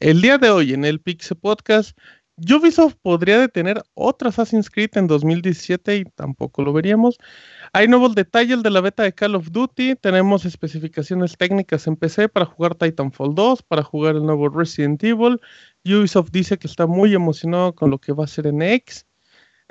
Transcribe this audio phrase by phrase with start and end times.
[0.00, 1.96] El día de hoy en el Pixel Podcast,
[2.36, 7.16] Ubisoft podría detener otro Assassin's Creed en 2017 y tampoco lo veríamos.
[7.72, 12.28] Hay nuevos detalles de la beta de Call of Duty, tenemos especificaciones técnicas en PC
[12.28, 15.40] para jugar Titanfall 2, para jugar el nuevo Resident Evil.
[15.86, 19.06] Ubisoft dice que está muy emocionado con lo que va a ser en X.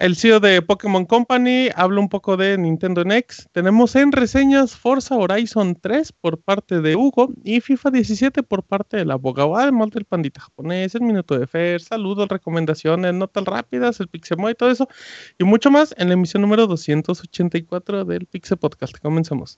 [0.04, 3.46] El CEO de Pokémon Company habla un poco de Nintendo Next.
[3.54, 8.98] Tenemos en reseñas Forza Horizon 3 por parte de Hugo y FIFA 17 por parte
[8.98, 14.10] del abogado además del pandita japonés, el minuto de Fer, saludos, recomendaciones, notas rápidas, el
[14.10, 14.90] Pixemoy y todo eso
[15.40, 18.98] y mucho más en la emisión número 284 del Pixel Podcast.
[18.98, 19.58] Comenzamos.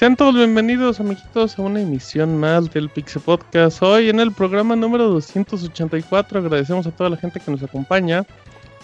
[0.00, 3.82] Sean todos bienvenidos, amiguitos, a una emisión más del Pixel Podcast.
[3.82, 8.24] Hoy en el programa número 284 agradecemos a toda la gente que nos acompaña.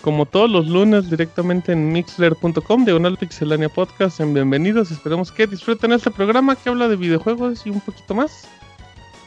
[0.03, 4.21] Como todos los lunes, directamente en mixler.com, diagonal pixelania podcast.
[4.21, 8.47] En bienvenidos, esperemos que disfruten este programa que habla de videojuegos y un poquito más,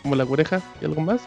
[0.03, 1.23] como la oreja y algo más.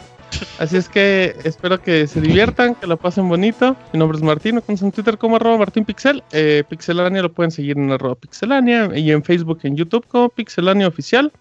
[0.59, 3.77] Así es que espero que se diviertan, que lo pasen bonito.
[3.93, 6.23] Mi nombre es Martín, con en Twitter como arroba martinpixel.
[6.33, 10.29] Eh, Pixelania lo pueden seguir en arroba pixelania y en Facebook y en YouTube como
[10.29, 11.33] pixelania oficial.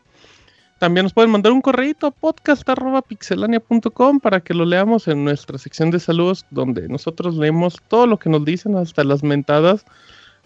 [0.80, 5.24] También nos pueden mandar un correo a podcast arroba pixelania.com para que lo leamos en
[5.24, 9.86] nuestra sección de saludos donde nosotros leemos todo lo que nos dicen, hasta las mentadas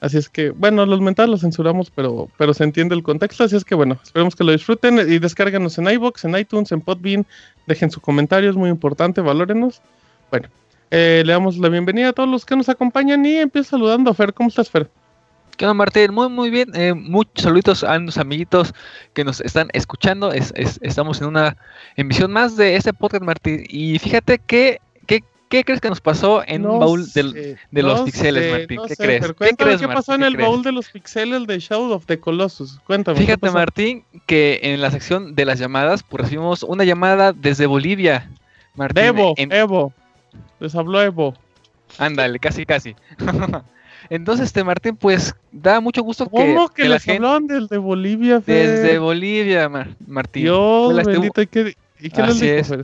[0.05, 3.43] Así es que, bueno, los mentales los censuramos, pero, pero se entiende el contexto.
[3.43, 6.81] Así es que, bueno, esperemos que lo disfruten y descárganos en iBox, en iTunes, en
[6.81, 7.25] Podbean.
[7.66, 9.81] Dejen su comentario, es muy importante, valórenos.
[10.29, 10.47] Bueno,
[10.91, 14.13] eh, le damos la bienvenida a todos los que nos acompañan y empiezo saludando a
[14.13, 14.31] Fer.
[14.31, 14.91] ¿Cómo estás, Fer?
[15.57, 16.13] ¿Qué onda, Martín?
[16.13, 16.69] Muy, muy bien.
[16.75, 18.75] Eh, muchos saluditos a los amiguitos
[19.15, 20.31] que nos están escuchando.
[20.31, 21.57] estamos en una
[21.95, 23.63] emisión más de este podcast, Martín.
[23.69, 24.81] Y fíjate que
[25.55, 28.81] ¿Qué crees que nos pasó en un baúl de los pixeles, Martín?
[28.89, 29.25] ¿Qué crees?
[29.39, 32.77] ¿Qué, crees, ¿Qué pasó en el baúl de los pixeles de Shadow of the Colossus?
[32.85, 33.17] Cuéntame.
[33.17, 38.29] Fíjate, Martín, que en la sección de las llamadas pues, recibimos una llamada desde Bolivia.
[38.73, 39.94] Martín, Evo, Evo.
[40.59, 41.33] Les habló Evo.
[41.99, 42.94] Ándale, casi, casi.
[44.09, 46.31] Entonces, este Martín, pues da mucho gusto que.
[46.31, 49.69] ¿Cómo que, les hablaron desde Bolivia, Desde Bolivia,
[50.05, 50.44] Martín.
[50.44, 52.83] Dios bendito, ¿y qué, y qué les dijo,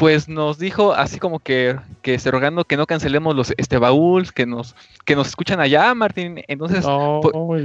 [0.00, 4.32] pues nos dijo así como que, que se rogando que no cancelemos los este baúl,
[4.32, 4.74] que nos,
[5.04, 6.42] que nos escuchan allá, Martín.
[6.48, 6.86] Entonces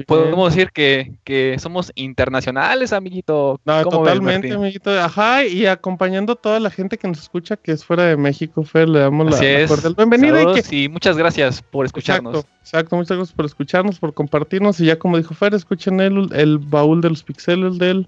[0.05, 3.61] podemos decir que, que, somos internacionales, amiguito.
[3.63, 4.91] No, totalmente, amiguito.
[4.99, 8.63] Ajá, y acompañando a toda la gente que nos escucha que es fuera de México,
[8.63, 10.43] Fer, le damos la, cordial bienvenida.
[10.71, 12.45] y, muchas gracias por escucharnos.
[12.59, 14.81] Exacto, muchas gracias por escucharnos, por compartirnos.
[14.81, 18.07] Y ya como dijo Fer, escuchen el, el baúl de los pixeles del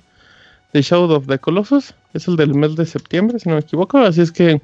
[0.74, 1.94] de Shadow of the Colossus.
[2.14, 4.00] Es el del mes de septiembre, si no me equivoco.
[4.00, 4.62] Así es que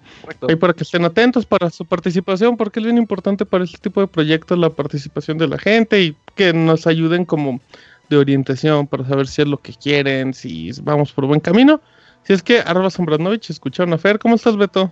[0.48, 4.02] hay para que estén atentos para su participación, porque es bien importante para este tipo
[4.02, 7.62] de proyectos la participación de la gente y que nos ayuden como
[8.10, 11.82] de orientación para saber si es lo que quieren, si vamos por buen camino.
[12.24, 14.18] Si es que arroba Sombranovich, escucharon a Fer.
[14.20, 14.92] ¿Cómo estás, Beto?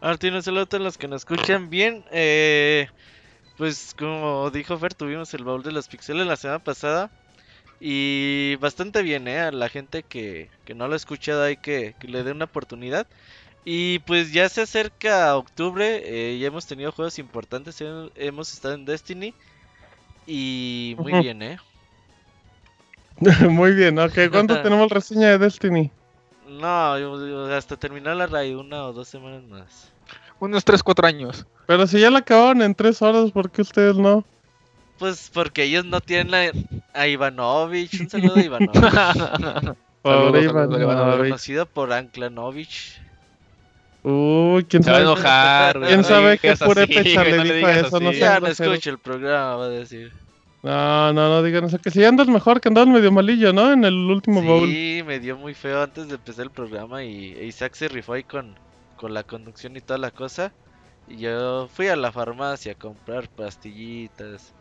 [0.00, 2.04] Martín, un saludo a los que nos escuchan bien.
[2.12, 2.88] Eh,
[3.56, 7.10] pues como dijo Fer, tuvimos el baúl de los pixeles la semana pasada.
[7.80, 9.40] Y bastante bien, ¿eh?
[9.40, 13.06] A la gente que, no lo ha escuchado hay que, le dé una oportunidad.
[13.64, 17.82] Y pues ya se acerca octubre, eh, ya hemos tenido juegos importantes,
[18.16, 19.34] hemos estado en Destiny.
[20.26, 21.58] Y muy bien, ¿eh?
[23.48, 24.12] muy bien, ok.
[24.30, 25.90] ¿Cuánto tenemos reseña de Destiny?
[26.48, 26.94] No,
[27.52, 29.92] hasta terminar la raid, una o dos semanas más.
[30.40, 31.46] Unos 3, 4 años.
[31.66, 34.24] Pero si ya la acabaron en 3 horas, ¿por qué ustedes no?
[34.98, 36.52] Pues porque ellos no tienen la...
[36.92, 38.00] a Ivanovich.
[38.00, 39.74] Un saludo a Ivanovich.
[40.02, 41.28] Pobre Ivanovich.
[41.28, 43.00] Conocido por Anklanovich.
[44.02, 45.12] Uy, quién Se va a sabe.
[45.12, 45.78] enojar.
[45.78, 48.12] güey, ¿Quién no sabe qué pure pecha le dijo eso, no.
[48.12, 50.12] Ya no el programa, va a decir.
[50.62, 51.78] No, no, no digan eso.
[51.78, 53.72] Que si andas mejor, que andas medio malillo, ¿no?
[53.72, 54.68] En el último bowl.
[54.68, 58.24] Sí, me dio muy feo antes de empezar el programa y Isaac se rifó ahí
[58.24, 58.54] con,
[58.96, 60.52] con la conducción y toda la cosa.
[61.06, 64.52] Y yo fui a la farmacia a comprar pastillitas.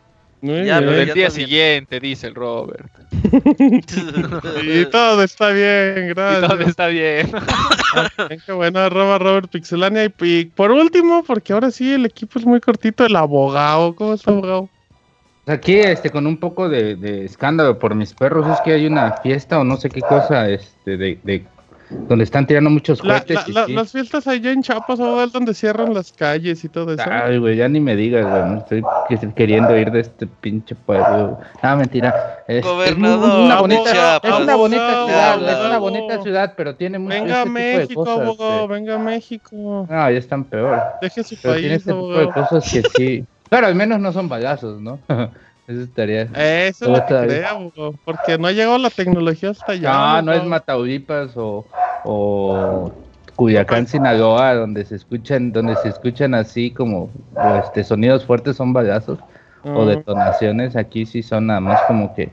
[0.41, 0.91] Muy Ya, bien.
[0.91, 1.31] del ya día bien.
[1.31, 2.89] siguiente, dice el Robert.
[4.63, 6.69] Y todo está bien, Y todo gracias.
[6.69, 7.31] está bien.
[8.29, 10.05] Bien, Qué bueno, arroba Robert Pixelania.
[10.05, 13.95] Y, y por último, porque ahora sí el equipo es muy cortito, el abogado.
[13.95, 14.69] ¿Cómo está, abogado?
[15.47, 19.13] Aquí, este, con un poco de, de escándalo por mis perros, es que hay una
[19.23, 21.45] fiesta o no sé qué cosa, este, de, de
[21.89, 23.35] donde están tirando muchos La- cohetes.
[23.35, 23.73] la- y la- sí.
[23.73, 27.03] Las fiestas allá en Chiapas, abogado, es donde cierran las calles y todo eso.
[27.09, 30.75] Ay, güey, ya ni me digas, güey, no estoy que- queriendo ir de este pinche
[30.75, 31.39] pueblo.
[31.61, 32.43] Ah, mentira.
[32.47, 34.31] Es, es Gobernador, una bonita, Chiapas.
[34.33, 35.79] es una bonita Abogado, ciudad, es una abogado.
[35.81, 38.95] bonita ciudad, pero tiene mucho Venga a este tipo de México, cosas, abogado, que- venga
[38.95, 39.87] a México.
[39.89, 40.81] No, ya están peor.
[41.01, 42.47] Deje su Pero tiene país, este tipo de abogado.
[42.49, 43.25] cosas que sí.
[43.49, 44.99] Claro, al menos no son balazos, ¿no?
[45.67, 46.21] Eso estaría.
[46.33, 50.21] Eso lo creo, porque no ha llegado la tecnología hasta allá.
[50.21, 50.43] No, no es.
[50.45, 51.65] Mataulipas o,
[52.05, 52.91] o
[53.35, 57.09] Culiacán, Sinaloa, donde se escuchan, donde se escuchan así como
[57.63, 59.19] este sonidos fuertes son balazos
[59.65, 59.85] o Ah.
[59.85, 60.75] detonaciones.
[60.77, 62.31] Aquí sí son nada más como que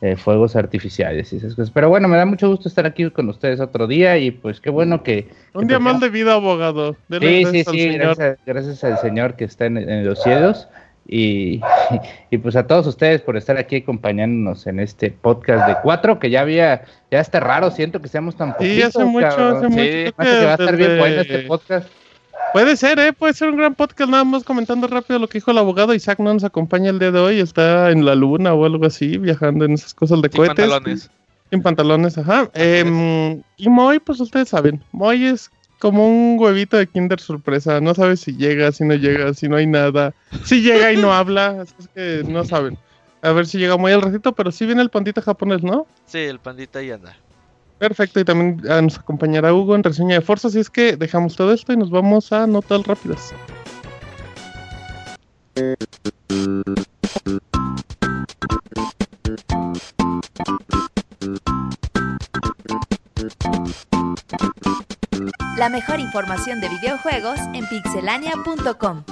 [0.00, 1.70] eh, fuegos artificiales y esas cosas.
[1.70, 4.70] Pero bueno, me da mucho gusto estar aquí con ustedes otro día y pues qué
[4.70, 5.28] bueno que.
[5.52, 6.96] Un que día más de vida, abogado.
[7.08, 8.00] Dele Sí, sí, sí, Señor.
[8.00, 10.68] gracias, gracias al Señor que está en, en los cielos
[11.06, 11.60] y,
[12.30, 16.30] y pues a todos ustedes por estar aquí acompañándonos en este podcast de cuatro que
[16.30, 18.74] ya había, ya está raro, siento que seamos tan poquitos.
[18.76, 19.56] Sí, hace mucho, cabrón.
[19.56, 19.82] hace mucho.
[19.82, 21.88] Sí, que va a estar bien bueno este podcast.
[22.52, 23.12] Puede ser, ¿eh?
[23.14, 24.10] Puede ser un gran podcast.
[24.10, 25.94] Nada más comentando rápido lo que dijo el abogado.
[25.94, 27.40] Isaac no nos acompaña el día de hoy.
[27.40, 30.56] Está en la luna o algo así, viajando en esas cosas de Sin cohetes.
[30.68, 31.10] pantalones.
[31.50, 32.50] Sin pantalones, ajá.
[32.52, 34.82] Em, y Moy, pues ustedes saben.
[34.92, 35.50] Moy es
[35.82, 37.80] como un huevito de Kinder sorpresa.
[37.80, 40.14] No sabe si llega, si no llega, si no hay nada.
[40.44, 41.62] Si llega y no habla.
[41.62, 42.78] así es que no saben.
[43.20, 45.88] A ver si llega Moy al ratito, pero sí viene el pandita japonés, ¿no?
[46.06, 47.16] Sí, el pandita ahí anda.
[47.80, 51.34] Perfecto, y también ah, nos acompañará Hugo en reseña de Forza, así es que dejamos
[51.34, 53.34] todo esto y nos vamos a notas rápidas.
[65.62, 69.04] La mejor información de videojuegos en pixelania.com.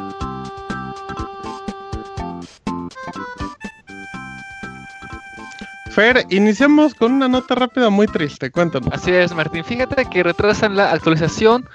[5.92, 8.92] Fer, iniciamos con una nota rápida muy triste, cuéntanos.
[8.92, 9.64] Así es, Martín.
[9.64, 11.68] Fíjate que retrasan la actualización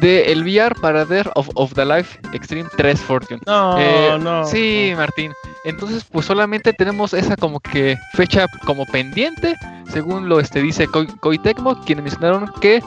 [0.00, 3.40] del VR para Death of, of the Life Extreme 3 Fortune.
[3.46, 4.44] No, Eh, no.
[4.44, 5.32] Sí, Martín.
[5.64, 9.56] Entonces, pues solamente tenemos esa como que fecha como pendiente,
[9.90, 12.82] según lo este dice Koei Koei Tecmo, quienes mencionaron que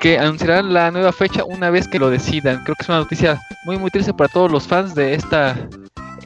[0.00, 2.62] que anunciarán la nueva fecha una vez que lo decidan.
[2.64, 5.56] Creo que es una noticia muy muy triste para todos los fans de esta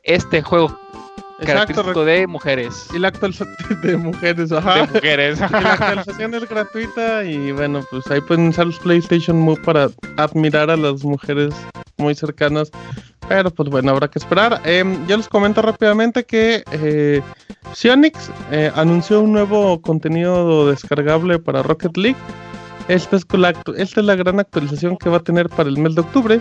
[0.02, 0.78] este juego
[1.40, 2.88] Exacto, característico de mujeres.
[2.94, 4.74] y la actualización de mujeres, ajá.
[4.74, 5.38] De mujeres.
[5.38, 9.88] Y la actualización es gratuita y bueno, pues ahí pueden usar los PlayStation Move para
[10.16, 11.54] admirar a las mujeres
[11.96, 12.70] muy cercanas.
[13.28, 14.60] Pero pues bueno, habrá que esperar.
[15.08, 17.22] Yo les comento rápidamente que eh,
[17.72, 22.18] Sionix eh, anunció un nuevo contenido descargable para Rocket League.
[22.88, 26.40] Esta es, la, gran actualización que va a tener para el mes de octubre.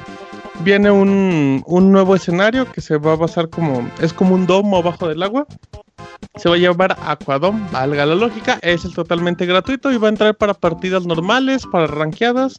[0.63, 3.89] Viene un, nuevo escenario que se va a basar como...
[4.01, 5.47] Es como un domo abajo del agua.
[6.35, 8.59] Se va a llamar Aquadom, valga la lógica.
[8.61, 12.57] Es totalmente gratuito y va a entrar para partidas normales, para ranqueadas.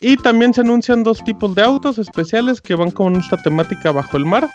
[0.00, 4.16] Y también se anuncian dos tipos de autos especiales que van con esta temática bajo
[4.16, 4.48] el mar,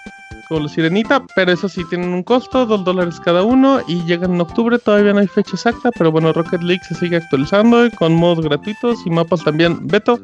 [0.50, 4.42] la sirenita, pero eso sí tienen un costo, dos dólares cada uno y llegan en
[4.42, 8.46] octubre, todavía no hay fecha exacta, pero bueno, Rocket League se sigue actualizando con modos
[8.46, 9.80] gratuitos y mapas también.
[9.88, 10.20] Beto,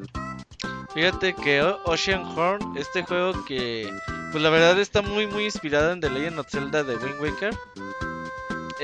[0.94, 3.89] Fíjate que Ocean Horn, este juego que,
[4.32, 7.56] pues la verdad está muy muy inspirado en The Legend of Zelda de Wind Waker.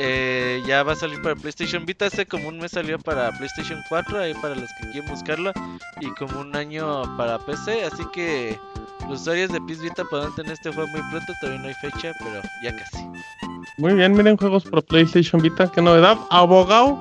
[0.01, 2.05] Eh, ya va a salir para PlayStation Vita.
[2.05, 5.51] Hace como un mes salió para PlayStation 4, ahí para los que quieren buscarlo.
[5.99, 7.83] Y como un año para PC.
[7.83, 8.57] Así que
[9.09, 11.33] los usuarios de PS Vita podrán tener este juego muy pronto.
[11.41, 13.05] Todavía no hay fecha, pero ya casi.
[13.77, 16.17] muy bien, miren juegos para PlayStation Vita, qué novedad.
[16.29, 16.97] Abogado,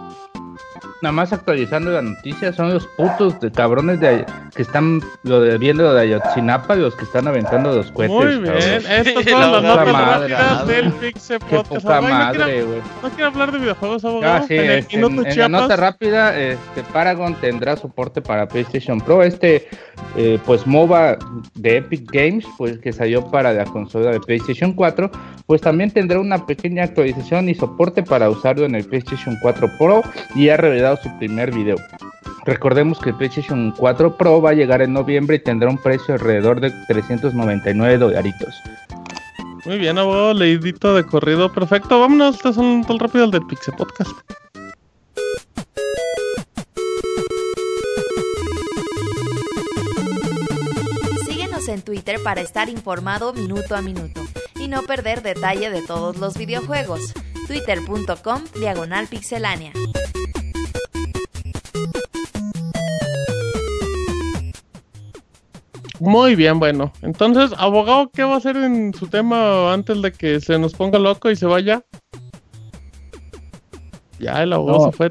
[1.01, 5.57] Nada más actualizando la noticia, son los putos de cabrones de que están lo de,
[5.57, 8.17] viendo lo de Ayotzinapa, los que están aventando los cohetes.
[8.17, 8.45] muy bien.
[8.47, 8.63] cabrón.
[8.91, 11.83] Estas La fueron las notas madre, rápidas del Pixel Podcast.
[11.85, 12.79] poca Ay, ¿no quiere- madre, güey.
[13.03, 14.35] ¿No quiere hablar de videojuegos, abogado?
[14.35, 19.23] Ah, sí, en este, la nota rápida, este, Paragon tendrá soporte para PlayStation Pro.
[19.23, 19.69] Este,
[20.17, 21.17] eh, pues MOBA
[21.55, 25.11] de Epic Games, pues que salió para la consola de PlayStation 4,
[25.47, 30.03] pues también tendrá una pequeña actualización y soporte para usarlo en el PlayStation 4 Pro
[30.35, 31.77] y ha revelado su primer video.
[32.45, 36.15] recordemos que el PlayStation 4 Pro va a llegar en noviembre y tendrá un precio
[36.15, 38.55] alrededor de 399 dolaritos.
[39.65, 41.53] Muy bien, abogado, leidito de corrido.
[41.53, 44.13] Perfecto, vámonos, este es un tal rápido el del Pixel Podcast.
[51.27, 54.23] Síguenos en Twitter para estar informado minuto a minuto
[54.59, 57.13] y no perder detalle de todos los videojuegos.
[57.47, 59.73] Twitter.com Diagonal Pixelánea.
[66.01, 66.93] Muy bien, bueno.
[67.03, 70.99] Entonces, abogado, ¿qué va a hacer en su tema antes de que se nos ponga
[70.99, 71.83] loco y se vaya?
[74.19, 74.91] Ya, el abogado No.
[74.91, 75.11] se fue.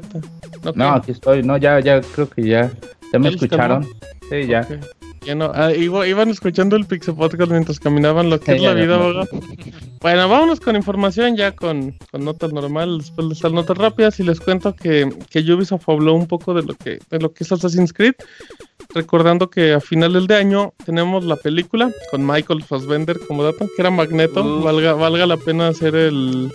[0.74, 1.42] No, aquí estoy.
[1.42, 2.70] No, ya, ya creo que ya.
[3.12, 3.86] Ya me ¿Ya los escucharon.
[4.30, 4.66] Sí, ya.
[5.24, 8.62] Ya no, ah, iba- iban escuchando el Pixel Podcast mientras caminaban lo que Sí, es
[8.62, 9.26] ya, la vida, abogado.
[10.00, 14.22] Bueno, vámonos con información ya con, con notas normales, después de estas notas rápidas y
[14.22, 17.50] les cuento que, que Ubisoft habló un poco de lo que de lo que es
[17.52, 18.14] Assassin's Creed,
[18.94, 23.82] recordando que a finales de año tenemos la película con Michael Fassbender como dato, que
[23.82, 26.50] era Magneto, valga, valga la pena hacer el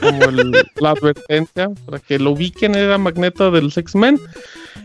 [0.00, 4.20] como el- la advertencia para que lo ubiquen, era Magneto del X-Men.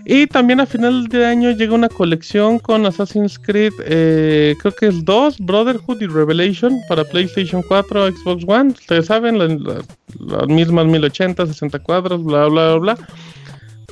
[0.06, 4.88] Y también a final de año llega una colección con Assassin's Creed, eh, creo que
[4.88, 8.70] es 2, Brotherhood y Revelation para PlayStation 4, Xbox One.
[8.72, 9.82] Ustedes saben, la- la-
[10.20, 13.08] las mismas 1080, 60 cuadros, bla, bla, bla, bla.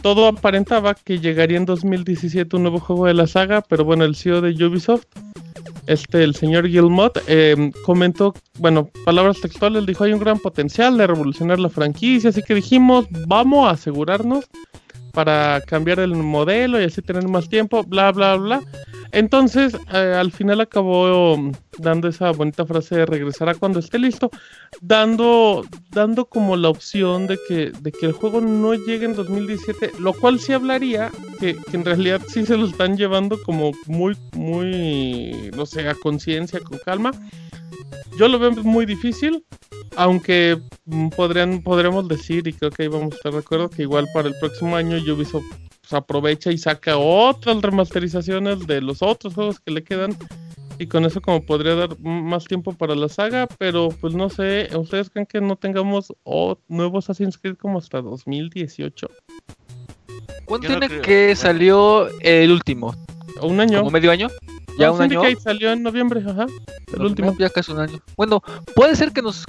[0.01, 4.16] Todo aparentaba que llegaría en 2017 un nuevo juego de la saga, pero bueno, el
[4.16, 5.06] CEO de Ubisoft,
[5.88, 11.08] este, el señor Gilmot, eh, comentó, bueno, palabras textuales, dijo, hay un gran potencial de
[11.08, 14.46] revolucionar la franquicia, así que dijimos, vamos a asegurarnos
[15.13, 18.62] para cambiar el modelo y así tener más tiempo, bla, bla, bla.
[19.12, 24.30] Entonces, eh, al final acabó um, dando esa bonita frase de regresará cuando esté listo,
[24.82, 29.94] dando, dando como la opción de que, de que el juego no llegue en 2017,
[30.00, 35.52] lo cual sí hablaría que, en realidad sí se lo están llevando como muy, muy,
[35.56, 37.12] no sé, a conciencia, con calma.
[38.18, 39.44] Yo lo veo muy difícil,
[39.96, 43.84] aunque mm, podrían, podremos decir, y creo que ahí vamos a estar de acuerdo, que
[43.84, 45.46] igual para el próximo año Ubisoft
[45.88, 50.15] pues, aprovecha y saca otras remasterizaciones de los otros juegos que le quedan.
[50.79, 54.70] Y con eso como podría dar más tiempo para la saga, pero pues no sé,
[54.77, 59.10] ¿ustedes creen que no tengamos o- nuevos Assassin's Creed como hasta 2018?
[60.46, 62.94] ¿Cuándo no tiene que salió el último?
[63.41, 63.79] ¿O un año?
[63.79, 64.27] ¿Como medio año?
[64.78, 65.22] ¿Ya No, un año?
[65.42, 66.46] Salió en noviembre, ajá.
[66.94, 67.36] El último.
[67.40, 68.00] Ya casi un año.
[68.16, 68.42] Bueno,
[68.76, 69.46] puede ser que nos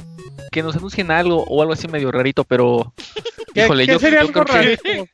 [0.50, 2.92] que nos anuncien algo o algo así medio rarito, pero
[3.54, 5.08] ¿Qué, híjole, qué yo, sería yo algo creo que-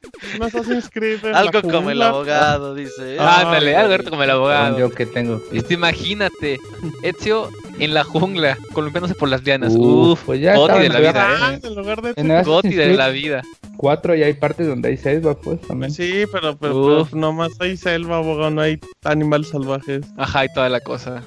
[1.35, 3.16] Algo como el abogado, dice.
[3.18, 4.78] Ah, Ándale, algo raro como el abogado.
[4.78, 5.40] Yo que tengo.
[5.52, 6.59] Este, imagínate,
[7.02, 9.73] Ezio en la jungla, columpiándose por las lianas.
[9.76, 11.61] Uf, Uf, pues ya Goti estaba de la vida, Ah, ¿eh?
[11.62, 13.42] en lugar de En de la vida.
[13.76, 15.92] 4 y hay partes donde hay selva, pues también.
[15.92, 20.06] Sí, pero, pero, pero nomás hay selva, abogado, no hay animales salvajes.
[20.16, 21.22] Ajá, y toda la cosa.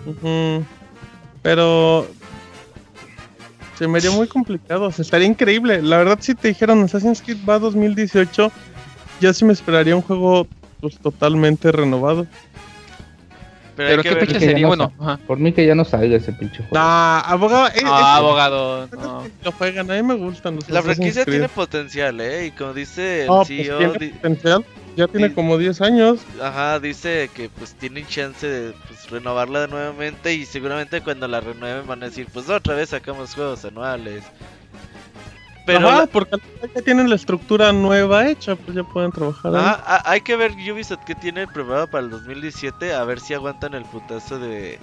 [1.41, 2.07] Pero
[3.77, 5.81] se me haría muy complicado, o sea, estaría increíble.
[5.81, 8.51] La verdad, si te dijeran Assassin's Creed va 2018,
[9.21, 10.47] yo sí me esperaría un juego
[10.81, 12.25] pues, totalmente renovado.
[13.77, 14.93] Pero, Pero qué ver- ya sería, no bueno.
[14.99, 15.17] Ajá.
[15.27, 16.71] Por mí que ya no salga ese pinche juego.
[16.75, 18.87] Ah, abogado, eh, Ah, eh, abogado.
[18.91, 19.23] no.
[19.43, 22.47] lo juegan, a mí me gustan los La franquicia tiene potencial, ¿eh?
[22.47, 24.65] Y como dice el No, pues, CEO, tiene di- potencial.
[24.95, 26.21] Ya tiene como 10 años.
[26.41, 31.39] ajá, dice que pues tienen chance de pues, renovarla de nuevamente y seguramente cuando la
[31.39, 34.23] renueven van a decir, pues otra vez sacamos juegos anuales.
[35.67, 36.37] Pero Ajá, la- porque
[36.73, 39.61] ya tienen la estructura nueva hecha, pues ya pueden trabajar ahí.
[39.61, 43.33] ajá, a- hay que ver Ubisoft que tiene preparado para el 2017, a ver si
[43.33, 44.79] aguantan el putazo de...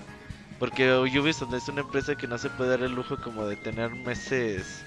[0.59, 3.91] Porque Ubisoft es una empresa que no se puede dar el lujo como de tener
[3.93, 4.83] meses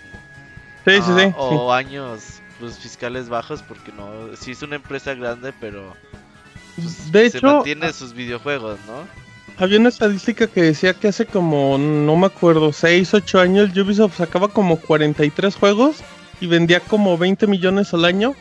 [0.86, 1.34] Sí, sí, ah, sí.
[1.36, 5.96] o años pues, fiscales bajos porque no, sí es una empresa grande pero
[6.75, 9.06] pues, De se hecho, mantiene sus videojuegos, ¿no?
[9.60, 14.18] Había una estadística que decía que hace como, no me acuerdo, 6, 8 años Ubisoft
[14.18, 15.98] sacaba como 43 juegos
[16.40, 18.36] y vendía como 20 millones al año.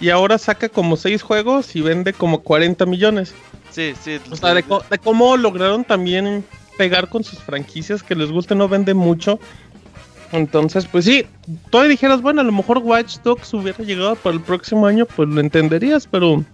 [0.00, 3.34] Y ahora saca como 6 juegos y vende como 40 millones.
[3.70, 4.18] Sí, sí.
[4.30, 6.44] O sea, de, de cómo lograron también
[6.76, 9.38] pegar con sus franquicias que les guste, no vende mucho.
[10.32, 11.24] Entonces, pues sí,
[11.70, 15.28] todavía dijeras, bueno, a lo mejor Watch Dogs hubiera llegado para el próximo año, pues
[15.28, 16.44] lo entenderías, pero...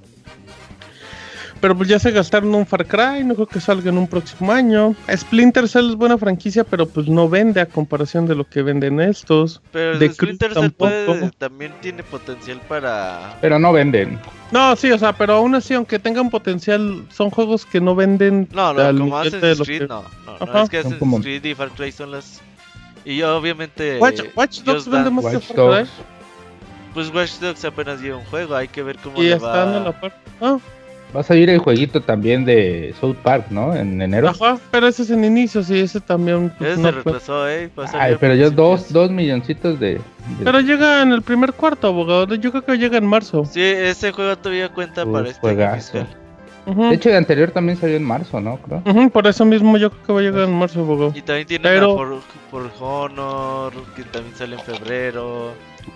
[1.62, 4.50] Pero pues ya se gastaron un Far Cry, no creo que salga en un próximo
[4.50, 4.96] año.
[5.08, 9.00] Splinter Cell es buena franquicia, pero pues no vende a comparación de lo que venden
[9.00, 9.62] estos.
[9.70, 13.38] Pero de Splinter Cell puede- también tiene potencial para...
[13.40, 14.18] Pero no venden.
[14.50, 18.48] No, sí, o sea, pero aún así, aunque tengan potencial, son juegos que no venden.
[18.52, 20.62] No, no, como Assassin's Creed, que- no, no, no, Ajá.
[20.64, 22.40] es que Assassin's como- Creed y Far Cry son las...
[23.04, 23.98] Y obviamente...
[24.00, 25.56] Watch, Watch Dogs Just vende más que Far Cry.
[25.64, 25.90] Dogs.
[26.92, 29.74] Pues Watch Dogs apenas lleva un juego, hay que ver cómo Y le está en
[29.76, 29.84] va.
[29.84, 30.16] la parte.
[30.40, 30.58] Ah,
[31.14, 33.74] Va a salir el jueguito también de South Park, ¿no?
[33.74, 34.28] En enero.
[34.30, 36.50] ajá, pero ese es en inicio, sí, ese también.
[36.56, 37.02] pues, Ese no se fue.
[37.12, 37.70] retrasó, eh.
[37.92, 39.94] Ay, pero yo dos, dos milloncitos de...
[39.96, 40.00] de-
[40.44, 42.34] Pero llega en el primer cuarto, abogado.
[42.36, 43.44] Yo creo que llega en marzo.
[43.44, 46.06] Sí, ese juego todavía cuenta Uf, para este año juegazo.
[46.64, 48.56] De hecho, el anterior también salió en marzo, ¿no?
[48.58, 49.10] Creo.
[49.10, 51.12] por eso mismo yo creo que va a llegar en marzo, abogado.
[51.14, 55.52] Y también tiene Pero- por, por Honor, que también sale en febrero.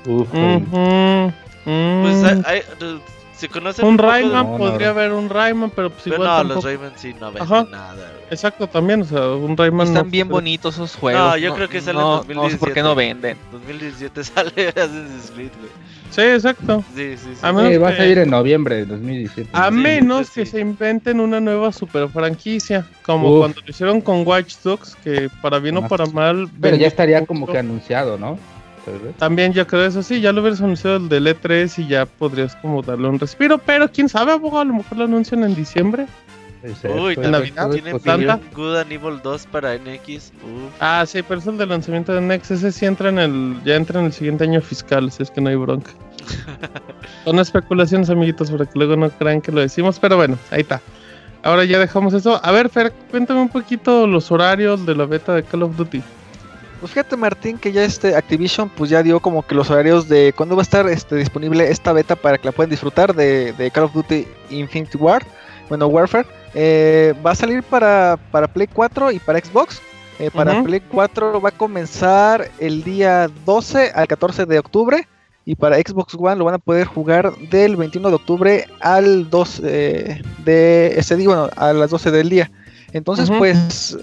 [0.06, 1.32] Uf, Ujú,
[1.64, 2.25] Pues mm.
[2.26, 2.62] hay- hay-
[3.36, 6.28] se conoce un de- Rayman, No, no, podría haber un Rayman, pero pues Pero igual
[6.28, 6.54] no, tampoco.
[6.56, 7.66] los Rayman sí no venden Ajá.
[7.70, 7.94] nada.
[7.94, 8.06] güey.
[8.30, 9.86] Exacto, también, o sea, un Rayman.
[9.88, 11.20] Están no- bien bonitos esos juegos.
[11.22, 12.82] No, yo creo que sale en no, No sé por qué 2017.
[12.82, 13.36] no venden.
[13.52, 15.70] 2017 sale Assassin's Creed, güey.
[16.10, 16.84] Sí, exacto.
[16.94, 17.38] Sí, sí, sí.
[17.42, 19.50] A menos Sí, va a que- salir en noviembre de 2017.
[19.52, 20.52] A Sí, menos pues que sí.
[20.52, 23.38] se inventen una nueva super franquicia, como Uf.
[23.40, 26.48] cuando lo hicieron con Watch Dogs, que para bien o para mal.
[26.60, 27.26] Pero ya estaría mucho.
[27.28, 28.38] como que anunciado, ¿no?
[29.18, 32.54] También yo creo eso sí, ya lo hubieras anunciado el del E3 y ya podrías
[32.56, 36.06] como darle un respiro, pero quién sabe, abogado, a lo mejor lo anuncian en diciembre.
[36.64, 38.00] Uy, en también Navidad.
[38.02, 38.40] Santa.
[38.54, 40.32] Good and Evil 2 para NX.
[40.42, 40.72] Uf.
[40.80, 43.76] Ah, sí, pero es el de lanzamiento de Nex, ese sí entra en el, ya
[43.76, 45.92] entra en el siguiente año fiscal, si es que no hay bronca.
[47.24, 50.80] Son especulaciones, amiguitos, para que luego no crean que lo decimos, pero bueno, ahí está.
[51.42, 52.40] Ahora ya dejamos eso.
[52.42, 56.02] A ver, Fer, cuéntame un poquito los horarios de la beta de Call of Duty.
[56.80, 60.35] Pues fíjate Martín que ya este Activision pues ya dio como que los horarios de
[60.37, 63.71] cuándo va a estar este, disponible esta beta para que la puedan disfrutar de, de
[63.71, 65.25] Call of Duty Infinity War,
[65.68, 66.26] bueno Warfare.
[66.54, 69.80] Eh, va a salir para, para Play 4 y para Xbox.
[70.18, 70.62] Eh, para.
[70.62, 75.06] Play 4 va a comenzar el día 12 al 14 de octubre
[75.45, 79.62] y para Xbox One lo van a poder jugar del 21 de octubre al 2
[79.64, 82.50] eh, de ese día, bueno, a las 12 del día.
[82.92, 83.99] Entonces, pues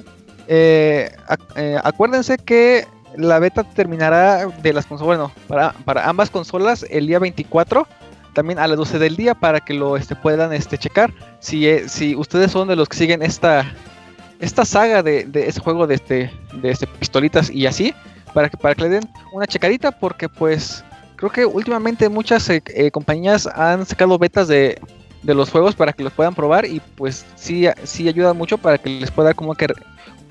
[0.48, 1.16] eh,
[1.56, 2.86] eh, acuérdense que
[3.18, 7.88] la beta terminará de las consolas, bueno, para, para ambas consolas el día 24,
[8.34, 11.14] también a las 12 del día, para que lo este, puedan este, checar.
[11.40, 13.72] Si, eh, si ustedes son de los que siguen esta,
[14.40, 17.94] esta saga de, de ese juego de, este, de este pistolitas y así,
[18.34, 20.84] para que, para que le den una checadita, porque pues
[21.16, 24.82] creo que últimamente muchas eh, eh, compañías han sacado betas de,
[25.22, 28.78] de los juegos para que los puedan probar y pues sí, sí ayuda mucho para
[28.78, 29.68] que les pueda como que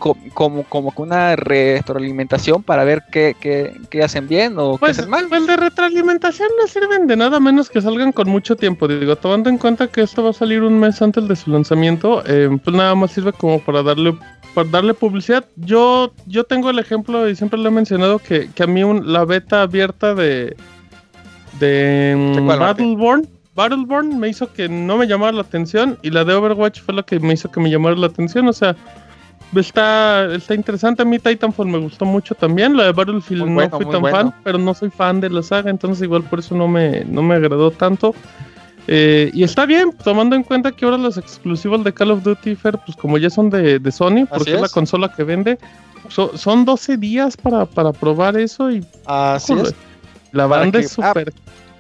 [0.03, 4.99] co- como, como una retroalimentación para ver qué, qué, qué hacen bien o qué Pues,
[4.99, 5.27] hacen mal.
[5.29, 8.89] pues de retroalimentación no sirven de nada menos que salgan con mucho tiempo.
[8.89, 12.23] Digo, tomando en cuenta que esto va a salir un mes antes de su lanzamiento,
[12.27, 14.15] eh, pues nada más sirve como para darle
[14.55, 15.45] para darle publicidad.
[15.57, 19.13] Yo yo tengo el ejemplo y siempre lo he mencionado que, que a mí un-
[19.13, 20.57] la beta abierta de
[21.61, 22.47] de mm.
[22.49, 26.95] Battleborn Battleborn me hizo que no me llamara la atención y la de Overwatch fue
[26.95, 28.49] la que me hizo que me llamara la atención.
[28.49, 28.75] O sea,
[29.61, 31.03] está, está interesante.
[31.03, 32.77] A mí Titanfall me gustó mucho también.
[32.77, 34.17] La de Battlefield no fui tan bueno.
[34.17, 37.23] fan, pero no soy fan de la saga, entonces igual por eso no me, no
[37.23, 38.15] me agradó tanto.
[38.89, 42.57] Eh, y está bien, tomando en cuenta que ahora los exclusivos de Call of Duty,
[42.57, 44.61] Fer, pues como ya son de, de Sony, porque es.
[44.61, 45.59] la consola que vende,
[46.09, 49.75] so- son 12 días para, para probar eso y Así joder, es.
[50.33, 51.33] la banda que- es súper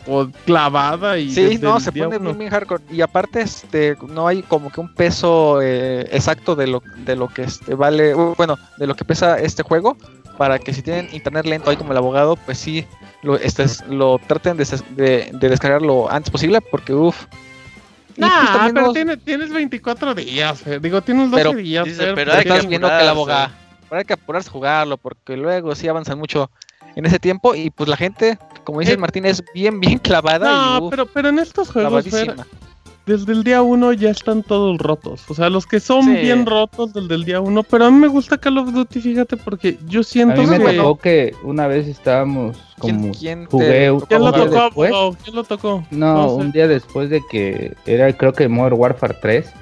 [0.07, 2.21] o clavada y Sí, no, se pone uno.
[2.31, 2.83] bien, bien hardcore.
[2.91, 7.29] Y aparte, este, no hay como que un peso eh, exacto de lo, de lo
[7.29, 9.97] que este vale, bueno, de lo que pesa este juego.
[10.39, 12.87] Para que si tienen internet lento ahí como el abogado, pues sí,
[13.23, 17.27] lo, este, es- lo traten de, de, de descargar lo antes posible, porque uff.
[18.17, 20.81] Nah, pero tiene- tienes 24 días, Fer.
[20.81, 21.85] digo, tienes 12 Pero- días.
[21.85, 23.11] dice, pero hay que estás viendo que el apurarse.
[23.11, 23.53] abogado,
[23.89, 26.51] pero hay que apurarse a jugarlo, porque luego sí avanzan mucho
[26.97, 27.55] en ese tiempo.
[27.55, 30.51] Y pues la gente, como dice Eh, Martín, es bien, bien clavada.
[30.51, 32.35] y, No, uf, pero, pero en estos juegos, Fer,
[33.05, 35.25] desde el día 1 ya están todos rotos.
[35.29, 36.13] O sea, los que son Sí.
[36.21, 37.63] bien rotos desde el día 1.
[37.65, 40.59] Pero a mí me gusta Call of Duty, fíjate, porque yo A siento mí me
[40.61, 40.77] que.
[40.77, 44.27] tocó que una vez estábamos como ¿Quién- quién te jugué tocó ¿Quién lo
[45.35, 45.85] lo tocó?
[45.91, 46.35] No, sé.
[46.37, 49.53] un día después de que era creo que Modern Warfare 3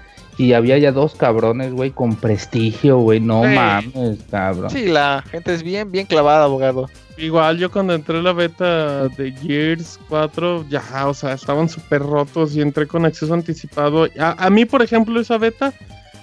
[0.44, 3.54] y había ya dos cabrones, güey, con prestigio, güey, no Sí.
[3.54, 4.70] mames, cabrón.
[4.70, 6.88] Sí, la gente es bien, bien clavada, abogado.
[7.18, 12.00] Igual yo cuando entré a la beta de Gears 4, ya, o sea, estaban súper
[12.02, 14.06] rotos y entré con acceso anticipado.
[14.18, 15.72] A, a mí, por ejemplo, esa beta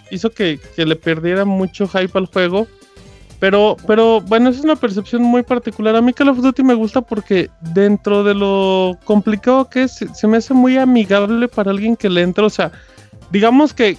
[0.10, 2.66] hizo que, que le perdiera mucho hype al juego.
[3.40, 5.96] Pero, pero bueno, esa es una percepción muy particular.
[5.96, 10.12] A mí Call of Duty me gusta porque dentro de lo complicado que es, se-
[10.16, 12.46] se me hace muy amigable para alguien que le entra.
[12.48, 12.72] O sea,
[13.30, 13.96] digamos que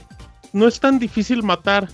[0.53, 1.89] no es tan difícil matar.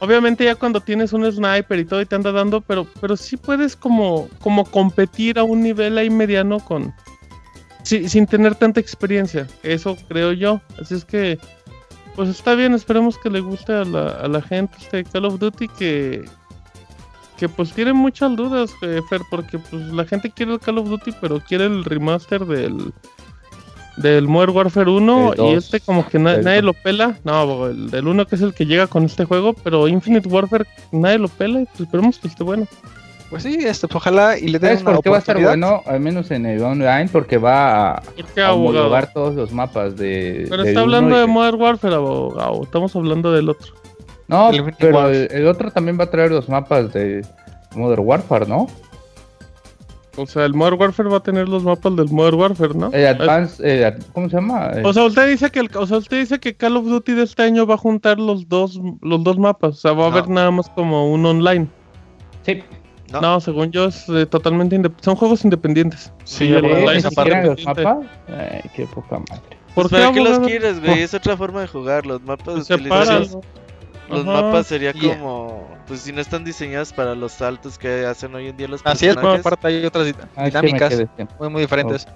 [0.00, 3.36] Obviamente ya cuando tienes un sniper y todo y te anda dando, pero, pero sí
[3.36, 6.94] puedes como, como competir a un nivel ahí mediano con...
[7.84, 9.46] sin tener tanta experiencia.
[9.62, 10.60] Eso creo yo.
[10.80, 11.38] Así es que...
[12.16, 15.38] Pues está bien, esperemos que le guste a la, a la gente este Call of
[15.38, 16.24] Duty que...
[17.36, 20.88] que pues tienen muchas dudas, eh, Fer, porque pues la gente quiere el Call of
[20.88, 22.92] Duty, pero quiere el remaster del
[23.96, 27.16] del Modern Warfare 1 El y este como que na- nadie lo pela.
[27.24, 30.64] No, el del 1 que es el que llega con este juego, pero Infinite Warfare
[30.92, 32.66] nadie lo pela y pues esperemos que esté bueno.
[33.28, 35.40] Pues sí, este, pues, ojalá y le den ¿Sabes una por qué va a estar
[35.40, 35.82] bueno?
[35.86, 38.80] Al menos en el online, porque va a ¿Por qué abogado?
[38.80, 40.46] homologar todos los mapas de.
[40.50, 42.62] Pero está hablando de Modern Warfare, abogado.
[42.64, 43.72] Estamos hablando del otro.
[44.26, 47.24] No, el pero el otro también va a traer los mapas de
[47.76, 48.68] Modern Warfare, ¿no?
[50.22, 52.90] O sea, el Modern Warfare va a tener los mapas del Modern Warfare, ¿no?
[52.92, 54.70] El Advance, eh, ¿cómo se llama?
[54.74, 57.12] Eh, O sea, usted dice que el, o sea, usted dice que Call of Duty
[57.14, 60.10] de este año va a juntar los dos los dos mapas, o sea, va a
[60.10, 60.16] No.
[60.16, 61.66] haber nada más como un online.
[62.44, 62.62] sí.
[63.12, 63.20] No.
[63.20, 66.12] No, según yo es eh, totalmente indep- son juegos independientes.
[66.22, 66.68] Sí, Y el ¿Eh?
[66.74, 67.82] online ¿Ni es siquiera los independiente.
[67.82, 68.52] mapas?
[68.62, 69.42] Ay, qué poca madre.
[69.74, 71.02] ¿Por Pues, ¿Para qué los quieres, güey?
[71.02, 72.06] Es otra forma de jugar.
[72.06, 73.40] Los mapas Pues sepáralo.
[74.10, 74.42] Los Ajá.
[74.42, 75.68] mapas sería Y- como.
[75.86, 79.06] Pues si no están diseñados para los saltos que hacen hoy en día los Así
[79.06, 79.40] es, personajes.
[79.46, 80.94] aparte hay otras Ah, dinámicas
[81.38, 82.06] muy, muy diferentes.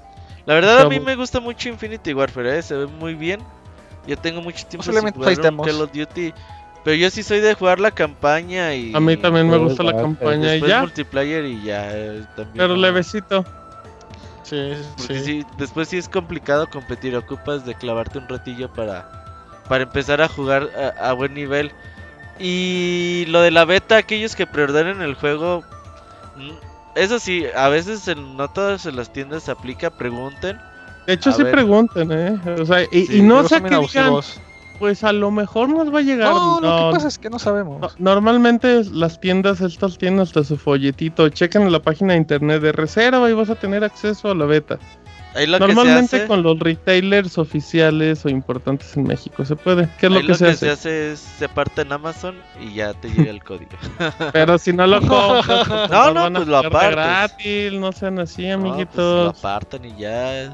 [0.46, 2.62] La verdad, a mí me gusta mucho Infinity Warfare, ¿eh?
[2.62, 3.40] se ve muy bien.
[4.06, 5.64] Yo tengo mucho tiempo sin Posiblemente jugar un.
[5.64, 6.34] Call of Duty.
[6.84, 8.94] Pero yo sí soy de jugar la campaña y.
[8.94, 11.88] A mí también me gusta la campaña y ya, multiplayer y ya.
[11.96, 12.82] eh, También, pero ¿no?
[12.82, 13.44] levecito.
[14.42, 17.16] Sí, Porque sí, después sí es complicado competir.
[17.16, 19.23] Ocupas de clavarte un ratillo para,
[19.68, 20.68] para empezar a jugar
[21.00, 21.72] a, a buen nivel.
[22.38, 25.62] Y lo de la beta, aquellos que preordenen el juego.
[26.36, 26.50] mm,
[26.96, 29.90] Eso sí, a veces en, no todas en las tiendas se aplica.
[29.90, 30.58] Pregunten.
[31.06, 31.52] De hecho, A sí ver.
[31.52, 32.40] pregunten, ¿eh?
[32.60, 34.14] O sea, y, Sí, y no sé qué digan,
[34.78, 36.32] pues a lo mejor nos va a llegar.
[36.34, 37.80] No, lo No, que pasa es que no sabemos.
[37.80, 41.28] no, normalmente las tiendas, estas tienen hasta su folletito.
[41.28, 44.46] Chequen en la página de internet de reserva y vas a tener acceso a la
[44.46, 44.78] beta.
[45.34, 49.88] Lo que Normalmente se hace, con los retailers oficiales o importantes en México se puede.
[49.98, 50.56] ¿Qué es lo que se hace?
[50.66, 53.72] se hace es se parte en Amazon y ya te llega el código.
[54.32, 56.92] Pero si no lo compras, pues, No, nos no, a pues lo apartas.
[57.32, 59.38] gratis, no sean así, No, pues lo amiguitos.
[59.38, 60.52] apartan y ya.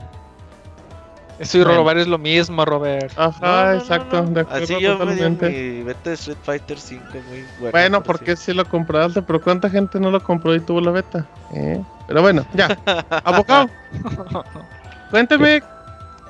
[1.41, 1.79] Eso y Bueno.
[1.79, 3.13] robar es lo mismo, Robert.
[3.17, 4.29] Ajá, No, no, no, exacto, no.
[4.31, 5.51] de acuerdo Así yo me dio totalmente.
[5.51, 7.71] mi beta de Street Fighter 5 muy bueno.
[7.73, 10.91] Bueno, por porque si lo compraste, pero ¿cuánta gente no lo compró y tuvo la
[10.91, 11.27] beta?
[11.55, 11.83] ¿Eh?
[12.07, 12.77] Pero bueno, ya.
[13.25, 13.69] Abogado,
[15.11, 15.63] cuénteme,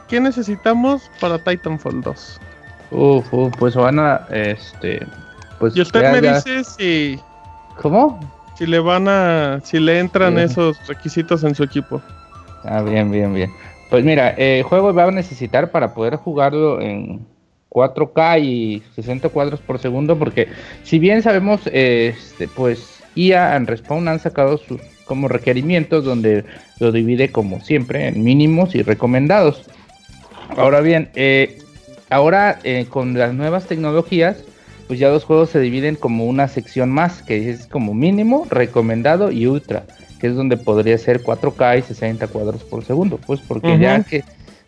[0.09, 2.41] ¿qué necesitamos para Titanfall 2?
[2.93, 5.07] Uf, uf, pues van a, este,
[5.59, 7.21] pues Y usted me ya- dice si,
[7.81, 8.19] ¿Cómo?
[8.57, 10.43] si le van a, si le entran Sí.
[10.43, 12.01] esos requisitos en su equipo.
[12.65, 13.51] Ah, bien, bien, bien.
[13.91, 17.27] Pues mira, el juego va a necesitar para poder jugarlo en
[17.71, 20.49] 4K y 60 cuadros por segundo, porque
[20.85, 26.45] si bien sabemos, este, pues EA and Respawn han sacado sus como requerimientos donde
[26.79, 29.65] lo divide como siempre en mínimos y recomendados.
[30.57, 31.59] Ahora bien, eh,
[32.11, 34.45] ahora eh, con las nuevas tecnologías,
[34.87, 39.33] pues ya los juegos se dividen como una sección más, que es como mínimo, recomendado
[39.33, 39.85] y ultra,
[40.21, 44.23] que es donde podría ser 4K y 60 cuadros por segundo, pues porque ya que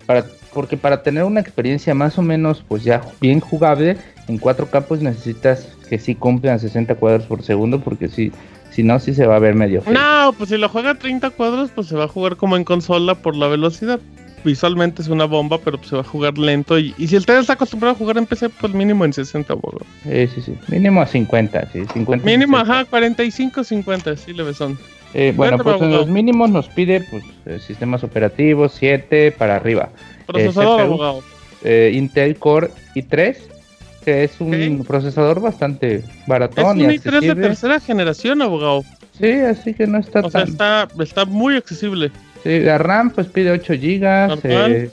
[0.06, 3.96] para porque para tener una experiencia más o menos pues ya bien jugable
[4.28, 8.32] en 4K pues necesitas que sí cumplan 60 cuadros por segundo porque si
[8.72, 9.92] si no sí se va a ver medio feo.
[9.92, 12.64] No, pues si lo juega a 30 cuadros, pues se va a jugar como en
[12.64, 14.00] consola por la velocidad.
[14.44, 16.78] Visualmente es una bomba, pero pues se va a jugar lento.
[16.78, 19.84] Y, y si usted está acostumbrado a jugar en PC, pues mínimo en 60, abogado.
[20.06, 22.24] Eh, sí, sí, mínimo a 50, sí, 50.
[22.24, 22.72] Mínimo, 60.
[22.78, 24.78] ajá, 45, 50, sí le son.
[25.14, 29.90] Eh, bueno, pues en los mínimos nos pide pues eh, sistemas operativos 7 para arriba.
[30.26, 30.84] Procesador, CPU.
[30.84, 31.22] abogado.
[31.64, 33.36] Eh, Intel Core i3,
[34.04, 38.84] que es un procesador bastante Es baratón un y i3 de tercera generación, abogado.
[39.20, 40.50] Sí, así que no está O sea, tan...
[40.50, 42.10] está, está muy accesible.
[42.42, 44.90] Sí, la RAM pues pide 8 GB, eh,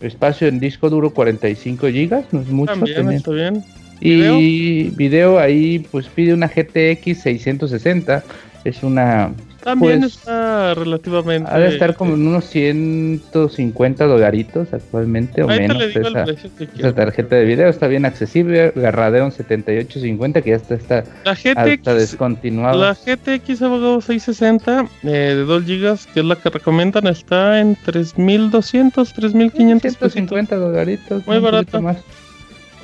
[0.00, 2.72] espacio en disco duro 45 GB, no es mucho.
[2.72, 3.16] También también.
[3.18, 3.64] está bien.
[4.00, 8.24] Y video ahí pues pide una GTX 660,
[8.64, 9.32] es una...
[9.62, 11.50] También Pues, está relativamente.
[11.50, 15.82] Ha de estar como en unos 150 dolaritos actualmente o menos.
[15.82, 16.94] esa, esa quiero.
[16.94, 21.64] tarjeta de video está bien accesible, la Radeon 7850 que ya está, está La hasta
[21.64, 22.76] GTX, descontinuada.
[22.76, 27.76] la GTX abogado 660 eh, de 2 GB, que es la que recomiendan, está en
[27.86, 30.12] 3200, 3500 pesos.
[30.12, 31.26] 150 dolaritos.
[31.26, 31.80] Muy barato.
[31.80, 31.96] Más.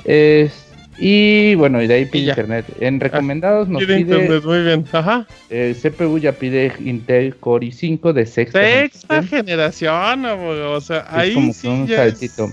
[0.03, 2.65] Es- y bueno, y de ahí pide Y internet.
[2.79, 4.85] En recomendados nos Pide pide, internet, muy bien.
[4.91, 5.25] Ajá.
[5.49, 9.27] eh, CPU ya pide Intel Core i5 de sexta, Sexta generación.
[9.45, 10.71] generación, abogado.
[10.73, 12.51] O sea, Es ahí como que sí un ya es, saltito.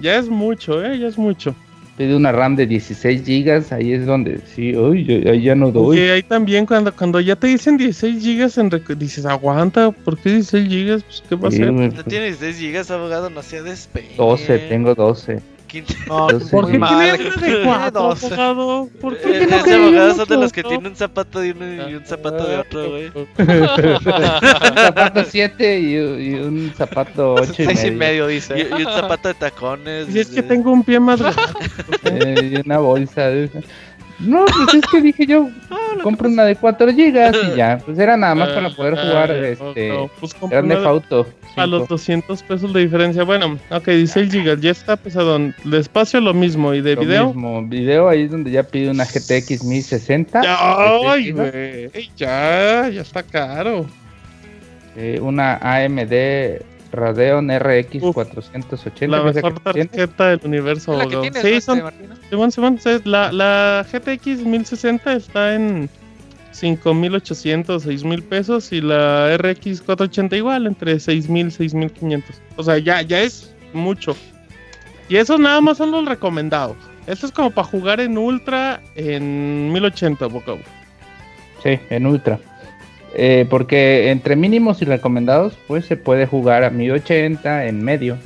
[0.00, 0.98] ya es mucho, ¿eh?
[0.98, 1.54] Ya es mucho.
[1.96, 5.96] Pide una RAM de 16 GB, ahí es donde sí, uy, ahí ya no doy.
[5.96, 10.16] Porque ahí también cuando, cuando ya te dicen 16 GB, en rec- dices, aguanta, ¿por
[10.16, 11.02] qué 16 GB?
[11.02, 11.72] Pues, ¿qué va a Sí, ser?
[11.72, 14.14] güey, No tienes 10 gigas, abogado, no sea despegue.
[14.16, 15.40] 12, tengo 12.
[15.68, 15.96] 15.
[16.08, 16.50] No, sé.
[16.50, 17.18] ¿Por qué mal.
[17.18, 18.88] de cuatro, abogado?
[19.00, 21.88] ¿Por qué no Ese tiene abogado son de los que tienen un zapato de uno
[21.90, 23.12] y un zapato de otro, güey.
[23.14, 28.26] Un zapato 7 y, y un zapato 8 y Seis y medio.
[28.26, 28.68] medio, Y, dice.
[28.78, 30.06] y un zapato de tacones.
[30.08, 31.42] Si es que tengo un pie más grande.
[32.04, 33.30] Eh, y una bolsa.
[34.20, 35.48] No, pues es que dije yo,
[36.02, 37.78] compro una de 4 gigas y ya.
[37.84, 40.34] Pues era nada más para poder jugar Ah, este no, pues
[40.84, 41.26] Auto.
[41.56, 43.24] A los 200 pesos de diferencia.
[43.24, 45.54] Bueno, ok, 16 gigas, ya está pesadón.
[45.64, 46.74] De espacio lo mismo.
[46.74, 47.26] ¿Y de Lo video?
[47.28, 50.42] mismo, video ahí es donde ya pide una GTX 1060.
[50.42, 52.10] Ya, de ay, güey.
[52.16, 53.86] Ya, ya está caro.
[54.96, 56.12] eh, una AMD
[56.92, 59.06] Radeon RX Uf, 480.
[59.16, 60.92] La mejor tarjeta del universo.
[60.92, 62.16] Es la que tienes, Sí, ¿no, son, Martina?
[62.30, 65.90] Simón, Simón, la, la GTX 1060 está en
[66.52, 72.40] 5800, 6000 pesos y la RX 480 igual, entre 6000, 6500.
[72.56, 74.16] O sea, ya, ya es mucho.
[75.08, 76.76] Y esos nada más son los recomendados.
[77.06, 80.52] Esto es como para jugar en Ultra en 1080, boca.
[81.62, 82.38] Sí, en Ultra.
[83.14, 88.16] Eh, porque entre mínimos y recomendados, pues se puede jugar a 1080 en medio.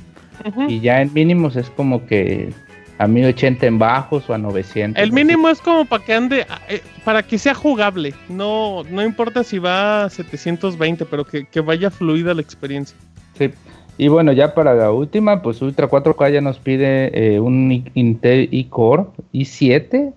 [0.69, 2.51] Y ya en mínimos es como que
[2.99, 5.01] a 1080 en bajos o a 900.
[5.01, 5.15] El así.
[5.15, 8.15] mínimo es como para que ande, eh, para que sea jugable.
[8.29, 12.97] No, no importa si va a 720, pero que, que vaya fluida la experiencia.
[13.39, 13.51] Sí.
[13.99, 18.49] Y bueno, ya para la última, pues Ultra 4K ya nos pide eh, un Intel
[18.51, 20.13] i-Core i7.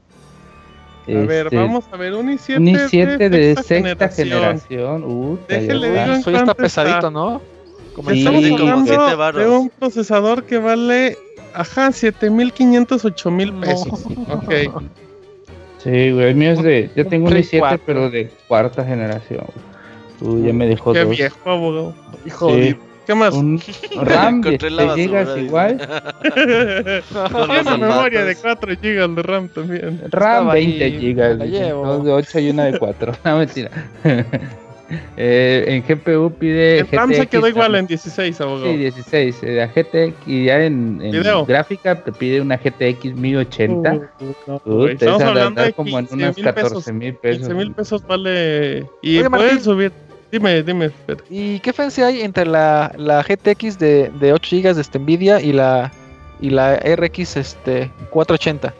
[1.07, 5.03] A ver, Este, vamos a ver, un i7, Un i7 de sexta sexta generación.
[5.03, 6.29] Uta, ya Déjele está.
[6.31, 7.11] digo en pesadito, está.
[7.11, 7.41] ¿no?
[7.95, 11.17] Como Sí, Estamos como hablando de un procesador que vale,
[11.53, 13.61] ajá, 7500, 8000 No.
[13.61, 14.05] pesos.
[14.29, 14.53] Ok.
[15.83, 16.89] Sí, güey, el mío es de.
[16.95, 17.79] Yo tengo un Play i7, 4.
[17.85, 19.45] pero de cuarta generación.
[20.21, 21.15] Uy, ya me dejó Qué dos.
[21.15, 21.93] viejo, abogado.
[22.25, 22.59] Hijo Sí.
[22.59, 22.77] de...
[23.05, 23.33] ¿Qué más?
[23.33, 23.61] Un
[24.01, 25.45] RAM de Encontré la 6 basura, GB dice.
[25.45, 25.77] igual.
[27.31, 28.77] Con Tiene una memoria de zapatos.
[28.77, 30.01] 4 GB de RAM también.
[30.11, 31.69] RAM Estaba ahí, 20 GB.
[31.71, 33.11] Dos de 8 y una de 4.
[33.25, 33.69] No, mentira.
[35.17, 36.79] Eh, en GPU pide.
[36.79, 38.71] El RAM se quedó igual en 16, abogado.
[38.71, 39.35] Sí, 16.
[39.41, 43.93] eh, La GTX y ya en, en gráfica te pide una GTX 1080.
[43.93, 44.05] Uh,
[44.45, 46.93] no, Uh, Estamos hablando de como en 15 unos mil 14 pesos.
[46.93, 47.37] mil pesos.
[47.39, 48.85] 15 mil pesos vale.
[49.01, 49.63] Y Oye, puedes Martín.
[49.63, 49.91] subir.
[50.35, 50.89] Dime, dime.
[50.89, 51.23] Fer.
[51.29, 55.39] ¿Y qué diferencia hay entre la, la GTX de, de 8 GB de este Nvidia
[55.39, 55.93] y la
[56.41, 58.73] y la RX este 480?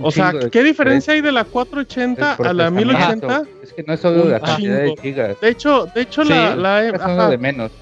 [0.00, 3.26] O sea, ¿qué diferencia hay de la 480 El a la procesamiento.
[3.28, 3.42] 1080?
[3.64, 5.02] Es que no es solo la cantidad de chingo.
[5.02, 5.40] gigas.
[5.40, 7.28] De hecho, de hecho Sí, la, la Es uno ajá.
[7.30, 7.72] de menos.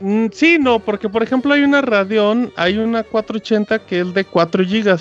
[0.00, 4.24] Mm, sí, no, porque por ejemplo hay una Radeon, hay una 480 que es de
[4.24, 4.98] 4 GB.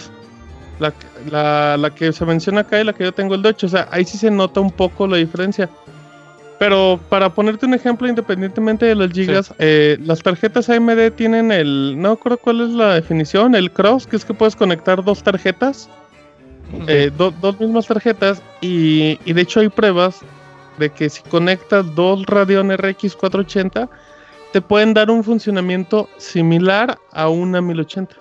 [0.79, 0.93] La,
[1.29, 3.67] la, la que se menciona acá y la que yo tengo el de 8.
[3.67, 5.69] O sea, ahí sí se nota un poco la diferencia.
[6.61, 11.99] Pero para ponerte un ejemplo, independientemente de los gigas, eh, las tarjetas AMD tienen el.
[11.99, 15.89] No recuerdo cuál es la definición, el cross, que es que puedes conectar dos tarjetas.
[16.87, 20.19] eh, do- dos mismas tarjetas y, y de hecho hay pruebas
[20.77, 23.89] de que si conectas dos Radeon RX 480
[24.53, 28.15] te pueden dar un funcionamiento similar a una 1080.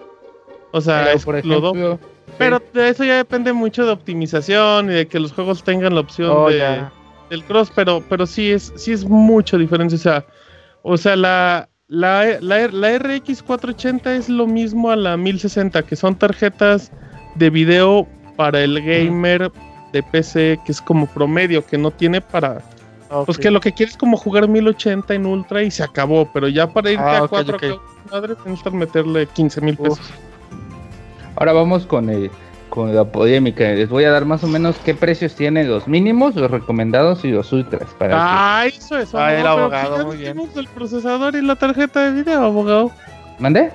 [0.72, 1.98] O sea, Pero, es por lo ejemplo,
[2.38, 6.00] Pero de eso ya depende mucho de optimización y de que los juegos tengan la
[6.00, 6.90] opción Oh, de, ya.
[7.30, 9.96] Del cross, pero, pero sí es, sí es mucha diferencia.
[9.96, 10.24] O sea,
[10.82, 15.96] o sea la, la, la, la RX 480 es lo mismo a la 1060, que
[15.96, 16.92] son tarjetas
[17.36, 19.50] de video para el gamer
[19.92, 22.62] de PC, que es como promedio, que no tiene para.
[23.26, 23.42] Pues Ok.
[23.42, 26.68] que lo que quieres es como jugar 1080 en ultra y se acabó, pero ya
[26.72, 27.82] para irte Ah, a ok, 4K, ok.
[28.12, 30.00] madre, necesitas meterle 15 mil pesos.
[31.34, 32.30] Ahora vamos con, el,
[32.70, 33.64] con la polémica.
[33.64, 37.28] Les voy a dar más o menos qué precios tienen los mínimos, los recomendados y
[37.32, 37.88] los ultras.
[37.98, 39.14] Para que- Ah, eso es.
[39.14, 40.36] Ah, el pero abogado, ya muy bien.
[40.36, 42.90] dijimos el procesador y la tarjeta de video, abogado.
[43.38, 43.70] ¿Mande?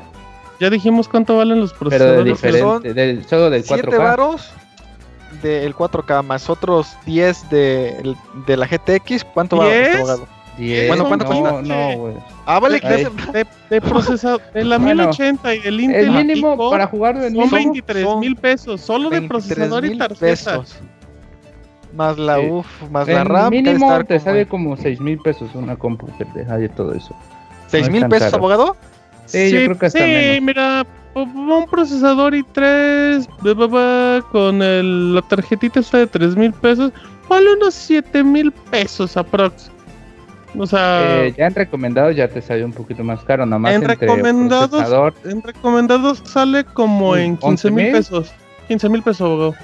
[0.60, 2.40] Ya dijimos cuánto valen los Pero de procesadores.
[2.40, 3.98] Pues son diferente, del, solo del 7 4K.
[3.98, 4.50] varos
[5.44, 8.16] del 4K más otros 10 de,
[8.48, 9.26] de la GTX.
[9.26, 9.88] ¿Cuánto va ¿Diez?
[9.88, 10.28] este abogado?
[10.58, 11.62] 10, Bueno, ¿cuánto no, cuesta?
[11.64, 12.14] No, güey.
[12.46, 12.88] Ah, vale, que
[13.34, 17.24] de, de procesador, de la Bueno, 1080 y del Intel El mínimo para jugar en
[17.24, 20.20] son mínimo, 23 mil pesos, solo de 23 procesador y mil tarjeta.
[20.22, 20.78] pesos.
[21.96, 22.48] Más la Sí.
[22.50, 23.50] UF, más la en RAM.
[23.52, 26.94] mínimo estar te como sale como 6 mil pesos una compu que te de todo
[26.94, 27.16] eso.
[27.68, 28.38] 6 no es mil pesos, caro.
[28.38, 28.76] abogado.
[29.26, 30.42] Sí, yo creo que hasta sí, menos.
[30.44, 36.54] mira, un procesador i3 bla, bla, bla, con el- la tarjetita está de 3 mil
[36.54, 36.92] pesos,
[37.30, 39.72] vale unos 7 mil pesos aprox.
[40.58, 43.72] O sea, Eh, ya en recomendados ya te sale un poquito más caro, nada más
[43.74, 47.92] En entre recomendados, en recomendados sale como Mm, en 15 mil 11,000.
[47.92, 48.32] pesos.
[48.68, 49.56] 15 mil pesos, abogado.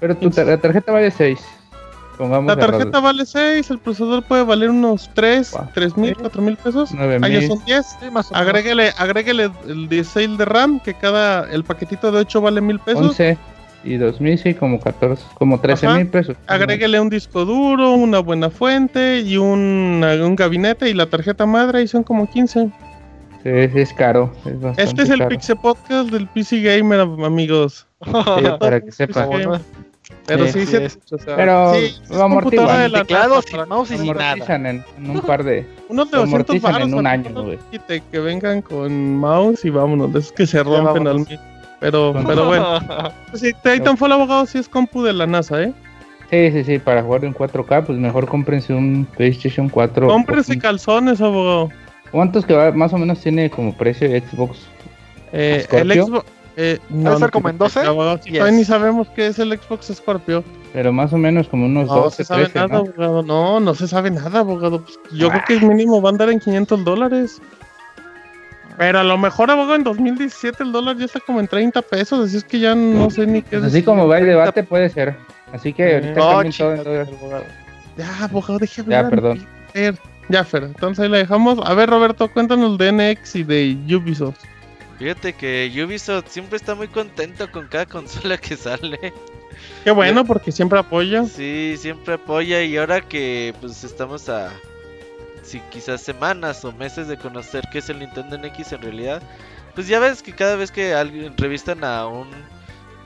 [0.00, 1.40] Pero tu tar- la tarjeta vale 6.
[2.18, 5.68] Pongamos La tarjeta vale 6, el procesador puede valer unos 3, Guau.
[5.74, 6.92] 3 mil, 4 mil pesos.
[6.94, 7.48] nueve Ahí ya mil.
[7.48, 7.86] son 10.
[8.00, 8.46] Sí, más o menos.
[8.48, 13.02] Agréguele, agréguele el 16 de RAM, que cada, el paquetito de 8 vale mil pesos.
[13.08, 13.36] 11
[13.84, 15.96] y 2000, sí, como 14, como 13 Ajá.
[15.98, 16.36] mil pesos.
[16.46, 21.82] Agréguele un disco duro, una buena fuente y un, un gabinete y la tarjeta madre
[21.82, 22.70] y son como 15.
[23.42, 24.32] Sí, es, es caro.
[24.46, 25.28] Es bastante Este es el caro.
[25.30, 27.86] Pixel Podcast del PC Gamer, amigos.
[28.04, 28.10] Sí,
[28.58, 29.22] para que sepa.
[29.24, 29.28] Sí.
[29.28, 29.60] Bueno,
[30.26, 30.98] Pero Sí, sí, es.
[31.10, 32.40] o sea, Pero sí, es lo amortiguan.
[32.66, 34.56] computadora de la Teclado, NASA sin para- mouse y sin nada.
[34.56, 34.66] En,
[34.98, 35.66] en un par de.
[35.90, 36.88] Unos de lo 200 amortizan baros.
[36.88, 37.58] en un año, güey.
[37.86, 40.10] Que, que vengan con mouse y vámonos.
[40.14, 41.28] Esos que se rompen al vámonos.
[41.84, 42.78] Pero, pero bueno.
[43.34, 45.74] Sí, Titanfall abogado sí es compu de la NASA, ¿eh?
[46.30, 50.06] Sí, sí, sí, para jugar en 4K, pues mejor cómprense un PlayStation 4.
[50.08, 51.68] Cómprese calzones, abogado.
[52.10, 54.60] ¿Cuántos que va, más o menos tiene como precio Xbox?
[55.32, 55.92] Eh, el.
[55.92, 56.24] Xbox.
[56.56, 57.74] Eh, no, estar no como en tiene 12?
[57.74, 58.18] precio, abogado.
[58.22, 58.38] Si Yes.
[58.38, 60.42] todavía ni sabemos qué es el Xbox Scorpio.
[60.72, 62.78] Pero más o menos como unos No 12, se sabe 13, nada, ¿no?
[62.78, 63.22] abogado.
[63.22, 64.80] No, no se sabe nada, abogado.
[64.82, 65.42] Pues, yo Ah.
[65.44, 67.42] creo que mínimo va a andar en 500 dólares.
[68.76, 72.26] Pero a lo mejor, abogado, en 2017 el dólar ya está como en 30 pesos.
[72.28, 73.84] Así es que ya no sé ni qué así decir.
[73.84, 75.14] como va el debate puede ser.
[75.52, 77.08] Así que ahorita No, cambien todo en chicas, dólares.
[77.16, 77.44] abogado.
[77.96, 79.46] Ya, abogado, deje Ya, perdón.
[79.72, 79.98] Fer.
[80.28, 80.64] Ya, Fer.
[80.64, 81.58] Entonces ahí la dejamos.
[81.64, 84.38] A ver, Roberto, cuéntanos de NX y de Ubisoft.
[84.98, 89.12] Fíjate que Ubisoft siempre está muy contento con cada consola que sale.
[89.84, 91.24] Qué bueno, porque siempre apoya.
[91.24, 94.50] Sí, siempre apoya y ahora que pues estamos a
[95.44, 99.22] sí, quizás semanas o meses de conocer qué es el Nintendo NX en realidad,
[99.74, 102.28] pues ya ves que cada vez que alguien entrevistan a un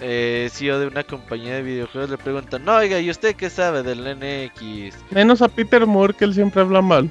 [0.00, 3.82] eh, CEO de una compañía de videojuegos le preguntan, no, oiga, ¿y usted qué sabe
[3.82, 4.94] del NX?
[5.10, 7.10] Menos a Peter Moore, que él siempre habla mal.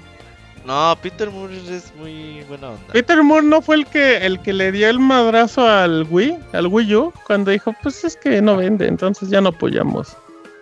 [0.66, 2.94] No, Peter Moore es muy buena onda.
[2.94, 6.68] Peter Moore no fue el que el que le dio el madrazo al Wii, al
[6.68, 10.16] Wii U, cuando dijo, pues es que no vende, entonces ya no apoyamos.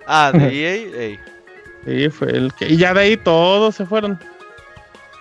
[0.07, 1.19] Ah, de EA.
[1.85, 2.67] Sí, fue el que...
[2.67, 4.19] Y ya de ahí todos se fueron.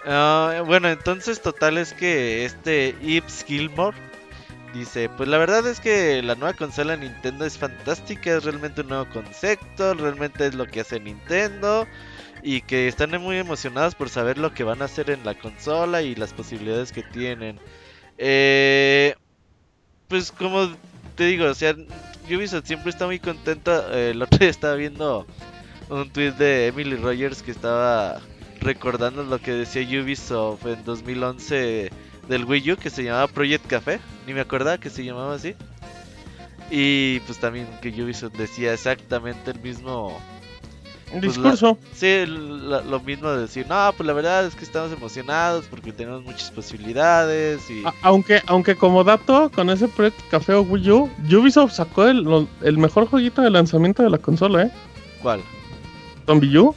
[0.04, 3.96] Ah, bueno, entonces total es que este Yves Gilmore
[4.74, 8.88] dice, pues la verdad es que la nueva consola Nintendo es fantástica, es realmente un
[8.88, 11.86] nuevo concepto, realmente es lo que hace Nintendo
[12.42, 16.02] y que están muy emocionados por saber lo que van a hacer en la consola
[16.02, 17.60] y las posibilidades que tienen.
[18.18, 19.14] Eh,
[20.08, 20.76] pues como
[21.16, 21.74] te digo, o sea,
[22.30, 23.86] Ubisoft siempre está muy contenta.
[23.92, 25.26] eh, el otro día estaba viendo
[25.88, 28.20] un tweet de Emily Rogers que estaba
[28.60, 31.90] recordando lo que decía Ubisoft en 2011
[32.28, 35.54] del Wii U que se llamaba Project Café, ni me acordaba que se llamaba así.
[36.70, 40.18] Y pues también que Ubisoft decía exactamente el mismo,
[41.10, 41.78] Pues discurso.
[41.94, 45.92] sí, la- lo mismo de decir, no, pues la verdad es que estamos emocionados porque
[45.92, 47.84] tenemos muchas posibilidades y...
[47.84, 52.22] A- aunque, aunque como dato, con ese proyecto Café o Wii U, Ubisoft sacó el,
[52.22, 54.70] lo- el mejor jueguito de lanzamiento de la consola, ¿eh?
[55.22, 55.42] ¿Cuál?
[56.26, 56.74] Zombie U.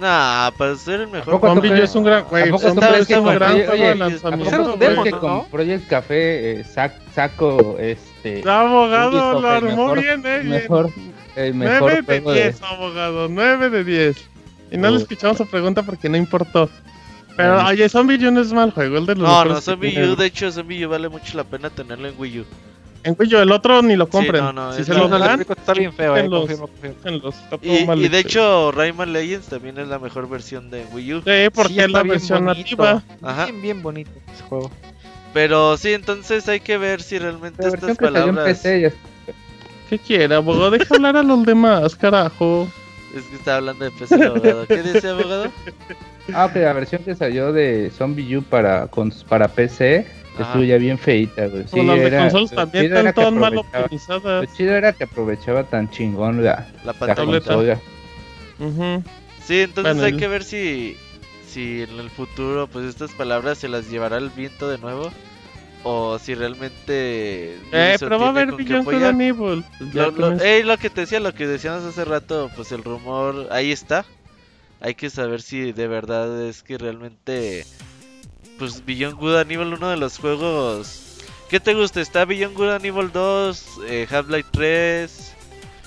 [0.00, 1.40] Nah, para ser el mejor...
[1.40, 3.52] Zombie es un gran, güey, ¿A poco tú Zombie U crees es un con gran
[3.52, 4.50] juego de oye, ¿a lanzamiento.
[4.50, 8.48] poco ¿Cómo no tú crees demos, que con Project Café eh, sac- saco este El
[8.48, 10.42] abogado lo armó bien, eh.
[10.44, 10.90] mejor
[11.36, 14.16] el mejor 9 de juego de 10, abogado, 9 de 10.
[14.72, 16.68] Y no le escuchamos su pregunta porque no importó.
[17.36, 19.96] Pero, oye, Zombie U no es mal juego, el de los No, no, Zombie.
[20.04, 22.44] U, de hecho Zombie U vale mucho la pena tenerlo en Wii U.
[23.08, 24.44] En Wii U, el otro ni lo compren.
[24.44, 27.30] no, no, si se lo dan, está bien feo, eh, confirmo, confirmo.
[27.62, 28.70] Y, mal y de hecho.
[28.72, 31.22] Rayman Legends también es la mejor versión de Wii U.
[31.22, 32.58] Sí, porque Sí, es la versión bonito.
[32.58, 33.02] nativa.
[33.22, 33.44] Ajá.
[33.46, 34.70] Bien, bien bonito ese juego.
[35.32, 38.62] Pero sí, entonces hay que ver si realmente la estas que palabras...
[38.62, 40.70] ¿Qué quiere, abogado?
[40.70, 42.68] Deja hablar a los demás, carajo.
[43.16, 44.66] Es que está hablando de PC abogado.
[44.66, 45.50] ¿Qué dice abogado?
[46.34, 50.06] Ah, ok, la versión que salió de Zombie U para, con, para PC.
[50.42, 51.64] Estuvo ya bien feita, güey.
[51.68, 54.48] Sí, las de era- consolas también chido era están que todas mal aprovechaba- optimizadas.
[54.48, 57.80] Lo chido era que aprovechaba tan chingón la, La la pantalla.
[58.58, 59.02] Ujú.
[59.44, 60.96] Sí, entonces Bueno, hay el- que ver si,
[61.48, 65.10] si en el futuro pues estas palabras se las llevará el viento de nuevo
[65.84, 69.64] o si realmente Eh, pero va a haber Beyond Good Evil.
[69.94, 73.46] Lo, lo, ey, lo que te decía, lo que decíamos hace rato, pues el rumor
[73.50, 74.04] ahí está.
[74.80, 77.64] Hay que saber si de verdad es que realmente
[78.58, 81.08] pues Beyond Good and Evil uno de los juegos
[81.48, 82.02] ¿Qué te gusta?
[82.02, 85.34] ¿Está Beyond Good and Evil 2, eh, Half-Life 3?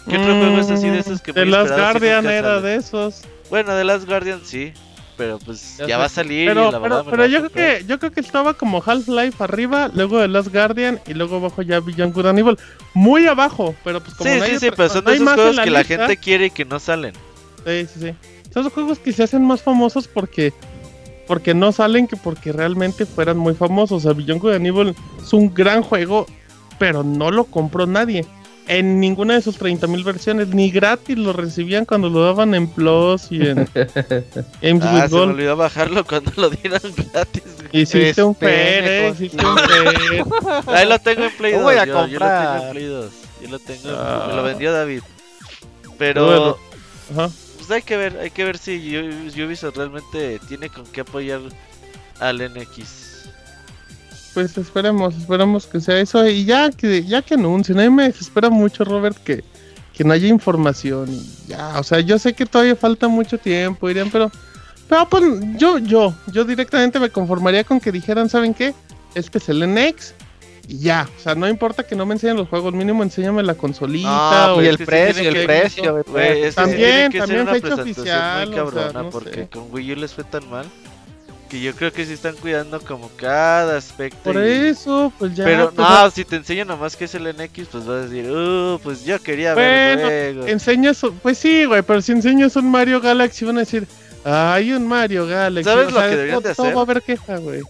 [0.10, 2.76] ¿Qué otro juego es así de esos que The muy Last y Guardian era de
[2.76, 3.22] esos.
[3.52, 4.74] Bueno, The Last Guardian sí,
[5.18, 8.00] pero pues Ya va a salir y Pero, la pero, pero yo creo que yo
[8.00, 12.16] creo que estaba como Half-Life arriba, luego The Last Guardian y luego abajo ya Beyond
[12.16, 12.58] Good and Evil.
[12.96, 15.56] Muy abajo, pero pues como Sí, no hay sí, sí, pero son no esos juegos
[15.58, 17.14] la que la gente quiere y que no salen.
[17.68, 18.16] Sí, sí, sí.
[18.52, 20.54] Son los juegos que se hacen más famosos porque
[21.32, 24.00] porque no salen que porque realmente fueran muy famosos.
[24.00, 26.26] O sea, Beyond Good and Evil es un gran juego,
[26.78, 28.26] pero no lo compró nadie.
[28.68, 33.32] en ninguna de sus 30.000 versiones, ni gratis lo recibían cuando lo daban en Plus
[33.32, 33.56] y en
[34.62, 36.82] Games Ah, with se me olvidó bajarlo cuando lo dieron
[37.14, 37.44] gratis.
[37.44, 37.82] güey.
[37.84, 39.22] Hiciste un pendejos.
[39.22, 39.58] hiciste un.
[40.76, 41.64] Ahí lo tengo en Play Lo 2.
[41.66, 42.64] voy a yo, yo lo tengo comprar.
[42.66, 43.12] en Play 2.
[43.42, 44.26] Yo lo tengo, Ah.
[44.30, 45.02] me lo vendió David.
[45.98, 46.58] Pero Bueno.
[47.26, 47.30] Ajá.
[47.76, 51.42] Hay que ver, hay que ver si Ubisoft realmente tiene con qué apoyar
[52.20, 53.30] al NX.
[54.34, 58.04] Pues esperemos, esperemos que sea eso y ya que ya que anuncien, a mí me
[58.04, 59.44] desespera mucho Robert que,
[59.94, 61.10] que no haya información
[61.48, 64.32] ya, o sea, yo sé que todavía falta mucho tiempo, dirían, pero
[64.88, 65.24] pero pues
[65.58, 68.74] yo yo yo directamente me conformaría con que dijeran, ¿saben qué?
[69.16, 70.14] Este es el NX
[70.68, 73.56] y ya, o sea, no importa que no me enseñen los juegos, mínimo enséñame la
[73.56, 76.04] consolita No, o y el precio, el precio,
[76.56, 79.48] También, también fecha oficial, muy o sea, cabrona no porque sé.
[79.48, 80.66] con Wii U les fue tan mal
[81.50, 84.32] que yo creo que sí están cuidando como cada aspecto.
[84.32, 87.28] por y- eso, pues ya Pero pues, no, si te enseñan nomás que es el
[87.28, 91.82] NX, pues vas a decir, uh, pues yo quería ver Bueno, enseñas, pues sí, güey,
[91.82, 93.86] pero si enseñas un Mario Galaxy van a decir,
[94.24, 95.70] hay un Mario Galaxy.
[95.70, 96.76] ¿Sabes lo que deberían de todo hacer?
[96.78, 97.62] va a haber queja, güey.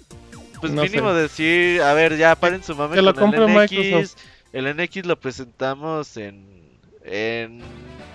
[0.62, 1.16] Pues no mínimo sé.
[1.22, 3.72] decir, a ver, ya paren su mame que lo con el NX.
[3.72, 4.18] Microsoft.
[4.54, 6.46] El NX lo presentamos en,
[7.04, 7.62] en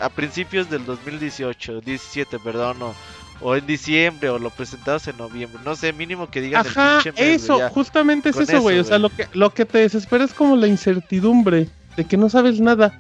[0.01, 2.95] a principios del 2018, 17, perdón, o,
[3.41, 5.61] o en diciembre, o lo presentamos en noviembre.
[5.65, 7.69] No sé, mínimo que digan Ajá, el pinche eso, ya.
[7.71, 8.79] justamente es Con eso, güey.
[8.79, 12.29] O sea, lo que, lo que te desespera es como la incertidumbre de que no
[12.29, 12.93] sabes nada.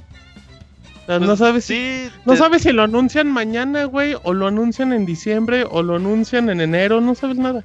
[1.03, 4.32] O sea, no Pues, sabes si, no te- sabes si lo anuncian mañana, güey, o
[4.32, 7.62] lo anuncian en diciembre, o lo anuncian en enero, no sabes nada.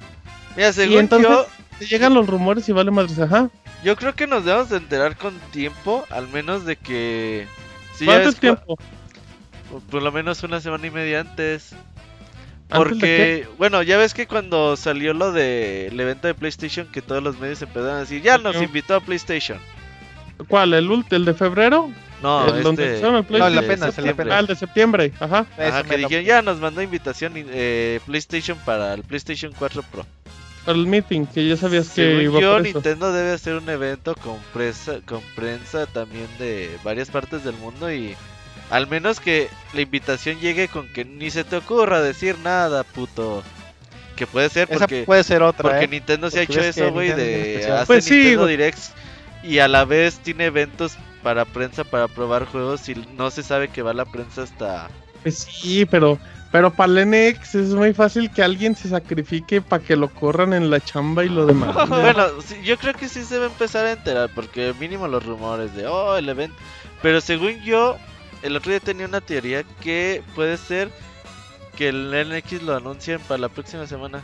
[0.54, 1.46] Mira, según entonces- yo,
[1.82, 3.50] Te llegan los rumores y vale madres, ajá.
[3.84, 7.46] yo creo que nos debemos de enterar con tiempo, al menos de que...
[7.96, 8.76] Si ¿Cuánto es tiempo?
[9.90, 11.72] Por lo menos una semana y media antes.
[12.70, 17.02] ¿Antes de Porque, bueno, ya ves que cuando salió lo del evento de PlayStation, que
[17.02, 19.58] todos los medios empezaron a decir, ya nos invitó a PlayStation.
[20.48, 20.74] ¿Cuál?
[20.74, 21.90] ¿El, ult- el de febrero?
[22.22, 22.96] No, El este.
[22.96, 24.14] el No, de septiembre.
[24.14, 24.36] pena.
[24.36, 25.46] Ah, el de septiembre, ajá.
[25.58, 30.06] Ajá, que dijeron, ya nos mandó invitación eh, PlayStation para el PlayStation 4 Pro.
[30.66, 32.74] El meeting, que ya sabías que Según iba yo, por eso.
[32.74, 37.92] Nintendo debe hacer un evento con prensa, con prensa también de varias partes del mundo
[37.92, 38.14] y
[38.70, 43.42] al menos que la invitación llegue con que ni se te ocurra decir nada, puto.
[44.16, 45.88] Que puede ser Esa porque, puede ser otra, porque ¿eh?
[45.88, 48.56] Nintendo se ha hecho eso, güey, de hace Pues sí, Nintendo güey.
[48.56, 48.92] Directs
[49.42, 53.68] y a la vez tiene eventos para prensa para probar juegos y no se sabe
[53.68, 54.88] que va la prensa hasta
[55.22, 56.18] Pues sí, pero,
[56.52, 60.52] pero para el NX es muy fácil que alguien se sacrifique para que lo corran
[60.52, 61.74] en la chamba y lo demás.
[61.88, 65.24] Bueno, sí, yo creo que sí se va a empezar a enterar, porque mínimo los
[65.24, 66.54] rumores de, oh, el evento.
[67.00, 67.96] Pero según yo,
[68.42, 70.90] el otro día tenía una teoría que puede ser
[71.74, 74.22] que el NX lo anuncien para la próxima semana.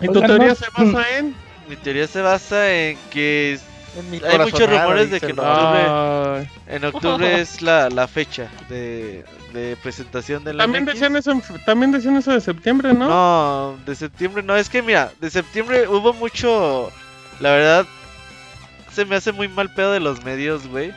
[0.00, 1.34] y tu teoría se basa en.
[1.68, 3.60] Mi teoría se basa en que
[3.96, 6.34] En mi Hay muchos rumores de que vato.
[6.36, 11.42] Ay, en octubre es la, la fecha de, de presentación del también decían eso, en
[11.66, 13.08] también decían eso de septiembre, ¿no?
[13.08, 14.56] No, de septiembre no.
[14.56, 16.90] Es que mira, de septiembre hubo mucho.
[17.40, 17.86] La verdad,
[18.92, 20.92] se me hace muy mal pedo de los medios, güey.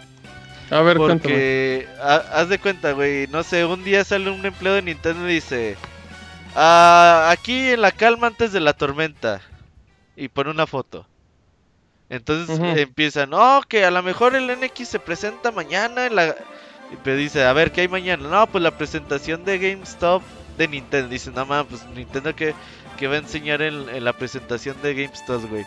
[0.72, 1.20] A ver, cuéntame.
[1.22, 3.28] Porque, ha- haz de cuenta, güey.
[3.28, 5.76] No sé, un día sale un empleo de Nintendo y dice:
[6.56, 9.42] "Ah, Aquí en la calma antes de la tormenta.
[10.16, 11.06] Y pone una foto.
[12.16, 16.06] Entonces empiezan: Oh, que a lo mejor el NX se presenta mañana.
[16.08, 16.36] En la...
[16.92, 18.28] Y dice: A ver, ¿qué hay mañana?
[18.28, 20.22] No, pues la presentación de GameStop
[20.58, 21.10] de Nintendo.
[21.10, 22.54] Dice: No, mames, pues Nintendo que,
[22.98, 25.66] que va a enseñar en, en la presentación de GameStop, güey.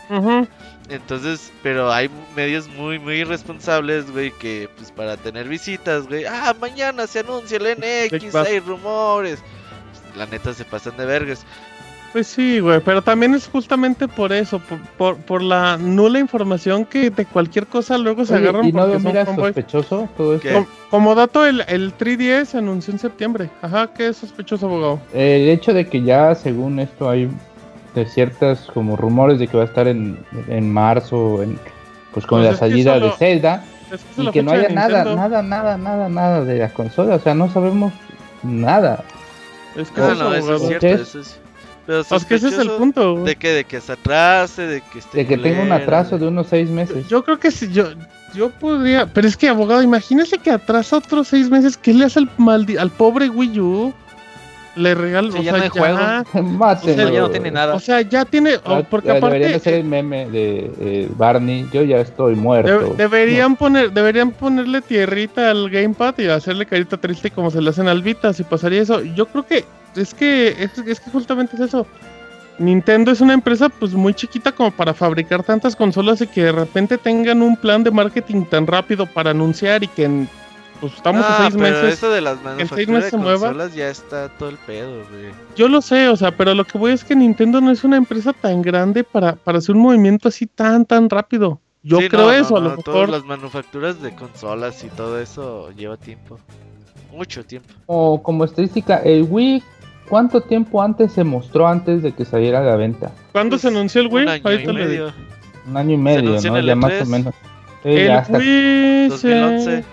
[0.88, 6.56] Entonces, pero hay medios muy, muy irresponsables, güey, que pues para tener visitas, güey, ah,
[6.58, 9.40] mañana se anuncia el NX, hay rumores.
[9.90, 11.44] Pues, la neta se pasan de vergas.
[12.12, 16.86] Pues sí, güey, pero también es justamente por eso, por, por, por la nula información
[16.86, 19.36] que de cualquier cosa luego se Oye, agarran ¿Y no porque son fanboys.
[19.54, 20.66] sospechoso todo esto?
[20.90, 23.50] Como dato, el, el 3DS se anunció en septiembre.
[23.60, 25.00] Ajá, ¿qué es sospechoso, abogado?
[25.12, 27.28] El hecho de que ya, según esto, hay
[27.94, 31.58] de ciertas como rumores de que va a estar en, en marzo, en,
[32.14, 35.04] pues con Pues la salida de lo- Zelda, Es que y que no haya nada,
[35.14, 37.92] nada, nada, nada, nada de la consola, o sea, no sabemos
[38.42, 39.04] nada.
[39.76, 40.78] Es que No, es eso, no, eso es abogado.
[40.80, 41.47] cierto.
[41.88, 43.14] Pero Es que ese es el punto.
[43.14, 43.24] güey.
[43.24, 46.28] De que, de que se atrase, de que esté De que tenga un atraso de
[46.28, 47.08] unos seis meses.
[47.08, 47.86] Yo creo que sí, yo,
[48.34, 52.18] yo podría, pero es que abogado, imagínese que atrasa otros seis meses, ¿qué le hace
[52.18, 53.94] al maldi al pobre Wii U?
[54.76, 55.98] Le regala, Sí, o ya sea, no hay juego.
[56.58, 56.92] Mátenlo.
[56.92, 57.74] O sea, ya no tiene nada.
[57.74, 60.70] O sea, ya tiene, o Ah, porque ya Deberían de aparte hacer el meme de
[60.80, 62.80] eh, Barney, yo ya estoy muerto.
[62.90, 67.70] de- deberían poner, deberían ponerle tierrita al gamepad y hacerle carita triste como se le
[67.70, 69.02] hacen al Vita, si pasaría eso.
[69.02, 69.64] Yo creo que
[69.96, 71.86] es que es, es que justamente es eso.
[72.58, 76.52] Nintendo es una empresa pues muy chiquita como para fabricar tantas consolas y que de
[76.52, 80.28] repente tengan un plan de marketing tan rápido para anunciar y que en,
[80.80, 81.94] pues estamos a Ah, seis pero meses.
[81.94, 83.38] eso de las seis manufacturas meses de se mueva.
[83.46, 85.32] consolas ya está todo el pedo, güey.
[85.54, 87.96] Yo lo sé, o sea, pero lo que voy es que Nintendo no es una
[87.96, 91.60] empresa tan grande para, para hacer un movimiento así tan, tan rápido.
[91.84, 93.08] Yo Sí, creo no, no, eso, a no, lo Todas mejor.
[93.10, 96.40] las manufacturas de consolas y todo eso lleva tiempo.
[97.12, 97.68] Mucho tiempo.
[97.86, 99.62] O como estadística, el Wii,
[100.08, 103.10] ¿cuánto tiempo antes se mostró antes de que saliera a la venta?
[103.32, 104.22] ¿Cuándo Pues, se anunció el Wii?
[104.24, 105.12] Un año Ahorita y le medio.
[105.68, 106.60] Un año y medio, ¿no?
[106.60, 107.02] Ya más E3.
[107.02, 107.34] o menos.
[107.82, 108.44] Sí, El hasta- Wii.
[108.46, 109.84] se- 2011.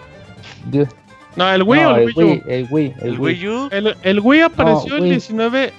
[0.71, 0.89] Dios.
[1.35, 2.27] No, el Wii No, o el el Wii U.
[2.29, 3.35] Wii, el Wii, el El Wii.
[3.35, 3.67] Wii U.
[3.71, 5.11] El, el Wii apareció el Wii.
[5.11, 5.73] 19.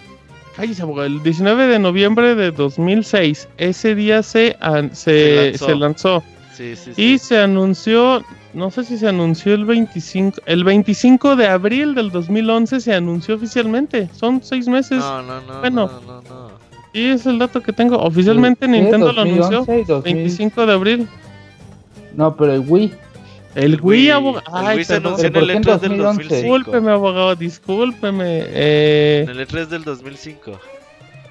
[0.57, 1.07] Cállese, abogado.
[1.07, 3.49] El 19 de noviembre de 2006.
[3.59, 5.67] Ese día se, an- se, Se lanzó.
[5.67, 6.23] se lanzó.
[6.55, 8.23] Sí, sí, Y se anunció.
[8.57, 10.41] No sé si se anunció el 25.
[10.47, 14.09] El 25 de abril del 2011 se anunció oficialmente.
[14.15, 14.99] Son seis meses.
[14.99, 15.61] No, no, no.
[15.61, 15.87] bueno.
[15.87, 16.51] No, no, no.
[16.95, 17.99] Y es el dato que tengo.
[17.99, 19.59] Oficialmente Nintendo lo anunció.
[19.59, 20.15] 2011 y 2000.
[20.15, 21.09] 25 de abril.
[22.15, 22.95] No, pero el Wii.
[23.55, 24.59] El Wii, Wii- abogado.
[24.61, 25.07] el Ay, Wii se perdón.
[25.09, 26.23] anunció en ¿Pero el por qué en E3 del 2011?
[26.23, 26.35] 2005.
[26.57, 28.25] Discúlpeme, abogado, discúlpeme.
[28.47, 30.53] Eh, En el E3 del 2005.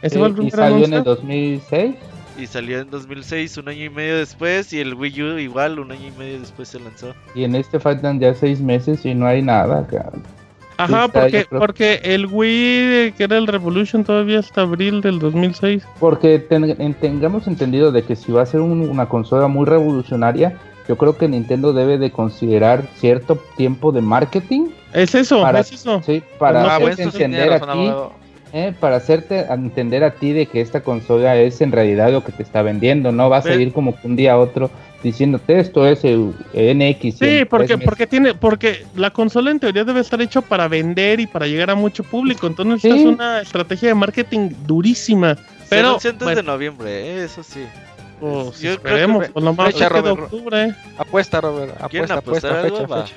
[0.04, 1.96] ese fue el Eh, y primer salió en el 2006.
[2.38, 4.74] Y salió en 2006, un año y medio después.
[4.74, 7.14] Y el Wii U igual, un año y medio después se lanzó.
[7.34, 10.24] Y en este faltan ya seis meses y no hay nada, cabrón.
[10.78, 15.84] Ajá, porque, porque el Wii, que era el Revolution, todavía hasta abril del 2006.
[16.02, 19.66] Porque ten- en- tengamos entendido de que si va a ser un- una consola muy
[19.66, 20.60] revolucionaria,
[20.90, 25.72] yo creo que Nintendo debe de considerar cierto tiempo de marketing, Es eso, Para- es
[25.72, 26.02] eso.
[26.06, 26.22] ¿sí?
[26.40, 28.14] Para no Ah, bueno, hacerte eso
[28.58, 32.32] eh, para hacerte entender a ti de que esta consola es en realidad lo que
[32.32, 34.72] te está vendiendo, no vas a ir como que un día a otro
[35.04, 37.18] diciéndote esto es el NX.
[37.20, 37.86] Sí, porque, tres meses".
[37.86, 41.70] porque tiene, porque la consola en teoría debe estar hecha para vender y para llegar
[41.70, 42.48] a mucho público.
[42.48, 42.88] Entonces Sí.
[42.88, 45.36] necesitas una estrategia de marketing durísima.
[45.70, 47.66] Pero, antes bueno, de noviembre, eh, eso sí.
[48.22, 50.76] pues, yo creo que esperemos, por lo más fecha, de octubre.
[50.98, 51.74] Apuesta, Robert.
[51.90, 53.16] ¿Quieren Apuesta, apuesta, fecha, fecha.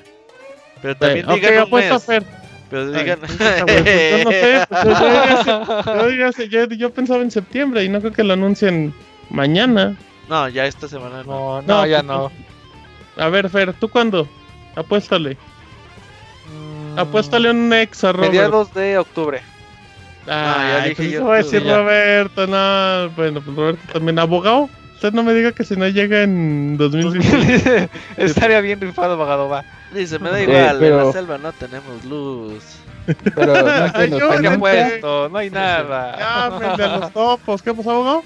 [0.82, 2.04] Pero también Eh, ok, digan un apuesta, mes.
[2.04, 2.22] Fer.
[2.70, 3.18] Pero digan...
[3.20, 3.86] pues yo pues
[5.86, 8.92] yo, yo yo yo- yo pensaba en septiembre y no creo que lo anuncien
[9.30, 9.96] mañana.
[10.28, 11.62] no, ya esta semana no.
[11.62, 12.30] No, no, No, ya pues, no.
[13.16, 14.28] A ver, Fer, ¿tú cuándo?
[14.76, 15.36] Apuéstale.
[16.46, 18.32] Mm, Apuéstale un ex a Robert.
[18.32, 19.40] Mediados de octubre.
[20.26, 21.78] Ah, ya ya dije yo, va a decir ya.
[21.78, 23.10] Roberto, no.
[23.16, 24.18] Bueno, pues Roberto también.
[24.18, 24.68] ¿Abogado?
[24.94, 27.88] Usted no me diga que si no llega en 2016.
[28.18, 29.64] Estaría bien rifado, abogado, va.
[29.94, 32.62] Dice, me da Eh, igual, en pero- la selva no tenemos luz.
[33.34, 35.28] Pero no entiendo, Yo ¿Qué no también- puesto?
[35.30, 36.46] No hay nada.
[36.46, 37.62] A los topos.
[37.62, 38.22] ¿Qué pasó, abogado?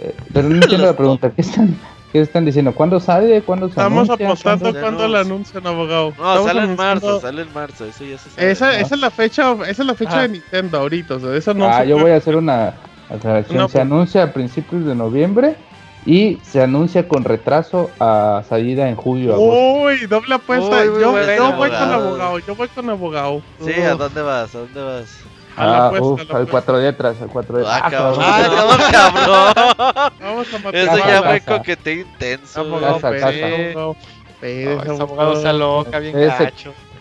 [0.00, 1.30] eh, pero no entiendo la pregunta.
[1.30, 1.76] ¿Qué están,
[2.12, 2.74] qué están diciendo?
[2.74, 3.42] ¿Cuándo sale?
[3.42, 4.26] ¿Cuándo se Estamos anuncia?
[4.26, 5.08] apostando ¿Cuándo- no.
[5.08, 6.06] la anuncian, abogado.
[6.06, 8.50] No, Estamos sale en anunciando- marzo, sale en marzo, eso ya se sabe.
[8.50, 11.52] Esa, esa es la fecha, esa es la fecha de Nintendo ahorita, o sea, esa
[11.52, 12.72] no ah, se yo puede- voy a hacer una.
[13.10, 15.56] No, se pues- anuncia a principios de noviembre
[16.04, 19.34] y se anuncia con retraso a salida en julio.
[19.34, 19.82] agosto.
[19.84, 20.76] Uy, doble apuesta.
[20.80, 22.38] Uy, yo, buena, yo voy con abogado.
[22.40, 23.42] yo voy con abogado.
[23.64, 24.54] Sí, ¿a dónde vas?
[24.54, 25.18] ¿A dónde vas?
[25.54, 27.80] A la Ah, apuesta, uf, a la al cuatro letras, al cuatro letras.
[27.84, 28.18] Ah, cabrón.
[28.22, 30.12] Ah, cabrón.
[30.20, 32.60] Vamos a matar Eso ya fue coqueteo intenso.
[32.60, 33.46] Abogado, Casa, casa.
[33.46, 33.96] abogado,
[34.40, 35.02] Pérez, No, ese abogado.
[35.02, 36.68] abogado está loca, bien Ese- gacho.
[36.70, 36.91] Oiga, abogado,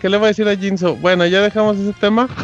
[0.00, 0.96] ¿qué le va a decir a Jinso?
[0.96, 2.28] Bueno, ya dejamos ese tema.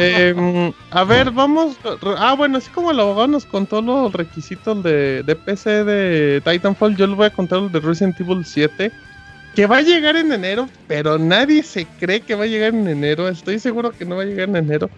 [0.00, 1.76] Eh, a ver, vamos.
[2.18, 6.96] Ah, bueno, así como el abogado nos contó los requisitos de, de PC de Titanfall,
[6.96, 8.92] yo les voy a contar los de Resident Evil 7.
[9.54, 12.86] Que va a llegar en enero, pero nadie se cree que va a llegar en
[12.86, 13.28] enero.
[13.28, 14.90] Estoy seguro que no va a llegar en enero.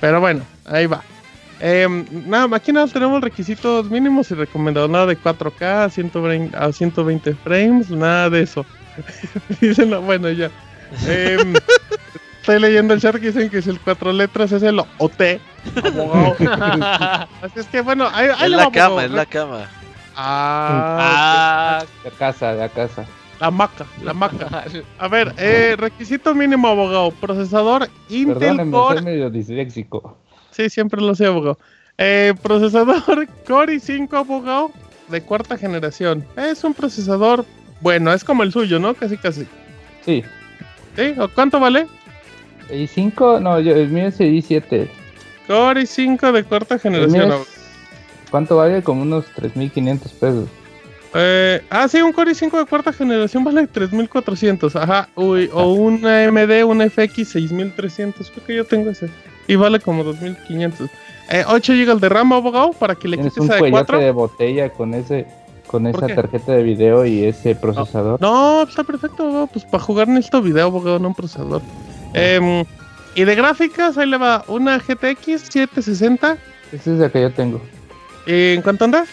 [0.00, 1.02] Pero bueno, ahí va.
[1.60, 1.86] Eh,
[2.26, 4.90] nada, aquí nada tenemos requisitos mínimos y recomendados.
[4.90, 8.66] Nada de 4K a 120, a 120 frames, nada de eso.
[9.60, 10.50] Dicen, bueno, ya.
[11.06, 11.54] Em,
[12.40, 15.40] estoy leyendo el chat que dicen que si el cuatro letras es el OT.
[15.84, 16.36] abogado.
[17.42, 19.00] Así es que bueno, ahí, ahí Es la cama, abogado.
[19.06, 19.66] es la cama.
[20.14, 23.04] Ah, Ah, La casa, la casa.
[23.40, 24.64] la maca, la maca.
[24.98, 27.10] A ver, eh, requisito mínimo, abogado.
[27.12, 30.16] Procesador Intel Perdónenme, Core soy medio disléxico.
[30.50, 31.58] Sí, siempre lo sé, abogado.
[31.98, 33.02] Eh, procesador
[33.46, 34.70] Core i5, abogado,
[35.08, 36.24] de cuarta generación.
[36.36, 37.44] Es un procesador,
[37.80, 38.94] bueno, es como el suyo, ¿no?
[38.94, 39.46] Casi, casi.
[40.04, 40.22] Sí.
[40.96, 41.14] ¿Sí?
[41.18, 41.86] ¿O ¿Cuánto vale?
[42.70, 43.40] ¿Y 5?
[43.40, 44.88] No, yo, el mío es el i7.
[45.46, 47.32] Core i5 de cuarta generación.
[47.32, 47.60] es-
[48.30, 48.82] ¿Cuánto vale?
[48.82, 50.48] Como unos 3.500 pesos.
[51.14, 54.74] Eh, ah, sí, un Core i5 de cuarta generación vale 3400.
[54.76, 58.30] Ajá, uy, o un AMD, un FX 6300.
[58.30, 59.10] Creo que yo tengo ese.
[59.46, 60.88] Y vale como 2500.
[61.30, 63.98] Eh, 8 GB de RAM, abogado, para que le quites a de cuellote 4.
[64.00, 65.26] de botella con ese
[65.72, 66.14] con ¿Por esa qué?
[66.14, 68.20] tarjeta de video y ese procesador.
[68.20, 69.48] No, está perfecto.
[69.52, 71.62] Pues para jugar necesito video, abogado, no un procesador.
[72.14, 72.64] Em,
[73.16, 76.36] y de gráficas, ahí le va una GTX 760
[76.72, 77.60] Ese es el que yo tengo.
[78.26, 79.04] ¿Y en cuánto anda?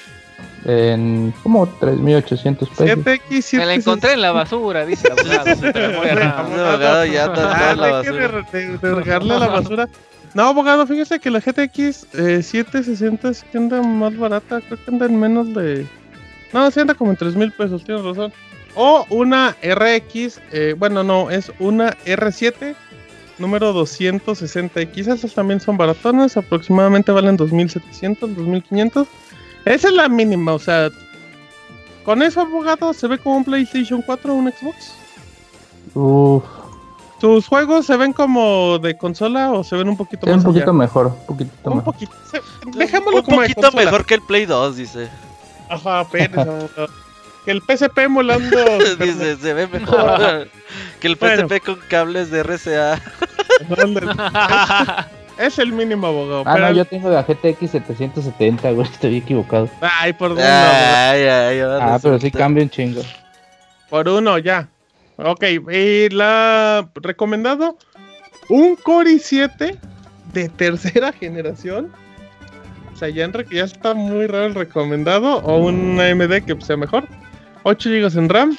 [0.65, 2.77] En como 3.800 pesos.
[2.77, 6.29] 7X, Me la encontré en la basura, dice el abogado.
[6.67, 8.27] Abogado ya está Ah, en la basura.
[8.51, 9.87] de, de- de regarle a la basura.
[10.35, 14.61] No, abogado, fíjese que la GTX eh, 760 sí que anda más barata.
[14.61, 15.87] Creo que anda en menos de.
[16.53, 18.33] No, sí anda como en 3 mil pesos, tienes razón.
[18.75, 22.75] O una RX, eh, bueno, no, es una R7
[23.37, 25.07] número 260X.
[25.11, 29.07] Esas también son baratonas, aproximadamente valen 2700, 2500.
[29.65, 30.89] Esa es la mínima, o sea,
[32.05, 34.93] con eso, abogado, se ve como un PlayStation 4 o un Xbox.
[35.93, 36.43] Uf,
[37.19, 40.45] ¿Tus juegos se ven como de consola o se ven un poquito sí, más un
[40.45, 40.73] poquito allá?
[40.73, 41.93] mejor, un poquito Un mejor.
[41.93, 42.13] poquito.
[42.31, 42.41] se-
[42.77, 45.09] Dejémoslo Un como poquito mejor que el Play 2, dice.
[45.69, 46.47] Ajá, apenas.
[47.45, 48.57] Que el PSP emulando.
[48.99, 50.49] Dice, se ve mejor
[50.99, 51.47] que el Bueno.
[51.47, 53.01] PSP con cables de RCA.
[55.37, 56.43] es el mínimo, abogado.
[56.45, 59.69] Ah, pero no, yo tengo la GTX 770, güey, estoy equivocado.
[59.81, 60.41] Ay, por uno.
[60.43, 63.01] Ay, ay, Ah, pero sí cambia un chingo.
[63.89, 64.67] Por uno, ya.
[65.17, 67.77] Ok, y la recomendado.
[68.49, 69.77] Un Core i7
[70.33, 71.91] de tercera generación.
[72.99, 75.37] Sea, ya, en ya está muy raro el recomendado.
[75.37, 77.05] O un AMD que sea mejor.
[77.63, 78.57] 8 GB en RAM.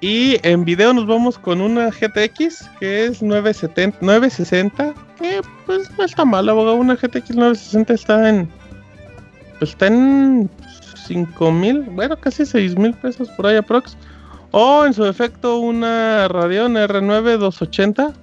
[0.00, 4.94] Y en video nos vamos con una GTX que es 970, 960.
[5.20, 6.76] Que pues no está mal, abogado.
[6.76, 8.48] Una GTX 960 está en.
[9.58, 10.48] Pues está en
[11.06, 13.94] 5 mil, bueno, casi 6 mil pesos por ahí aprox.
[14.52, 18.14] O en su defecto una Radeon R9 280.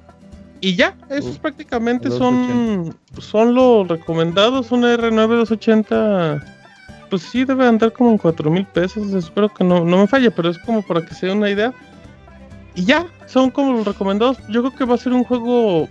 [0.62, 4.72] Y ya, esos Uh, prácticamente son, son los recomendados.
[4.72, 6.43] Una R9 280,
[7.10, 9.14] pues sí debe andar como en 4 mil pesos.
[9.14, 11.74] Espero que no, no me falle, pero es como para que se dé una idea.
[12.76, 14.38] Y ya, son como los recomendados.
[14.49, 15.88] Yo creo que va a ser un juego,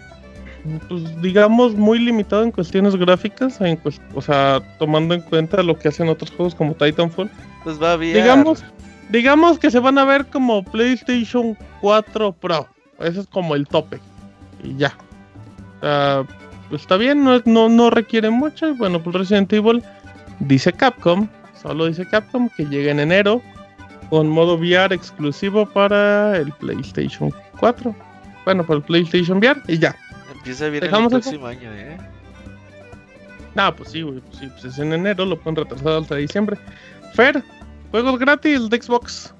[0.88, 3.60] pues digamos, muy limitado en cuestiones gráficas.
[3.60, 3.80] en
[4.14, 7.30] o sea, tomando en cuenta lo que hacen otros juegos como Titanfall.
[7.64, 8.14] Pues va bien.
[8.14, 8.62] Digamos,
[9.08, 12.68] digamos que se van a ver como PlayStation 4 Pro.
[13.00, 13.98] Ese es como el tope.
[14.62, 14.96] Y ya.
[15.82, 16.24] Ah,
[16.68, 18.74] pues está bien, no, no, no requiere mucho.
[18.74, 19.82] Bueno, pues Resident Evil
[20.40, 21.28] dice Capcom.
[21.60, 23.42] Solo dice Capcom que llega en enero.
[24.10, 27.94] Con modo VR exclusivo para el PlayStation 4.
[28.44, 29.94] Bueno, para el PlayStation VR y ya.
[30.34, 31.20] Empieza bien el Dejamos eso.
[31.20, 31.98] próximo año, eh.
[33.56, 34.20] Ah, pues sí, güey.
[34.20, 36.56] Pues sí, pues es en enero, lo pueden retrasar hasta diciembre.
[37.14, 37.42] Fer,
[37.90, 39.34] juegos gratis de Xbox.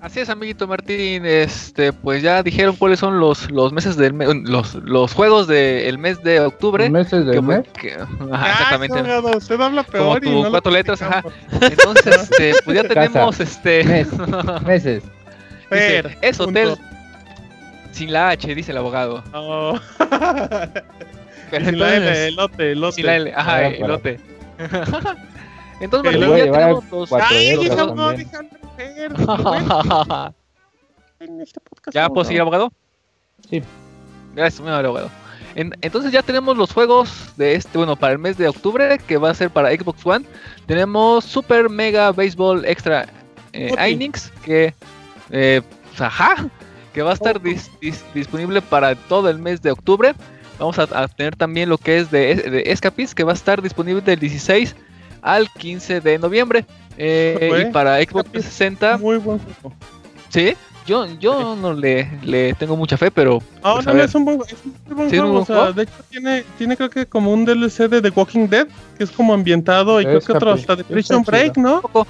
[0.00, 1.24] Así es, amiguito Martín.
[1.26, 5.98] Este, pues ya dijeron cuáles son los, los meses del mes, los, los juegos del
[5.98, 6.88] mes de octubre.
[6.90, 7.62] ¿Meses que- del mes?
[7.80, 8.98] que- ajá, Ah, exactamente.
[8.98, 11.24] abogado, usted habla peor tu y no cuatro letras, ajá.
[11.60, 13.84] Entonces, este, pues ya tenemos este.
[13.84, 14.08] Mes.
[14.66, 15.02] Meses.
[15.68, 16.50] Fer, es punto.
[16.50, 16.76] hotel
[17.90, 19.24] sin la H, dice el abogado.
[19.32, 19.78] Oh.
[21.50, 22.94] Pero Sin la L, entonces- elote, elote.
[22.96, 24.20] sin la L, ajá, Ah, elote.
[25.80, 27.12] entonces, Martín, ya tenemos los.
[27.12, 27.96] Ay, también.
[27.96, 28.12] no,
[28.76, 30.34] Bueno,
[31.20, 32.28] en este podcast ¿Ya no, puedo no.
[32.28, 32.72] seguir, abogado?
[33.48, 33.62] Sí.
[34.34, 35.10] Gracias, muy amable, abogado.
[35.54, 39.16] En- entonces ya tenemos los juegos de este, bueno, para el mes de octubre, que
[39.16, 40.26] va a ser para Xbox One.
[40.66, 43.06] Tenemos Super Mega Baseball Extra
[43.54, 43.74] eh,
[44.44, 44.74] que,
[45.30, 46.48] eh, pues, ajá,
[46.92, 50.14] que va a estar dis- dis- disponible para todo el mes de octubre.
[50.58, 53.62] Vamos a, a tener también lo que es de, de Escapist, que va a estar
[53.62, 54.76] disponible del 16
[55.22, 56.64] al 15 de noviembre.
[56.98, 58.58] Eh, y para Xbox Escapist.
[58.58, 59.74] 360, Muy buen juego.
[60.30, 60.54] sí,
[60.86, 64.24] yo, yo no le, le tengo mucha fe, pero No, Pues, no, no, es un
[64.24, 65.42] buen, es un buen ¿Sí, es un juego.
[65.42, 68.66] o sea, de hecho, tiene, tiene creo que como un DLC de The Walking Dead,
[68.96, 71.30] que es como ambientado, y creo que otro hasta de Prison chido.
[71.32, 71.80] Break, ¿no?
[71.82, 72.06] poco.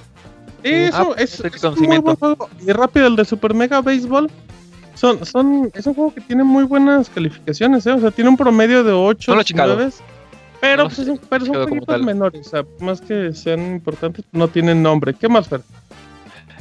[0.63, 2.49] Sí, eso Ah, es, un muy buen juego.
[2.67, 4.31] Y rápido, el de Super Mega Baseball.
[4.95, 7.93] Son, son, es un juego que tiene muy buenas calificaciones, ¿eh?
[7.93, 9.75] O sea, tiene un promedio de 8, No lo he checado.
[9.77, 9.91] 9.
[10.61, 14.83] Pero, No pues, pero son jueguitos menores, o sea, más que sean importantes, no tienen
[14.83, 15.15] nombre.
[15.15, 15.61] ¿Qué más, Fer?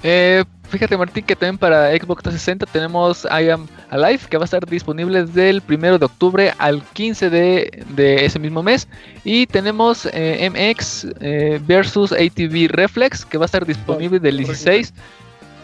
[0.03, 4.45] Eh, fíjate Martín que también para Xbox 360 tenemos I Am Alive que va a
[4.45, 8.87] estar disponible del 1 de octubre al 15 de, de ese mismo mes
[9.23, 14.93] y tenemos eh, MX eh, versus ATV Reflex que va a estar disponible del 16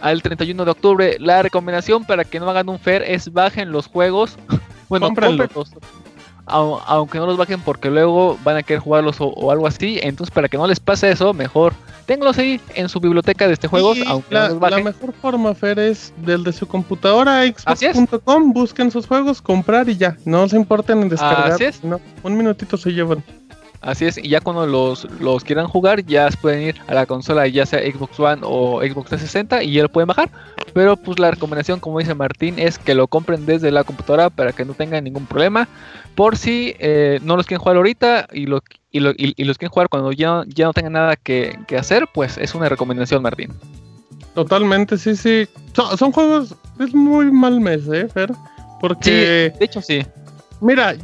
[0.01, 1.17] al 31 de octubre.
[1.19, 4.37] La recomendación para que no hagan un fair es bajen los juegos.
[4.89, 5.49] bueno, Cómprenlos.
[5.49, 6.00] cómprenlos.
[6.51, 9.99] Au- Aunque no los bajen porque luego van a querer jugarlos o, o algo así.
[10.03, 11.73] Entonces, para que no les pase eso, mejor
[12.05, 13.97] ténganlos ahí en su biblioteca de este juegos.
[13.97, 18.53] Y aunque la, no los la mejor forma, Fer, es del de su computadora, xbox.com,
[18.53, 20.17] busquen sus juegos, comprar y ya.
[20.25, 21.53] No se importen en descargar.
[21.53, 21.83] Así es.
[21.83, 23.23] No, un minutito se llevan.
[23.81, 27.47] Así es, y ya cuando los, los quieran jugar, ya pueden ir a la consola,
[27.47, 30.29] ya sea Xbox One o Xbox 360, y ya lo pueden bajar.
[30.73, 34.53] Pero pues la recomendación, como dice Martín, es que lo compren desde la computadora para
[34.53, 35.67] que no tengan ningún problema.
[36.13, 38.61] Por si eh, no los quieren jugar ahorita y lo
[38.91, 41.77] y, lo- y- y los quieren jugar cuando ya, ya no tengan nada que, que
[41.77, 43.51] hacer, pues es una recomendación, Martín.
[44.35, 45.47] Totalmente, sí, sí.
[45.73, 48.31] Son, son juegos, es muy mal mes, ¿eh, Fer?
[48.79, 50.05] Porque, De hecho, sí.
[50.61, 50.95] mira,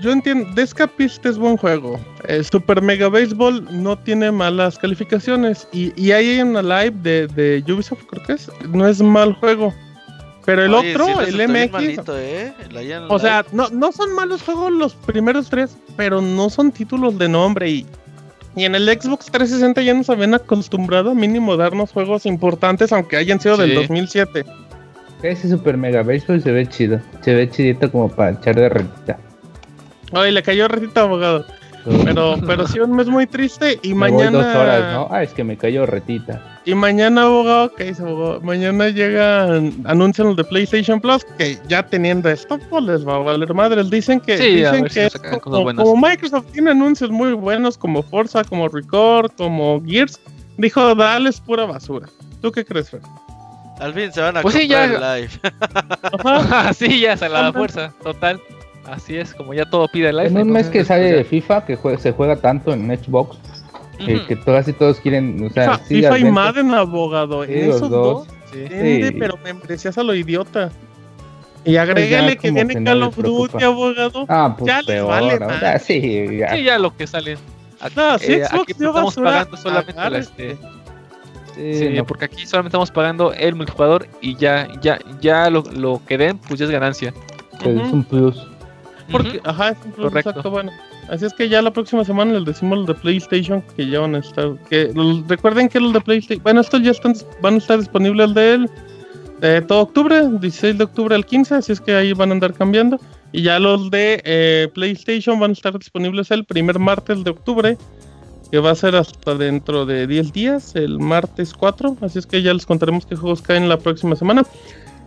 [0.00, 1.98] yo entiendo, The Escapist es buen juego.
[2.28, 5.66] Eh, Super Mega Baseball no tiene malas calificaciones.
[5.72, 8.50] Y, y hay una live de, de Ubisoft, creo que es.
[8.70, 9.72] No es mal juego.
[10.44, 11.72] Pero el Oye, otro, sí el MX.
[11.72, 12.52] malito, ¿eh?
[12.70, 17.18] El O sea, no, no son malos juegos los primeros tres, pero no son títulos
[17.18, 17.68] de nombre.
[17.68, 17.86] Y,
[18.54, 23.16] y en el Xbox 360 ya nos habían acostumbrado a mínimo darnos juegos importantes, aunque
[23.16, 23.74] hayan sido del Sí.
[23.74, 24.44] 2007.
[25.22, 27.00] Ese Super Mega Baseball se ve chido.
[27.22, 29.18] Se ve chidito como para echar de retita.
[30.12, 31.44] Ay, le cayó retita abogado.
[32.04, 33.78] Pero, pero sí, un mes muy triste.
[33.82, 34.38] Y Me voy mañana.
[34.38, 35.08] dos horas, ¿no?
[35.10, 36.42] Ah, es que me cayó retita.
[36.64, 38.40] Y mañana, abogado, ¿qué dice abogado?
[38.40, 43.18] Mañana llegan, anuncian los de PlayStation Plus, que ya teniendo esto, pues les va a
[43.18, 43.88] valer madres.
[43.88, 45.84] Dicen que, Sí, dicen si que es cosas como, buenas.
[45.84, 50.18] como Microsoft tiene anuncios muy buenos como Forza, como Record, como Gears,
[50.56, 52.08] dijo, dale, es pura basura.
[52.42, 53.00] ¿Tú qué crees, Fer?
[53.78, 54.92] Al fin se van a Pues sí, ya- el
[55.22, 55.30] live.
[56.74, 58.40] Sí, ya se la fuerza, total.
[58.88, 60.42] Así es, como ya todo pide el En iPhone.
[60.42, 63.36] un mes que sale de pues, FIFA, que jue- se juega tanto en Xbox,
[63.98, 64.26] ya.
[64.26, 66.24] que, todas y todos quieren, o sea, FIFA, sí, FIFA y.
[66.30, 67.44] Madden, abogado.
[67.44, 67.90] Sí, en esos dos.
[67.90, 68.66] dos, Sí.
[69.18, 70.70] pero me emprecias a lo idiota.
[71.64, 74.24] Y agrégale que viene que no Call of Duty, abogado.
[74.28, 75.48] Ah, pues Ya les peor, vale ¿no?
[75.50, 76.54] Ah, sí, ya.
[76.54, 77.36] Sí, ya lo que sale.
[77.96, 80.56] No, si Eh, Xbox aquí dio estamos basura, pagando solamente la, este,
[81.56, 85.62] Sí, Sí, no, porque aquí solamente estamos pagando el multijugador y ya, ya, ya lo,
[85.74, 87.12] lo que den, pues ya es ganancia.
[87.62, 88.46] pues, es un plus.
[89.10, 89.48] Porque, Ujú.
[89.48, 90.30] ajá, es un plus, Correcto.
[90.30, 90.72] exacto, bueno.
[91.08, 94.16] Así es que ya la próxima semana les decimos los de PlayStation que ya van
[94.16, 94.56] a estar.
[94.68, 94.92] Que,
[95.28, 96.42] recuerden que los de PlayStation.
[96.42, 98.70] Bueno, estos ya están, van a estar disponibles de él
[99.40, 102.54] de todo octubre, 16 de octubre al 15, así es que ahí van a andar
[102.54, 102.98] cambiando.
[103.32, 107.76] Y ya los de eh, PlayStation van a estar disponibles el primer martes de octubre,
[108.50, 111.98] que va a ser hasta dentro de 10 días, el martes 4.
[112.00, 114.44] Así es que ya les contaremos qué juegos caen la próxima semana.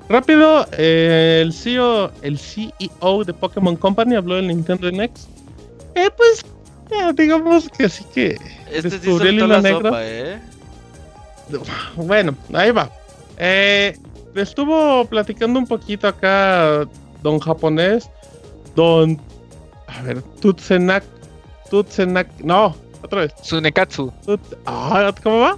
[0.10, 5.30] Rápido, eh, el CEO, el CEO de Pokémon Company habló del Nintendo Next.
[5.93, 6.43] Eh, pues,
[7.16, 8.38] digamos que sí que
[8.72, 9.80] Este sí descubrió el soltó hilo la negro.
[9.89, 10.39] sopa, ¿eh?
[11.95, 12.89] Bueno, ahí va.
[13.38, 13.95] Eh,
[14.36, 16.88] estuvo platicando un poquito acá
[17.22, 18.10] don japonés,
[18.76, 19.20] don...
[19.88, 21.03] A ver, Tutsenak...
[21.70, 22.28] Tutsenak...
[22.39, 23.36] No, otra vez.
[23.36, 24.12] Tsunekatsu.
[24.26, 25.57] Tut- ah, ¿Cómo va?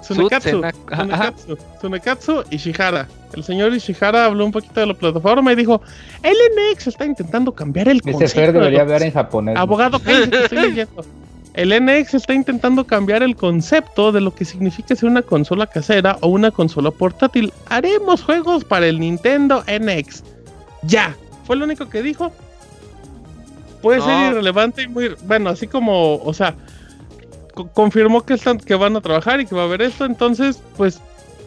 [0.00, 0.62] Tsunekatsu.
[0.88, 1.56] Tsunekatsu.
[1.78, 3.06] Tsunekatsu Ishihara.
[3.34, 5.80] El señor Ishihara habló un poquito de la plataforma y dijo,
[6.22, 8.34] el NX está intentando cambiar el Ese concepto.
[8.34, 9.56] Fer de debería lo- hablar en japonés.
[9.56, 11.04] Abogado, cállate, que estoy leyendo.
[11.54, 16.16] El NX está intentando cambiar el concepto de lo que significa ser una consola casera
[16.20, 17.52] o una consola portátil.
[17.68, 20.22] Haremos juegos para el Nintendo NX.
[20.82, 21.16] Ya.
[21.44, 22.32] Fue lo único que dijo.
[23.82, 24.04] Puede No.
[24.04, 25.14] ser irrelevante y muy...
[25.24, 26.16] Bueno, así como...
[26.16, 26.54] O sea...
[27.52, 30.04] co- confirmó que, están, que van a trabajar y que va a haber esto.
[30.04, 31.00] Entonces, pues...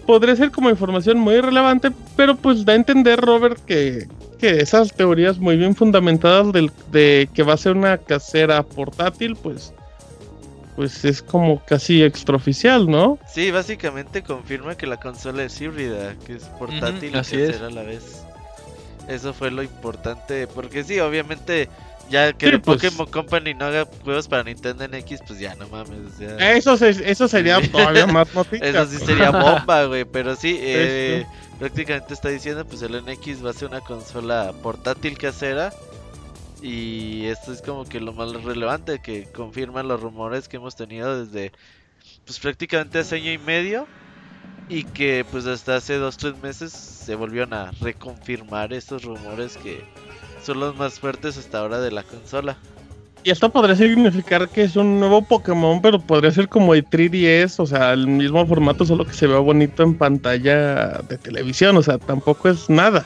[0.06, 1.90] Podría ser como información muy irrelevante.
[2.18, 4.06] Pero pues da a entender, Robert, que
[4.44, 9.38] que esas teorías muy bien fundamentadas del, de que va a ser una casera portátil,
[9.38, 9.74] pues,
[10.76, 13.18] pues es como casi extraoficial, ¿no?
[13.26, 17.62] Sí, básicamente confirma que la consola es híbrida, que es portátil y casera es.
[17.62, 18.26] a la vez.
[19.08, 21.70] Eso fue lo importante, porque sí, obviamente,
[22.14, 22.78] ya que Sí, pues.
[22.78, 26.20] Pokémon Company no haga juegos para Nintendo NX, pues ya no mames.
[26.20, 28.68] Eso, se- eso sería todavía más noticia.
[28.70, 30.06] Eso sí sería bomba, güey.
[30.06, 31.26] Pero sí, eh,
[31.60, 35.74] prácticamente está diciendo, pues el NX va a ser una consola portátil casera.
[36.62, 41.26] Y esto es como que lo más relevante, que confirman los rumores que hemos tenido
[41.26, 41.52] desde,
[42.26, 43.88] pues prácticamente hace año y medio.
[44.70, 49.84] Y que pues hasta hace dos, tres meses se volvieron a reconfirmar estos rumores que
[50.44, 52.58] son los más fuertes hasta ahora de la consola.
[53.26, 57.58] Y esto podría significar que es un nuevo Pokémon, pero podría ser como el 3DS,
[57.62, 61.82] o sea, el mismo formato, solo que se vea bonito en pantalla de televisión, o
[61.82, 63.06] sea, tampoco es nada.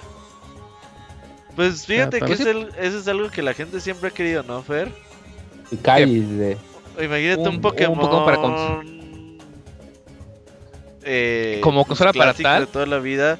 [1.55, 4.61] Pues fíjate que es el- eso es algo que la gente siempre ha querido, ¿no,
[4.63, 4.91] Fer?
[5.71, 6.57] Y Cáliz de.
[6.99, 7.99] Imagínate Un- un, un Pokémon.
[7.99, 9.37] Pokémon para cons-
[11.03, 12.65] eh, Como pues, consola para clásico tal.
[12.65, 13.37] de toda la vida,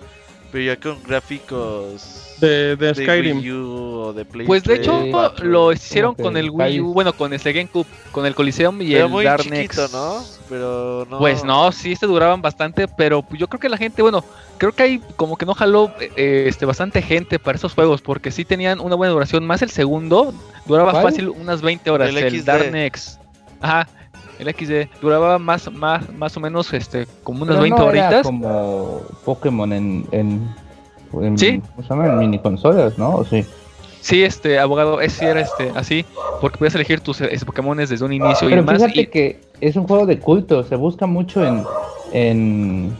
[0.51, 3.37] pero ya con gráficos De, de Skyrim.
[3.39, 4.45] Wii U o de PlayStation.
[4.47, 8.35] Pues de hecho lo hicieron con el Wii U, bueno, con el GameCube, con el
[8.35, 9.75] Coliseum y Pero el muy Darnex.
[9.75, 10.23] chiquito, ¿no?
[10.47, 11.17] Pero no.
[11.17, 14.23] Pues no, sí, este duraban bastante, pero pues yo creo que la gente, bueno,
[14.57, 18.29] creo que hay como que no jaló eh, este bastante gente para esos juegos, porque
[18.31, 20.33] sí tenían una buena duración, más el segundo
[20.65, 21.03] duraba ¿Cuál?
[21.05, 22.45] fácil unas 20 horas, El el, XD.
[22.45, 23.19] Darnex.
[23.61, 23.87] Ajá,
[24.37, 28.05] el XD duraba más más más o menos este como unas Pero 20 no era
[28.05, 28.23] horitas.
[28.23, 30.05] como Pokémon en.
[30.11, 30.66] en,
[31.13, 31.61] en ¿Sí?
[31.75, 32.07] ¿Cómo se llama?
[32.07, 33.15] En mini consolas, ¿no?
[33.15, 33.45] ¿O sí?
[34.01, 36.05] Sí, este, abogado, es si era este, así,
[36.39, 38.75] porque puedes elegir tus eh, Pokémones desde un inicio y demás.
[38.75, 41.65] fíjate y- que es un juego de culto, se busca mucho en,
[42.13, 42.95] en,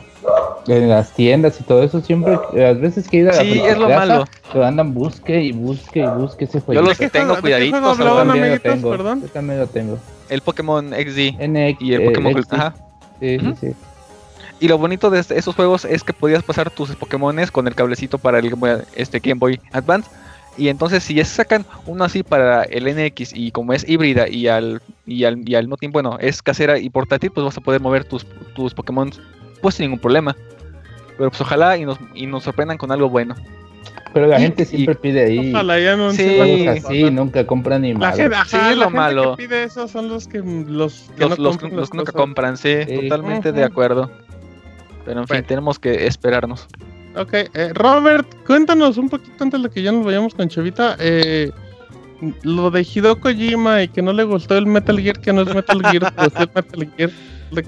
[0.68, 2.02] en las tiendas y todo eso.
[2.02, 4.30] Siempre, las veces que he ido a la Sí, es lo Frikiplaza, malo.
[4.54, 6.82] Lo andan busque y busque y busque ese juego.
[6.82, 8.90] Yo los ¿De qué tengo cuidaditos, Yo también lo tengo.
[8.90, 9.22] Perdón.
[9.22, 9.98] Yo también lo tengo.
[10.30, 12.54] el Pokémon XD NX, y el eh, Pokémon XD.
[12.54, 12.76] Ajá.
[13.20, 13.68] Sí, sí, sí.
[14.60, 18.18] Y lo bonito de esos juegos es que podías pasar tus Pokémones con el cablecito
[18.18, 20.10] para el Game Boy, este, Game Boy Advance.
[20.58, 24.82] Y entonces si sacan uno así para el NX y como es híbrida y al,
[25.06, 27.80] y al, y al mismo tiempo, bueno, es casera y portátil, pues vas a poder
[27.82, 29.12] mover tus, tus Pokémon
[29.62, 30.36] pues sin ningún problema.
[31.18, 33.36] Pero pues ojalá y nos, y nos sorprendan con algo bueno.
[34.14, 36.66] Pero la Y- gente siempre pide ahí Ojalá ya no Sí.
[36.68, 38.24] así, nunca compran ni La madre.
[38.24, 39.36] gente, ajá, Sí, es la lo gente malo.
[39.36, 41.98] que pide eso son los que los que Los, no los- compran los las que
[41.98, 42.96] nunca compran, sí, Sí.
[43.02, 44.10] totalmente de acuerdo.
[45.08, 45.48] Pero en fin, Bueno.
[45.48, 46.68] tenemos que esperarnos.
[47.16, 50.98] Ok, eh, Robert, cuéntanos un poquito antes de que ya nos vayamos con Chavita.
[51.00, 51.50] Eh,
[52.44, 55.56] lo de Hideo Kojima y que no le gustó el Metal Gear, que no es
[55.56, 57.12] Metal Gear, pero sí es Metal Gear.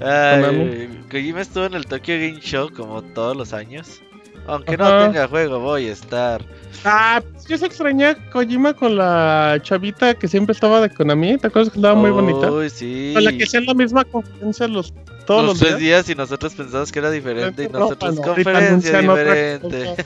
[0.04, 4.02] Ay, Kojima estuvo en el Tokyo Game Show como todos los años.
[4.48, 5.06] Aunque Ajá.
[5.06, 6.44] no tenga juego, voy a estar.
[6.84, 11.38] Ah, pues yo se extrañé a Kojima con la chavita que siempre estaba de Konami.
[11.38, 12.52] ¿Te acuerdas que estaba muy bonita?
[12.52, 13.12] Uy, sí.
[13.14, 14.94] Con la que hacían la misma conferencia los,
[15.30, 16.08] todos los los, tres días.
[16.08, 19.96] días y nosotros pensamos que era diferente y No, nosotros no, conferencia diferente.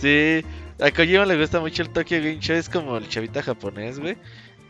[0.00, 0.44] Sí,
[0.80, 4.16] a Kojima le gusta mucho el Tokyo Game Show, es como el chavita japonés, güey.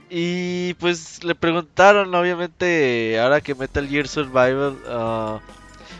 [0.09, 5.40] Y pues le preguntaron, obviamente, ahora que Metal Gear Survival ah,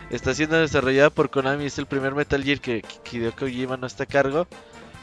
[0.09, 3.85] está siendo desarrollada por Konami, es el primer Metal Gear que, que Hideo Kojima no
[3.85, 4.47] está a cargo.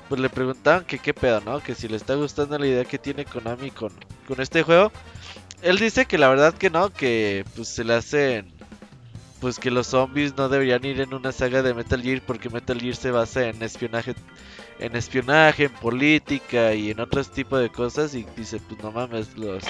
[0.09, 1.61] Pues le preguntaban que qué pedo, ¿no?
[1.61, 3.92] Que si le está gustando la idea que tiene Konami con,
[4.28, 4.92] con este juego.
[5.65, 8.53] Él dice que la verdad que no, que pues se le hacen
[9.41, 12.79] pues que los zombies no deberían ir en una saga de Metal Gear porque Metal
[12.79, 14.15] Gear se basa en espionaje,
[14.79, 19.37] en espionaje, en política y en otros tipos de cosas y dice pues no mames
[19.39, 19.65] los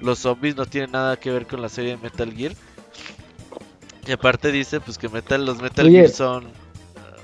[0.00, 2.52] los zombies no tienen nada que ver con la serie de Metal Gear
[4.06, 5.98] y aparte dice pues que Metal los Metal Oye.
[5.98, 6.44] Gear son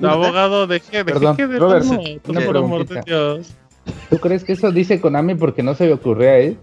[0.00, 1.86] no, abogado, deje, deje Perdón, que de Robert,
[2.22, 3.00] por amor de.
[3.04, 3.54] Dios.
[4.10, 6.58] ¿Tú crees que eso dice Konami porque no se le ocurrió a él?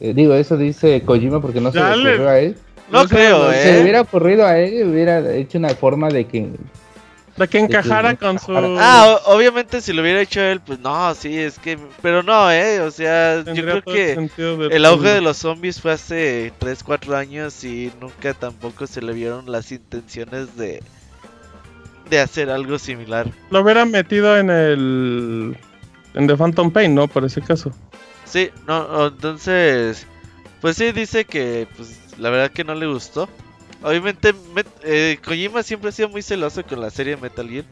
[0.00, 2.56] Eh, digo, eso dice Kojima porque no se le ocurrió a él.
[2.90, 6.08] no No sé, creo Si le eh hubiera ocurrido a él, hubiera hecho una forma
[6.08, 6.50] de que...
[7.36, 8.52] De que encajara que con su.
[8.78, 12.82] ah obviamente si lo hubiera hecho él pues no sí es que pero no eh
[12.82, 14.28] o sea yo creo el que
[14.70, 19.14] El auge de los zombies fue hace 3, 4 años y nunca tampoco se le
[19.14, 20.82] vieron las intenciones de
[22.12, 23.26] de hacer algo similar.
[23.50, 25.56] Lo hubiera metido en el.
[26.14, 27.08] En The Phantom Pain, ¿no?
[27.08, 27.72] Por ese caso.
[28.32, 30.06] Sí, no, entonces
[30.62, 33.28] pues sí dice que pues la verdad que no le gustó.
[33.82, 37.64] Obviamente Met- eh, Kojima siempre ha sido muy celoso con la serie Metal Gear.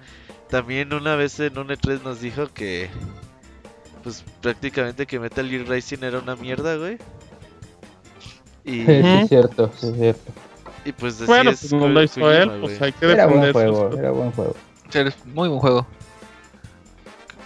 [0.51, 2.91] También una vez en un E3 nos dijo que
[4.03, 6.99] pues prácticamente que Metal Gear Rising era una mierda, güey.
[8.65, 10.33] Y, Sí, es cierto, sí, es cierto.
[10.85, 12.61] y pues Bueno, es pues no lo hizo Kojima, él, güey.
[12.61, 14.57] pues hay que Era buen defender juego, sus- era buen juego.
[14.93, 15.87] Es muy buen juego.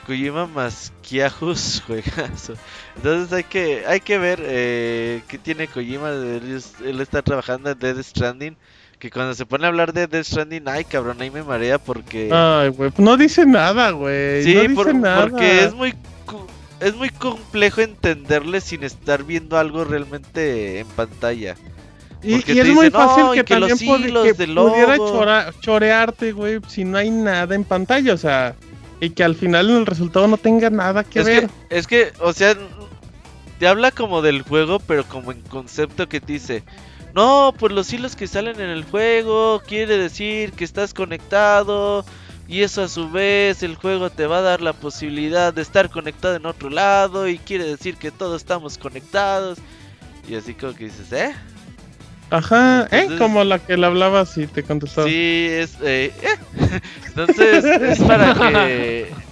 [0.05, 2.55] Kojima más Kiahus juegazo.
[2.97, 6.11] Entonces hay que hay que ver eh, qué tiene Kojima.
[6.11, 8.57] Él, es- él está trabajando en Dead Stranding.
[8.99, 12.31] Que cuando se pone a hablar de Dead Stranding, ay cabrón, ahí me marea porque.
[12.33, 12.91] Ay, güey.
[12.91, 14.45] pues No dice nada, güey.
[14.45, 15.23] sí, no dice por- nada.
[15.29, 15.95] porque es muy
[16.81, 21.55] es muy complejo entenderle sin estar viendo algo realmente en pantalla.
[22.23, 24.97] Y, porque y es muy dicen, fácil "No, que, que los también pod- que pudiera
[24.97, 25.09] lobo".
[25.13, 28.55] chora- chorearte, güey, si no hay nada en pantalla, o sea,
[29.01, 31.49] y que al final el resultado no tenga nada que es ver.
[31.69, 32.57] que, es que, o sea,
[33.59, 36.65] te habla como del juego, pero como en concepto que te dice,
[37.15, 42.05] no, pues los hilos que salen en el juego quiere decir que estás conectado
[42.49, 45.91] y eso a su vez el juego te va a dar la posibilidad de estar
[45.91, 49.59] conectado en otro lado y quiere decir que todos estamos conectados
[50.29, 51.35] y así como que dices, ¿eh?
[52.31, 53.09] Ajá, ¿eh?
[53.19, 55.07] Como la que le hablabas y te contestaba.
[55.09, 55.77] Sí, es.
[55.83, 56.81] Eh, eh.
[57.09, 59.13] Entonces, es para que.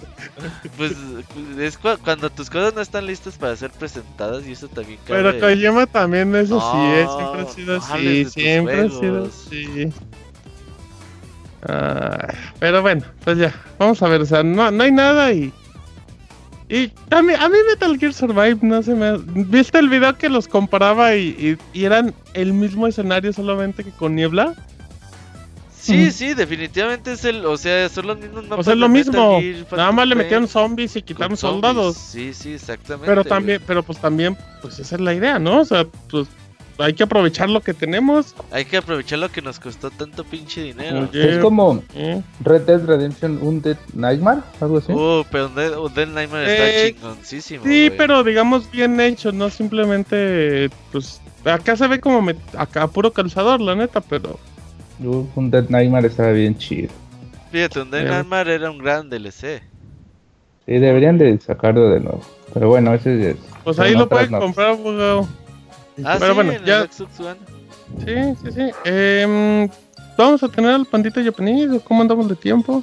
[0.76, 0.92] Pues
[1.58, 5.22] es cu- cuando tus cosas no están listas para ser presentadas y eso también cabe.
[5.22, 7.04] Pero Kojima también eso sí, ¿eh?
[7.04, 9.92] No, siempre ha sido así, siempre ha sido así.
[11.68, 12.28] Ah,
[12.58, 15.52] pero bueno, pues ya, vamos a ver, o sea, no, no hay nada y...
[16.74, 19.18] Y también, a mí Metal Gear Survive no se me...
[19.18, 23.90] ¿Viste el video que los comparaba y, y- y eran el mismo escenario solamente que
[23.90, 24.54] con niebla?
[25.78, 27.44] Sí, sí, definitivamente es el.
[27.44, 30.14] O sea, son los mismos mapas O sea, es lo mismo, Gear, nada más le
[30.14, 31.96] metieron zombies y quitaron soldados.
[31.96, 33.06] Sí, sí, exactamente.
[33.06, 33.28] Pero güey.
[33.28, 35.60] también, pero pues también, pues esa es la idea, ¿no?
[35.60, 36.26] O sea, pues
[36.78, 38.34] hay que aprovechar lo que tenemos.
[38.50, 41.08] Hay que aprovechar lo que nos costó tanto pinche dinero.
[41.10, 44.92] Oye, Es como eh, Red Dead Redemption Undead Nightmare, algo así.
[44.92, 47.64] Uh, pero Undead, Undead Nightmare está Eh, chingoncísimo.
[47.64, 53.12] Sí, pero digamos bien hecho, no simplemente, pues, acá se ve como me- acá puro
[53.12, 54.38] calzador, la neta, pero
[55.04, 56.88] Uh, Undead Nightmare estaba bien chido.
[57.50, 58.10] Fíjate, Undead Ya.
[58.10, 59.60] Nightmare era un gran DLC.
[60.64, 62.20] Sí, deberían de sacarlo de nuevo.
[62.54, 63.36] Pero bueno, ese es.
[63.64, 64.44] pues ahí lo pueden notas.
[64.44, 65.26] comprar, abogado.
[66.04, 66.88] Ah, Pero sí, bueno, en ya-.
[66.90, 68.70] Sí, sí, sí.
[68.84, 69.68] Em,
[70.16, 72.82] Vamos a tener al pandita japonés, ¿o cómo andamos de tiempo?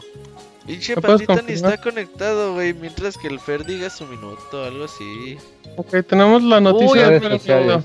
[0.65, 2.73] Pinche ¿Me puedes pandita ni está conectado, güey.
[2.73, 5.37] Mientras que el Fer diga su minuto, algo así.
[5.75, 7.81] Ok, tenemos la noticia Uy, de Fer.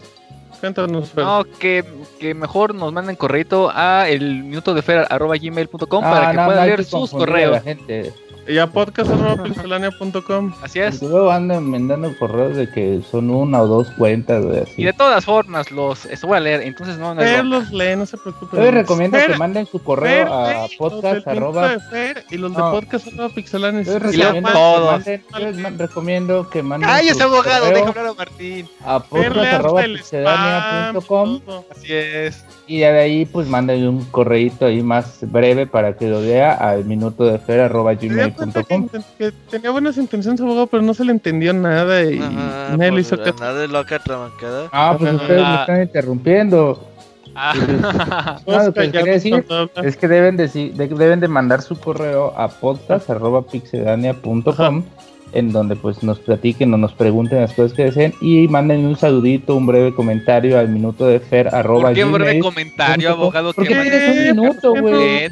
[0.61, 1.25] Cuéntanos, Fer.
[1.25, 1.85] No, que,
[2.19, 6.47] que mejor nos manden correo a el minuto de gmail.com para que Ah, no, no
[6.47, 7.53] puedan leer sus correos.
[7.53, 8.13] La gente.
[8.47, 10.53] Y a podcast.pixelania.com.
[10.63, 10.99] Así es.
[10.99, 14.75] Porque luego andan mandando correos de que son una o dos cuentas, güey, así.
[14.83, 17.97] Y de todas formas, los esto voy a leer, entonces no, no Fer los lee,
[17.97, 18.59] no se preocupen.
[18.59, 22.25] Yo les recomiendo Fer, que manden su Fer, correo lee a podcast arroba de Fer
[22.31, 22.71] y los de No.
[22.71, 23.83] podcast arroba pixelania.
[23.83, 24.93] Yo les Y recomiendo, que todos.
[24.93, 27.67] manden, yo les recomiendo que manden ¡Cállese, su abogado!
[27.71, 28.69] Deja hablar a Martín.
[28.85, 31.65] a Fer, podcast lee arroba hasta el pixelania punto com, spam, todo.
[31.71, 32.45] Así es.
[32.67, 36.85] y de ahí pues manden un correíto ahí más breve para que lo lea al
[36.85, 38.89] minuto de fer arroba que, gmail.com.
[39.19, 42.91] que tenía buenas intenciones, abogado, pero no se le entendió nada y Ajá, nadie le
[42.91, 43.35] por hizo caso.
[43.41, 44.69] nada de loca tramancada.
[44.73, 45.23] Ah, pues Ajá.
[45.23, 46.89] ustedes me están interrumpiendo.
[47.35, 49.45] Ah, No, lo que quería decir.
[49.83, 54.85] Es que deben de, deben de mandar su correo a podcast.pixelania.com
[55.33, 58.97] en donde pues nos platiquen o nos pregunten las cosas que deseen y manden un
[58.97, 63.53] saludito, un breve comentario al minuto de fer arroba ¿Por qué un breve comentario, abogado?
[63.53, 65.29] ¿Por que qué un minuto, güey?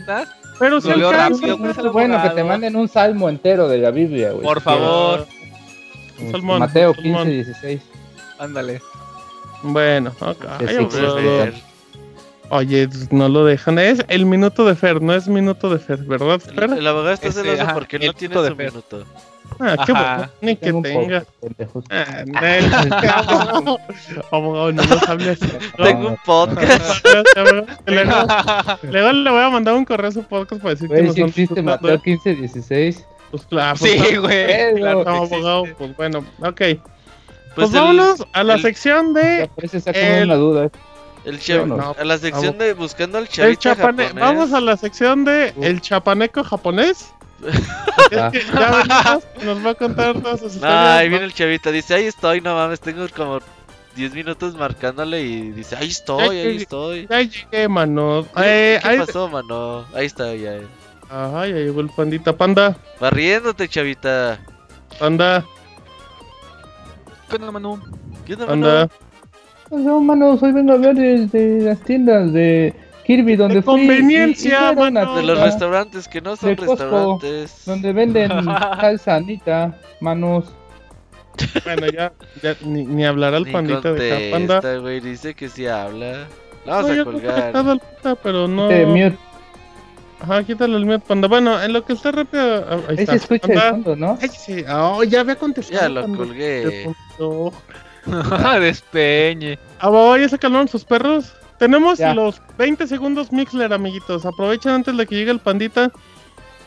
[0.63, 3.91] Pero Lo si rápido, pues, el Bueno, que te manden un salmo entero de la
[3.91, 4.45] Biblia, güey.
[4.45, 5.27] Por favor,
[6.21, 7.25] Un salmón, Mateo salmón.
[7.25, 7.83] 15, 16.
[8.39, 8.81] ándale.
[9.65, 10.45] Bueno, ok.
[10.61, 10.77] Sí,
[12.55, 13.79] Oye, no lo dejan.
[13.79, 16.65] Es el minuto de Fer, no es minuto de Fer, ¿verdad, Fer?
[16.65, 18.71] El, el abogado está celoso ajá, porque el no tiene minuto de su Fer.
[18.73, 19.05] minuto.
[19.59, 20.29] Ah, qué bueno.
[20.43, 21.25] Ni que tenga.
[21.91, 22.25] Ah,
[24.33, 25.39] abogado, no nos hables
[25.77, 27.07] Tengo un podcast.
[27.87, 28.13] Luego,
[28.83, 31.23] luego le voy a mandar un correo a su podcast para decir que nos si
[31.23, 31.63] existe.
[31.63, 33.07] Mateo 15, 16.
[33.31, 34.75] Pues claro, Sí, güey.
[34.77, 36.55] claro, abogado, pues bueno, ok.
[36.59, 36.79] Pues
[37.55, 39.83] Pues, el- vámonos a la el- sección Ya de parece
[40.21, 40.71] el- una duda.
[41.25, 41.29] ¿Eh?
[41.31, 44.05] El chav- No, a la sección de buscando al el chavito chapane.
[44.09, 44.15] japonés.
[44.25, 47.13] Vamos a la sección de el chapaneco japonés.
[47.13, 47.49] Ah.
[48.33, 50.87] Es que ya venimos, nos va a contar todas sus No, historias.
[50.99, 51.11] ahí ¿no?
[51.11, 53.41] viene el chavito, dice, ahí estoy, no mames, tengo como
[53.97, 56.57] 10 minutos marcándole y dice, ahí estoy, Ya ahí llegué.
[56.63, 57.07] estoy.
[57.11, 58.27] Ya llegué, mano.
[58.37, 59.85] ¿Qué, Eh, qué ahí- pasó, mano?
[59.95, 60.61] Ahí está, ya.
[61.11, 62.37] Ajá, ya llegó el pandita.
[62.37, 64.39] Panda, Va riéndote, chavita.
[64.99, 65.45] panda,
[67.29, 67.81] ¿Qué onda, Manu?
[68.27, 68.89] ¿Qué onda, panda.
[69.73, 72.75] No, mano, hoy vengo a ver desde las tiendas de
[73.07, 73.81] Kirby donde De fui.
[73.81, 75.17] y- y conveniencia, era una mano.
[75.17, 77.63] De los restaurantes que no son De Costco, restaurantes.
[77.67, 78.31] Donde venden
[78.81, 80.45] salsa Anita, manos.
[81.65, 82.13] Bueno, ya,
[82.43, 84.21] ya ni, ni hablará el Ni pandita de acá.
[84.33, 84.55] Panda.
[84.57, 86.27] contesta, güey, dice que sí habla.
[86.67, 87.41] La Vamos No, a yo colgar.
[87.41, 88.71] al panda, pero no.
[88.71, 89.17] Este mute.
[90.21, 91.29] Ajá, quítale el mute, panda.
[91.29, 92.65] Bueno, en lo que está rápido.
[92.69, 93.13] ah, Ahí Ahí está.
[93.13, 93.71] se escucha de Panda.
[93.71, 94.19] fondo, ¿no?
[94.21, 94.63] Ay, sí.
[94.71, 95.81] Oh, ya había contestado.
[95.81, 96.19] Ya lo panda.
[96.19, 96.91] colgué.
[98.61, 99.59] Despeñe.
[99.79, 101.33] Ah, va, ya se calmaron sus perros.
[101.59, 102.13] Tenemos Ya.
[102.15, 104.27] los 20 segundos Mixler, amiguitos.
[104.27, 105.91] Aprovechen antes de que llegue el pandita.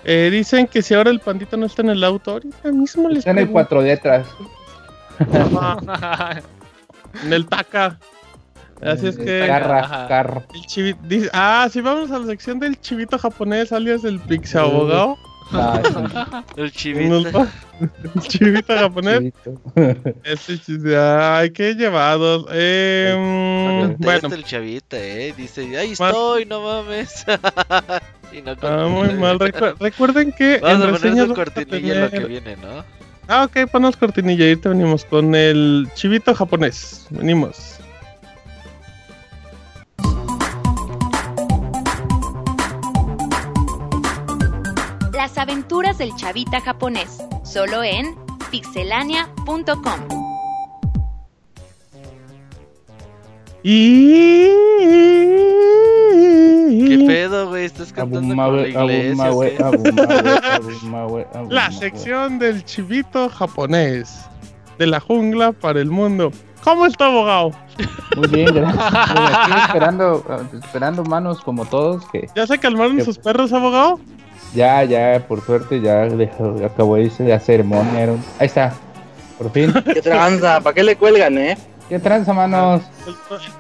[0.06, 3.20] Eh, dicen que si ahora el pandita no está en el auto, ahorita mismo les
[3.20, 4.28] Está en el cuatro letras.
[5.20, 6.42] Ajá,
[7.24, 7.98] en el taca.
[8.82, 10.44] Así es que Carra, carra.
[10.54, 14.60] el dice- ah, si vamos a la sección del chivito japonés, alias del pixie
[16.58, 17.48] El chivito.
[18.16, 19.20] El chivito japonés.
[19.20, 19.62] chivito.
[20.24, 22.48] Ese chiste, ay, qué llevados.
[22.52, 25.34] Eh, bueno, el chavita, eh.
[25.38, 27.26] Dice, ahí estoy, no mames.
[28.34, 29.38] y no ah, muy mal.
[29.40, 32.84] Recu- recuerden que Vamos en a poner cortinilla lo que tener- viene, ¿no?
[33.28, 34.46] Ah, ok, ponnos cortinilla.
[34.46, 37.08] Ahorita venimos con el chivito japonés.
[37.10, 37.80] Venimos.
[45.26, 48.16] Las aventuras del chavita japonés, solo en
[48.52, 50.00] pixelania.com.
[53.64, 54.46] Y...
[56.88, 57.66] ¿Qué pedo, güey?
[57.66, 58.92] Estás cantando con la
[61.50, 64.28] La sección del chivito japonés.
[64.78, 66.32] De la jungla para el mundo.
[66.64, 67.50] ¿Cómo está, abogado?
[68.16, 68.86] Muy bien, gracias.
[68.94, 70.24] Aquí esperando,
[70.54, 74.00] esperando manos como todos, que ¿Ya se calmaron sus perros, abogado?
[74.56, 78.02] Ya, ya, por suerte, ya dejó- acabó de irse la ceremonia.
[78.02, 78.74] era un- Ahí está,
[79.38, 79.72] por fin.
[79.94, 80.62] ¿Qué tranza?
[80.62, 81.58] ¿Para qué le cuelgan, eh?
[81.90, 82.82] ¿Qué tranza, manos?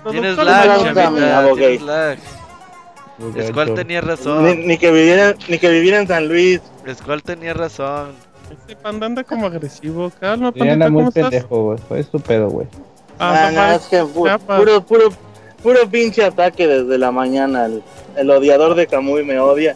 [0.10, 2.18] Tienes lag, es Chavita, tienes lag.
[3.48, 4.68] Squall tenía Ni, razón.
[4.68, 6.60] ni que viviera, ni que viviera en San Luis.
[6.96, 8.12] Squall tenía razón.
[8.52, 10.12] Este panda anda como agresivo.
[10.20, 11.78] Calma, Sí, anda muy pendejo, güey.
[11.88, 12.68] Fue estúpido, güey.
[13.20, 14.60] Ah, Ah, no, es que pu- Chiapas.
[14.60, 15.04] puro, puro,
[15.64, 17.66] puro pinche ataque desde la mañana.
[17.68, 17.82] El,
[18.18, 19.76] el odiador de Camuy me odia.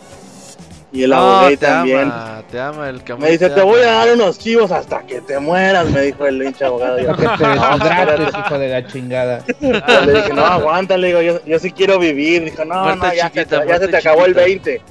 [0.91, 1.99] Y el No, abogado te también.
[2.11, 3.01] ama, te ama el.
[3.19, 6.39] Me dice, te voy a dar unos chivos hasta que te mueras, me dijo el
[6.39, 6.97] pinche abogado.
[6.99, 9.43] Yo, que te deshidrates, hijo de la chingada.
[9.61, 12.45] le dije, no, aguanta, le digo, yo, yo sí quiero vivir.
[12.45, 14.45] Dijo, no, Muerte no, ya, se, chiquita, te- ya se te acabó el chiquita.
[14.45, 14.81] 20.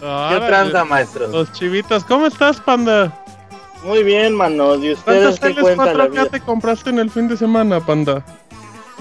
[0.00, 0.46] ¿Qué órale.
[0.46, 1.30] tranza, maestros?
[1.30, 3.12] Los chivitas, ¿cómo estás, panda?
[3.82, 4.80] Muy bien, manos.
[4.82, 6.26] ¿Y ustedes ¿Cuántas qué teles cuentan la 4K vida?
[6.26, 8.22] te compraste en el fin de semana, panda?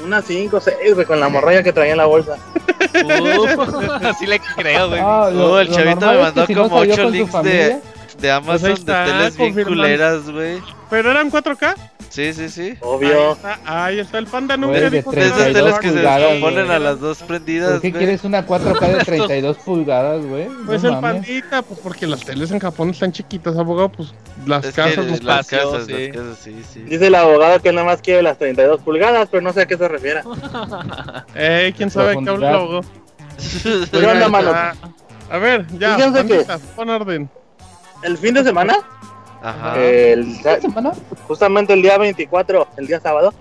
[0.04, 2.38] Unas 5, 6, con la morralla que traía en la bolsa.
[3.39, 5.00] Uf, así le creo, güey.
[5.04, 7.18] Ah, Oh, el chavito me es mandó que si no como salió ocho con su
[7.18, 7.80] links de-
[8.20, 10.62] De Amazon, está, de teles bien culeras, güey.
[10.89, 11.76] ¿Pero eran 4K?
[12.10, 12.62] Sí, sí, sí.
[12.70, 13.34] Ahí Obvio.
[13.34, 15.88] está, ahí está el panda, nunca Güey, de dijo De nada esas 32 teles que
[15.89, 17.99] se pulgadas, descomponen a las dos prendidas, ¿Por qué güey.
[18.03, 20.47] quieres una 4K de 32 pulgadas, güey?
[20.66, 21.22] Pues No el mames.
[21.26, 24.14] pandita, pues porque las teles en Japón están chiquitas, abogado, pues
[24.45, 25.91] las Es que casas no las casas, sí.
[26.07, 26.80] las casas, sí, sí.
[26.82, 29.78] Dice el abogado que nada más quiere las 32 pulgadas, pero no sé a qué
[29.78, 30.22] se refiere.
[31.36, 32.82] Eh, quién sabe qué habla el abogado.
[33.91, 34.51] ¿Qué onda, mano?
[34.53, 34.74] Ah,
[35.30, 37.30] A ver, ya, Fíjense que- pandita, pon orden.
[38.03, 38.76] El fin de semana,
[39.42, 39.78] Ajá.
[39.80, 40.92] el- ¿Esta semana?
[41.28, 43.34] justamente el día 24, el día sábado,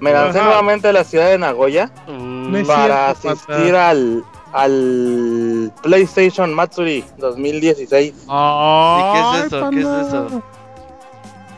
[0.00, 0.46] me lancé Ajá.
[0.48, 3.88] nuevamente a la ciudad de Nagoya Uh, No para cierto, asistir pata.
[3.90, 8.14] al, al PlayStation Matsuri 2016.
[8.28, 9.70] Ay, qué es eso?
[9.70, 10.42] ¿Qué es eso?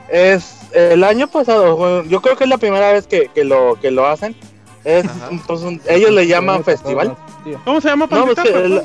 [0.09, 3.91] Es el año pasado, yo creo que es la primera vez que, que lo, que
[3.91, 4.37] lo hacen.
[4.85, 5.07] Es,
[5.47, 7.17] pues, un- ellos le llaman festival.
[7.65, 8.83] ¿Cómo se llama, No, pues el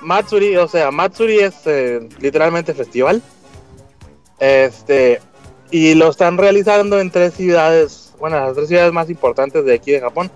[0.00, 3.22] Matsuri, o sea, Matsuri es eh, literalmente festival.
[4.38, 5.20] Este,
[5.70, 9.92] y lo están realizando en tres ciudades, bueno, las tres ciudades más importantes de aquí
[9.92, 10.30] de Japón,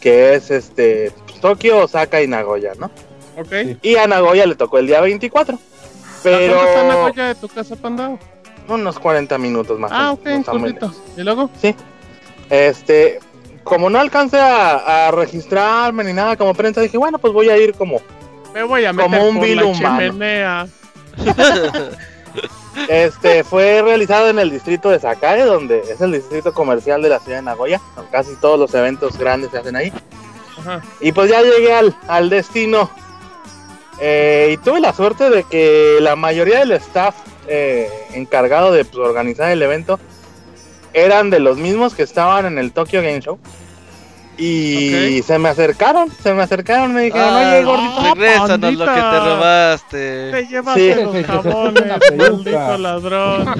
[0.00, 2.90] que es este Tokio, Osaka y Nagoya, ¿no?
[3.36, 3.50] Ok.
[3.50, 3.78] Sí.
[3.82, 5.56] Y a Nagoya le tocó el día 24.
[5.56, 8.16] ¿A cuánto está Pero Nagoya de tu casa, panda?
[8.68, 9.90] unos 40 minutos más.
[9.92, 10.94] Ah, ok, no.
[11.16, 11.50] ¿Y luego?
[12.48, 13.18] Este,
[13.62, 17.58] como no alcancé a, a registrarme ni nada como prensa, dije, bueno, pues voy a
[17.58, 18.00] ir como
[18.54, 20.68] Me voy a meter Como un por vil la humano.
[22.88, 27.20] Este fue realizado en el distrito de Sakae, donde es el distrito comercial de la
[27.20, 27.80] ciudad de Nagoya.
[28.10, 29.92] Casi todos los eventos grandes se hacen ahí.
[30.58, 30.82] Ajá.
[31.00, 32.90] Y pues ya llegué al, al destino.
[34.00, 37.14] Eh, y tuve la suerte de que la mayoría del staff
[37.46, 40.00] eh, encargado de pues, organizar el evento
[40.92, 43.38] eran de los mismos que estaban en el Tokyo Game Show.
[44.36, 48.14] Y se me acercaron, se me acercaron me dijeron, Ah, oye, gordito.
[48.14, 50.30] Regrésanos lo que te robaste.
[50.32, 51.02] Te llevaste Sí.
[51.04, 51.84] los jabones,
[52.16, 53.54] maldito ladrón.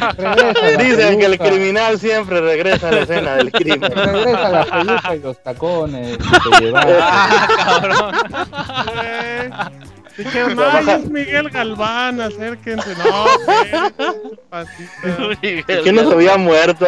[0.78, 3.80] Dicen que el criminal siempre regresa a la escena del crimen.
[3.94, 6.98] Regresa la peluca y los tacones que te llevaste.
[7.00, 8.14] Ah, cabrón.
[10.16, 12.94] Dijeron, ay, es Miguel Galván, acérquense.
[12.96, 13.70] No, güey,
[14.48, 15.82] pasito.
[15.84, 16.86] que no se había muerto.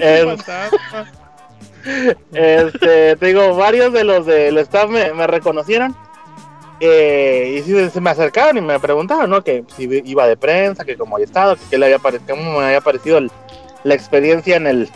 [0.00, 0.36] Eh.
[2.32, 5.94] Este, te digo, varios de los del staff me, me reconocieron.
[6.82, 9.44] Eh, y sí, se me acercaron y me preguntaron, ¿no?
[9.44, 12.58] Que si iba de prensa, que cómo había estado, que qué le había parecido, cómo
[12.58, 13.30] me había parecido el-
[13.84, 14.90] la experiencia en el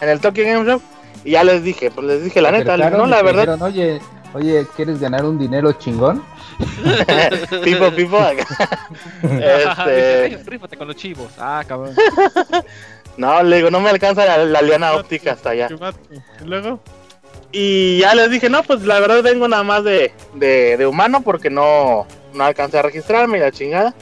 [0.00, 0.80] en el Tokyo Game Show.
[1.24, 4.00] Y ya les dije, pues les dije la neta, no, la verdad, dijeron, oye,
[4.34, 6.22] oye, ¿quieres ganar un dinero chingón?
[7.64, 8.18] pipo, pipo.
[9.22, 11.32] este, Rífate con los chivos.
[11.38, 11.94] Ah, cabrón.
[13.16, 15.68] no, le digo, no me alcanza la, la liana óptica hasta allá.
[15.68, 15.98] Chivato.
[16.40, 16.80] ¿Y luego?
[17.52, 21.22] Y ya les dije, no, pues la verdad vengo nada más de, de, de humano
[21.22, 23.94] porque no, no alcancé a registrarme y la chingada.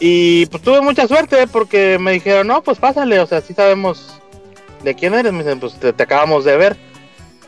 [0.00, 4.20] Y pues tuve mucha suerte porque me dijeron, no, pues pásale, o sea, sí sabemos
[4.82, 5.32] de quién eres.
[5.32, 6.76] Me dicen, pues te, te acabamos de ver.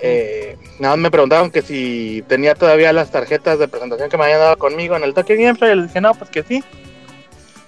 [0.02, 4.24] Eh, nada más me preguntaron que si tenía todavía las tarjetas de presentación que me
[4.24, 5.68] habían dado conmigo en el Tokyo Game Show.
[5.68, 6.64] Y les dije, no, pues que sí.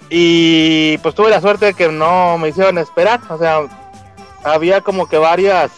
[0.09, 3.19] Y pues tuve la suerte de que no me hicieron esperar.
[3.29, 3.61] O sea,
[4.43, 5.71] había como que varias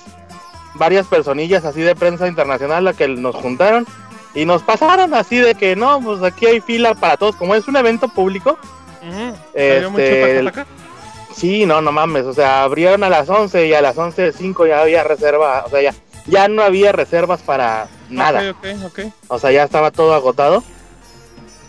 [0.76, 3.88] varias personillas así de prensa internacional la que nos juntaron
[4.34, 7.66] y nos pasaron así de que no, pues aquí hay fila para todos, como es
[7.70, 8.58] un evento público.
[9.00, 10.66] ¿Salió mucho Este, tacataca?
[11.34, 14.82] sí, no, no mames, o sea, abrieron a las 11 y a las 11.05 ya
[14.82, 15.94] había reserva, o sea, ya,
[16.26, 19.14] ya no había reservas para nada, Ok, ok, ok.
[19.30, 20.62] o sea, ya estaba todo agotado.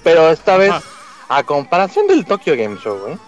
[0.02, 0.72] Pero esta vez.
[1.28, 3.18] A comparación del Tokyo Game Show, güey,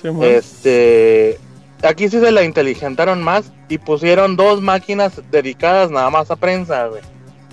[0.00, 1.38] Sí, este,
[1.82, 6.86] aquí sí se la inteligentaron más y pusieron dos máquinas dedicadas nada más a prensa,
[6.88, 7.02] güey.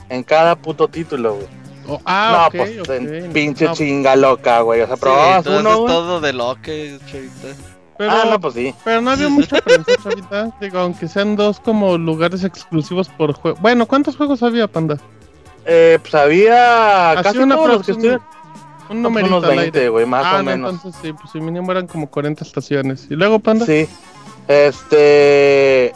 [0.09, 1.47] En cada puto título, güey.
[1.87, 3.33] Oh, ah, no, pues en ok.
[3.33, 4.81] pinche No, chinga loca, güey.
[4.81, 5.87] O sea, Sí, probabas uno, es güey.
[5.87, 7.47] todo de lo que, chavita.
[7.97, 8.73] Pero, Ah, no, pues sí.
[8.83, 10.51] pero no había mucha prensa, chavita.
[10.59, 13.57] Digo, aunque sean dos como lugares exclusivos por juego.
[13.61, 14.97] Bueno, ¿cuántos juegos había, Panda?
[15.65, 18.21] Eh, pues había Así casi una todos los que estuvieron.
[18.91, 19.89] Un numerito unos al 20, aire.
[19.89, 20.73] güey, más ah, o no, menos.
[20.73, 23.07] entonces sí, pues si mínimo eran como 40 estaciones.
[23.09, 23.65] ¿Y luego, Panda?
[23.65, 23.87] Sí.
[24.49, 25.93] Este.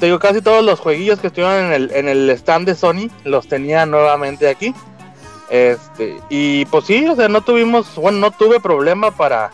[0.00, 3.10] Te digo, casi todos los jueguillos que estuvieron en el, en el stand de Sony
[3.22, 4.74] los tenía nuevamente aquí.
[5.50, 6.16] Este.
[6.28, 7.94] Y pues sí, o sea, no tuvimos.
[7.94, 9.52] Bueno, no tuve problema para.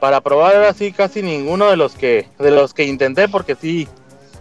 [0.00, 2.30] Para probar ahora sí casi ninguno de los que.
[2.38, 3.86] De los que intenté, porque sí.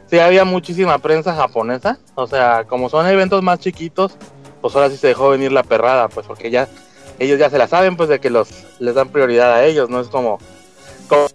[0.09, 1.99] Sí había muchísima prensa japonesa.
[2.13, 4.15] O sea, como son eventos más chiquitos,
[4.61, 6.69] pues ahora sí se dejó venir la perrada, pues porque ya.
[7.19, 9.99] Ellos ya se la saben, pues de que los les dan prioridad a ellos, no
[10.01, 10.39] es como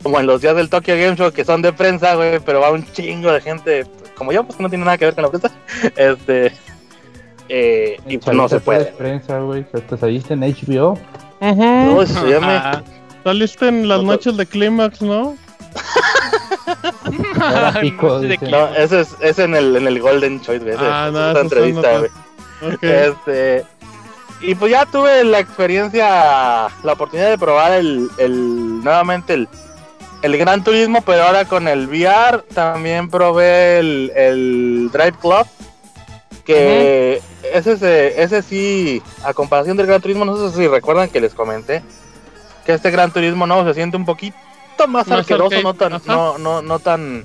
[0.03, 2.73] como en los días del Tokyo Game Show que son de prensa, güey, pero va
[2.73, 3.87] un chingo de gente,
[4.17, 5.51] como yo, pues que no tiene nada que ver con la prensa.
[5.97, 6.53] Este.
[7.49, 8.87] eh, y pues no se puede.
[8.87, 9.65] prensa, güey.
[9.65, 10.99] Te saliste en HBO.
[11.41, 11.65] Ujú.
[11.65, 12.83] No, eso llama- Ah,
[13.25, 15.37] Saliste en las No, noches de Clímax, ¿no?
[17.81, 18.51] Pico, dice.
[18.51, 20.77] No, ese es, es en, el, en el Golden Choice, güey.
[20.79, 22.11] Ah, no, es son entrevista, güey.
[22.75, 22.83] Ok.
[22.83, 23.65] Este.
[24.43, 29.49] Y pues ya tuve la experiencia, la oportunidad de probar el, el nuevamente el,
[30.23, 32.43] el Gran Turismo, pero ahora con el VR.
[32.55, 35.47] También probé el, el Drive Club.
[36.45, 37.21] Que
[37.53, 41.35] ese, se- ese sí, a comparación del Gran Turismo, no sé si recuerdan que les
[41.35, 41.83] comenté
[42.65, 44.35] que este Gran Turismo no se siente un poquito
[44.89, 47.25] más, arqueroso, no tan, no, no, no tan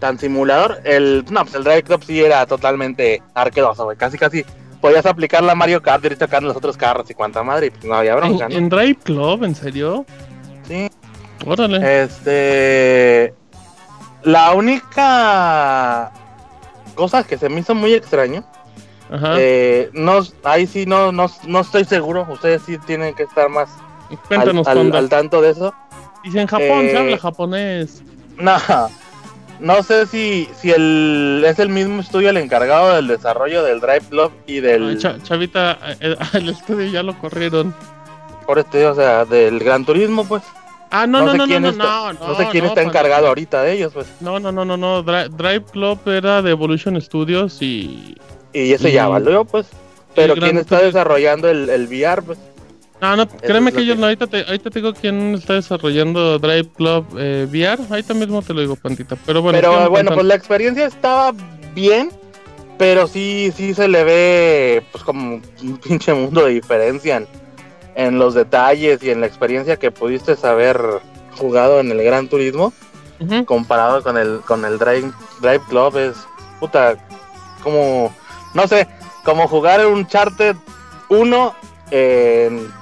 [0.00, 0.80] tan simulador.
[0.84, 3.96] El, no, pues el Drive Club sí era totalmente arqueroso, güey.
[3.96, 4.44] Casi, casi
[4.82, 7.70] podías aplicar la Mario Kart y ir tocando los otros carros y cuanta madre, y
[7.70, 8.58] pues no había bronca, ¿En, ¿no?
[8.58, 9.44] en Drive Club?
[9.44, 10.04] ¿En serio?
[10.68, 10.90] Sí.
[11.46, 12.02] Órale.
[12.02, 13.32] Este.
[14.24, 16.12] La única
[16.94, 18.44] cosa que se me hizo muy extraño.
[19.10, 19.34] Ajá.
[19.36, 22.26] eh, no, ahí sí no, no, no estoy seguro.
[22.30, 23.68] Ustedes sí tienen que estar más
[24.30, 25.74] al, tanto de eso.
[26.24, 28.02] Dice en Japón, se eh, habla japonés.
[28.38, 28.56] No,
[29.62, 34.02] no sé si, si el, es el mismo estudio el encargado del desarrollo del Drive
[34.10, 34.98] Club y del.
[34.98, 37.74] Cha- Chavita, eh, el estudio ya lo corrieron.
[38.46, 40.42] por este, o sea, del Gran Turismo, pues.
[40.90, 42.82] Ah, no, no, sé no, no, quién no, está, no, no sé quién no, está
[42.82, 44.06] encargado ahorita de ellos, pues.
[44.20, 45.02] No, no, no, no, no.
[45.02, 48.16] Dri- Drive Club era de Evolution Studios y.
[48.52, 49.68] Y ese Y- ya valió, pues.
[50.14, 52.38] Pero quién está desarrollando el, el VR, pues.
[53.02, 56.38] No, no, créeme es que yo no, ahorita te, ahorita te digo quién está desarrollando
[56.38, 57.82] Drive Club eh, VR.
[57.90, 59.16] Ahorita mismo te lo digo, Pantita.
[59.26, 61.34] Pero bueno, pero bueno, pues la experiencia estaba
[61.74, 62.10] bien,
[62.78, 67.26] pero sí, sí se le ve pues como un pinche mundo de diferencia en,
[67.96, 70.80] en los detalles y en la experiencia que pudiste haber
[71.36, 72.72] jugado en el Gran Turismo
[73.44, 75.10] comparado con el con el Drive,
[75.40, 76.16] Drive Club es
[76.60, 76.96] puta
[77.64, 78.14] como
[78.54, 78.86] no sé,
[79.24, 80.54] como jugar un Charter
[81.08, 81.54] 1
[81.90, 82.81] en-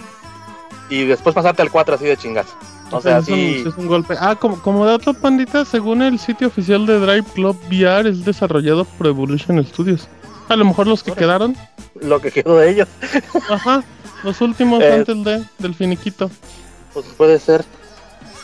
[0.91, 2.47] y después pasarte al 4 así de chingas.
[2.93, 3.65] O sea, es un- sí.
[3.67, 4.17] es un golpe.
[4.19, 8.85] Ah, como, como dato, Pandita, según el sitio oficial de Drive Club VR, es desarrollado
[8.85, 10.09] por Evolution Studios.
[10.49, 11.57] A lo mejor los que quedaron.
[12.01, 12.89] lo que quedó de ellos.
[13.51, 13.85] Ajá.
[14.25, 14.93] Los últimos Eh.
[14.93, 16.31] antes de, del finiquito.
[16.93, 17.65] Pues puede ser.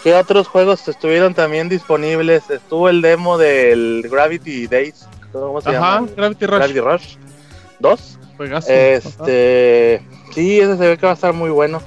[0.04, 2.48] ¿Qué otros juegos estuvieron también disponibles?
[2.48, 5.08] Estuvo el demo del Gravity Days.
[5.32, 6.08] ¿Cómo se Ajá, llama?
[6.16, 6.56] Gravity Rush.
[6.58, 7.16] Gravity Rush
[7.80, 8.18] 2.
[8.36, 8.68] Juegazo.
[8.68, 8.76] Ajá.
[8.78, 10.02] Este.
[10.32, 11.82] Sí, ese se ve que va a estar muy bueno.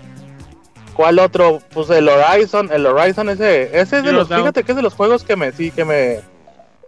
[1.00, 1.62] ¿Cuál otro?
[1.74, 2.70] Pues el Horizon.
[2.74, 3.70] El Horizon ese.
[3.72, 4.28] Ese es de los.
[4.28, 5.54] Fíjate que es de los juegos que me.
[5.54, 6.16] Sí, que me.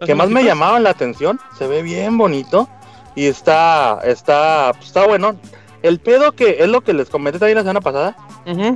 [0.00, 1.40] ¿Las Que más me llamaban la atención.
[1.56, 2.68] Se ve bien bonito.
[3.14, 4.00] Y está.
[4.04, 4.72] Está.
[4.74, 5.36] pues, está bueno.
[5.80, 8.14] El pedo que es lo que les comenté también la semana pasada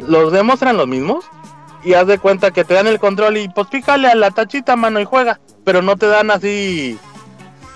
[0.09, 1.27] los demos eran los mismos.
[1.85, 4.75] Y haz de cuenta que te dan el control y pues pícale a la tachita,
[4.75, 5.39] mano, y juega.
[5.65, 6.99] Pero no te dan así.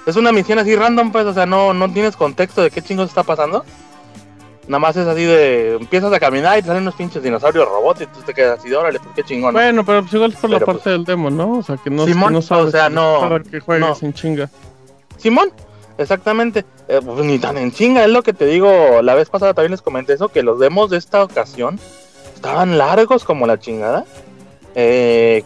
[0.07, 3.11] Es una misión así random, pues, o sea, no, no tienes contexto de qué chingos
[3.11, 3.67] está pasando.
[4.71, 5.75] Nada más es así de.
[5.75, 8.69] Empiezas a caminar y te salen unos pinches dinosaurios robots y tú te quedas así
[8.69, 9.53] de órale, pues qué chingón.
[9.53, 9.59] ¿no?".
[9.59, 11.59] Bueno, pero pues igual es por la Pero, parte del demo, ¿no?
[11.59, 12.67] O sea, que no, Simón, que no sabes.
[12.67, 13.95] o sea, no- Para que juegues no.
[13.97, 14.49] sin chinga.
[15.17, 15.51] Simón,
[15.99, 16.65] exactamente.
[16.87, 19.03] Eh, pues, ni tan en chinga, es lo que te digo.
[19.03, 21.81] La vez pasada también les comenté eso, que los demos de esta ocasión
[22.37, 24.05] estaban largos como la chingada.
[24.77, 25.43] Eh,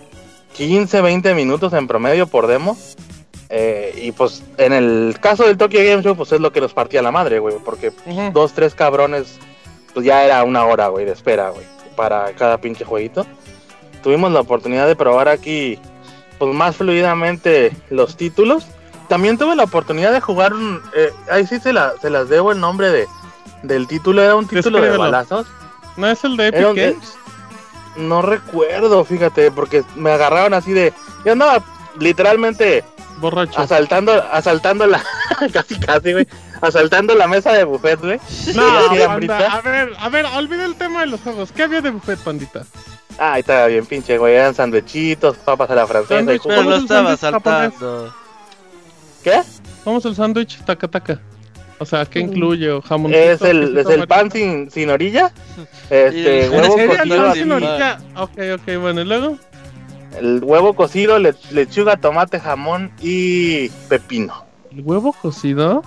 [0.52, 2.76] 15, 20 minutos en promedio por demo.
[3.48, 6.72] Eh, y pues en el caso del Tokyo Game Show, pues es lo que nos
[6.72, 7.56] partía la madre, güey.
[7.64, 7.92] Porque
[8.32, 9.38] dos, tres cabrones,
[9.92, 11.66] pues ya era una hora, güey, de espera, güey,
[11.96, 13.26] para cada pinche jueguito.
[14.02, 15.78] Tuvimos la oportunidad de probar aquí,
[16.38, 18.66] pues más fluidamente los títulos.
[19.08, 22.52] También tuve la oportunidad de jugar un, eh, ahí sí se, la, se las debo
[22.52, 23.06] el nombre de
[23.62, 25.46] del título, era un título de balazos.
[25.96, 27.16] ¿No es el de Epic Games?
[27.96, 30.92] No recuerdo, fíjate, porque me agarraron así de,
[31.24, 31.62] yo andaba
[31.98, 32.84] literalmente
[33.19, 33.61] Borracho.
[33.61, 35.03] asaltando, asaltando la,
[35.53, 36.27] casi casi, güey,
[36.61, 38.19] asaltando la mesa de buffet, güey.
[38.55, 38.62] No,
[39.07, 41.53] panda, a ver, a ver, olvida el tema de los juegos.
[41.53, 42.65] ¿Qué había de buffet, pandita?
[43.19, 44.35] Ay, estaba bien pinche, güey.
[44.35, 46.39] Eran sandwichitos, papas a la francesa y.
[46.39, 47.73] Pero ¿Cómo lo es el estaba sándwich japonés?
[47.73, 48.15] saltando.
[49.23, 49.43] ¿Qué?
[49.85, 51.20] ¿Cómo es el sándwich taca taca?
[51.78, 52.70] O sea, ¿qué incluye?
[52.70, 53.11] ¿O jamón?
[53.11, 53.15] Mm.
[53.15, 55.32] Es el, es el pan sin, sin orilla.
[55.91, 57.99] Este, ¿En huevo cocido, ¿El pan así, sin orilla?
[58.16, 59.39] Ok, ok, bueno, ¿y luego?
[60.19, 64.45] El huevo cocido, le- lechuga, tomate, jamón y pepino.
[64.70, 65.82] ¿El huevo cocido?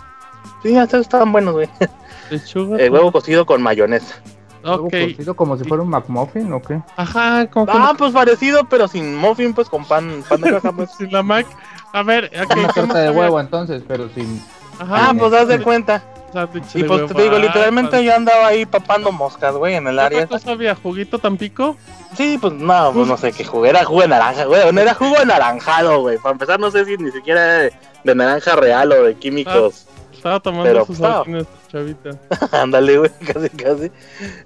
[0.63, 1.69] Sí, estos estaban buenos, güey.
[2.29, 2.77] ¿Lechuga?
[2.77, 4.15] El huevo cocido con mayonesa.
[4.63, 4.93] ¿Huevo Ok.
[5.15, 6.81] cocido como si fuera un McMuffin o qué?
[6.97, 10.71] Ajá, como que Ah, pues parecido, pero sin muffin, pues con pan, pan de caja,
[10.73, 10.91] pues.
[10.97, 11.45] sin la Mac.
[11.93, 14.41] A ver, ok, Una ¿cómo torta de huevo entonces, pero sin...
[14.79, 16.03] Ajá, Ah, pues haz de cuenta.
[16.33, 17.13] Sándwich Y de pues huevo.
[17.13, 20.29] te digo, Ah, literalmente yo andaba ahí papando moscas, güey, en el ¿Qué área.
[20.47, 20.75] había?
[20.75, 21.75] ¿Juguito Tampico?
[22.15, 23.65] Sí, pues no, pues no sé qué jugo.
[23.65, 24.71] Era jugo de naranja, güey.
[24.71, 26.17] No era jugo anaranjado, güey.
[26.17, 27.73] Para empezar, no sé si ni siquiera era de,
[28.03, 29.85] de naranja real o de químicos.
[30.13, 32.09] Estaba tomando Pero, sus pues, chavita.
[32.51, 33.91] Ándale, güey, casi, casi.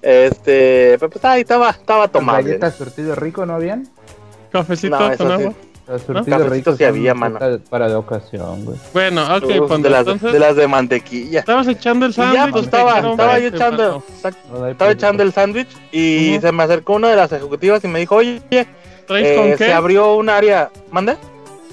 [0.01, 2.43] Este, pero pues ahí estaba, estaba ¿Las tomando.
[2.43, 3.87] galletas surtido rico no habían?
[4.51, 5.33] Cafecito No, con sí.
[5.33, 5.53] agua.
[5.99, 7.39] Surtido rico sí había, mano.
[7.69, 8.77] para la ocasión, güey.
[8.93, 11.39] Bueno, ok, Uf, cuando de, las, entonces de las de mantequilla.
[11.39, 12.51] estabas echando el Y ya, sándwich.
[12.51, 14.03] pues estaba, estaba yo "Vete, echando, mano".
[14.15, 16.41] exacto, No, estaba pues, echando el sándwich y Ujú.
[16.41, 18.41] se me acercó una de las ejecutivas y me dijo, oye,
[19.07, 19.73] ¿Traes eh, con se qué?
[19.73, 21.17] abrió un área, ¿mande?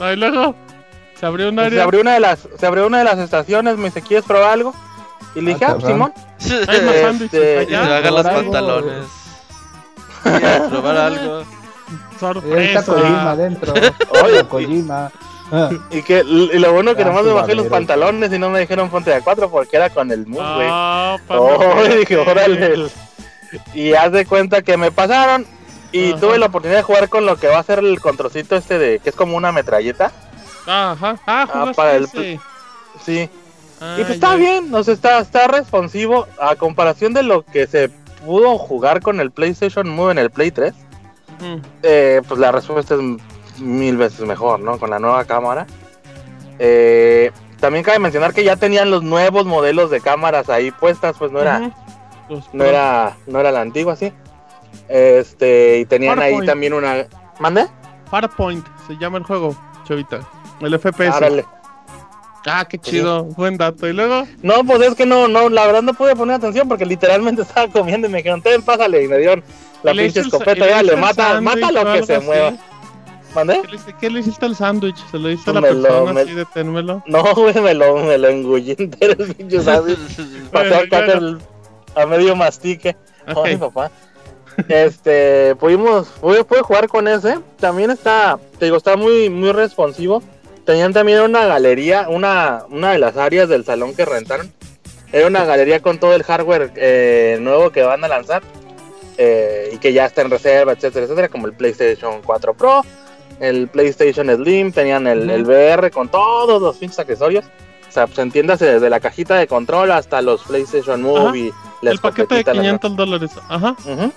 [0.00, 0.54] Ahí luego.
[1.20, 1.82] Se abrió un Se área.
[1.84, 4.74] abrió una de las, se abrió una de las estaciones, me dice, ¿quieres probar algo?
[5.34, 5.90] Y le Ah, dije, ah, cabrón.
[5.90, 6.12] Simón.
[6.68, 7.96] Hay más Este, sándwiches Y se allá.
[7.98, 9.04] haga los pantalones.
[10.22, 11.42] ¿Quieres probar algo?
[12.12, 13.30] Está Kojima Sorpresa.
[13.30, 13.72] adentro.
[13.74, 13.92] Oye,
[14.22, 15.10] Hola, Kojima.
[15.50, 18.50] Ah, Y que y lo bueno que Ah, nomás me bajé los pantalones y no
[18.50, 20.68] me dijeron ponte de a cuatro porque era con el mus, güey.
[20.70, 22.66] Ah, Oh, y dije, órale.
[22.74, 22.90] el-
[23.74, 25.46] Y haz de cuenta que me pasaron
[25.90, 26.20] y Ajá.
[26.20, 28.98] tuve la oportunidad de jugar con lo que va a ser el controlcito este de
[28.98, 30.12] que es como una metralleta.
[30.66, 31.16] Ajá.
[31.26, 32.38] Ah, jugaste para el ese.
[33.06, 33.30] Sí.
[33.80, 37.66] Ah, y pues está bien, o sea, está, está responsivo a comparación de lo que
[37.66, 37.88] se
[38.26, 40.74] pudo jugar con el PlayStation Move en el Play 3.
[41.82, 43.00] Eh, pues la respuesta es
[43.60, 44.78] mil veces mejor, ¿no?
[44.78, 45.66] Con la nueva cámara.
[46.58, 51.32] Eh, también cabe mencionar que ya tenían los nuevos modelos de cámaras ahí puestas, pues
[51.32, 51.70] no era,
[52.52, 54.12] no era, no era la antigua, sí.
[54.88, 57.06] Este, y tenían ahí también una.
[57.40, 57.66] ¿Mande?
[58.10, 60.20] Farpoint se llama el juego, chavita.
[60.60, 61.14] El FPS.
[61.14, 61.44] Árale.
[62.46, 63.24] Ah, qué chido.
[63.24, 63.86] Buen dato.
[63.86, 64.26] Y luego.
[64.42, 67.68] No, pues es que no, no, la verdad no pude poner atención porque literalmente estaba
[67.70, 69.42] comiendo y me dijeron, ten, pásale, y me dieron
[69.82, 72.14] la ¿y le pinche hizo el sa- escopeta, ya le mata, mata lo que se
[72.16, 72.24] así?
[72.26, 72.52] mueva.
[73.34, 73.60] ¿Mande?
[74.00, 74.96] ¿Qué le, hiciste al sándwich?
[75.10, 77.02] ¿Se lo diste a la Me lo- persona me- así de tenmelo?
[77.06, 79.98] No, güey, me lo, me lo engullí entero el pinche sándwich.
[80.52, 81.38] Pasé Bueno, acá el-
[81.94, 82.96] a medio mastique.
[83.34, 83.44] Ok.
[83.46, 83.90] Ay, papá.
[84.68, 87.38] Este, pudimos, pude, pude jugar con ese.
[87.60, 90.22] También está, te digo, está muy, muy responsivo.
[90.64, 94.52] Tenían también una galería, una, una de las áreas del salón que rentaron.
[95.12, 98.42] Era una galería con todo el hardware eh, nuevo que van a lanzar.
[99.18, 101.28] Eh, y que ya está en reserva, etcétera, etcétera.
[101.28, 102.82] Como el PlayStation 4 Pro,
[103.40, 107.44] el PlayStation Slim, tenían el, el VR con todos los pinches accesorios.
[107.88, 112.34] O sea, pues entiéndase desde la cajita de control hasta los PlayStation la El paquete
[112.34, 113.30] de escopetita, la- 500 dólares.
[113.48, 113.76] Ajá.
[113.84, 114.12] Ujú.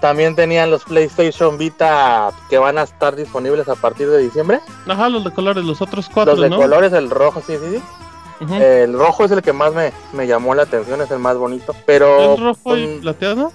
[0.00, 4.60] También tenían los PlayStation Vita que van a estar disponibles a partir de diciembre.
[4.86, 6.56] Ajá, los de colores, los otros cuatro, los de ¿no?
[6.58, 8.44] colores, el rojo, sí, sí, sí.
[8.44, 8.54] Ujú.
[8.56, 11.74] El rojo es el que más me, me llamó la atención, es el más bonito.
[11.86, 13.52] Pero ¿El rojo y plateado?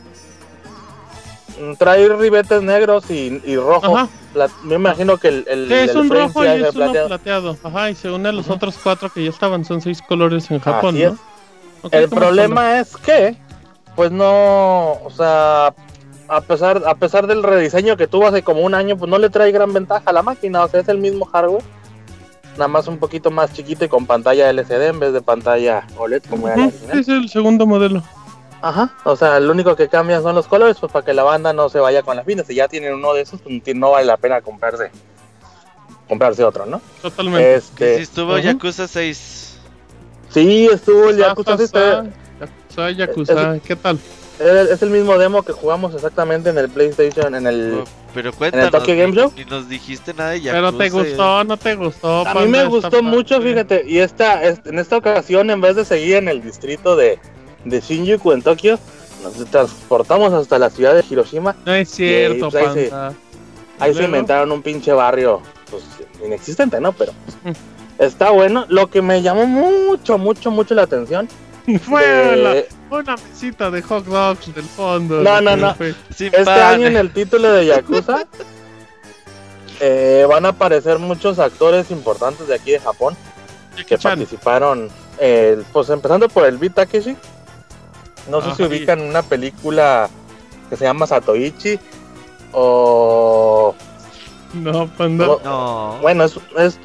[1.78, 4.10] Trae ribetes negros y, y rojo.
[4.64, 7.08] Me imagino que el, el, Sí, es el un rojo y es uno plateado.
[7.08, 7.58] plateado.
[7.64, 9.66] Ajá, y se une a los otros cuatro que ya estaban.
[9.66, 11.10] Son seis colores en Japón, Así ¿no?
[11.14, 11.20] es.
[11.84, 13.36] Ok, El ¿cómo problema es que,
[13.96, 15.74] pues no, o sea,
[16.28, 19.30] a pesar, a pesar del rediseño que tuvo hace como un año, pues no le
[19.30, 21.64] trae gran ventaja a la máquina, o sea, es el mismo hardware,
[22.54, 26.22] nada más un poquito más chiquito y con pantalla LCD en vez de pantalla OLED
[26.30, 27.00] como era la Ujú, original.
[27.00, 28.04] Es el segundo modelo.
[28.62, 31.52] Ajá, o sea, lo único que cambia son los colores, pues para que la banda
[31.52, 34.06] no se vaya con las finas, si ya tienen uno de esos, pues no vale
[34.06, 34.92] la pena comprarse,
[36.08, 36.82] comprarse otro, ¿no?
[37.02, 37.42] Totalmente.
[37.44, 38.42] Que Este, si estuvo Ujú.
[38.42, 39.58] Yakuza 6.
[40.30, 41.80] sí, estuvo el Yakuza, sa, este,
[42.70, 43.60] sa, Yakuza, Yakuza.
[43.66, 44.00] ¿Qué tal?
[44.40, 47.82] es el mismo demo que jugamos exactamente en el PlayStation, en el...
[47.82, 47.84] Oh,
[48.14, 48.72] Pero cuéntanos.
[48.72, 49.32] Tokyo Game Show?
[49.38, 50.54] Ni nos dijiste nada de Yakuza.
[50.54, 52.28] Pero te gustó, no te gustó.
[52.28, 55.86] A mí me gustó mucho, fíjate, y esta, es- en esta ocasión, en vez de
[55.86, 57.20] seguir en el distrito de,
[57.66, 58.80] de Shinjuku en Tokio,
[59.24, 61.56] nos transportamos hasta la ciudad de Hiroshima.
[61.66, 63.14] No es cierto, pues ahí se- Panda.
[63.80, 65.84] Ahí ¿Y se inventaron un pinche barrio, pues,
[66.26, 66.92] inexistente, ¿no?
[66.92, 67.14] Pero
[67.44, 67.58] pues,
[67.98, 68.66] está bueno.
[68.70, 71.28] Lo que me llamó mucho, mucho, mucho la atención.
[71.84, 72.64] Fue de- la-
[72.98, 75.22] una mesita de hot dogs del fondo.
[75.22, 75.76] No, no, no.
[76.10, 76.60] Este pan.
[76.60, 78.28] año en el título de Yakuza
[79.80, 83.16] eh, van a aparecer muchos actores importantes de aquí de Japón.
[83.88, 84.90] que participaron,
[85.20, 87.16] eh, pues empezando por el Beat Takeshi.
[88.30, 88.70] No sé Ah, si sí.
[88.70, 90.10] ubican una película
[90.70, 91.80] que se llama Satoichi.
[92.54, 93.74] o
[94.54, 95.26] No, panda.
[95.26, 95.40] No.
[95.44, 95.98] No.
[96.02, 96.78] bueno, es, es,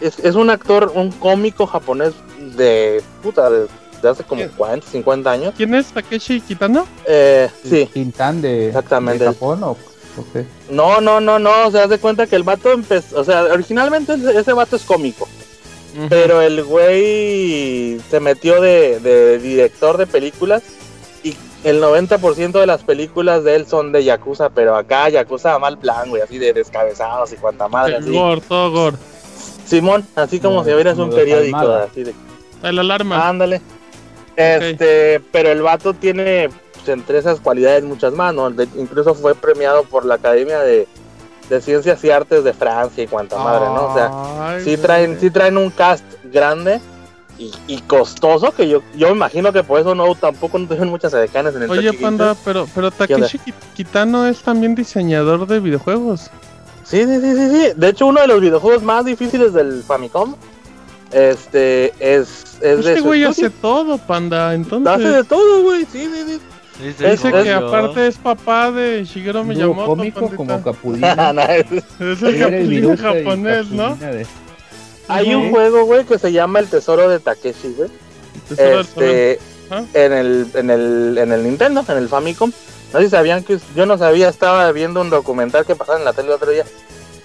[0.00, 2.12] es, es un actor, un cómico japonés
[2.56, 3.66] de puta, de,
[4.02, 4.48] de hace como ¿Qué?
[4.48, 5.54] 40, 50 años.
[5.56, 6.86] ¿Quién es Takeshi Kitano?
[7.06, 9.24] Eh, sí, Quintán de, Exactamente.
[9.24, 9.76] de Japón o, o
[10.70, 14.38] no, no, no, no, se hace cuenta que el vato empezó, o sea, originalmente ese,
[14.38, 15.26] ese vato es cómico,
[16.08, 20.62] pero el güey se metió de, de director de películas
[21.22, 25.58] y el 90% de las películas de él son de Yakuza, pero acá Yakuza a
[25.58, 28.10] mal plan, güey, así de descabezados y cuanta madre, así.
[28.12, 28.96] Gore, todo gore.
[29.66, 31.84] Simón, así como si hubieras un periódico, Almada.
[31.90, 32.14] así de
[32.62, 33.28] El alarma.
[33.28, 33.60] Ándale.
[34.36, 38.50] Este, pero el vato tiene pues, entre esas cualidades muchas más, ¿no?
[38.50, 40.86] De- incluso fue premiado por la Academia de,
[41.48, 43.86] de Ciencias y Artes de Francia y cuanta madre, ¿no?
[43.86, 44.10] O sea,
[44.54, 44.76] Ay, sí güey.
[44.82, 46.80] traen, sí traen un cast grande
[47.38, 51.12] y, y costoso, que yo, yo imagino que por eso no tampoco no tuvieron muchas
[51.14, 52.90] edecanes en el Oye, panda, pero, pero?
[52.90, 56.30] Takeshi Ki- Kitano es también diseñador de videojuegos.
[56.84, 57.72] Sí, sí, sí, sí, sí.
[57.76, 60.34] De hecho, uno de los videojuegos más difíciles del Famicom,
[61.10, 64.54] este, es, es de Este su güey hace todo, panda.
[64.54, 66.40] Entonces, Hace de todo, güey, sí, sí, sí.
[66.80, 69.86] Dice dice es- que aparte es papá de Shigeru Miyamoto.
[69.86, 71.32] cómico como Capulina.
[71.32, 71.66] No, es-
[72.22, 73.94] el y japonés, ¿no?
[73.96, 74.26] De-
[75.08, 77.90] Hay un juego, güey, que se llama El Tesoro de Takeshi, güey.
[78.58, 79.38] Este,
[79.70, 79.84] Ajá.
[79.94, 82.50] en el, en el, en el Nintendo, en el Famicom.
[82.92, 86.04] No sé si sabían que yo no sabía, estaba viendo un documental que pasaba en
[86.04, 86.64] la tele el otro día,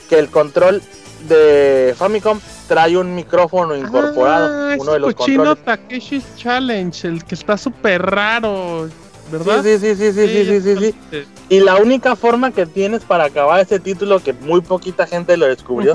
[0.09, 0.81] que el control
[1.27, 5.65] de Famicom trae un micrófono incorporado, Ah, uno es de los el cochino controles.
[5.65, 8.87] Takeshi's Challenge, el que está súper raro,
[9.31, 9.63] ¿verdad?
[9.63, 11.25] Sí, sí, sí, sí, sí, sí, sí, sí, sí.
[11.49, 15.47] Y la única forma que tienes para acabar ese título, que muy poquita gente lo
[15.47, 15.93] descubrió,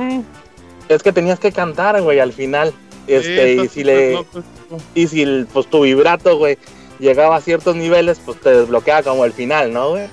[0.89, 2.73] es que tenías que cantar, güey, al final.
[3.06, 4.78] Este, Sí, y si le, loco esto.
[4.94, 6.56] y si el, pues tu vibrato, güey,
[6.98, 10.06] llegaba a ciertos niveles, pues te desbloqueaba como el final, ¿no, güey?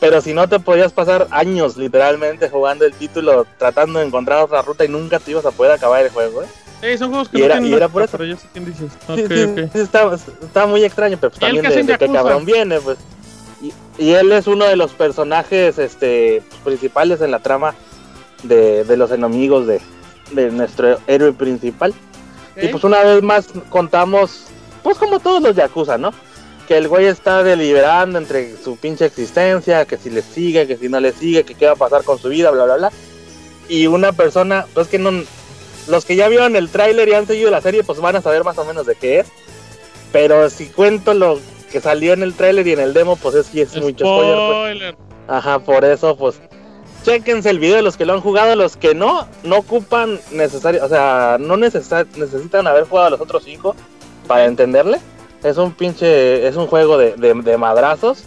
[0.00, 4.60] Pero si no te podías pasar años literalmente jugando el título, tratando de encontrar otra
[4.62, 6.46] ruta y nunca te ibas a poder acabar el juego, ¿eh?
[6.82, 8.12] Sí, son juegos que Y no era- tienen y era por eso.
[8.18, 8.90] pero yo sé quién dices.
[9.06, 9.78] Sí, Ok, sí,
[10.44, 12.98] está muy extraño, pero pues también que de, de qué cabrón viene, pues.
[13.62, 17.74] Y, y él es uno de los personajes este, principales en la trama
[18.42, 19.80] de, de los enemigos de,
[20.32, 21.94] de nuestro héroe principal.
[22.60, 24.44] Y pues una vez más contamos,
[24.82, 26.12] pues como todos los Yakuza, ¿no?
[26.68, 30.88] Que el güey está deliberando entre su pinche existencia, que si le sigue, que si
[30.88, 32.92] no le sigue, que qué va a pasar con su vida, bla, bla, bla.
[33.68, 35.10] Y una persona, pues que no...
[35.88, 38.44] Los que ya vieron el tráiler y han seguido la serie, pues van a saber
[38.44, 39.26] más o menos de qué es.
[40.12, 41.38] Pero si cuento lo
[41.70, 44.94] que salió en el tráiler y en el demo, pues es, sí es mucho spoiler.
[44.94, 45.08] pues.
[45.28, 46.40] Ajá, por eso, pues,
[47.04, 50.84] chequense el video de los que lo han jugado, los que no, no ocupan necesario,
[50.84, 53.74] o sea, no necesitan haber jugado a los otros cinco
[54.26, 54.98] para entenderle.
[55.42, 58.24] Es un pinche, es un juego de, de, de madrazos.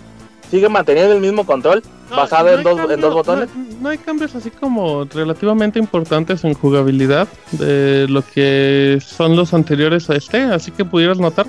[0.52, 3.50] Sigue manteniendo el mismo control, No, basado no en dos, en dos botones.
[3.56, 9.54] No, no hay cambios así como relativamente importantes en jugabilidad de lo que son los
[9.54, 11.46] anteriores a este, así que pudieras notar.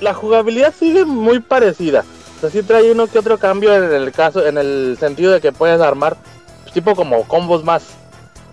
[0.00, 2.04] La jugabilidad sigue muy parecida.
[2.36, 5.40] O sea, sí trae uno que otro cambio en el caso, en el sentido de
[5.40, 6.16] que puedes armar
[6.76, 7.84] tipo como combos más,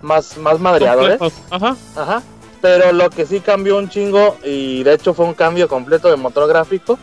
[0.00, 1.20] más, más madreadores.
[1.50, 1.76] Ajá.
[1.94, 2.22] Ajá.
[2.62, 6.16] Pero lo que sí cambió un chingo y de hecho fue un cambio completo de
[6.16, 6.98] motor gráfico.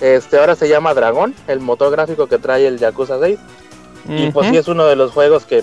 [0.00, 3.38] Este ahora se llama Dragón, el motor gráfico que trae el Yakuza 6.
[4.08, 5.62] Y pues sí es uno de los juegos que,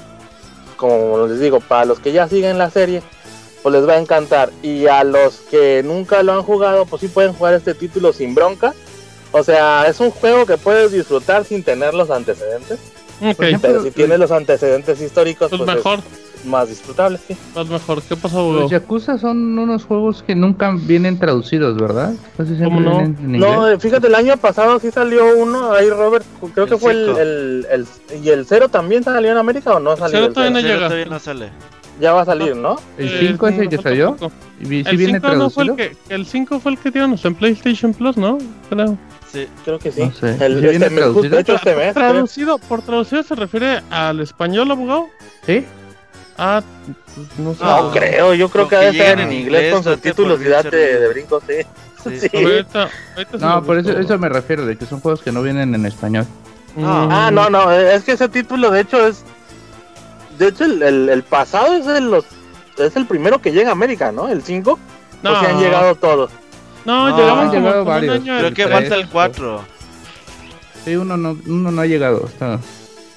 [0.76, 3.02] como les digo, para los que ya siguen la serie,
[3.64, 4.52] pues les va a encantar.
[4.62, 8.36] Y a los que nunca lo han jugado, pues sí pueden jugar este título sin
[8.36, 8.74] bronca.
[9.32, 12.80] O sea, es un juego que puedes disfrutar sin tener los antecedentes.
[13.38, 17.36] Pero si tienes los antecedentes históricos, pues pues, mejor, es más disfrutable, sí.
[17.54, 18.02] pues mejor.
[18.04, 18.60] ¿Qué pasó, Hugo?
[18.62, 22.14] Los Yakuza son unos juegos que nunca vienen traducidos, ¿verdad?
[22.38, 22.98] Casi siempre ¿Cómo no?
[22.98, 23.42] vienen en inglés.
[23.52, 27.10] No, eh, fíjate, el año pasado sí salió uno, ahí Robert, creo que fue el,
[27.18, 27.88] el, el-
[28.24, 30.18] ¿Y el cero también salió en América o no salió?
[30.20, 30.68] Cero el todavía no cero?
[30.68, 30.88] Cero llega.
[30.88, 31.50] todavía no sale.
[32.00, 32.76] Ya va a salir, ¿no?
[33.00, 34.16] ¿El Eh, 5 es no, el que salió?
[34.16, 34.32] poco.
[34.62, 36.92] ¿Y vi- ¿Sí el viene 5 no fue el que, el 5 fue el que
[36.92, 38.38] dieron en PlayStation Plus, ¿no?
[38.70, 38.96] Creo.
[39.34, 39.48] Sí.
[39.66, 40.02] Creo que sí.
[40.04, 40.38] No sé.
[40.46, 41.36] El, ¿Sí viene este mes, traducido?
[41.36, 41.94] de hecho, este mes.
[41.96, 42.12] creo.
[42.12, 45.08] Traducido, por traducido se refiere al español, abogado.
[45.48, 45.66] ¿Sí?
[46.38, 46.62] Ah,
[47.16, 47.64] pues, no sé.
[47.64, 50.76] No creo, yo creo que que debe estar lleguen en inglés con subtítulos y date
[51.00, 51.54] de brincos, sí.
[52.04, 52.20] Sí.
[52.30, 52.30] Sí.
[52.38, 55.42] Ahorita, ahorita se No, por eso, eso me refiero, de que son juegos que no
[55.42, 56.26] vienen en español.
[56.76, 59.24] Mm, Ah, no, no, es que ese título de hecho es...
[60.38, 62.24] De hecho, el, el, el pasado es el, los,
[62.78, 64.30] es el primero que llega a América, ¿no?
[64.30, 64.78] El 5.
[65.24, 66.30] No, sea, han llegado todos.
[66.86, 68.16] No, No, llegamos como, llegado como un varios.
[68.16, 69.62] año Creo que falta el o- 4.
[70.86, 72.28] Sí, uno no, uno no ha llegado.
[72.28, 72.60] Está...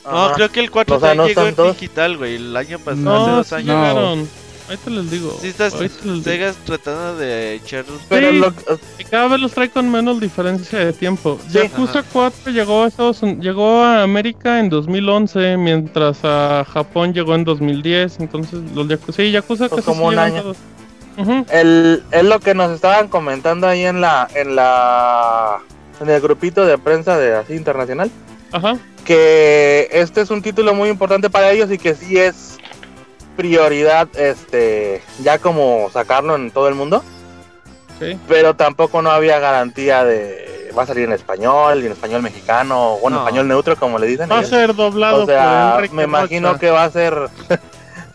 [0.05, 0.35] No, Ajá.
[0.35, 1.75] creo que el 4 O sea, también no llegó en todos.
[1.75, 2.37] digital, güey.
[2.37, 3.67] El año pasado, No, hace No, dos años.
[3.67, 3.75] no.
[3.83, 4.29] llegaron.
[4.71, 5.37] Ahí te les digo.
[5.41, 6.23] Sí, estás ahorita les digo.
[6.25, 7.85] Sega tratando de echar.
[8.09, 8.39] Pero Sí.
[8.39, 8.55] lo-
[9.01, 11.41] Y cada vez los trae con menos diferencia de tiempo.
[11.49, 11.55] Sí.
[11.59, 12.09] Yakuza Ajá.
[12.13, 17.43] 4 llegó a Estados Unidos, llegó a América en 2011, mientras a Japón llegó en
[17.45, 18.21] 2010.
[18.21, 20.43] Entonces los Yakuza, sí, Yakuza Pues casi como un año.
[20.43, 20.57] todos.
[21.19, 21.45] Ujú.
[21.51, 25.59] el, es lo que nos estaban comentando ahí en la, en la,
[26.01, 28.09] en el grupito de prensa de así internacional,
[28.53, 28.77] Ajá.
[29.05, 32.59] que este es un título muy importante para ellos y que sí es
[33.37, 37.03] prioridad, este, ya como sacarlo en todo el mundo,
[37.99, 38.19] Sí.
[38.29, 42.99] pero tampoco no había garantía de va a salir en español y en español mexicano,
[43.03, 43.23] bueno, No.
[43.25, 44.31] español neutro como le dicen.
[44.31, 47.29] Va a ser doblado O sea, por me imagino que va a ser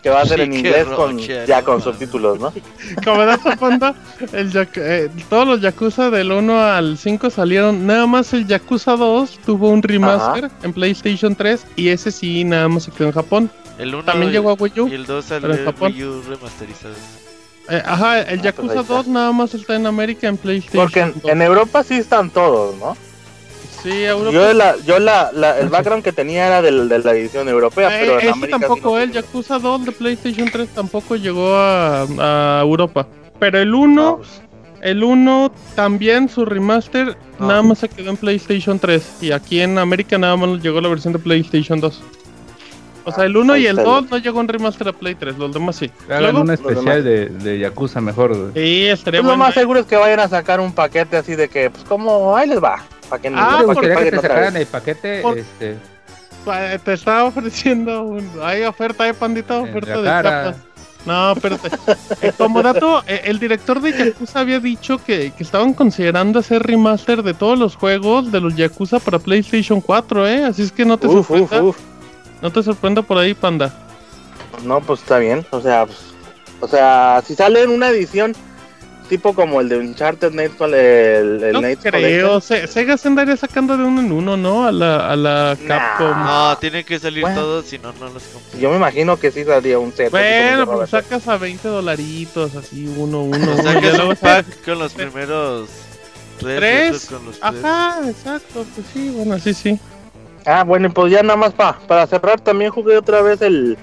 [0.06, 1.84] que va a ser en Enrique inglés con Rocha, ya no con mames.
[1.84, 2.52] subtítulos, ¿no?
[3.04, 3.92] Como dato panda,
[4.32, 7.84] el Yak- eh, todos los Yakuza del 1 al 5 salieron.
[7.88, 12.68] Nada más el Yakuza 2 tuvo un remaster en PlayStation 3 y ese sí nada
[12.68, 13.50] más se quedó en Japón.
[13.80, 14.86] El 1 También llegó a Wii U.
[14.88, 15.92] y el 2 pero salió en en Japón.
[15.92, 16.94] Wii U remasterizado.
[17.68, 18.94] Eh, ajá, el pues ahí Yakuza está.
[18.94, 20.84] 2 nada más está en América en PlayStation.
[20.84, 21.32] Porque en, 2.
[21.32, 22.96] en Europa sí están todos, ¿no?
[23.82, 24.32] Sí, Europa.
[24.32, 27.88] Yo, la, yo la, la- el background que tenía era del, de la edición europea,
[27.88, 29.12] Eh, pero en ese América sí tampoco, no el.
[29.12, 33.06] Yakuza 2 de PlayStation 3 tampoco llegó a, a Europa.
[33.38, 34.40] Pero el 1, No, pues,
[34.82, 37.48] el 1 también su remaster No.
[37.48, 40.80] nada más se quedó en PlayStation 3 y aquí en América nada más nos llegó
[40.80, 42.02] la versión de PlayStation 2.
[43.04, 44.92] O sea, Ah, el 1 ahí y el está 2 no llegó en remaster a
[44.92, 45.88] Play 3, los demás sí.
[46.10, 48.50] Hagan un especial de, de Yakuza mejor.
[48.54, 49.60] sí, estaría pues lo más ¿eh?
[49.60, 52.60] seguro es que vayan a sacar un paquete así de que, pues como, ahí les
[52.60, 52.82] va.
[53.08, 55.76] Para que, Ah, pa' Pues quería que te sacaran el paquete Por- este,
[56.84, 58.30] Te estaba ofreciendo un...
[58.42, 60.56] Hay oferta, hay pandita, oferta de chapas.
[61.04, 61.70] No, espérate.
[62.20, 66.64] Eh, como dato, eh, el director de Yakuza había dicho que, que estaban considerando hacer
[66.64, 70.44] remaster de todos los juegos de los Yakuza para PlayStation 4, ¿eh?
[70.44, 71.76] Así es que no te Uf, uf, sorprenda, uf.
[72.42, 73.72] no te sorprenda por ahí, panda.
[74.64, 75.46] No, pues está bien.
[75.50, 75.98] O sea, pues,
[76.60, 78.34] o sea, si sale en una edición
[79.06, 83.36] tipo como el de Uncharted Nightfall, el, el no Night creo, Se- Sega se andaría
[83.36, 84.66] sacando de uno en uno, ¿no?
[84.66, 85.78] A la, a la Nah.
[85.98, 86.24] Capcom.
[86.24, 87.40] No, tienen que salir Bueno.
[87.40, 88.58] todos, si no, no los compro.
[88.58, 90.10] Yo me imagino que sí saldría un set.
[90.10, 93.62] Bueno, pues sacas a 20 dolaritos, así, uno, uno, uno.
[93.62, 95.68] Sacas un pack con los primeros
[96.38, 97.06] tres, ¿Tres?
[97.06, 97.64] con los tres.
[97.64, 99.78] Ajá, exacto, pues sí, bueno, sí, sí.
[100.44, 103.76] Ah, bueno, y pues ya nada más pa- para cerrar, también jugué otra vez el,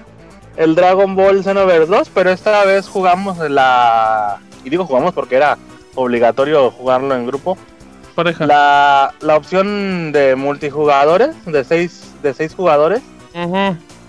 [0.56, 4.40] el Dragon Ball Xenoverse 2, pero esta vez jugamos la...
[4.64, 5.58] Y digo jugamos porque era
[5.94, 7.56] obligatorio jugarlo en grupo.
[8.14, 8.46] Pareja.
[8.46, 13.02] La, la opción de multijugadores, de seis, de seis jugadores.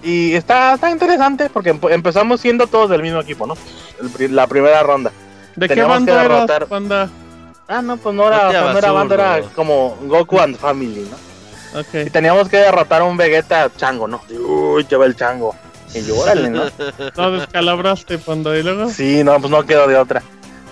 [0.04, 3.56] Y está, está interesante porque empe- empezamos siendo todos del mismo equipo, ¿no?
[4.00, 5.12] El pri- la primera ronda.
[5.56, 7.10] ¿De qué Teníamos que banda eras, derrotar- panda?
[7.68, 11.10] Ah, no, pues no era, No pues no era banda, era como Goku and Family,
[11.10, 11.82] ¿no?
[12.00, 14.22] Y teníamos que derrotar a un Vegeta chango, ¿no?
[14.30, 15.56] Uy, que va el chango.
[15.96, 16.64] Y yo, órale, ¿no?
[17.18, 18.90] No descalabraste, panda, y luego.
[18.90, 20.22] Sí, no, pues no quedó de otra.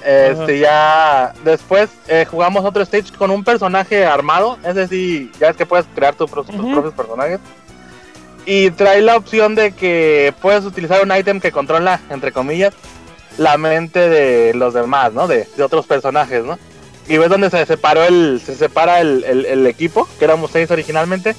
[0.05, 4.57] Este, ya después eh, jugamos otro stage con un personaje armado.
[4.63, 7.39] Es decir, ya es que puedes crear tus, propios personajes.
[8.45, 12.73] Y trae la opción de que puedes utilizar un ítem que controla, entre comillas,
[13.37, 15.27] la mente de los demás, ¿no?
[15.27, 16.59] De, de otros personajes, ¿no?
[17.07, 20.69] Y ves donde se separó el, se separa el, el- el equipo, que éramos seis
[20.71, 21.35] originalmente,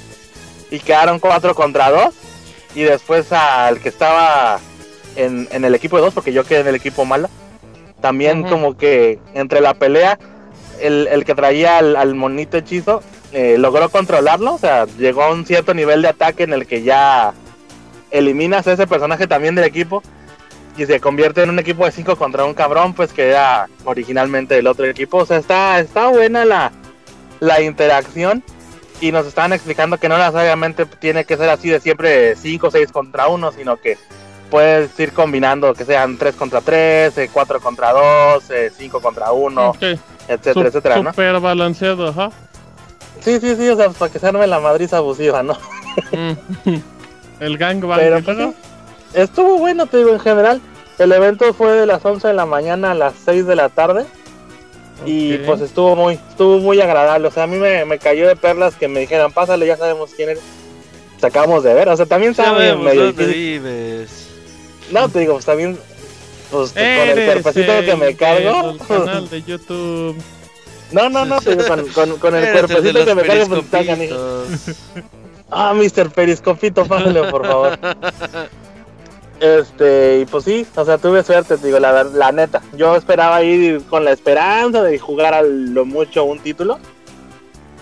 [0.71, 2.15] y quedaron cuatro contra dos.
[2.75, 4.59] Y después al que estaba
[5.15, 7.29] en, en el equipo de dos, porque yo quedé en el equipo malo.
[8.05, 10.19] También como que entre la pelea,
[10.79, 13.03] el, el que traía al, al monito hechizo
[13.33, 14.57] eh, logró controlarlo.
[14.57, 17.33] O sea, llegó a un cierto nivel de ataque en el que ya
[18.11, 20.03] eliminas a ese personaje también del equipo.
[20.77, 24.55] Y se convierte en un equipo de cinco contra un cabrón, pues que era originalmente
[24.55, 25.17] del otro equipo.
[25.17, 26.73] O sea, está, está buena la,
[27.41, 28.45] la interacción.
[29.01, 32.71] Y nos estaban explicando que no necesariamente tiene que ser así de siempre 5 o
[32.71, 33.97] 6 contra 1, sino que
[34.55, 38.45] puedes ir combinando que sean 3 contra 3, 4 contra 2,
[38.79, 39.83] 5 contra 1, Ok.
[40.29, 41.11] etcétera, Sup- etcétera, ¿no?
[41.11, 42.31] Super balanceado, ajá.
[43.21, 45.55] Sí, sí, sí, o sea, para que se arme la madriz abusiva, ¿no?
[46.13, 46.33] Mm.
[47.41, 47.99] El gangbang.
[47.99, 48.55] Pero ¿y pues, sí,
[49.15, 50.61] estuvo bueno, te digo, en general.
[51.01, 54.05] El evento fue de las 11 de la mañana a las 6 de la tarde.
[55.05, 55.41] Y Ok.
[55.47, 57.27] pues estuvo muy, estuvo muy agradable.
[57.27, 60.13] O sea, a mí me, me cayó de perlas que me dijeran, pásale, ya sabemos
[60.15, 60.45] quién eres.
[61.21, 61.89] Te acabamos de ver.
[61.89, 62.77] O sea, también estaba medio,
[63.07, 64.31] dónde vives.
[64.91, 65.79] No, te digo, pues también.
[66.51, 68.69] Pues con el cuerpecito que el me cargo.
[68.69, 70.17] del canal de YouTube.
[70.93, 73.65] No, no, no, te digo, con, con, con el el cuerpecito que me cargo, pues
[73.65, 74.17] está canijo.
[75.51, 76.11] Ah, Mr.
[76.11, 77.79] Periscopito, pásale, por favor.
[79.41, 82.63] Este, y pues sí, o sea, tuve suerte, te digo, la, ver- la neta.
[82.77, 86.79] Yo esperaba ir con la esperanza de jugar a lo mucho un título.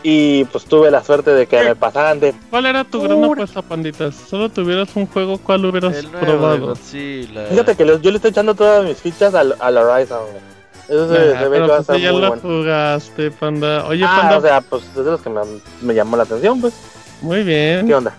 [0.04, 2.34] Y pues tuve la suerte de que me pasaran de...
[2.50, 4.14] ¿Cuál era tu gran apuesta, panditas?
[4.16, 6.74] Si solo tuvieras un juego, ¿cuál hubieras El nuevo probado?
[6.76, 10.52] Fíjate que yo le estoy echando todas mis fichas al, al Horizon, güey.
[10.88, 12.42] Eso se, se ve pero que va a estar ya muy lo bueno.
[12.42, 13.86] jugaste, panda.
[13.86, 15.40] Oye, Ah, panda, o sea, pues es de los que me,
[15.82, 16.74] me llamó la atención, pues.
[17.20, 17.86] muy bien.
[17.86, 18.12] ¿Qué onda?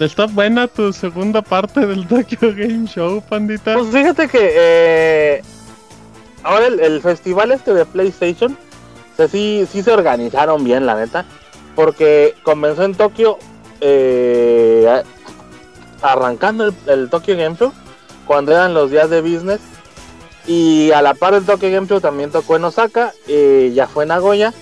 [0.00, 3.74] Está buena tu segunda parte del Tokyo Game Show, pandita.
[3.74, 5.42] Pues fíjate que eh,
[6.42, 8.56] ahora el, el festival este de PlayStation,
[9.16, 11.24] o sea, sí, sí se organizaron bien, la neta.
[11.74, 13.38] Porque comenzó en Tokio,
[13.80, 15.02] eh,
[16.02, 17.72] arrancando el, el Tokyo Game Show,
[18.26, 19.60] cuando eran los días de business.
[20.46, 24.04] Y a la par del Tokyo Game Show también tocó en Osaka, eh, ya fue
[24.04, 24.52] en Nagoya.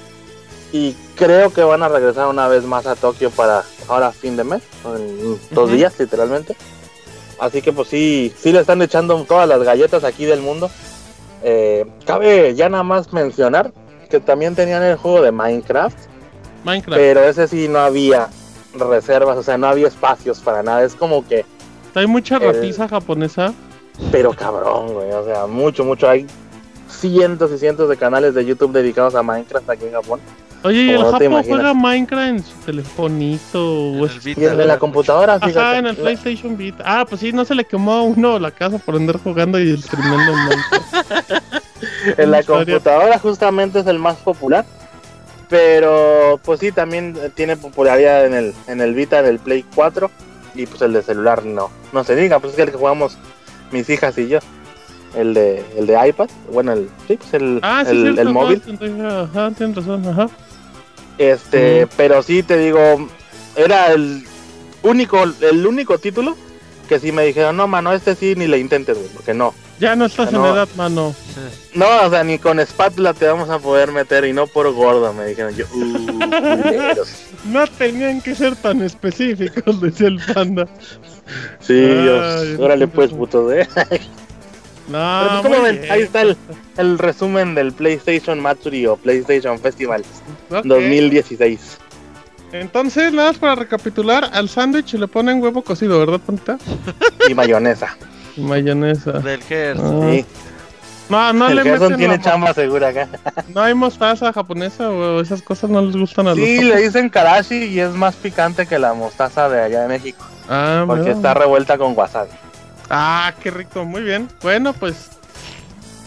[0.73, 4.45] Y creo que van a regresar una vez más a Tokio para ahora fin de
[4.45, 6.57] mes, en dos días literalmente.
[7.41, 10.71] Así que pues sí, sí le están echando todas las galletas aquí del mundo.
[11.43, 13.73] Eh, cabe ya nada más mencionar
[14.21, 15.97] que también tenían el juego de Minecraft,
[16.65, 16.97] Minecraft.
[17.01, 18.29] pero ese sí no había
[18.79, 20.85] reservas, o sea, no había espacios para nada.
[20.85, 21.45] Es como que,
[21.95, 23.53] Hay mucha el- rapiza japonesa.
[24.13, 26.09] pero cabrón, güey, o sea, mucho, mucho.
[26.09, 26.27] Hay
[26.89, 30.21] cientos y cientos de canales de YouTube dedicados a Minecraft aquí en Japón.
[30.63, 33.59] Oye, ¿y el Como no Japón juega Minecraft en su telefonito?
[33.97, 34.41] En el Vita.
[34.41, 35.59] Y el de la computadora, fíjate.
[35.59, 36.83] Ajá, en el PlayStation Vita.
[36.87, 39.77] Ah, pues sí, no se le quemó a uno la casa por andar jugando y
[39.83, 41.64] streamando en Minecraft.
[42.17, 44.65] En la computadora justamente es el más popular.
[45.49, 50.11] Pero pues sí, también tiene popularidad en el, en el Vita, en el Play 4.
[50.55, 51.71] Y pues el de celular no.
[51.93, 53.17] No se diga, pues es el que jugamos
[53.71, 54.39] mis hijas y yo.
[55.15, 56.29] El de, el de iPad.
[56.53, 58.63] Bueno, el, sí, pues el, Ah, sí, el, cierto, el no, móvil.
[59.33, 60.29] Ajá, tienes razón, ajá.
[61.19, 61.89] Este, Mm.
[61.97, 63.09] pero sí te digo,
[63.55, 64.25] era el
[64.83, 66.37] único, el único título
[66.89, 69.55] que sí me dijeron, no, mano, este sí ni le intentes, güey, porque no.
[69.81, 70.47] Ya no estás no.
[70.47, 71.15] en edad, mano.
[71.75, 75.13] No, o sea, ni con espátula te vamos a poder meter y no por gordo,
[75.13, 75.67] me dijeron yo.
[75.75, 77.51] Uh.
[77.51, 80.67] No tenían que ser tan específicos, decía el panda.
[81.61, 83.19] sí, yo, Ay, órale no, pues, no.
[83.19, 83.69] putos, eh.
[84.89, 85.65] No, Pero.
[85.91, 86.37] Ahí está el,
[86.77, 90.05] el resumen del PlayStation Matsuri o PlayStation Festival
[90.51, 90.65] Ok.
[90.65, 91.79] 2016.
[92.53, 96.59] Entonces, nada más para recapitular, al sándwich le ponen huevo cocido, ¿verdad, Panta?
[97.29, 97.97] Y mayonesa.
[98.37, 99.13] Mayonesa.
[99.13, 99.81] Del Gers.
[99.83, 100.09] Ah.
[100.11, 100.27] Sí.
[101.09, 103.09] No, no el le Gerson meten tiene chamba segura acá.
[103.55, 107.11] No hay mostaza japonesa o esas cosas no les gustan a los Sí, le dicen
[107.11, 110.25] karashi y es más picante que la mostaza de allá de México.
[110.49, 111.15] Ah, Porque mira.
[111.15, 112.31] está revuelta con wasabi.
[112.89, 114.29] Ah, qué rico, muy bien.
[114.43, 115.11] Bueno, pues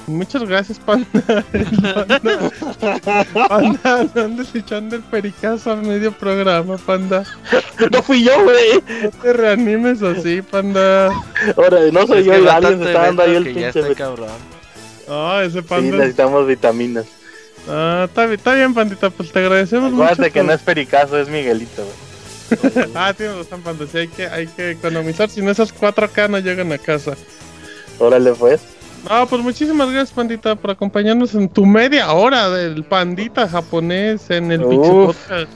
[0.07, 1.05] muchas gracias, Panda.
[1.93, 7.23] Panda, Panda, no andes echando el pericazo a medio programa, Panda.
[7.91, 8.83] No fui yo, güey.
[9.03, 11.09] No te reanimes así, Panda.
[11.55, 13.79] Ahora, no soy Es yo, que alguien se está dando ahí el ya pinche.
[13.79, 14.29] está cabrón.
[15.09, 15.97] Ah, ese Sí, Panda.
[15.97, 17.05] necesitamos vitaminas.
[17.69, 20.33] Ah, está bien, está bien, Pandita, pues te agradecemos Acuérdate mucho.
[20.33, 22.07] que no es pericazo, es Miguelito, güey.
[22.95, 26.39] Ah, tienes razón, Panda, sí, hay que, hay que economizar, si no esas 4K no
[26.39, 27.13] llegan a casa.
[27.99, 28.61] Órale, pues.
[29.09, 34.51] No, pues muchísimas gracias, Pandita, por acompañarnos en tu media hora del Pandita japonés en
[34.51, 35.17] el Uf.
[35.17, 35.49] Podcast.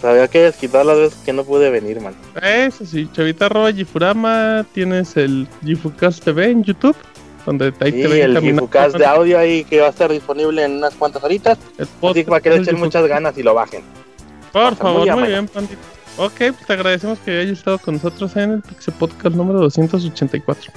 [0.00, 2.14] Sabía que desquitar las veces que no pude venir, man.
[2.40, 6.96] Eso sí, Chavita arroba Gifurama, tienes el Gifukast TV en YouTube,
[7.44, 8.38] donde ahí Sí, te el.
[8.40, 11.58] Gifucast de audio ahí que va a estar disponible en unas cuantas horitas.
[11.78, 13.82] El Así podcast que para que le echen muchas ganas y lo bajen.
[14.52, 15.82] Por favor, muy bien, Pandita.
[16.16, 20.72] Ok, pues te agradecemos que hayas estado con nosotros en el Pixel Podcast número 284.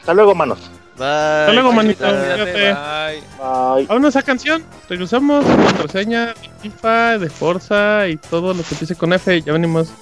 [0.00, 0.70] Hasta luego, manos.
[0.96, 1.06] Bye.
[1.06, 2.04] Hasta luego, manito.
[2.04, 2.72] Cuídate.
[2.72, 3.20] Bye.
[3.38, 3.86] Bye.
[3.86, 4.64] Vámonos a canción.
[4.88, 9.42] Regresamos con nuestra reseña de FIFA, de Forza y todo lo que empiece con F.
[9.42, 9.92] Ya venimos.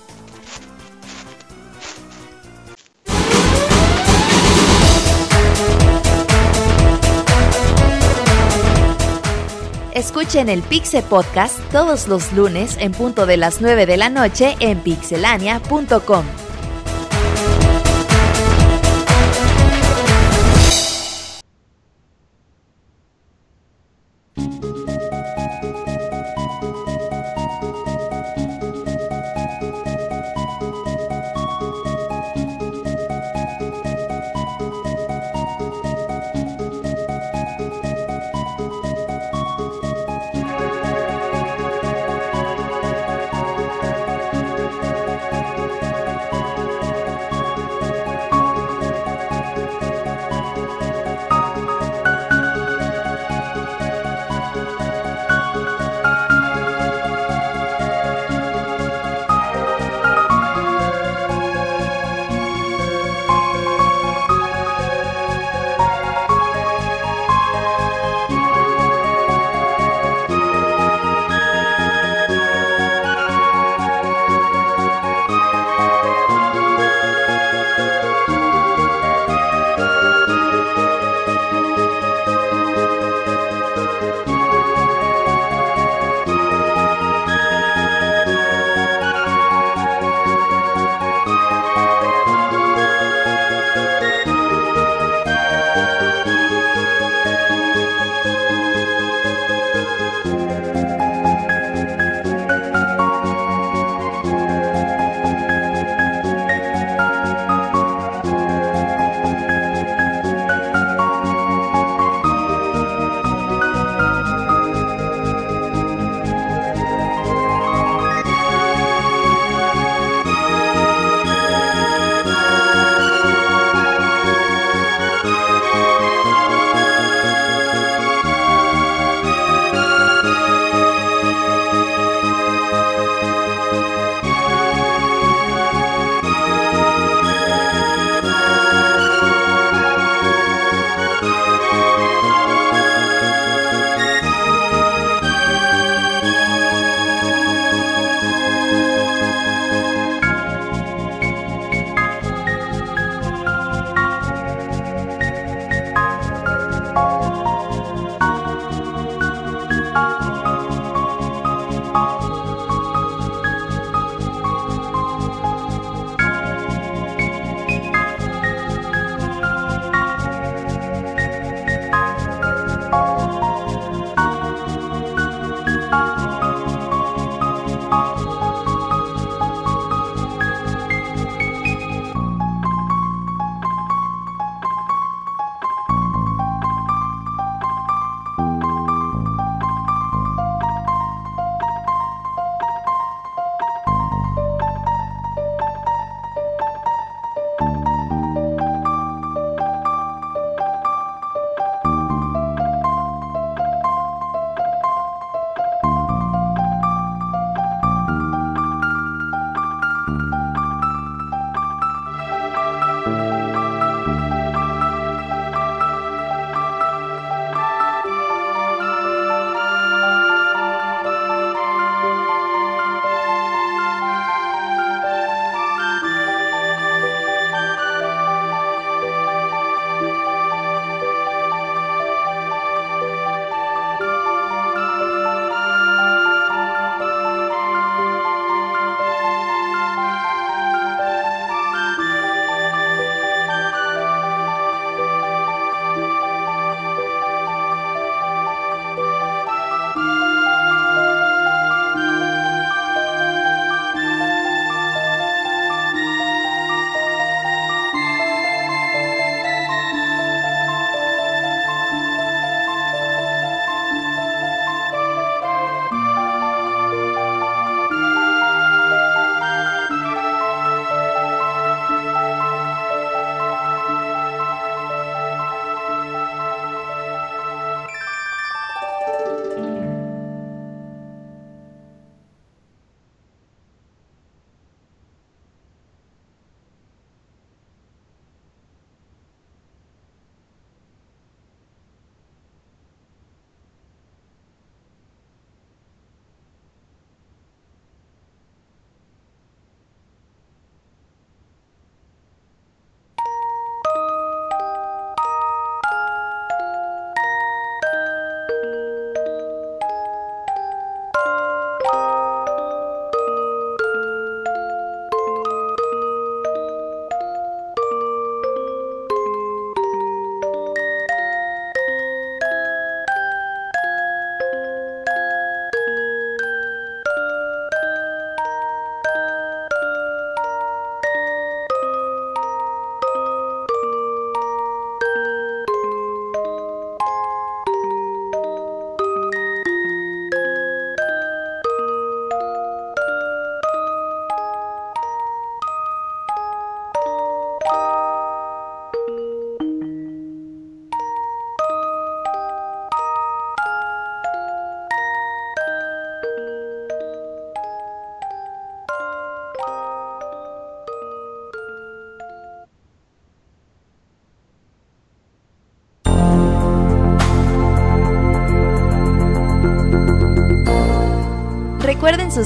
[9.95, 14.57] Escuchen el Pixel Podcast todos los lunes en punto de las 9 de la noche
[14.59, 16.44] en pixelania.com.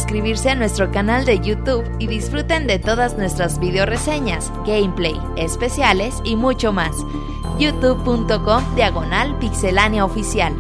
[0.09, 6.23] suscribirse a nuestro canal de YouTube y disfruten de todas nuestras video reseñas, gameplay, especiales
[6.25, 6.97] y mucho más.
[7.59, 10.55] youtube.com diagonal pixelania oficial.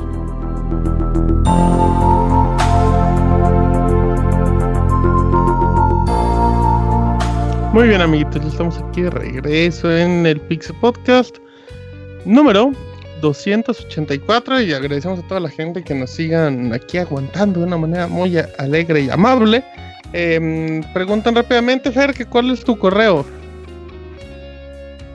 [7.73, 11.39] Muy bien, amiguitos, estamos aquí de regreso en el Pixel Podcast
[12.27, 12.73] número
[13.21, 18.07] 284 y agradecemos a toda la gente que nos sigan aquí aguantando de una manera
[18.07, 19.65] muy alegre y amable.
[20.13, 23.27] Em, preguntan rápidamente, Fer, que cuál es tu correo.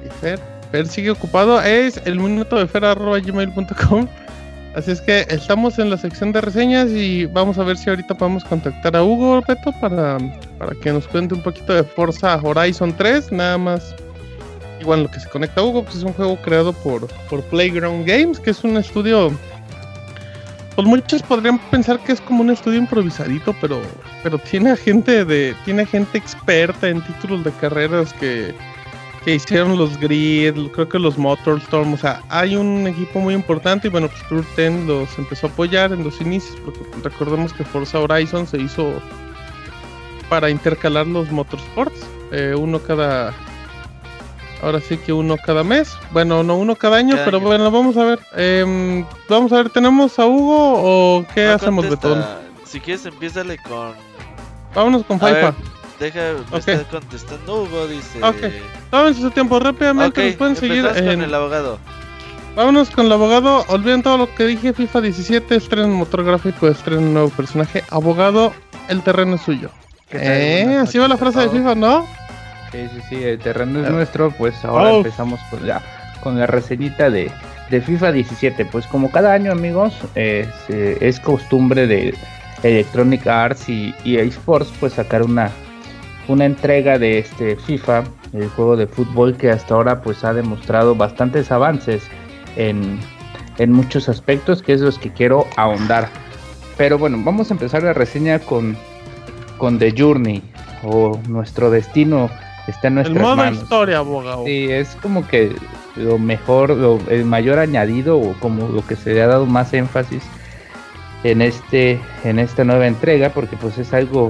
[0.05, 0.39] Y Fer,
[0.71, 4.07] Fer sigue ocupado, es el minuto de fer.gmail.com.
[4.75, 8.15] Así es que estamos en la sección de reseñas y vamos a ver si ahorita
[8.15, 10.17] podemos contactar a Hugo Peto para,
[10.57, 13.31] para que nos cuente un poquito de Forza Horizon 3.
[13.31, 13.95] Nada más,
[14.83, 18.05] igual lo que se conecta a Hugo, pues es un juego creado por, por Playground
[18.05, 19.31] Games, que es un estudio.
[20.75, 23.81] Pues muchos podrían pensar que es como un estudio improvisadito, pero,
[24.23, 28.55] pero tiene gente de, tiene gente experta en títulos de carreras que,
[29.23, 33.87] que hicieron los Grid, creo que los Motorstorm, o sea, hay un equipo muy importante
[33.87, 37.63] y bueno, pues Tour 10 los empezó a apoyar en los inicios, porque recordemos que
[37.63, 38.93] Forza Horizon se hizo
[40.27, 42.01] para intercalar los Motorsports,
[42.31, 43.33] eh, uno cada,
[44.63, 47.47] ahora sí que uno cada mes, bueno, no uno cada año, Cada pero año.
[47.47, 50.81] bueno, vamos a ver, Em, vamos a ver, ¿tenemos a Hugo
[51.19, 52.07] o qué No hacemos, contesta.
[52.09, 52.25] Betón?
[52.65, 53.93] Si quieres, empiézale con.
[54.73, 55.53] Vámonos con Faifa.
[55.99, 56.19] Deja,
[56.51, 58.23] me está contestando Hugo, dice.
[58.23, 58.51] Ok.
[58.89, 61.21] Tómense su tiempo rápidamente, Ok, nos pueden seguir con en...
[61.21, 61.77] el abogado.
[62.55, 63.63] Vámonos con el abogado.
[63.67, 64.73] Olviden todo lo que dije.
[64.73, 67.83] FIFA 17, estreno motor gráfico, estreno nuevo personaje.
[67.89, 68.53] Abogado,
[68.89, 69.69] el terreno es suyo.
[70.09, 70.27] ¿Qué tal?
[70.27, 71.49] Eh, así va la frase de.
[71.49, 72.05] FIFA, ¿no?
[72.73, 74.97] Sí, sí, sí, el terreno es nuestro, pues ahora Oh.
[74.97, 75.81] empezamos con la,
[76.21, 77.31] con la reseñita de,
[77.69, 78.65] de FIFA 17.
[78.65, 82.15] Pues como cada año, amigos, es, eh, es costumbre de
[82.63, 85.51] Electronic Arts y EA Sports, pues sacar una,
[86.27, 90.95] una entrega de este FIFA, el juego de fútbol que hasta ahora pues ha demostrado
[90.95, 92.01] bastantes avances
[92.55, 92.99] en,
[93.59, 96.09] en muchos aspectos, que es los que quiero ahondar.
[96.75, 98.75] Pero bueno, vamos a empezar la reseña con,
[99.59, 100.41] con The Journey
[100.83, 102.31] o nuestro destino
[102.67, 103.61] está en El modo manos.
[103.63, 104.45] historia, abogado.
[104.45, 105.53] Sí, es como que
[105.95, 109.73] lo mejor, lo- el mayor añadido o como lo que se le ha dado más
[109.73, 110.23] énfasis
[111.23, 114.29] en este en esta nueva entrega porque pues es algo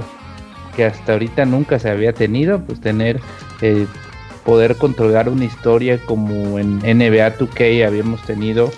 [0.75, 3.19] que hasta ahorita nunca se había tenido, pues tener
[3.61, 3.85] eh,
[4.45, 8.71] poder controlar una historia como en NBA 2K habíamos tenido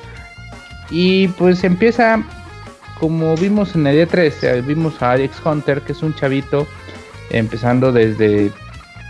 [0.89, 2.21] y pues empieza
[2.99, 6.67] como vimos en el E3, eh, vimos a Alex Hunter que es un chavito
[7.31, 8.51] empezando desde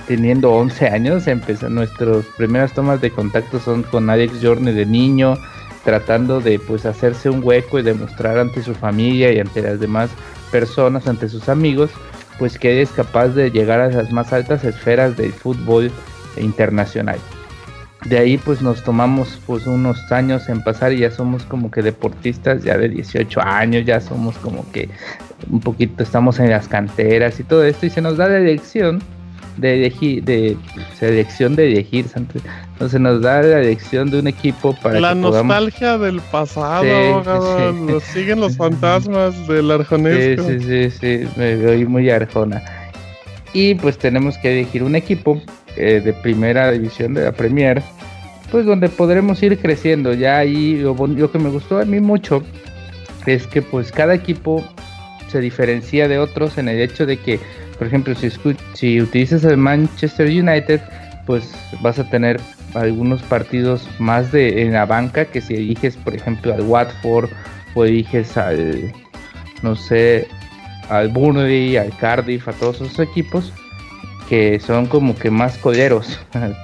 [0.07, 5.37] teniendo 11 años, empezó, nuestras primeras tomas de contacto son con Alex Journey de niño,
[5.83, 10.09] tratando de pues hacerse un hueco y demostrar ante su familia y ante las demás
[10.51, 11.91] personas, ante sus amigos,
[12.39, 15.91] pues que es capaz de llegar a las más altas esferas del fútbol
[16.37, 17.17] internacional.
[18.05, 21.81] De ahí pues nos tomamos pues unos años en pasar y ya somos como que
[21.81, 24.89] deportistas ya de 18 años, ya somos como que
[25.49, 29.01] un poquito estamos en las canteras y todo esto y se nos da la elección
[29.57, 30.57] de elegir, de
[30.99, 35.45] selección de elegir, entonces nos da la elección de un equipo para la que podamos
[35.45, 40.47] nostalgia del pasado, Sí, siguen los fantasmas del arjonesco.
[40.47, 42.61] sí, sí, sí, me veo muy arjona.
[43.53, 45.41] Y pues tenemos que elegir un equipo
[45.77, 47.81] eh, de primera división de la Premier,
[48.51, 50.13] pues donde podremos ir creciendo.
[50.13, 52.43] Ya ahí lo, lo que me gustó a mí mucho
[53.25, 54.63] es que pues cada equipo
[55.31, 57.39] se diferencia de otros en el hecho de que,
[57.77, 58.29] por ejemplo, si,
[58.73, 60.81] si utilizas el Manchester United,
[61.25, 62.39] pues vas a tener
[62.73, 67.29] algunos partidos más de en la banca que si eliges, por ejemplo, al Watford
[67.73, 68.93] o eliges al,
[69.61, 70.27] no sé,
[70.89, 73.51] al Burnley, al Cardiff, a todos esos equipos
[74.29, 76.19] que son como que más coleros.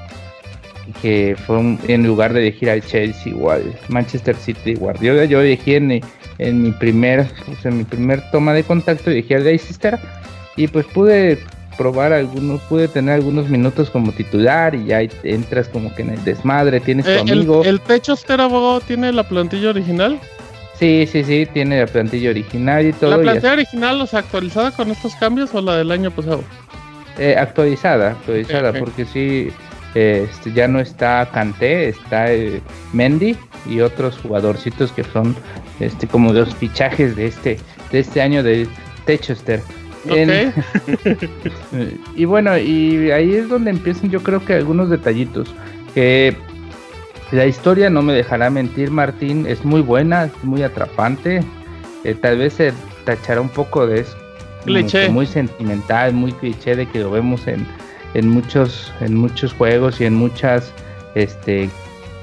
[1.02, 5.76] que fueron en lugar de elegir al Chelsea o al Manchester City Guardiola, yo elegí
[5.76, 6.02] en,
[6.38, 9.98] en mi primer pues, en mi primer toma de contacto elegí al Leicester
[10.56, 11.40] y pues pude
[11.78, 16.24] probar algunos, pude tener algunos minutos como titular y ya entras como que en el
[16.24, 17.64] desmadre, tienes tu Eh, el, amigo.
[17.64, 20.20] el techo Ster abogado tiene la plantilla original.
[20.78, 23.12] Sí, sí, sí, tiene la plantilla original y todo.
[23.12, 26.44] ¿La plantilla original, o sea, actualizada con estos cambios o la del año pasado?
[27.18, 29.50] Eh, actualizada, actualizada, porque sí,
[29.96, 32.62] eh, este, ya no está Kanté, está eh,
[32.94, 33.36] Mendy
[33.70, 35.36] y otros jugadorcitos que son
[35.80, 37.60] este como los fichajes de este
[37.92, 38.68] de este año de
[39.06, 39.62] Techester.
[40.06, 40.54] En-
[42.16, 45.54] y bueno, y ahí es donde empiezan yo creo que algunos detallitos
[45.94, 46.36] que
[47.32, 51.42] la historia no me dejará mentir Martín, es muy buena, es muy atrapante,
[52.04, 52.74] eh, tal vez se
[53.06, 54.16] tachará un poco de es-
[54.66, 55.10] como que Cliché.
[55.10, 57.66] muy sentimental, muy cliché de que lo vemos en,
[58.14, 60.72] en muchos en muchos juegos y en muchas
[61.16, 61.70] este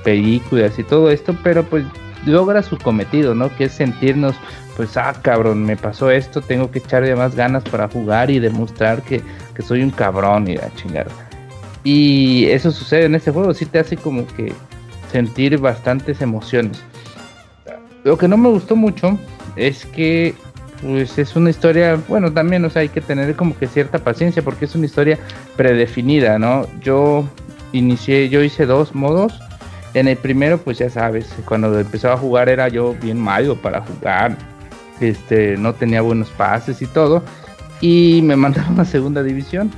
[0.05, 1.85] películas y todo esto, pero pues
[2.29, 3.55] logra su cometido, ¿no?
[3.57, 4.37] Que es sentirnos
[4.77, 9.03] pues ah cabrón, me pasó esto, tengo que echarle más ganas para jugar y demostrar
[9.03, 9.21] que,
[9.53, 11.11] que soy un cabrón y la chingada.
[11.83, 14.53] Y eso sucede en este juego, sí te hace como que
[15.11, 16.81] sentir bastantes emociones.
[18.05, 19.19] Lo que no me gustó mucho
[19.57, 20.37] es que
[20.81, 24.43] pues es una historia, bueno, también, o sea, hay que tener como que cierta paciencia
[24.43, 25.19] porque es una historia
[25.57, 26.69] predefinida, ¿no?
[26.81, 27.29] Yo
[27.73, 29.41] inicié, yo hice dos modos.
[29.95, 33.81] En el primero, pues ya sabes, cuando empezaba a jugar era yo bien malo para
[33.81, 34.37] jugar.
[35.01, 37.23] Este, no tenía buenos pases y todo.
[37.81, 39.71] Y me mandaron a segunda división.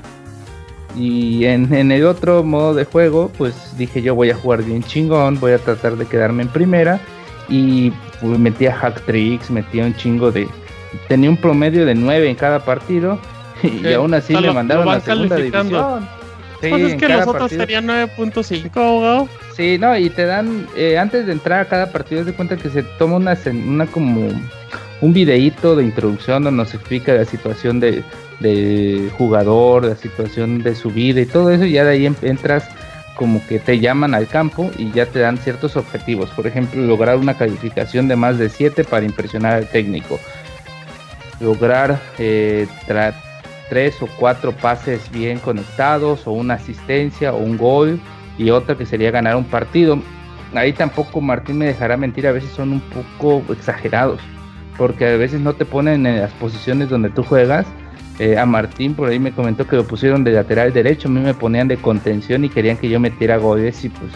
[0.97, 4.83] Y en, en el otro modo de juego, pues dije yo voy a jugar bien
[4.83, 7.01] chingón, voy a tratar de quedarme en primera.
[7.49, 10.49] Y pues, metía hack tricks, metía un chingo de...
[11.09, 13.19] Tenía un promedio de 9 en cada partido.
[13.63, 16.09] Y Ok, aún así me mandaron a segunda división.
[16.61, 19.29] Sí, Pues es que los otros serían 9.5, abogado.
[19.57, 22.69] Sí, no, y te dan, eh, antes de entrar a cada partido, de cuenta que
[22.69, 24.29] se toma una, una como
[25.01, 28.03] un videíto de introducción donde nos explica la situación de,
[28.41, 32.15] de jugador, la situación de su vida y todo eso, y ya de ahí em-
[32.21, 32.69] entras
[33.17, 36.29] como que te llaman al campo y ya te dan ciertos objetivos.
[36.31, 40.19] Por ejemplo, lograr una calificación de más de 7 para impresionar al técnico.
[41.41, 43.15] Lograr eh, tra-
[43.71, 47.99] tres o cuatro pases bien conectados o una asistencia o un gol
[48.37, 49.99] y otra que sería ganar un partido.
[50.55, 54.21] Ahí tampoco Martín me dejará mentir, a veces son un poco exagerados,
[54.77, 57.65] porque a veces no te ponen en las posiciones donde tú juegas.
[58.19, 61.21] Eh, a Martín por ahí me comentó que lo pusieron de lateral derecho, a mí
[61.21, 64.13] me ponían de contención y querían que yo metiera goles y pues,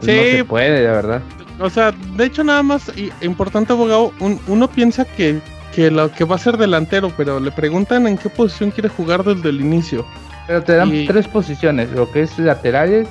[0.00, 1.22] pues no se puede, la verdad.
[1.58, 5.40] O sea, de hecho nada más, y- importante abogado, un- uno piensa que,
[5.76, 9.22] que lo que va a ser delantero, pero le preguntan en qué posición quiere jugar
[9.22, 10.06] desde el inicio.
[10.46, 13.06] Pero te dan Y- tres posiciones, lo que es laterales,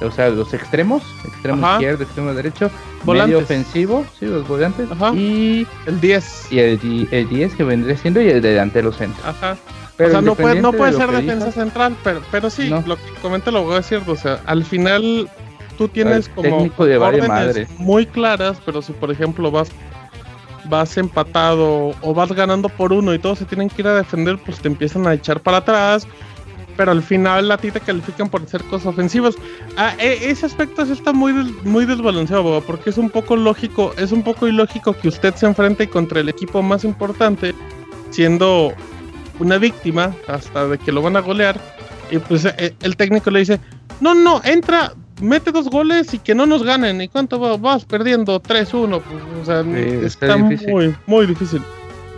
[0.00, 1.74] o sea, los extremos, extremo Ajá.
[1.76, 2.70] izquierdo, extremo derecho,
[3.04, 3.28] Volantes.
[3.34, 5.12] medio ofensivo, sí, los volantes, Ajá.
[5.14, 6.46] y, El 10.
[6.50, 9.22] y el, di- el 10 que vendría siendo y el delantero centro.
[9.28, 9.56] Ajá.
[9.98, 12.70] Pero o sea, no puede, no puede de lo ser defensa central, pero, pero sí,
[12.70, 12.82] No.
[12.86, 14.12] lo que comenta el abogado es cierto.
[14.12, 15.28] O sea, al final
[15.76, 17.66] tú tienes como órdenes madre.
[17.76, 19.68] muy claras, pero si por ejemplo vas
[20.66, 24.38] vas empatado o vas ganando por uno y todos se tienen que ir a defender,
[24.38, 26.06] pues te empiezan a echar para atrás.
[26.76, 29.34] Pero al final a ti te califican por hacer cosas ofensivas.
[29.76, 31.32] Ah, e- ese aspecto sí está muy,
[31.64, 35.46] muy desbalanceado, abogado, porque es un poco lógico, es un poco ilógico que usted se
[35.46, 37.54] enfrente contra el equipo más importante,
[38.10, 38.72] siendo
[39.38, 41.60] una víctima hasta de que lo van a golear.
[42.10, 43.60] Y pues eh, el técnico le dice,
[44.00, 47.00] no, no, entra, mete dos goles y que no nos ganen.
[47.00, 48.40] ¿Y cuánto va- vas perdiendo?
[48.40, 49.00] 3-1.
[49.00, 50.70] Pues, o sea, está está, difícil.
[50.70, 51.62] muy, muy difícil.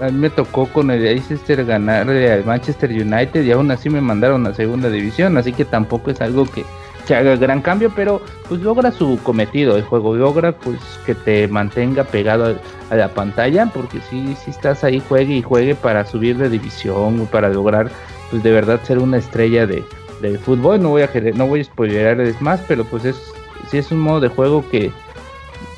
[0.01, 4.01] A mí me tocó con el Leicester ganarle al Manchester United y aún así me
[4.01, 6.65] mandaron a segunda división, así que tampoco es algo que,
[7.07, 11.47] que haga gran cambio, pero pues logra su cometido el juego, logra pues que te
[11.47, 12.57] mantenga pegado
[12.91, 16.49] a, a la pantalla, porque si si estás ahí juegue y juegue para subir de
[16.49, 17.89] división, o para lograr
[18.31, 19.85] pues de verdad ser una estrella de,
[20.39, 23.17] fútbol, no voy a no voy a spoilerarles más, pero pues es
[23.71, 24.91] sí es un modo de juego que,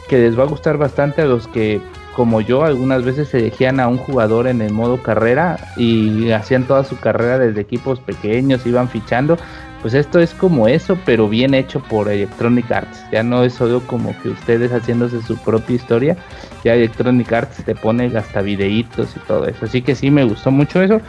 [0.09, 1.81] que les va a gustar bastante a los que
[2.17, 6.83] como yo, algunas veces elegían a un jugador en el modo carrera y hacían toda
[6.83, 9.37] su carrera desde equipos pequeños, iban fichando.
[9.83, 13.05] Pues esto es como eso, pero bien hecho por Electronic Arts.
[13.13, 16.17] Ya no es solo como que ustedes haciéndose su propia historia.
[16.65, 19.67] Ya Electronic Arts te pone hasta videitos y todo eso.
[19.67, 21.03] Así que sí, me gustó mucho eso.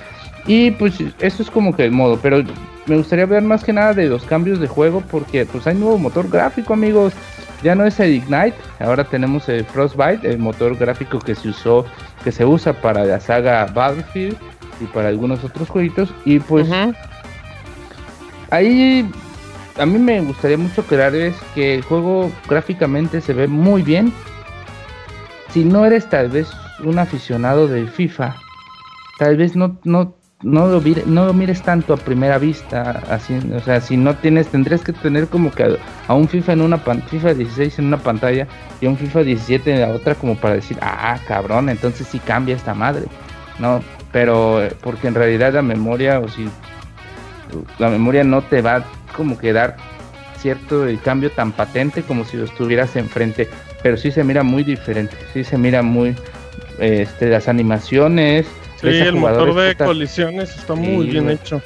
[0.46, 2.20] Y pues eso es como que el modo.
[2.22, 2.44] Pero
[2.88, 5.98] me gustaría ver más que nada de los cambios de juego porque pues hay nuevo
[5.98, 7.14] motor gráfico, amigos.
[7.64, 11.86] Ya no es el Ignite, ahora tenemos el Frostbite, el motor gráfico que se usó,
[12.24, 14.38] que se usa para la saga Battlefield
[14.80, 16.14] y para algunos otros jueguitos.
[16.24, 16.68] Y pues
[18.52, 19.10] ahí
[19.78, 24.14] a mí me gustaría mucho crearles que el juego gráficamente se ve muy bien.
[25.50, 26.50] Si no eres tal vez
[26.84, 28.36] un aficionado del FIFA,
[29.18, 33.04] tal vez no, no, no, lo, mire- no lo mires tanto a primera vista.
[33.10, 35.78] Así, o sea, si no tienes, tendrías que tener como que
[36.08, 38.48] a, un FIFA en una FIFA 16 en una pantalla
[38.80, 42.56] y un FIFA 17 en la otra como para decir, ah, cabrón, entonces sí cambia
[42.56, 43.06] esta madre.
[43.60, 43.82] No,
[44.12, 46.48] pero eh, porque en realidad la memoria, o si
[47.80, 48.86] la memoria no te va
[49.16, 49.78] como que dar
[50.38, 53.50] cierto el cambio tan patente como si lo estuvieras enfrente,
[53.82, 56.16] pero sí se mira muy diferente, sí se mira muy
[56.78, 58.46] este las animaciones,
[58.82, 61.62] Sí, el motor de colisiones está muy bien hecho.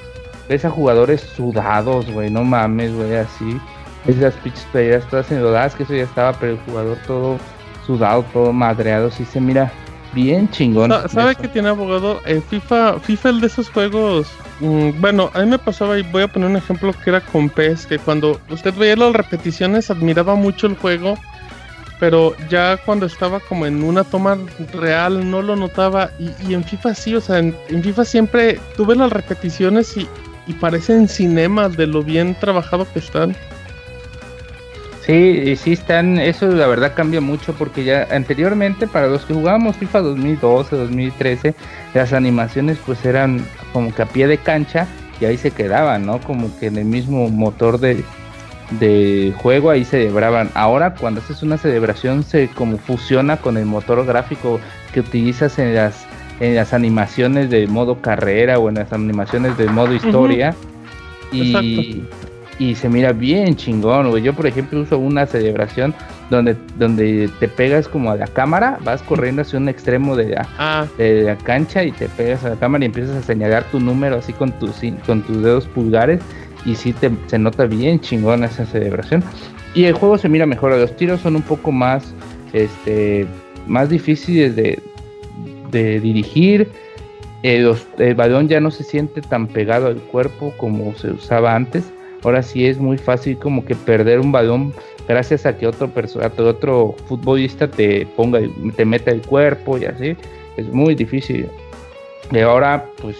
[0.47, 3.59] ves a jugadores sudados, güey, no mames, güey, así.
[4.05, 7.37] Ves las pinches playeras todas enlodadas, que eso ya estaba, pero el jugador todo
[7.85, 9.71] sudado, todo madreado, sí se mira,
[10.13, 10.89] bien chingón.
[10.89, 12.21] Sa- ¿Sabe que tiene abogado?
[12.25, 14.27] Eh, FIFA, FIFA el de esos juegos.
[14.59, 17.49] mm, bueno, a mí me pasaba y voy a poner un ejemplo que era con
[17.49, 21.17] PES, que cuando usted veía las repeticiones admiraba mucho el juego,
[22.01, 24.35] pero ya cuando estaba como en una toma
[24.73, 28.95] real no lo notaba y, y en FIFA sí, o sea, en, FIFA siempre tuve
[28.95, 30.09] las repeticiones y,
[30.59, 33.33] parecen cinemas de lo bien trabajado que están.
[35.05, 39.77] Sí, sí están, eso la verdad cambia mucho porque ya anteriormente para los que jugábamos
[39.77, 41.55] FIFA 2012, 2013,
[41.93, 44.87] las animaciones pues eran como que a pie de cancha
[45.21, 46.19] y ahí se quedaban, ¿no?
[46.19, 48.03] Como que en el mismo motor de,
[48.79, 50.49] de juego ahí celebraban.
[50.53, 54.59] Ahora cuando haces una celebración se como fusiona con el motor gráfico
[54.93, 56.05] que utilizas en las
[56.39, 60.55] en las animaciones de modo carrera o en las animaciones de modo historia
[61.31, 62.03] y,
[62.57, 64.23] y se mira bien chingón, güey.
[64.23, 65.93] Yo por ejemplo uso una celebración
[66.29, 70.47] donde donde te pegas como a la cámara, vas corriendo hacia un extremo de la,
[70.57, 73.79] Ah, de la cancha y te pegas a la cámara y empiezas a señalar tu
[73.79, 76.21] número así con tus con tus dedos pulgares
[76.65, 79.23] y sí te, se nota bien chingón esa celebración.
[79.73, 82.13] Y el juego se mira mejor, los tiros son un poco más
[82.53, 83.25] este
[83.67, 84.79] más difíciles de,
[85.71, 86.67] dirigir.
[87.43, 91.55] Eh, los- el balón ya no se siente tan pegado al cuerpo como se usaba
[91.55, 91.85] antes.
[92.23, 94.73] Ahora sí es muy fácil como que perder un balón
[95.07, 98.39] gracias a que otro perso- a que otro futbolista te ponga
[98.75, 100.15] te meta el cuerpo y así.
[100.57, 101.47] Es muy difícil.
[102.31, 103.15] Y ahora pues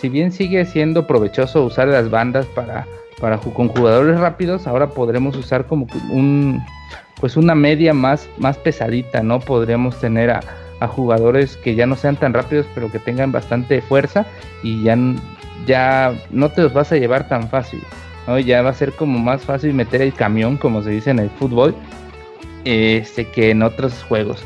[0.00, 2.86] si bien sigue siendo provechoso usar las bandas para,
[3.20, 6.62] para con jugadores rápidos, ahora podremos usar como un
[7.20, 9.40] pues una media más, más pesadita, ¿no?
[9.40, 10.40] Podríamos tener a,
[10.80, 14.24] a jugadores que ya no sean tan rápidos, pero que tengan bastante fuerza
[14.62, 14.96] y ya,
[15.66, 17.82] ya no te los vas a llevar tan fácil,
[18.26, 18.38] ¿no?
[18.38, 21.28] Ya va a ser como más fácil meter el camión, como se dice en el
[21.28, 21.74] fútbol,
[22.64, 24.42] este, que en otros juegos.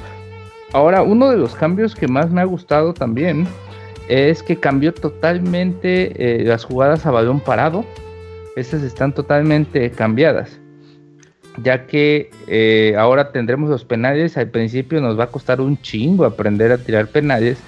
[0.72, 3.46] Ahora, uno de los cambios que más me ha gustado también
[4.08, 7.84] es que cambió totalmente eh, las jugadas a balón parado.
[8.56, 10.60] Estas están totalmente cambiadas.
[11.62, 14.36] Ya que eh, ahora tendremos los penales.
[14.36, 17.58] Al principio nos va a costar un chingo aprender a tirar penales.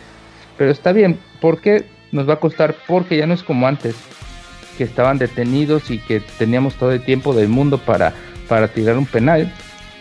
[0.58, 1.18] Pero está bien.
[1.40, 2.74] ¿Por qué nos va a costar?
[2.86, 3.96] Porque ya no es como antes.
[4.76, 8.12] Que estaban detenidos y que teníamos todo el tiempo del mundo para,
[8.48, 9.52] para tirar un penal.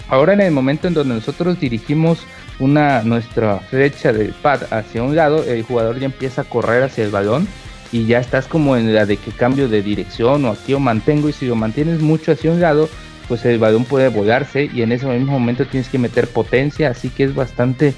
[0.10, 2.26] Ahora en el momento en donde nosotros dirigimos
[2.60, 7.04] una nuestra flecha del pad hacia un lado, el jugador ya empieza a correr hacia
[7.04, 7.48] el balón
[7.92, 11.30] y ya estás como en la de que cambio de dirección o aquí o mantengo
[11.30, 12.90] y si lo mantienes mucho hacia un lado,
[13.28, 17.10] pues el balón puede volarse y en ese mismo momento tienes que meter potencia, así
[17.10, 17.94] que es bastante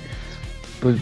[0.81, 0.97] pues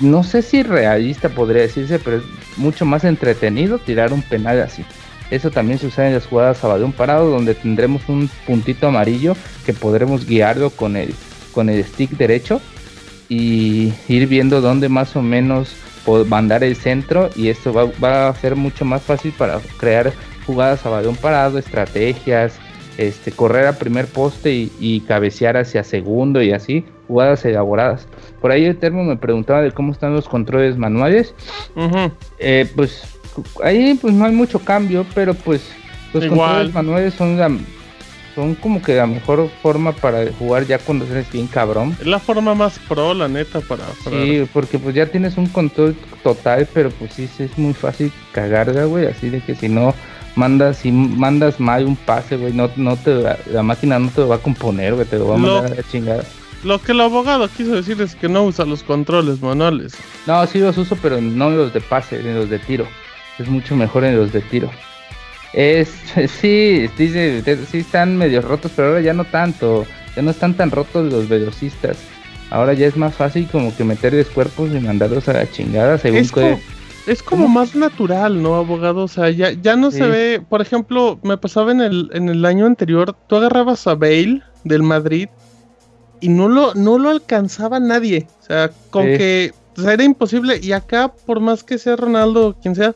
[0.00, 2.24] no sé si realista podría decirse, pero es
[2.56, 4.84] mucho más entretenido tirar un penal así.
[5.30, 9.36] Eso también se usa en las jugadas a balón parado, donde tendremos un puntito amarillo
[9.64, 11.14] que podremos guiarlo con el,
[11.52, 12.60] con el stick derecho
[13.28, 15.74] y ir viendo dónde más o menos
[16.26, 20.12] mandar el centro y esto va, va a ser mucho más fácil para crear
[20.46, 22.58] jugadas a balón parado, estrategias,
[22.98, 28.06] este, correr a primer poste y, y cabecear hacia segundo y así, jugadas elaboradas.
[28.40, 31.34] Por ahí el termo me preguntaba de cómo están los controles manuales.
[32.38, 33.02] Eh, pues
[33.62, 35.62] ahí pues no hay mucho cambio, pero pues
[36.12, 36.38] los Igual.
[36.38, 37.50] controles manuales son la,
[38.34, 41.96] son como que la mejor forma para jugar ya cuando eres bien cabrón.
[42.00, 43.84] Es la forma más pro, la neta, para...
[44.04, 47.74] para- Sí, porque pues ya tienes un control total, pero pues sí, sí es muy
[47.74, 49.94] fácil cagarla, güey, así de que si no
[50.36, 54.20] mandas, si mandas mal un pase, güey, no, no te, va- la máquina no te
[54.22, 55.46] lo va a componer, güey, te lo va a No.
[55.54, 56.24] mandar a la chingada.
[56.64, 59.94] Lo que el abogado quiso decir es que no usa los controles manuales.
[60.26, 62.86] No, sí los uso, pero no en los de pase, en los de tiro.
[63.38, 64.70] Es mucho mejor en los de tiro.
[65.54, 65.88] Es,
[66.40, 69.86] sí, dice, sí están medio rotos, pero ahora ya no tanto.
[70.16, 71.96] Ya no están tan rotos los velocistas.
[72.50, 76.18] Ahora ya es más fácil como que meterles cuerpos y mandarlos a la chingada según
[76.18, 76.58] Es que...
[77.08, 77.60] es como ¿Cómo?
[77.60, 79.04] más natural, ¿no, abogado?
[79.04, 80.42] O sea, ya, ya no se ve...
[80.48, 84.84] Por ejemplo, me pasaba en el, en el año anterior, tú agarrabas a Bale del
[84.84, 85.28] Madrid
[86.20, 88.28] y no lo, no lo alcanzaba nadie.
[88.40, 89.18] O sea, con Sí.
[89.18, 90.60] que o sea, era imposible.
[90.62, 92.94] Y acá, por más que sea Ronaldo o quien sea,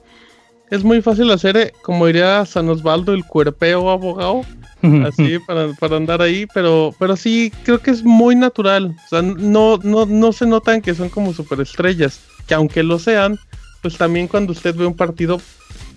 [0.70, 4.42] es muy fácil hacer, eh, como diría San Osvaldo, el cuerpeo abogado.
[5.06, 8.94] así para, para andar ahí, pero, pero sí creo que es muy natural.
[9.06, 13.38] O sea, no, no, no se notan que son como superestrellas, que aunque lo sean,
[13.82, 15.40] pues también cuando usted ve un partido,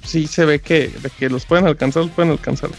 [0.03, 2.72] sí se ve que, de que los pueden alcanzar, los pueden alcanzar.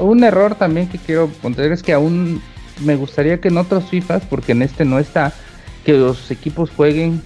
[0.00, 2.42] Un error también que quiero poner es que aún
[2.80, 5.32] me gustaría que en otros FIFAs, porque en este no está,
[5.84, 7.22] que los equipos jueguen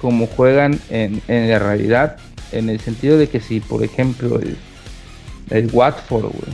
[0.00, 2.16] como juegan en, en la realidad,
[2.52, 4.56] en el sentido de que si, por ejemplo, el,
[5.50, 6.52] el Watford, güey,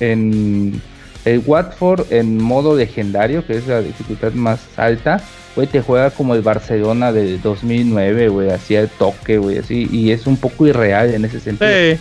[0.00, 0.80] en
[1.24, 5.20] el Watford en modo legendario, que es la dificultad más alta,
[5.54, 10.10] güey, te juega como el Barcelona de 2009, güey, hacía el toque, güey, así, y
[10.10, 11.70] es un poco irreal en ese sentido.
[11.70, 12.00] Sí.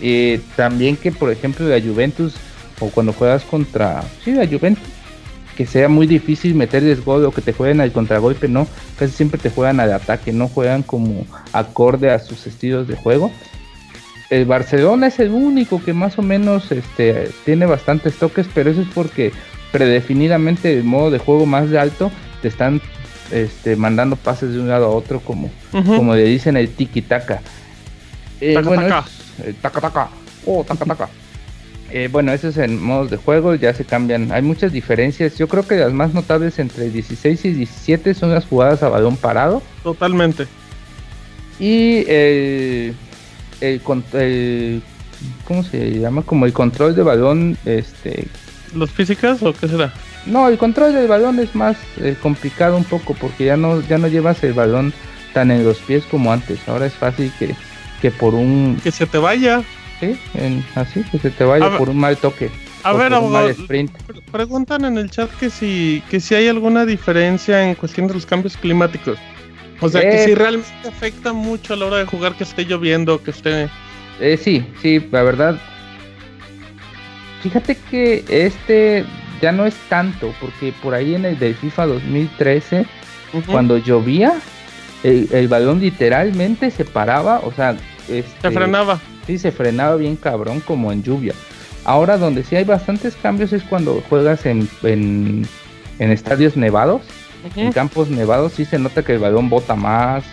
[0.00, 2.34] Eh, también que, por ejemplo, la Juventus,
[2.80, 4.82] o cuando juegas contra, sí, la Juventus,
[5.62, 8.66] que sea muy difícil meterles gol o que te jueguen al contragolpe, no,
[8.98, 13.30] casi siempre te juegan al ataque, no juegan como acorde a sus estilos de juego.
[14.28, 18.80] El Barcelona es el único que más o menos este, tiene bastantes toques, pero eso
[18.80, 19.30] es porque
[19.70, 22.10] predefinidamente el modo de juego más de alto
[22.40, 22.80] te están
[23.30, 27.40] este, mandando pases de un lado a otro como, como le dicen el tiki taka.
[28.40, 29.04] Eh, Taca, bueno,
[29.44, 30.08] eh, taca taca.
[30.44, 31.08] Oh, taca taca.
[31.94, 34.32] Eh, bueno, eso es en modos de juego, ya se cambian.
[34.32, 35.36] Hay muchas diferencias.
[35.36, 39.16] Yo creo que las más notables entre 16 y 17 son las jugadas a balón
[39.16, 39.62] parado.
[39.82, 40.46] Totalmente.
[41.60, 42.94] Y el,
[43.60, 44.82] el, con- el-
[45.46, 46.22] ¿cómo se llama?
[46.22, 48.26] Como el control de balón, este,
[48.74, 49.92] ¿Los físicas o qué será?
[50.24, 53.98] no, el control del balón es más eh, complicado un poco porque ya no, ya
[53.98, 54.92] no llevas el balón
[55.34, 56.58] tan en los pies como antes.
[56.66, 57.54] Ahora es fácil que,
[58.00, 59.62] que por un, Que se te vaya.
[60.02, 62.50] Sí, en- así que se te vaya A por un mal toque.
[62.82, 63.92] A ver, abogado, sprint.
[64.02, 68.14] pre- preguntan en el chat que si, que si hay alguna diferencia en cuestión de
[68.14, 69.16] los cambios climáticos.
[69.80, 72.64] O sea, que Eh, si realmente afecta mucho a la hora de jugar que esté
[72.64, 73.68] lloviendo, que esté...
[74.20, 75.60] Eh, sí, sí, la verdad.
[77.42, 79.04] Fíjate que este
[79.40, 82.86] ya no es tanto, porque por ahí en el de FIFA 2013,
[83.32, 83.50] Ujú.
[83.50, 84.34] cuando llovía,
[85.02, 87.76] el, el balón literalmente se paraba, o sea,
[88.08, 89.00] este, Se frenaba.
[89.26, 91.34] Sí se frenaba bien cabrón como en lluvia.
[91.84, 95.46] Ahora donde sí hay bastantes cambios es cuando juegas en, en,
[95.98, 97.02] en estadios nevados,
[97.56, 100.24] en campos nevados sí se nota que el balón bota más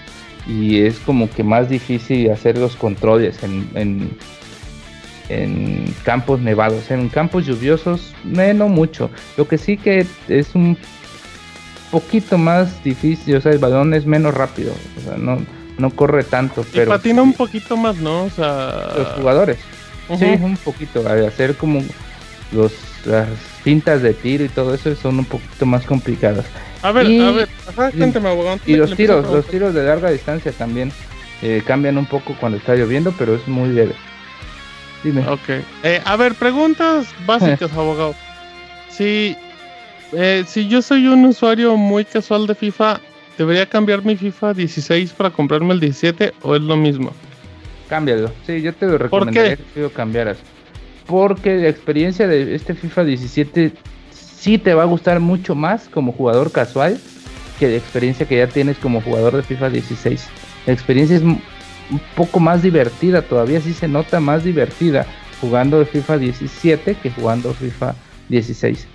[0.47, 4.11] y es como que más difícil hacer los controles en, en,
[5.29, 6.91] en campos nevados.
[6.91, 9.09] En campos lluviosos, eh, no mucho.
[9.37, 10.77] Lo que sí que es un
[11.91, 15.39] poquito más difícil, o sea, el balón es menos rápido, o sea, no,
[15.79, 18.25] no corre tanto, Y pero patina un poquito más, ¿no?
[18.25, 18.93] O sea...
[18.95, 19.57] los jugadores.
[20.17, 21.83] Sí, un poquito, al hacer como
[22.51, 22.73] los
[23.05, 23.29] las
[23.63, 26.45] cintas de tiro y todo eso son un poquito más complicadas.
[26.81, 28.59] A ver, Y- a ver, ajá, cuéntame, abogado.
[28.65, 30.91] Y los tiros, los tiros de larga distancia también
[31.41, 33.95] eh, cambian un poco cuando está lloviendo, pero es muy leve.
[35.03, 35.25] Dime.
[35.27, 35.49] Ok.
[35.83, 38.15] Eh, a ver, preguntas básicas, abogado.
[38.89, 39.37] Si,
[40.11, 42.99] eh, si yo soy un usuario muy casual de FIFA,
[43.39, 47.11] ¿debería cambiar mi FIFA 16 para comprarme el 17 o es lo mismo?
[47.87, 48.31] Cámbialo.
[48.45, 50.37] Sí, yo te lo recomendaría que tú lo cambiaras.
[51.07, 53.71] Porque la experiencia de este FIFA 17
[54.11, 56.99] sí te va a gustar mucho más como jugador casual
[57.57, 60.27] que la experiencia que ya tienes como jugador de FIFA 16.
[60.67, 61.41] La experiencia es un
[62.15, 65.05] poco más divertida, todavía sí se nota más divertida
[65.39, 67.95] jugando FIFA 17 que jugando FIFA
[68.27, 68.85] 16.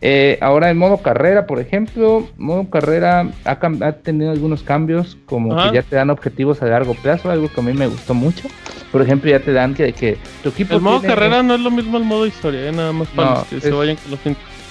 [0.00, 5.54] Eh, ahora en modo carrera, por ejemplo, modo carrera ha, ha tenido algunos cambios, como
[5.58, 5.70] Ajá.
[5.70, 8.48] que ya te dan objetivos a largo plazo, algo que a mí me gustó mucho.
[8.92, 11.60] Por ejemplo, ya te dan que, que tu equipo El modo tiene- carrera no es
[11.60, 14.10] lo mismo el modo historia, eh, nada más para No, los que se vayan con
[14.10, 14.20] los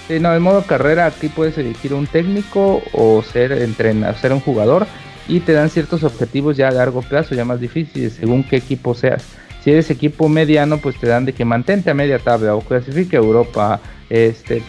[0.08, 4.41] Sí, no, en modo carrera aquí puedes elegir un técnico o ser entrenador, ser un
[4.41, 4.86] jugador
[5.30, 8.94] y te dan ciertos objetivos ya a largo plazo, ya más difíciles, según qué equipo
[8.94, 9.26] seas.
[9.64, 13.16] Si eres equipo mediano, pues te dan de que mantente a media tabla o clasifique
[13.16, 13.80] a Europa.
[14.10, 14.62] Este,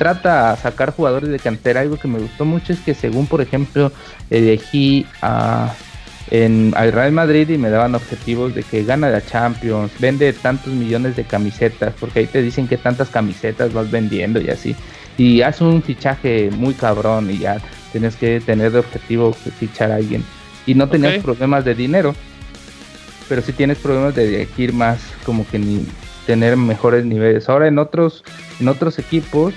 [0.00, 1.82] trata a sacar jugadores de cantera.
[1.82, 3.92] Algo que me gustó mucho es que según, por ejemplo,
[4.30, 5.74] elegí a
[6.30, 10.72] en, al Real Madrid y me daban objetivos de que gana la Champions, vende tantos
[10.72, 14.74] millones de camisetas, porque ahí te dicen que tantas camisetas vas vendiendo y así.
[15.18, 17.60] Y haz un fichaje muy cabrón y ya
[17.92, 20.24] tienes que tener de objetivo fichar a alguien.
[20.64, 22.14] Y no tenías problemas de dinero,
[23.28, 25.84] pero sí tienes problemas de elegir más, como que ni
[26.26, 27.50] tener mejores niveles.
[27.50, 28.24] Ahora en otros,
[28.60, 29.52] en otros equipos,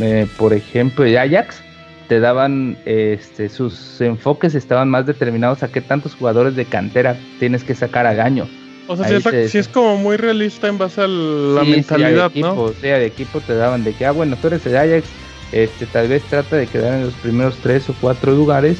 [0.00, 1.62] eh, por ejemplo el Ajax,
[2.08, 7.64] te daban este, sus enfoques estaban más determinados a qué tantos jugadores de cantera tienes
[7.64, 8.48] que sacar al año.
[8.86, 11.66] O sea, sí, es, te- sí es como muy realista en base a la Sí,
[11.66, 12.54] sí, mentalidad, al equipo, ¿no?
[12.62, 15.06] O sea, de equipo te daban de que, ah, bueno, tú eres el Ajax,
[15.52, 18.78] este, tal vez trata de quedar en los primeros tres o cuatro lugares,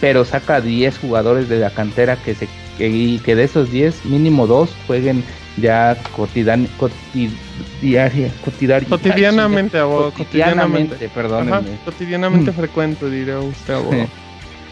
[0.00, 2.48] pero saca 10 jugadores de la cantera que se
[2.78, 5.22] que, y que de esos 10, mínimo dos jueguen
[5.56, 11.08] ya cotidian, cotidiaria, cotidiaria- Cotidianamente, abogado, cotidianamente, cotidianamente.
[11.08, 11.56] perdónenme.
[11.56, 12.54] Ajá, cotidianamente Mm.
[12.54, 14.08] frecuente, diría usted, abogado.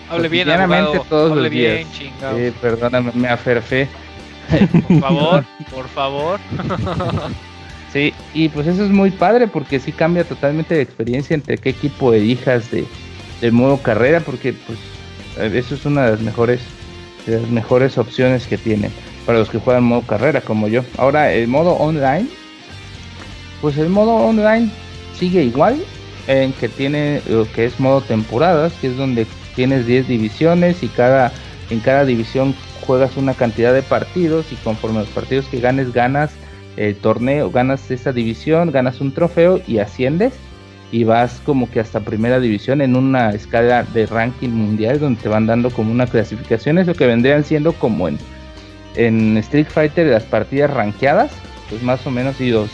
[0.08, 1.04] Hable bien, Cotidianamente abogado.
[1.08, 1.92] todos Hable los bien, días.
[1.92, 2.38] chingado.
[2.38, 3.88] Sí, perdóname, me aferfé.
[4.88, 6.40] Por favor, por favor.
[7.92, 11.70] Sí, y pues eso es muy padre porque sí cambia totalmente la experiencia entre qué
[11.70, 12.84] equipo elijas de,
[13.40, 14.78] de modo carrera, porque pues
[15.38, 16.60] eh, eso es una de las mejores,
[17.26, 18.92] de las mejores opciones que tienen
[19.26, 20.82] para los que juegan modo carrera como yo.
[20.98, 22.28] Ahora el modo online,
[23.60, 24.70] pues el modo online
[25.18, 25.82] sigue igual,
[26.26, 30.88] en que tiene lo que es modo temporadas, que es donde tienes 10 divisiones y
[30.88, 31.32] cada
[31.70, 32.54] en cada división
[32.86, 36.32] juegas una cantidad de partidos y conforme los partidos que ganes ganas
[36.76, 40.32] el torneo, ganas esa división, ganas un trofeo y asciendes
[40.92, 45.28] y vas como que hasta primera división en una escala de ranking mundial donde te
[45.28, 48.18] van dando como una clasificación, eso que vendrían siendo como en,
[48.94, 51.30] en Street Fighter las partidas rankeadas,
[51.68, 52.70] pues más o menos y los,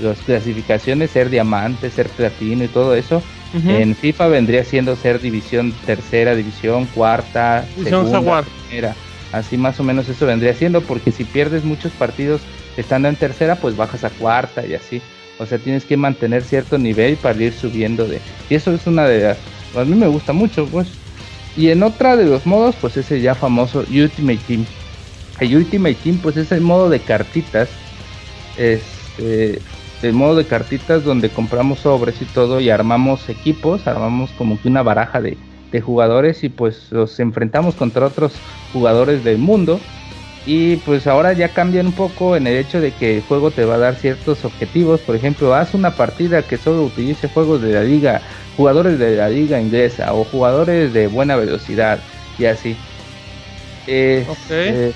[0.00, 3.22] las clasificaciones, ser diamante, ser platino y todo eso.
[3.68, 8.96] En FIFA vendría siendo ser división tercera, división cuarta, División segunda, primera.
[9.30, 12.40] Así más o menos eso vendría siendo, porque si pierdes muchos partidos
[12.76, 15.00] estando en tercera, pues bajas a cuarta y así.
[15.38, 18.20] O sea, tienes que mantener cierto nivel para ir subiendo de...
[18.50, 19.38] Y eso es una de las...
[19.76, 20.88] A mí me gusta mucho, pues.
[21.56, 24.64] Y en otra de los modos, pues ese ya famoso Ultimate Team.
[25.40, 27.68] El Ultimate Team, pues es el modo de cartitas.
[28.56, 29.60] Este,
[30.02, 34.68] el modo de cartitas donde compramos sobres y todo y armamos equipos, armamos como que
[34.68, 35.36] una baraja de,
[35.72, 38.32] de jugadores y pues los enfrentamos contra otros
[38.72, 39.80] jugadores del mundo.
[40.46, 43.64] Y pues ahora ya cambian un poco en el hecho de que el juego te
[43.64, 45.00] va a dar ciertos objetivos.
[45.00, 48.20] Por ejemplo, haz una partida que solo utilice juegos de la liga,
[48.56, 51.98] jugadores de la liga inglesa o jugadores de buena velocidad
[52.38, 52.76] y así.
[53.86, 54.36] Es, Ok.
[54.50, 54.92] eh,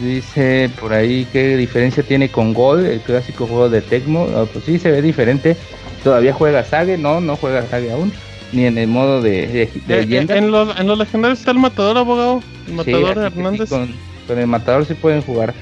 [0.00, 4.26] dice por ahí qué diferencia tiene con Gol, el clásico juego de Tecmo.
[4.34, 5.56] Ah, pues sí, se ve diferente.
[6.02, 8.12] Todavía juega Sage, no, no juega Sage aún.
[8.52, 10.34] Ni en el modo de, de, de Eh, leyenda.
[10.34, 12.42] eh, en, los, en los legendarios está el matador, abogado.
[12.66, 13.68] El Sí, matador sí, Hernández.
[13.68, 13.94] con,
[14.26, 15.54] con el matador sí pueden jugar.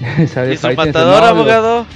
[0.50, 1.86] ¿Y su matador, no, abogado?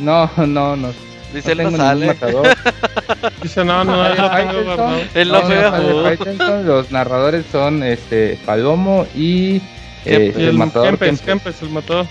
[0.00, 0.88] No, no, no.
[1.32, 2.06] Dice él no tengo ningún sale.
[2.06, 2.46] matador.
[3.42, 4.96] Dice, no, no, no.
[5.14, 5.72] Él no juega.
[6.02, 9.60] Faitelson, Los narradores son este Palomo y
[10.06, 11.26] Este, Y el matador Kempes, Kempes.
[11.44, 12.06] Kempes, el matador.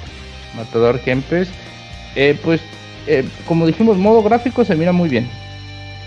[0.55, 1.49] Matador Kempes.
[2.15, 2.61] Eh, pues,
[3.07, 5.29] eh, como dijimos, modo gráfico se mira muy bien.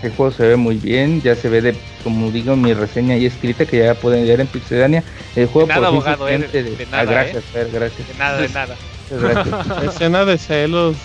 [0.01, 1.75] El juego se ve muy bien, ya se ve de,
[2.05, 5.03] como digo en mi reseña ahí escrita, que ya pueden leer en Pixelania.
[5.35, 7.43] El juego De nada, por fin se abogado, eh, siente de- de ah, nada, gracias,
[7.45, 8.07] Fer, gracias.
[8.07, 8.75] De nada, de nada.
[9.09, 9.83] Gracias.
[9.93, 10.95] Escena de celos.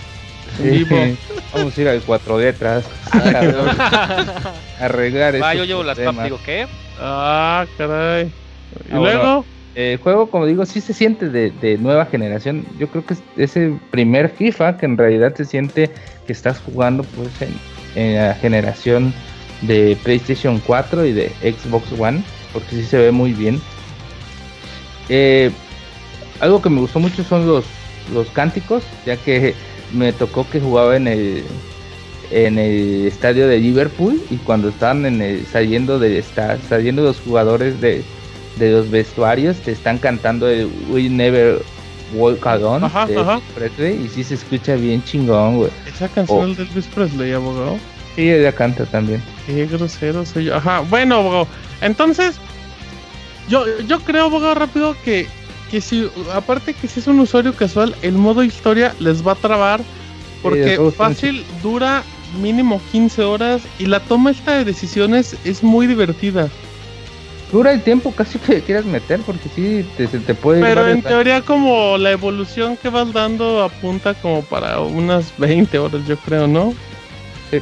[0.61, 0.97] en Sí, vivo.
[1.55, 2.85] Vamos a ir al cuatro letras.
[4.81, 6.66] Arreglar Va, estos yo llevo las papas, digo, ¿qué?
[7.01, 8.27] Ah, caray.
[8.27, 8.31] Y
[8.93, 9.01] Ah, bueno.
[9.01, 12.64] luego, El juego, como digo, sí se siente de, nueva generación.
[12.78, 15.90] Yo creo que es ese primer FIFA que en realidad se siente
[16.26, 17.30] que estás jugando pues
[17.96, 19.12] en, la generación
[19.62, 22.22] de PlayStation 4 y de Xbox One,
[22.52, 23.60] porque sí se ve muy bien.
[25.09, 25.51] Eh,
[26.40, 27.64] algo que me gustó mucho son los,
[28.12, 29.55] los cánticos, ya que
[29.92, 31.44] me tocó que jugaba en el
[32.30, 37.20] en el estadio de Liverpool y cuando estaban en el, saliendo de esta- saliendo los
[37.20, 38.02] jugadores de,
[38.56, 41.60] de los vestuarios te están cantando el We Never
[42.14, 43.40] Walk Alone Ajá, de ajá.
[43.55, 45.70] Presley y sí se escucha bien chingón, güey.
[45.93, 46.55] esa canción Oh.
[46.55, 47.76] de Elvis Presley, abogado.
[48.14, 49.20] Sí, ella canta también.
[49.47, 50.55] Qué grosero soy yo.
[50.56, 51.48] Ajá, bueno, abogado.
[51.81, 52.36] Entonces,
[53.48, 55.26] yo, yo creo, abogado, rápido, que,
[55.70, 59.36] que si, aparte que si es un usuario casual, el modo historia les va a
[59.36, 59.81] trabar.
[60.43, 62.02] Porque fácil dura
[62.40, 66.48] mínimo 15 horas y la toma esta de decisiones es muy divertida.
[67.52, 71.02] Dura el tiempo casi que quieras meter porque sí te, se te puede Pero en
[71.02, 76.46] teoría como la evolución que vas dando apunta como para unas 20 horas, yo creo,
[76.48, 76.74] ¿no?
[77.50, 77.60] Sí,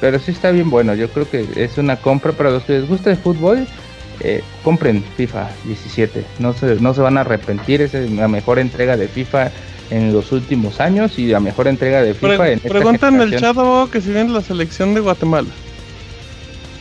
[0.00, 0.94] pero sí está bien bueno.
[0.94, 3.66] Yo creo que es una compra para los que les gusta el fútbol.
[4.20, 6.24] eh, compren FIFA 17.
[6.38, 7.82] No se, no se van a arrepentir.
[7.82, 9.50] Es la mejor entrega de FIFA
[9.90, 13.20] en los últimos años y la mejor entrega de FIFA Pre- en esta preguntan en
[13.22, 13.56] el chat,
[13.90, 15.48] que si viene la selección de Guatemala.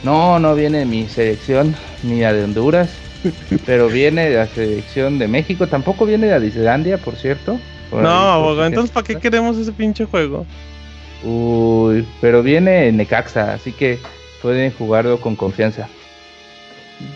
[0.06, 2.92] No, no viene mi selección ni la de Honduras.
[3.66, 5.66] pero viene la selección de México.
[5.66, 7.60] Tampoco viene la de Islandia, por cierto.
[7.90, 10.46] Por No, abogado, entonces ¿para qué queremos ese pinche juego?
[11.24, 13.98] Uy, pero viene Necaxa, así que
[14.44, 15.88] pueden jugarlo con confianza.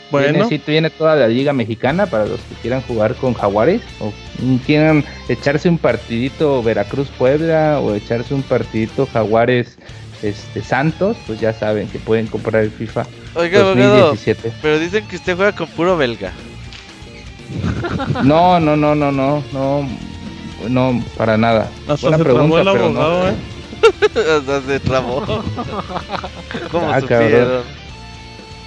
[0.09, 3.81] Bueno, Viene, sí, viene toda la liga mexicana para los que quieran jugar con Jaguares
[3.99, 4.11] o
[4.65, 9.77] quieran echarse un partidito Veracruz Puebla o echarse un partidito Jaguares
[10.23, 13.05] este Santos, pues ya saben que pueden comprar el FIFA
[13.35, 14.51] Oiga, abogado, 2017.
[14.61, 16.31] pero dicen que usted juega con puro belga.
[18.23, 19.87] No, no, no, no, no, no,
[20.67, 21.69] no, para nada.
[21.87, 23.27] hasta Buena se trabó pregunta, el pero no.
[23.27, 23.33] ¿eh?
[24.67, 25.21] se trabó.
[26.71, 27.63] ¿Cómo Ah, supieron?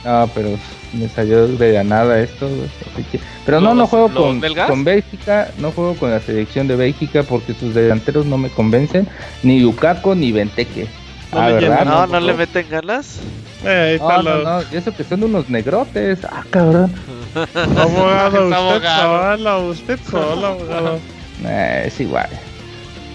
[0.04, 0.58] No, pero
[0.94, 2.48] me salió de la nada esto.
[2.48, 6.20] güey, así que- Pero no, no ¿Los- juego con, con Bélgica, no juego con la
[6.20, 9.06] selección de Bélgica porque sus delanteros no me convencen,
[9.44, 10.88] ni Lukaku ni Benteke.
[11.32, 11.78] No ah, le ¿verdad?
[11.78, 11.88] llenan.
[11.88, 13.18] No, no le meten ganas.
[13.64, 16.24] Eh, ahí No, está no, no, y eso que son unos negrotes.
[16.24, 16.92] Ah, cabrón.
[17.76, 19.36] Abogado, usted abogado.
[19.36, 20.98] sola, usted sola, abogado.
[21.44, 22.28] Eh, es igual.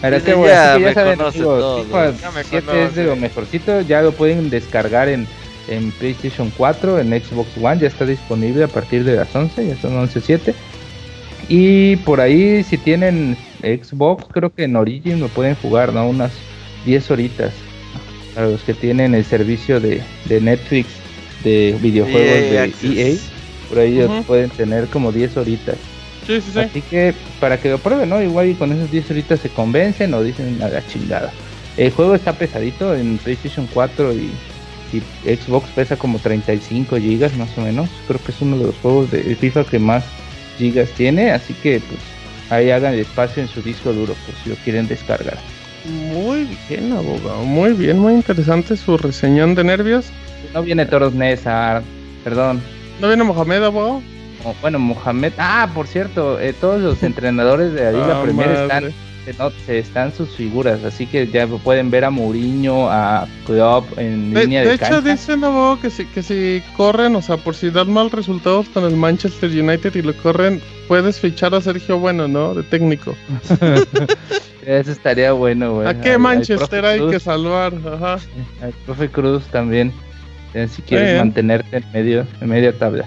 [0.02, 1.84] Pero Dice, qué bueno, ya que ya me saben, amigos, todo.
[1.84, 5.28] FIFA Ya me 7 es de lo mejorcito, ya lo pueden descargar en,
[5.68, 9.76] en PlayStation 4, en Xbox One, ya está disponible a partir de las 11, ya
[9.78, 10.54] son 11.7.
[11.50, 16.08] Y por ahí, si tienen Xbox, creo que en Origin lo pueden jugar, ¿no?
[16.08, 16.32] Unas
[16.86, 17.54] 10 horitas.
[18.38, 20.90] Para los que tienen el servicio de, de Netflix
[21.44, 22.84] de videojuegos EA de Access.
[22.84, 23.16] EA,
[23.68, 24.24] por ahí Ujú.
[24.26, 25.78] pueden tener como 10 horitas.
[26.28, 26.60] Sí, sí, sí.
[26.60, 28.22] Así que para que lo prueben, ¿no?
[28.22, 31.34] Igual y con esos 10 horitas se convencen o dicen a la chingada.
[31.78, 34.30] El juego está pesadito en PlayStation 4 y,
[34.94, 37.90] y Xbox pesa como 35 gigas más o menos.
[38.08, 40.06] Creo que es uno de los juegos de FIFA que más
[40.60, 42.02] gigas tiene, así que pues
[42.52, 45.40] ahí hagan espacio en su disco duro por si lo quieren descargar.
[45.88, 47.44] Muy bien, abogado.
[47.44, 50.06] Muy bien, muy interesante su reseñón de nervios.
[50.54, 51.82] No viene Toros Nessa,
[52.24, 52.62] perdón.
[53.00, 54.02] ¿No viene Mohamed, abogado?
[54.44, 55.34] O, bueno, Mohamed.
[55.38, 58.94] Ah, por cierto, eh, todos los entrenadores de la Liga Ah, Premier están madre.
[59.34, 64.34] Not- se están sus figuras, así que ya pueden ver a Mourinho, a Klopp en
[64.34, 65.02] De, línea de de, hecho, cancha.
[65.02, 68.84] dicen, abogado, que si, que si corren, o sea, por si dan mal resultados con
[68.86, 72.54] el Manchester United y lo corren, puedes fichar a Sergio Bueno, ¿no?
[72.54, 73.16] De técnico.
[74.66, 75.88] Eso estaría bueno, güey.
[75.88, 77.74] ¿A qué al Manchester hay Cruz, que salvar?
[77.94, 78.14] Ajá.
[78.62, 79.94] Al profe Cruz también.
[80.70, 81.18] Si quieres Bien.
[81.20, 83.06] mantenerte en medio, en media tabla.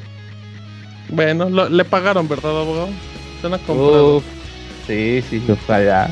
[1.09, 2.89] Bueno, lo- le pagaron, ¿verdad, abogado?
[3.41, 4.23] Suena comprado.
[4.91, 6.11] Sí, sí, ojalá.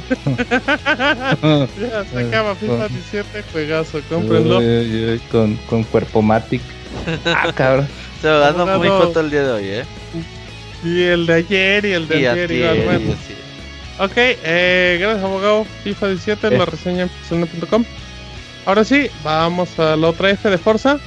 [1.81, 4.59] Ya, se acaba FIFA 17, juegazo, cómprenlo.
[4.59, 6.63] Uy, uy, uy, con, con cuerpo matic.
[7.27, 7.89] Ah, cabrón.
[8.23, 9.85] Se va dando muy foto el día de hoy, ¿eh?
[10.85, 13.11] Y el de ayer y el de Y ayer igual, antier, bueno.
[13.11, 13.35] y así.
[14.01, 15.67] Ok, eh, gracias abogado.
[15.83, 16.67] FIFA 17, la Eh.
[16.67, 17.87] reseña en.
[18.65, 20.93] Ahora sí, vamos a la otra F de Forza.
[20.93, 21.01] Al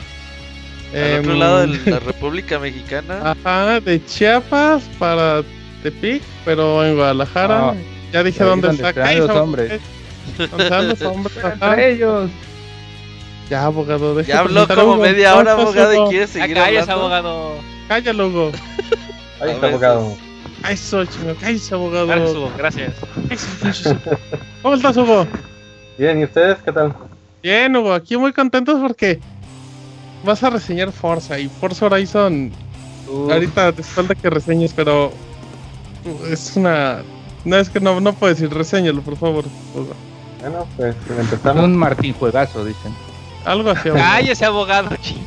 [0.93, 3.33] Em, otro lado de la República Mexicana.
[3.45, 5.41] Ajá, de Chiapas para
[5.83, 7.59] Tepic, pero en Guadalajara.
[7.59, 7.75] No,
[8.13, 8.89] ya dije dónde está.
[8.89, 9.81] están Cállate, los hombres.
[10.37, 11.37] ¿Dónde están los hombres?
[11.43, 11.69] Ajá.
[11.69, 12.29] Entre ellos.
[13.49, 14.97] Ya, abogado, deja Ya habló como Hugo.
[15.03, 17.01] media hora, ¿Cómo estás, abogado, y quiere Ya seguir calles, hablando.
[17.01, 17.51] abogado.
[17.87, 18.51] Cállalo, Hugo.
[19.41, 20.17] Ahí está, abogado.
[20.69, 21.35] Eso, chingo.
[21.41, 22.07] Cállese, abogado.
[22.07, 22.93] Gracias, Hugo, gracias.
[24.61, 25.27] ¿Cómo estás, Hugo?
[25.97, 26.93] Bien, ¿y ustedes qué tal?
[27.43, 29.19] Bien, Hugo, aquí muy contentos porque
[30.23, 32.51] vas a reseñar Forza y Forza Horizon.
[33.29, 35.11] Ahorita te falta que reseñes, pero
[36.29, 37.03] es una.
[37.43, 39.45] No es que no, no puedo decir, reseñalo, por favor.
[39.73, 41.63] Bueno, pues Es empezamos.
[41.63, 42.93] un Martín Juegazo, dicen.
[43.45, 43.89] Algo así.
[43.89, 45.23] Cállese, abogado, chingo.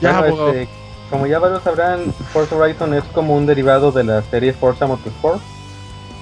[0.00, 0.48] Ya, Bueno, abogado.
[0.52, 0.68] este,
[1.10, 5.40] como ya varios sabrán, Forza Horizon es como un derivado de la serie Forza Motorsport,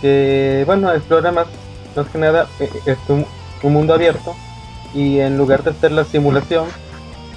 [0.01, 1.47] que bueno, explora más,
[1.97, 3.25] más que nada eh, es un,
[3.63, 4.35] un mundo abierto
[4.95, 6.67] y en lugar de ser la simulación,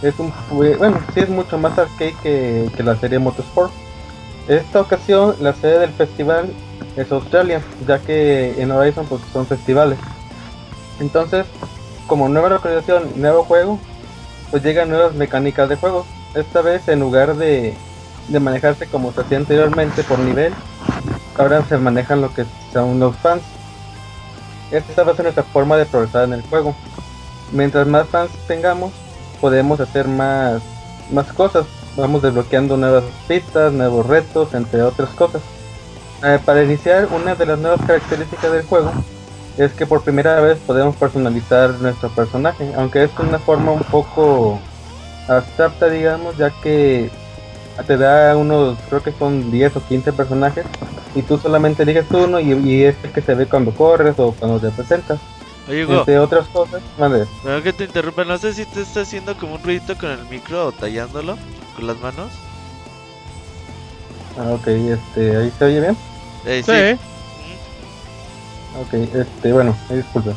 [0.02, 3.72] es un jue- bueno, sí es mucho más arcade que, que la serie Motorsport.
[4.52, 6.52] Esta ocasión la sede del festival
[6.98, 9.98] es Australia, ya que en Horizon pues son festivales.
[10.99, 11.45] Entonces,
[12.06, 13.80] como nueva localización, nuevo juego,
[14.49, 16.06] pues llegan nuevas mecánicas de juego.
[16.36, 17.73] Esta vez en lugar de,
[18.28, 20.52] de manejarse como se hacía anteriormente por nivel,
[21.38, 23.44] ahora se manejan lo que son los fans.
[24.69, 26.76] Esta va a ser nuestra forma de progresar en el juego.
[27.53, 28.91] Mientras más fans tengamos,
[29.40, 30.61] podemos hacer más,
[31.10, 31.65] más cosas.
[31.97, 35.41] Vamos desbloqueando nuevas pistas, nuevos retos, entre otras cosas.
[36.23, 38.91] Eh, para iniciar, una de las nuevas características del juego
[39.57, 44.59] es que por primera vez podemos personalizar nuestro personaje, aunque es una forma un poco
[45.27, 47.09] abstracta, digamos, ya que
[47.85, 50.65] te da unos, creo que son 10 o 15 personajes,
[51.15, 54.34] y tú solamente eliges uno y, y es el que se ve cuando corres o
[54.34, 55.19] cuando te presentas.
[55.68, 57.26] Oye, Hugo, Entre otras cosas, vale.
[57.43, 60.26] perdón que te interrumpa, no sé si te está haciendo como un ruidito con el
[60.26, 61.38] micro o tallándolo
[61.76, 62.31] con las manos.
[64.38, 65.98] Ah, ok, este, ahí se oye bien.
[66.45, 66.99] Eh, Sí,
[68.73, 70.34] Ok, este, bueno, eh, disculpen.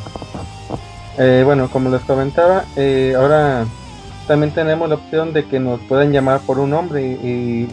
[1.19, 3.67] Eh, bueno, como les comentaba, eh, ahora
[4.27, 7.69] también tenemos la opción de que nos puedan llamar por un nombre y, y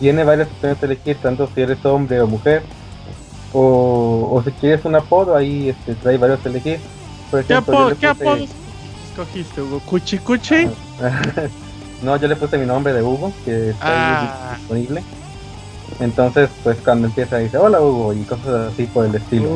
[0.00, 2.64] tiene varias opciones de elegir, tanto si eres hombre o mujer,
[3.52, 6.80] o, o si quieres un apodo, ahí este, trae varios a elegir.
[7.30, 8.50] Por ¿Qué, ejemplo, yo apo le ¿qué apodos
[9.08, 9.80] escogiste, Hugo?
[9.80, 10.68] ¿Cuchi Cuchi?
[12.04, 14.54] No, yo le puse mi nombre de Hugo, que está ahí Ah.
[14.58, 15.02] disponible.
[16.00, 19.48] Entonces, pues cuando empieza dice, hola Hugo, y cosas así por el estilo.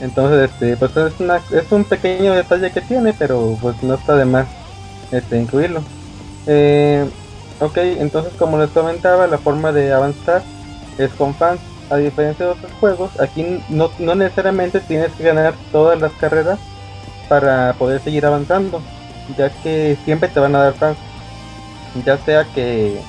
[0.00, 4.14] Entonces, este, pues es, una, es un pequeño detalle que tiene, pero pues no está
[4.16, 4.46] de más
[5.10, 5.80] este, incluirlo.
[6.46, 7.08] Eh,
[7.60, 10.42] ok, entonces como les comentaba, la forma de avanzar
[10.98, 11.60] es con fans.
[11.88, 16.58] A diferencia de otros juegos, aquí no, no necesariamente tienes que ganar todas las carreras
[17.28, 18.82] para poder seguir avanzando,
[19.36, 20.98] ya que siempre te van a dar fans.
[22.04, 23.00] Ya sea que...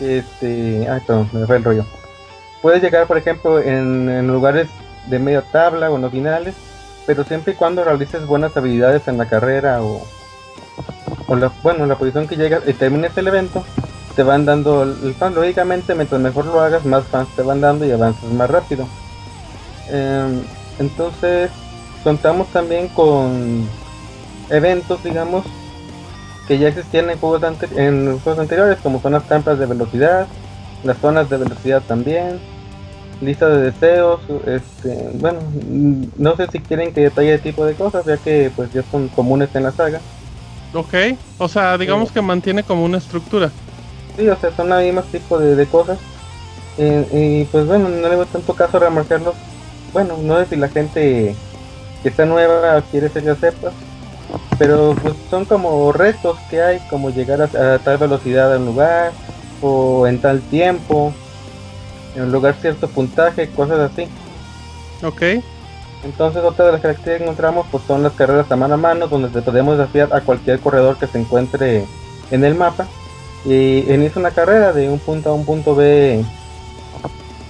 [0.00, 0.88] Este...
[0.88, 1.84] Ay, perdón, me fue el rollo.
[2.62, 4.68] puedes llegar, por ejemplo, en, lugares
[5.06, 6.54] de media tabla o en los finales,
[7.06, 10.06] pero siempre y cuando realices buenas habilidades en la carrera o,
[11.26, 13.64] o la, bueno, la posición que llegas y termines el evento,
[14.16, 15.34] te van dando el, el fan.
[15.34, 18.86] Lógicamente, mientras mejor lo hagas, más fans te van dando y avanzas más rápido.
[19.90, 20.42] Em,
[20.78, 21.50] entonces,
[22.04, 23.68] contamos también con
[24.50, 25.44] eventos, digamos,
[26.46, 30.26] que ya existían en juegos, ante- en juegos anteriores, como son las trampas de velocidad,
[30.82, 32.38] las zonas de velocidad también,
[33.20, 37.74] lista de deseos, este, bueno, mm, no sé si quieren que detalle ese tipo de
[37.74, 40.00] cosas, ya que pues ya son comunes en la saga.
[40.72, 40.94] Ok,
[41.38, 43.50] o sea, digamos que mantiene como una estructura.
[44.16, 45.98] Sí, o sea, son los mismos tipos de, de cosas.
[46.78, 49.34] Eh, y pues bueno, no le veo tanto caso remarcarlos.
[49.92, 51.34] Bueno, no sé si la gente
[52.02, 53.70] que está nueva quiere que yo sepa.
[54.60, 58.66] Pero pues son como retos que hay, como llegar a, a tal velocidad a un
[58.66, 59.10] lugar,
[59.62, 61.14] o en tal tiempo,
[62.14, 64.06] en un lugar cierto puntaje, cosas así.
[65.02, 65.42] Ok,
[66.04, 69.08] Entonces otra de las características que encontramos pues son las carreras a mano a mano
[69.08, 71.86] donde te podemos desafiar a cualquier corredor que se encuentre
[72.30, 72.86] en el mapa
[73.46, 76.22] y inicia una carrera de un punto a un punto B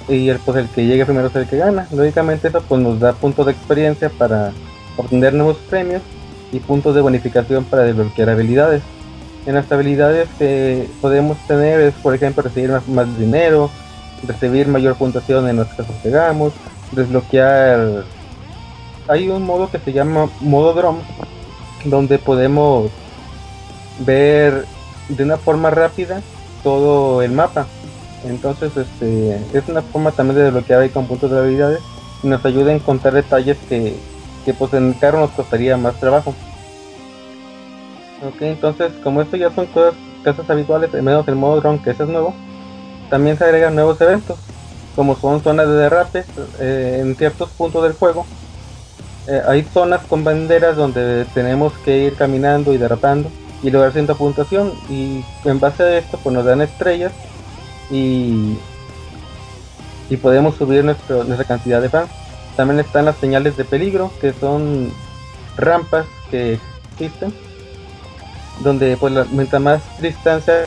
[0.08, 1.88] y el, pues el que llegue primero es el que gana.
[1.90, 4.52] Lógicamente eso pues nos da puntos de experiencia para
[4.96, 6.02] obtener nuevos premios
[6.52, 8.82] y puntos de bonificación para desbloquear habilidades.
[9.46, 13.70] En las habilidades que podemos tener es por ejemplo recibir más, dinero,
[14.26, 16.52] recibir mayor puntuación en los casos que hagamos,
[16.92, 18.04] desbloquear
[19.08, 20.98] hay un modo que se llama modo drum
[21.84, 22.90] donde podemos
[24.00, 24.66] ver
[25.08, 26.20] de una forma rápida
[26.62, 27.66] todo el mapa
[28.24, 31.80] entonces este es una forma también de desbloquear ahí con puntos de habilidades
[32.22, 33.96] y nos ayuda a encontrar detalles que,
[34.44, 36.34] que pues en carro nos costaría más trabajo.
[38.26, 39.94] Ok entonces como esto ya son cosas,
[40.24, 42.34] cosas habituales menos el modo drum que ese es nuevo
[43.08, 44.38] también se agregan nuevos eventos
[44.94, 46.24] como son zonas de derrape
[46.58, 48.26] eh, en ciertos puntos del juego.
[49.28, 53.30] Eh, hay zonas con banderas donde tenemos que ir caminando y derrapando
[53.62, 57.12] y lograr cierta puntuación y en base a esto pues nos dan estrellas
[57.90, 58.56] y
[60.08, 62.10] y podemos subir nuestro, nuestra cantidad de fans
[62.60, 64.92] también están las señales de peligro que son
[65.56, 66.58] rampas que
[66.92, 67.32] existen
[68.62, 70.66] donde pues la- mientras más distancia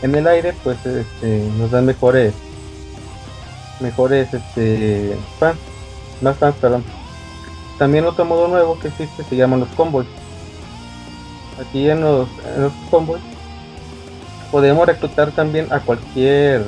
[0.00, 2.32] en el aire pues este, nos dan mejores
[3.80, 5.58] mejores este fans
[6.22, 6.82] más fans perdón.
[7.78, 10.08] También otro modo nuevo que existe se llaman los convoys.
[11.60, 12.26] Aquí en los,
[12.56, 13.20] en los convoys
[14.50, 16.64] podemos reclutar también a cualquier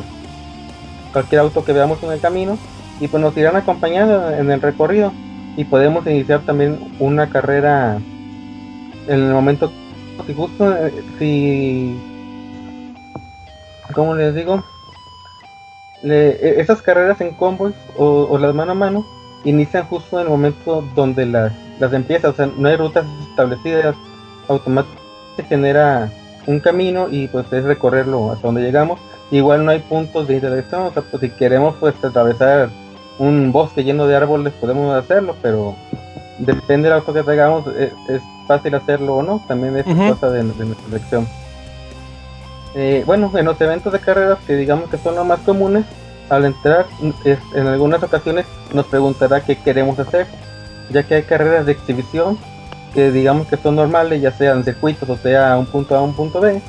[1.15, 2.59] cualquier auto que veamos en el camino
[3.01, 5.12] y pues nos irán acompañando en el recorrido.
[5.56, 7.97] Y podemos iniciar también una carrera
[9.09, 9.72] en el momento
[10.27, 11.97] si justo eh, si
[13.94, 14.62] como les digo
[16.02, 19.06] le- e- esas carreras en convoys o, o las mano a mano
[19.44, 23.97] inician justo en el momento donde las, las empieza, o sea, no hay rutas establecidas,
[24.48, 26.12] automáticamente genera
[26.47, 29.01] un camino y pues es recorrerlo hasta donde llegamos.
[29.31, 32.68] Igual no hay puntos de intersección, o sea, pues si queremos pues atravesar
[33.20, 35.76] un bosque lleno de árboles podemos hacerlo, pero
[36.38, 40.09] depende del auto que traigamos, es, es fácil hacerlo o no, también es Ujú.
[40.14, 41.28] cosa de, de nuestra elección.
[42.74, 45.84] Eh, bueno, en los eventos de carreras que digamos que son los más comunes,
[46.30, 46.86] al entrar
[47.24, 50.26] es- en algunas ocasiones nos preguntará qué queremos hacer,
[50.90, 52.38] ya que hay carreras de exhibición
[52.94, 56.40] que digamos que son normales, ya sean circuitos o sea un punto A un punto
[56.40, 56.60] B.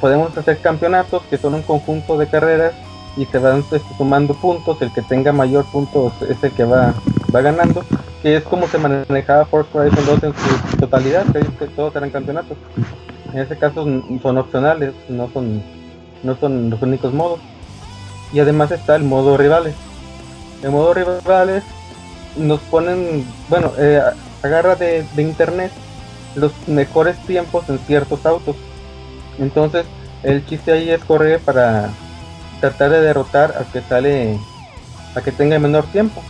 [0.00, 2.72] Podemos hacer campeonatos que son un conjunto de carreras
[3.16, 6.94] y se van este, sumando puntos, el que tenga mayor puntos es el que va,
[7.34, 7.84] va ganando,
[8.22, 12.56] que es como se manejaba Forza Horizon 2 en su totalidad, que, todos eran campeonatos.
[13.32, 13.84] En este caso
[14.22, 15.62] son opcionales, no son,
[16.22, 17.40] no son los únicos modos.
[18.32, 19.74] Y además está el modo rivales.
[20.62, 21.64] El modo rivales
[22.36, 24.00] nos ponen, bueno, eh,
[24.42, 25.70] agarra de, de internet
[26.34, 28.56] los mejores tiempos en ciertos autos.
[29.38, 29.84] Entonces,
[30.22, 31.90] el chiste ahí es correr para
[32.62, 34.38] tratar de derrotar al que sale,
[35.16, 36.22] a que tenga menor tiempo.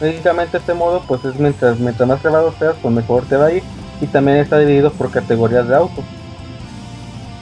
[0.00, 3.52] Lógicamente este modo, pues es mientras, mientras más trabado seas, pues mejor te va a
[3.52, 3.62] ir.
[4.00, 6.04] Y también está dividido por categorías de autos.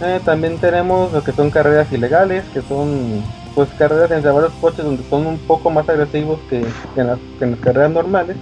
[0.01, 3.23] Eh, también tenemos lo que son carreras ilegales, que son
[3.55, 6.65] pues carreras entre varios coches donde son un poco más agresivos que,
[6.97, 8.37] en, las, que en las carreras normales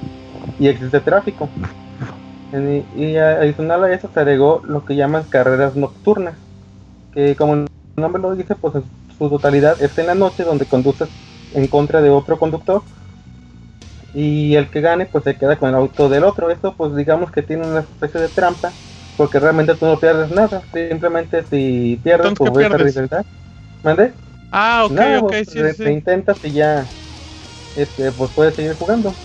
[0.59, 1.49] y existe tráfico.
[2.97, 6.35] Y adicional a eso se agregó lo que llaman carreras nocturnas,
[7.13, 7.67] que como el
[7.97, 8.75] nombre lo dice, pues
[9.19, 11.11] su totalidad es en la noche donde conduces
[11.53, 12.85] en contra de otro conductor
[14.13, 16.51] y el que gane pues se queda con el auto del otro.
[16.51, 18.77] Esto pues digamos que tiene una especie de trampa
[19.17, 23.25] porque realmente tú no pierdes nada, simplemente si pierdes pues ¿qué ves a rivalidad.
[23.83, 24.15] ¿Mande?
[24.51, 25.85] Ah, ok, Nada, ok, pues, sí, re- sí.
[25.85, 26.93] reintentas y ya
[27.75, 29.17] este, pues puedes seguir jugando.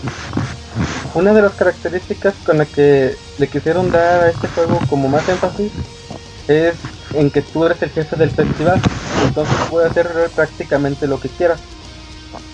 [1.14, 5.28] Una de las características con la que le quisieron dar a este juego como más
[5.28, 5.72] énfasis
[6.50, 6.74] es
[7.14, 8.80] en que tú eres el jefe del festival,
[9.26, 11.60] entonces puedes hacer prácticamente lo que quieras.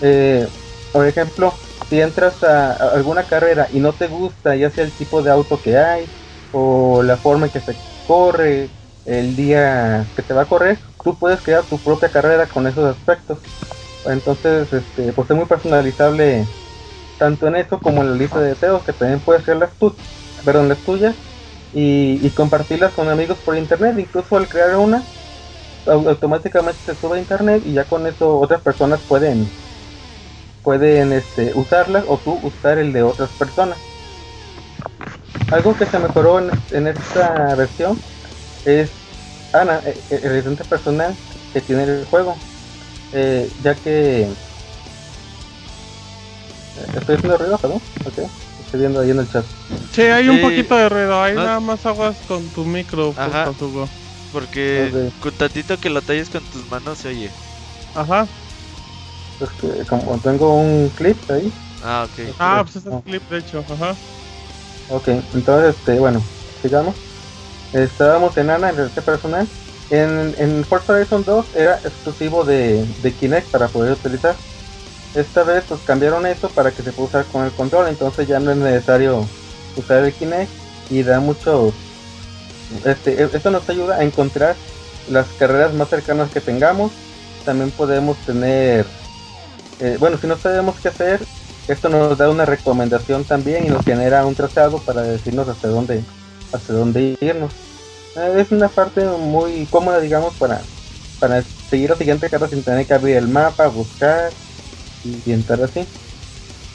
[0.01, 0.47] Eh,
[0.91, 1.53] por ejemplo,
[1.89, 5.61] si entras a, alguna carrera y no te gusta, ya sea el tipo de auto
[5.61, 6.05] que hay,
[6.51, 7.75] o la forma en que se
[8.07, 8.69] corre,
[9.05, 12.83] el día que te va a correr, tú puedes crear tu propia carrera con esos
[12.83, 13.39] aspectos.
[14.05, 16.45] Entonces, este, pues es muy personalizable
[17.17, 19.93] tanto en eso como en la lista de deseos, que también puedes hacer las, tu
[20.43, 21.15] perdón, las tuyas
[21.73, 23.97] y, compartirlas con amigos por internet.
[23.99, 25.05] Incluso al crear una,
[25.85, 29.49] au- automáticamente se sube a internet y ya con eso otras personas pueden
[30.63, 33.77] pueden este, usarlas o tú usar el de otras personas.
[35.51, 36.39] Algo que se mejoró
[36.71, 38.01] en, esta versión
[38.65, 38.91] es
[39.53, 41.15] Ana, eh, eh, el asistente personal
[41.53, 42.35] que tiene el juego,
[43.13, 44.29] eh, ya que
[46.95, 49.45] estoy haciendo ruido, perdón, ok, estoy viendo ahí en el chat.
[49.91, 51.21] Sí, hay un poquito de ruido.
[51.21, 53.45] Ahí No- nada más aguas con tu micro, Ajá.
[53.45, 53.89] porfa, Hugo.
[54.31, 55.19] Porque Ok.
[55.21, 57.31] con tantito que lo talles con tus manos se oye.
[57.93, 58.27] Ajá.
[59.39, 62.35] Es que como tengo un clip ahí, Ah, ok.
[62.39, 63.63] Ah, pues es clip, de hecho.
[63.69, 63.95] Ajá.
[64.89, 66.25] Ok, entonces, este, bueno,
[66.61, 66.95] sigamos.
[67.71, 69.47] Estábamos en Ana, en el personal.
[69.89, 74.37] En, en Forza Horizon 2 era exclusivo de, de Kinect para poder utilizar.
[75.17, 78.39] Esta vez pues cambiaron eso para que se pueda usar con el control, entonces ya
[78.39, 79.25] no es necesario
[79.75, 80.51] usar el Kinect
[80.91, 81.73] y da mucho...
[82.85, 84.55] Este, e- esto nos ayuda a encontrar
[85.09, 86.91] las carreras más cercanas que tengamos.
[87.45, 88.85] También podemos tener...
[89.79, 91.21] eh, bueno, si no sabemos qué hacer,
[91.67, 96.03] esto nos da una recomendación también y nos genera un trazado para decirnos hacia dónde,
[96.53, 97.53] hacia dónde irnos.
[98.17, 100.61] Eh, es una parte muy cómoda, digamos, para,
[101.19, 104.29] para seguir la siguiente carta sin tener que abrir el mapa, buscar
[105.25, 105.87] y entrar así.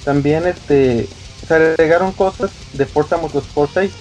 [0.05, 1.09] También este
[1.47, 3.93] se agregaron cosas de Forza Motorsport 6,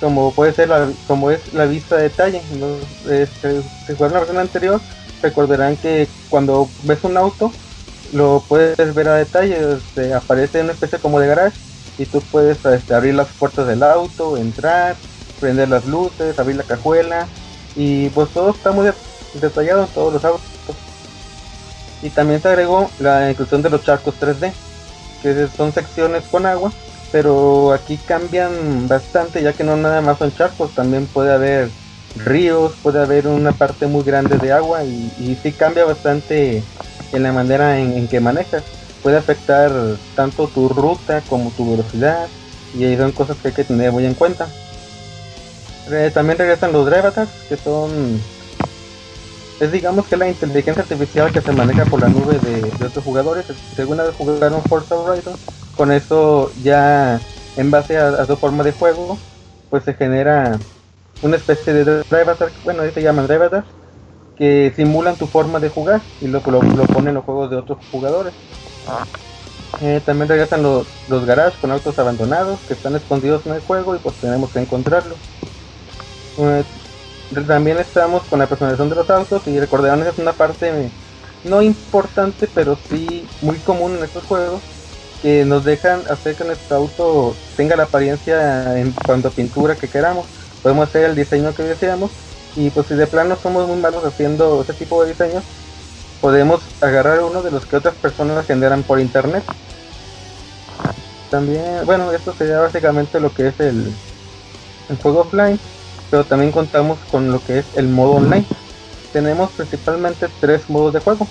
[0.00, 2.42] como puede ser la, como es la vista de detalle.
[2.58, 2.66] ¿no?
[3.10, 4.80] Este, si jugaron la versión anterior,
[5.22, 7.52] recordarán que cuando ves un auto,
[8.12, 11.56] lo puedes ver a detalle, este, aparece una especie como de garage
[11.98, 14.96] y tú puedes este, abrir las puertas del auto, entrar,
[15.40, 17.28] prender las luces, abrir la cajuela
[17.76, 18.94] y pues todo está muy de-
[19.40, 20.57] detallado todos los autos.
[22.02, 24.52] Y también se agregó la inclusión de los charcos 3D,
[25.22, 26.72] que son secciones con agua,
[27.10, 31.70] pero aquí cambian bastante ya que no nada más son charcos, también puede haber
[32.16, 36.62] ríos, puede haber una parte muy grande de agua y, y sí cambia bastante
[37.12, 38.62] en la manera en, en que manejas.
[39.02, 39.70] Puede afectar
[40.14, 42.26] tanto tu ruta como tu velocidad
[42.76, 44.48] y ahí son cosas que hay que tener muy en cuenta.
[45.90, 48.20] Eh, también regresan los Drevatars, que son
[49.58, 53.04] es digamos que la inteligencia artificial que se maneja por la nube de, de otros
[53.04, 53.46] jugadores.
[53.74, 55.40] Si alguna vez jugaron Forza Horizon,
[55.74, 57.26] con eso ya
[57.56, 59.24] en base a, a su forma de juego,
[59.68, 60.64] pues se genera
[61.20, 63.66] una especie de Drivatar, bueno, ahí se llaman Drivatar,
[64.36, 67.56] que simulan tu forma de jugar y lo, lo, lo ponen en los juegos de
[67.56, 68.34] otros jugadores.
[69.80, 73.94] Eh, también regresan los, los garages con autos abandonados que están escondidos en el juego
[73.94, 75.20] y pues tenemos que encontrarlos.
[76.36, 76.64] Eh,
[77.46, 80.90] también estamos con la personalización de los autos y recordarán esa es una parte
[81.44, 84.60] no importante pero sí muy común en estos juegos
[85.22, 89.88] que nos dejan hacer que nuestro auto tenga la apariencia en cuanto a pintura que
[89.88, 90.26] queramos.
[90.62, 92.10] Podemos hacer el diseño que deseamos
[92.56, 95.44] y pues si de plano somos muy malos haciendo ese tipo de diseños
[96.20, 99.44] podemos agarrar uno de los que otras personas generan por internet.
[101.30, 103.92] También bueno esto sería básicamente lo que es el,
[104.88, 105.58] el juego offline
[106.10, 108.46] pero también contamos con lo que es el modo online.
[109.12, 111.26] Tenemos principalmente tres modos de juego.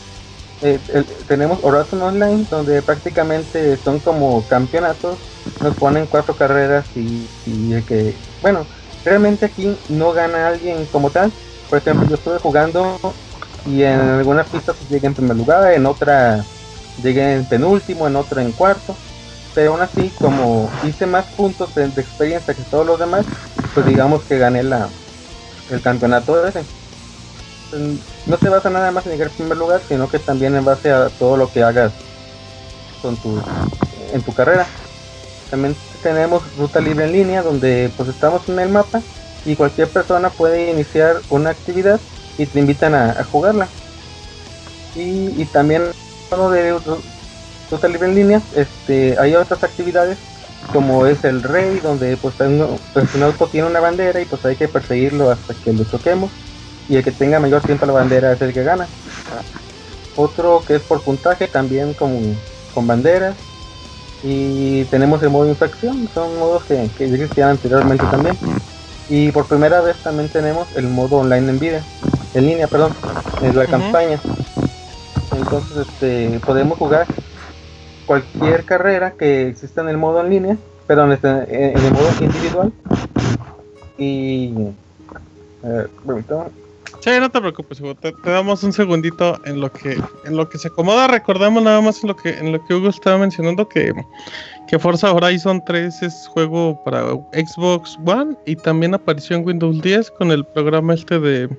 [0.62, 0.80] Eh,
[1.28, 5.18] tenemos Horizon Online, donde prácticamente son como campeonatos,
[5.62, 8.66] nos ponen cuatro carreras y, y el que, bueno,
[9.06, 11.32] realmente aquí no gana alguien como tal.
[11.70, 12.98] Por ejemplo, yo estuve jugando
[13.66, 16.44] y en algunas pistas llegué en primer lugar, en otra
[17.04, 18.96] llegué en penúltimo, en otra en cuarto.
[19.58, 23.26] Pero aún así, como hice más puntos de, experiencia que todos los demás,
[23.74, 24.88] pues digamos que gané la,
[25.72, 26.62] el campeonato ese.
[28.28, 30.92] No se basa nada más en llegar en primer lugar, sino que también en base
[30.92, 31.92] a todo lo que hagas
[33.02, 33.42] con tu,
[34.14, 34.68] en tu carrera.
[35.50, 39.02] También tenemos ruta libre en línea, donde pues estamos en el mapa
[39.44, 42.00] y cualquier persona puede iniciar una actividad
[42.38, 43.68] y te invitan a, jugarla.
[44.96, 45.82] Y, y también
[46.30, 46.80] de
[47.90, 50.18] libre en línea, este, hay otras actividades
[50.74, 54.44] como es el rey, donde pues, un, pues, un auto tiene una bandera y pues
[54.46, 56.30] hay que perseguirlo hasta que lo choquemos
[56.90, 58.88] y el que tenga mayor tiempo a la bandera es el que gana.
[60.16, 62.36] otro que es por puntaje, también con,
[62.74, 63.36] con banderas.
[64.24, 68.38] Y tenemos el modo infección, son modos que, existían anteriormente también.
[69.10, 71.82] Y por primera vez también tenemos el modo online en vida,
[72.34, 72.94] en línea, perdón,
[73.42, 74.20] en la campaña.
[75.36, 77.06] Entonces este, podemos jugar
[78.08, 82.10] cualquier carrera que exista en el modo en línea, perdón, este, en en el modo
[82.20, 82.74] individual.
[84.00, 84.54] Y...
[85.64, 86.46] eh, permítame.
[87.00, 87.96] Sí, no te preocupes, Hugo.
[87.96, 91.08] Te, te damos un segundito en lo que en lo que se acomoda.
[91.08, 93.94] Recordamos nada más en lo que en lo que Hugo estaba mencionando que,
[94.68, 97.04] que Forza Horizon 3 es juego para
[97.34, 101.50] Xbox One y también apareció en Windows 10 con el programa este de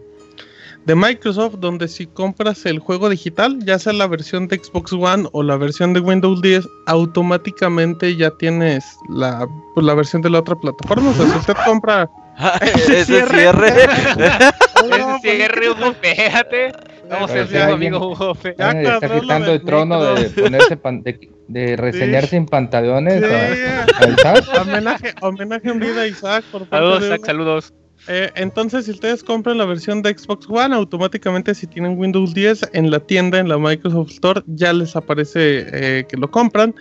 [0.86, 5.28] de Microsoft donde si compras el juego digital, ya sea la versión de Xbox One
[5.32, 10.38] o la versión de Windows 10, automáticamente ya tienes la, pues, la versión de la
[10.38, 11.10] otra plataforma.
[11.10, 12.08] O sea, si usted compra
[12.60, 13.68] Ese cierre.
[13.68, 16.72] Ese cierre, Hugo, fíjate.
[17.10, 18.32] Vamos a ser sí, su alguien- amigo Hugo.
[18.44, 22.30] Está quitando el trono de ponerse pan- de, de reseñar Sí.
[22.30, 23.24] sin pantalones.
[23.24, 24.44] Sí, a- a Isaac.
[24.60, 27.74] homenaje, homenaje en vida a Isaac por parte Saludos, de Isaac, saludos.
[28.06, 32.70] Eh, entonces, si ustedes compran la versión de Xbox One, automáticamente si tienen Windows 10
[32.72, 36.74] en la tienda, en la Microsoft Store, ya les aparece eh, que lo compran.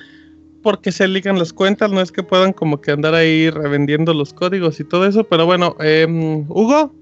[0.63, 4.33] Porque se ligan las cuentas, no es que puedan como que andar ahí revendiendo los
[4.33, 5.23] códigos y todo eso.
[5.23, 6.93] Pero bueno, em, Hugo,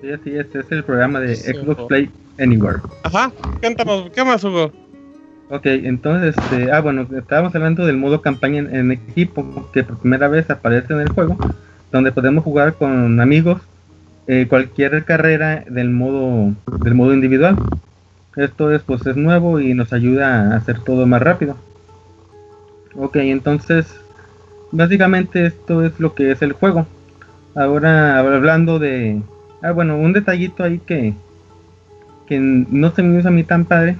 [0.00, 1.82] Sí, así es, es el programa de Sí, Xbox.
[1.88, 2.08] Play
[2.38, 2.78] Anywhere.
[3.02, 4.70] ajá, cuéntanos, ¿qué más, Hugo?
[5.50, 9.98] Ok, entonces, este, ah, bueno, estábamos hablando del modo campaña en, en equipo, que por
[9.98, 11.36] primera vez aparece en el juego,
[11.92, 13.60] donde podemos jugar con amigos
[14.26, 17.56] eh, cualquier carrera del modo, del modo individual.
[18.36, 21.56] Esto es, pues, es nuevo y nos ayuda a hacer todo más rápido.
[22.94, 23.86] Ok, entonces,
[24.70, 26.86] básicamente esto es lo que es el juego.
[27.54, 29.20] Ahora, hablando de,
[29.62, 31.14] ah, bueno, un detallito ahí que,
[32.26, 33.96] que no se me hizo a mí tan padre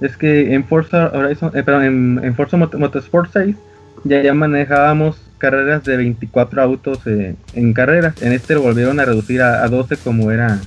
[0.00, 3.56] es que en Forza Horizon, eh, perdón, en, en Forza Mot- Motorsport 6
[4.04, 8.20] ya, ya manejábamos carreras de 24 autos en carreras.
[8.20, 10.60] En este lo volvieron a reducir a, a 12 como era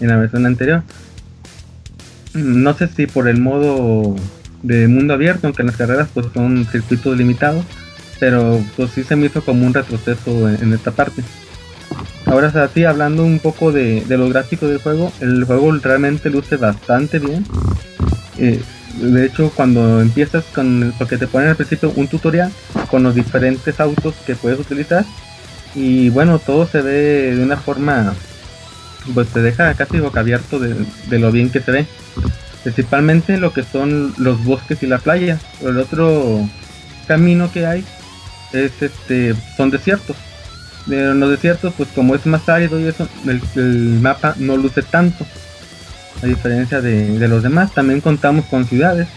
[0.00, 0.82] en la versión anterior.
[2.34, 4.16] Mm, No sé si por el modo
[4.62, 7.64] de mundo abierto, aunque las carreras pues son circuitos limitados,
[8.18, 11.22] pero pues sí se me hizo como un retroceso en, esta parte.
[12.26, 16.56] Ahora sí, hablando un poco de, de los gráficos del juego, el juego realmente luce
[16.56, 17.44] bastante bien.
[18.38, 18.60] Eh,
[19.00, 22.50] de hecho, cuando empiezas con, porque te ponen al principio un tutorial
[22.86, 25.04] con los diferentes autos que puedes utilizar
[25.74, 28.14] y bueno, todo se ve de una forma,
[29.14, 30.74] pues te deja casi boca abierto de,
[31.08, 31.86] de lo bien que se ve.
[32.62, 35.38] Principalmente lo que son los bosques y la playa.
[35.60, 36.48] El otro
[37.06, 37.84] camino que hay
[38.52, 40.16] es este, son desiertos.
[40.88, 44.82] Pero en los desiertos, pues como es más árido y eso, el, mapa no luce
[44.82, 45.26] tanto
[46.22, 47.72] a diferencia de, los demás.
[47.74, 49.08] También contamos con ciudades,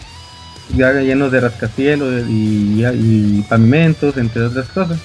[0.74, 4.98] llenos de rascacielos y, y pavimentos, entre otras cosas.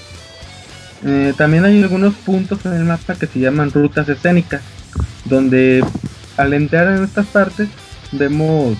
[1.05, 4.61] Eh, también hay algunos puntos en el mapa que se llaman rutas escénicas,
[5.25, 5.83] donde
[6.37, 7.67] al entrar en estas partes
[8.11, 8.77] vemos...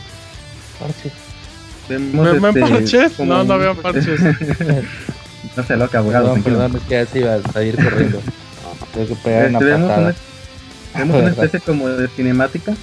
[1.87, 3.11] Vemos ¿Ven- este, parches?
[3.13, 4.19] como No, no vean parches.
[5.57, 6.33] no sé, loca, abogado.
[6.33, 8.21] Perdón, perdón, es que ya se iba a salir corriendo.
[8.93, 10.01] Tengo que pegar una Este, vemos patada.
[10.95, 12.73] una, vemos una especie como de cinemática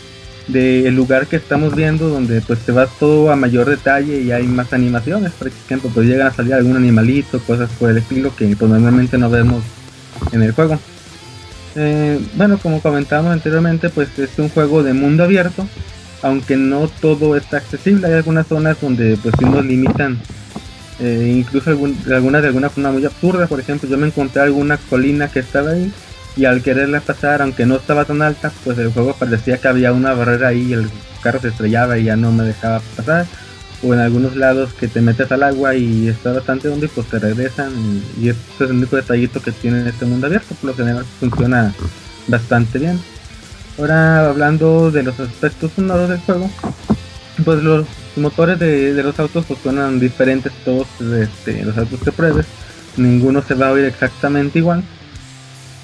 [0.49, 4.45] del lugar que estamos viendo donde pues te vas todo a mayor detalle y hay
[4.45, 8.57] más animaciones por ejemplo pues llegan a salir algún animalito cosas por el estilo que
[8.57, 9.63] pues normalmente no vemos
[10.33, 10.79] en el juego.
[11.75, 15.67] Eh, bueno como comentábamos anteriormente pues es un juego de mundo abierto
[16.23, 18.07] aunque no todo está accesible.
[18.07, 20.19] Hay algunas zonas donde pues sí nos limitan
[21.01, 23.47] eh, incluso algunas de alguna forma muy absurda.
[23.47, 25.93] Por ejemplo yo me encontré alguna colina que estaba ahí
[26.37, 29.93] y al quererla pasar, aunque no estaba tan alta, pues el juego parecía que había
[29.93, 30.89] una barrera ahí y el
[31.23, 33.27] carro se estrellaba y ya no me dejaba pasar.
[33.83, 37.07] O en algunos lados que te metes al agua y está bastante hondo y pues
[37.09, 37.73] te regresan.
[38.21, 41.75] Y, este es el único detallito que tiene este mundo abierto, por lo general funciona
[42.29, 42.99] bastante bien.
[43.79, 46.51] Ahora hablando de los aspectos sonoros del juego,
[47.45, 47.87] pues los
[48.17, 52.47] motores de, de los autos pues suenan diferentes todos este, los autos que pruebes.
[52.97, 54.85] Ninguno se va a oír exactamente igual.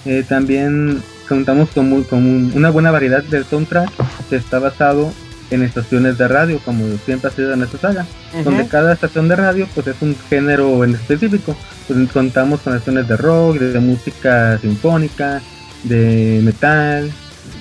[0.09, 3.91] Eh, también contamos con, muy- con un- una buena variedad del soundtrack
[4.31, 5.13] que está basado
[5.51, 8.07] en estaciones de radio, como siempre ha sido en esta saga,
[8.45, 11.55] donde cada estación de radio pues es un género en específico.
[11.87, 15.41] Pues, contamos con estaciones de rock, de, música sinfónica,
[15.85, 17.11] de metal,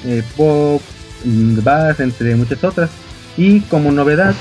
[0.05, 0.81] eh, pop,
[1.25, 2.89] mm, bass, entre muchas otras.
[3.37, 4.33] Y como novedad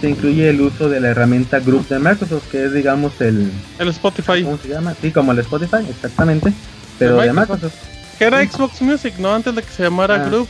[0.00, 3.50] se incluye el uso de la herramienta Group de Microsoft, que es digamos el...
[3.78, 4.42] El Spotify.
[4.42, 4.94] ¿Cómo se llama?
[5.00, 6.52] Sí, como el Spotify, exactamente.
[7.00, 7.74] Pero De de Microsoft.
[8.18, 8.48] Que era Sí.
[8.52, 9.34] Xbox Music, ¿no?
[9.34, 10.28] Antes de que se llamara Ah.
[10.28, 10.46] Group.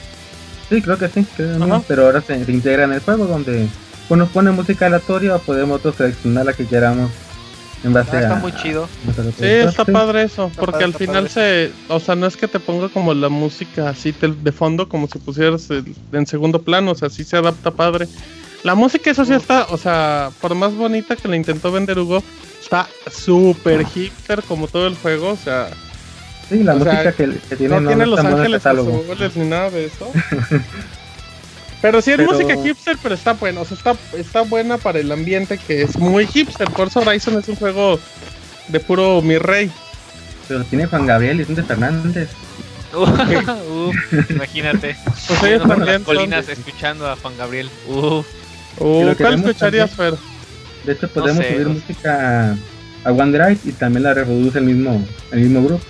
[0.68, 3.66] Sí, creo que sí, creo no, pero ahora se, se integra en el juego donde
[4.08, 7.10] pues, nos pone música aleatoria o podemos nosotros seleccionar la que queramos
[7.82, 8.22] en base Ah, a...
[8.22, 8.88] está muy chido.
[9.38, 11.70] Sí, está padre eso, Está porque padre, al final padre.
[11.78, 14.88] se, o sea, no es que te ponga como la música así te- de fondo,
[14.88, 18.06] como si pusieras el- en segundo plano, o sea, sí se adapta padre.
[18.62, 22.22] La música, eso sí está, o sea, por más bonita que le intentó vender Hugo,
[22.62, 25.70] está súper hipster como todo el juego, o sea,
[26.50, 29.02] Sí, la o sea, música que, que tiene no no, tiene Los Ángeles catálogo.
[29.10, 30.12] Azules ni nada de eso.
[31.82, 34.98] Pero sí es Pero- música hipster, pero está buena, o sea, está, está buena para
[34.98, 36.70] el ambiente que es muy hipster.
[36.70, 37.98] Forza Horizon es un juego
[38.68, 39.70] de puro mi rey.
[40.46, 42.28] Pero tiene Juan Gabriel y Vicente Fernández.
[42.94, 43.08] Uf,
[44.30, 44.96] imagínate.
[45.28, 47.70] Pues ellos por las son- colinas escuchando a Juan Gabriel.
[47.88, 48.22] Uh,
[48.76, 50.14] ¿Cuál escucharías, Fer?
[50.84, 51.80] De hecho, podemos sé, subir no sé.
[51.80, 52.56] música
[53.04, 55.84] a, a OneDrive y también la reproduce el mismo, el mismo grupo.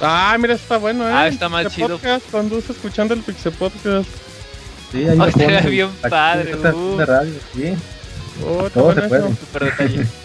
[0.00, 1.12] Ah, mira, está bueno, ¿eh?
[1.12, 1.88] Ah, está más chido.
[1.98, 4.08] Podcast, conduce escuchando el Pixel Podcast.
[4.92, 5.26] Sí, ahí Oh,
[5.68, 6.96] bien aquí, padre, esta- uh.
[6.96, 7.74] de radio, sí.
[8.46, 10.06] Oh, Todo se bueno puede.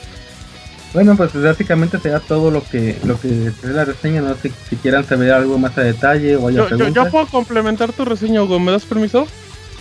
[0.94, 4.22] Bueno, pues básicamente será todo lo que lo que es la reseña.
[4.22, 7.04] No sé si quieran saber algo más a detalle o haya Yo, yo, preguntas.
[7.04, 8.62] yo puedo complementar tu reseña, Hugo.
[8.62, 9.28] ¿Me das permiso?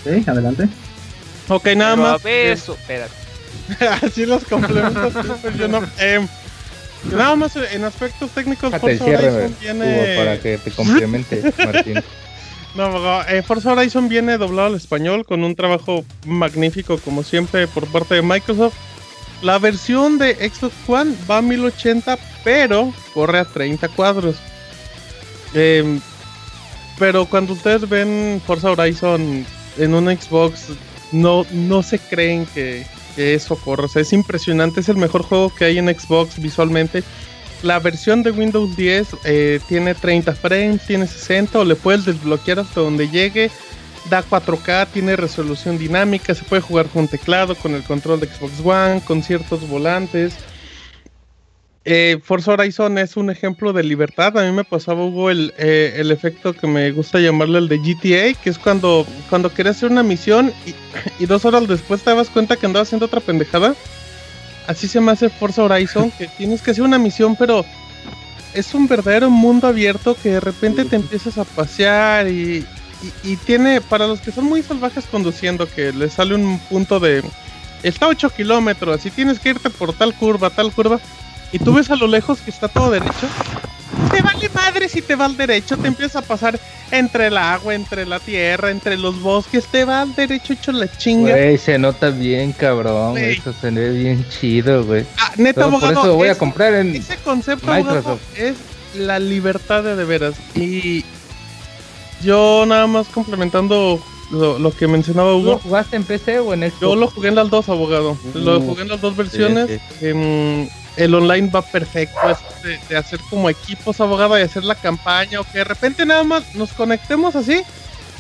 [0.02, 0.66] Sí, adelante.
[1.46, 2.22] Ok, nada Pero a más.
[2.24, 2.72] beso.
[2.74, 3.12] Espérate.
[4.04, 5.12] Así los complementos.
[5.12, 5.82] sí, pues yo no.
[5.98, 6.26] Em,
[7.10, 10.16] nada más en aspectos técnicos, Forza Horizon viene.
[10.16, 12.02] para que te complemente, Martín.
[12.74, 17.86] No, eh, Forza Horizon viene doblado al español con un trabajo magnífico, como siempre, por
[17.86, 18.74] parte de Microsoft.
[19.42, 24.36] La versión de Xbox One va a 1080, pero corre a 30 cuadros.
[25.52, 26.00] Em,
[26.98, 29.46] pero cuando ustedes ven Forza Horizon
[29.78, 30.68] en un Xbox,
[31.12, 32.84] no, no se creen que,
[33.14, 33.84] que corre.
[33.84, 37.02] O sea, es impresionante, es el mejor juego que hay en Xbox visualmente.
[37.62, 42.58] La versión de Windows 10 eh, tiene 30 frames, tiene 60 o le puedes desbloquear
[42.58, 43.50] hasta donde llegue.
[44.10, 48.60] Da 4K, tiene resolución dinámica, se puede jugar con teclado, con el control de Xbox
[48.62, 50.34] One, con ciertos volantes.
[51.86, 54.38] Eh, Forza Horizon es un ejemplo de libertad.
[54.38, 57.78] A mí me pasaba, Hugo, el, eh, el efecto que me gusta llamarle el de
[57.78, 60.74] GTA, que es cuando, cuando querías hacer una misión y,
[61.22, 63.74] y dos horas después te das cuenta que andabas haciendo otra pendejada.
[64.66, 67.66] Así se me hace Forza Horizon, que tienes que hacer una misión, pero
[68.54, 72.64] es un verdadero mundo abierto que de repente te empiezas a pasear y,
[73.24, 76.98] y, y tiene, para los que son muy salvajes conduciendo, que les sale un punto
[76.98, 77.22] de...
[77.82, 80.98] Está a 8 kilómetros y tienes que irte por tal curva, tal curva,
[81.54, 83.26] y tú ves a lo lejos que está todo derecho.
[84.10, 86.58] Te vale madre si te va al derecho, te empieza a pasar
[86.90, 90.88] entre el agua, entre la tierra, entre los bosques, te va al derecho hecho la
[90.98, 91.30] chinga.
[91.32, 93.16] Güey, se nota bien, cabrón.
[93.18, 95.06] Eso se ve bien chido, güey.
[95.18, 98.56] Ah, neta, Todo por abogado, eso voy a es- comprar en Ese concepto abogado, es
[98.96, 100.34] la libertad de de veras.
[100.56, 101.04] Y
[102.22, 104.02] yo nada más complementando
[104.32, 105.60] lo, lo que mencionaba ¿Tú lo Hugo.
[105.62, 106.80] jugaste en PC o en Xbox?
[106.80, 108.16] Yo lo jugué en las dos, abogado.
[108.34, 109.80] Lo Uh, jugué en las dos versiones.
[110.00, 112.18] Em, el online va perfecto.
[112.30, 115.40] Es de, de hacer como equipos, abogado, y hacer la campaña.
[115.40, 117.62] O que de repente nada más nos conectemos así,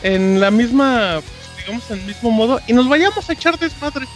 [0.02, 1.20] en la misma,
[1.58, 4.06] digamos, en el mismo modo, y nos vayamos a echar desmadre.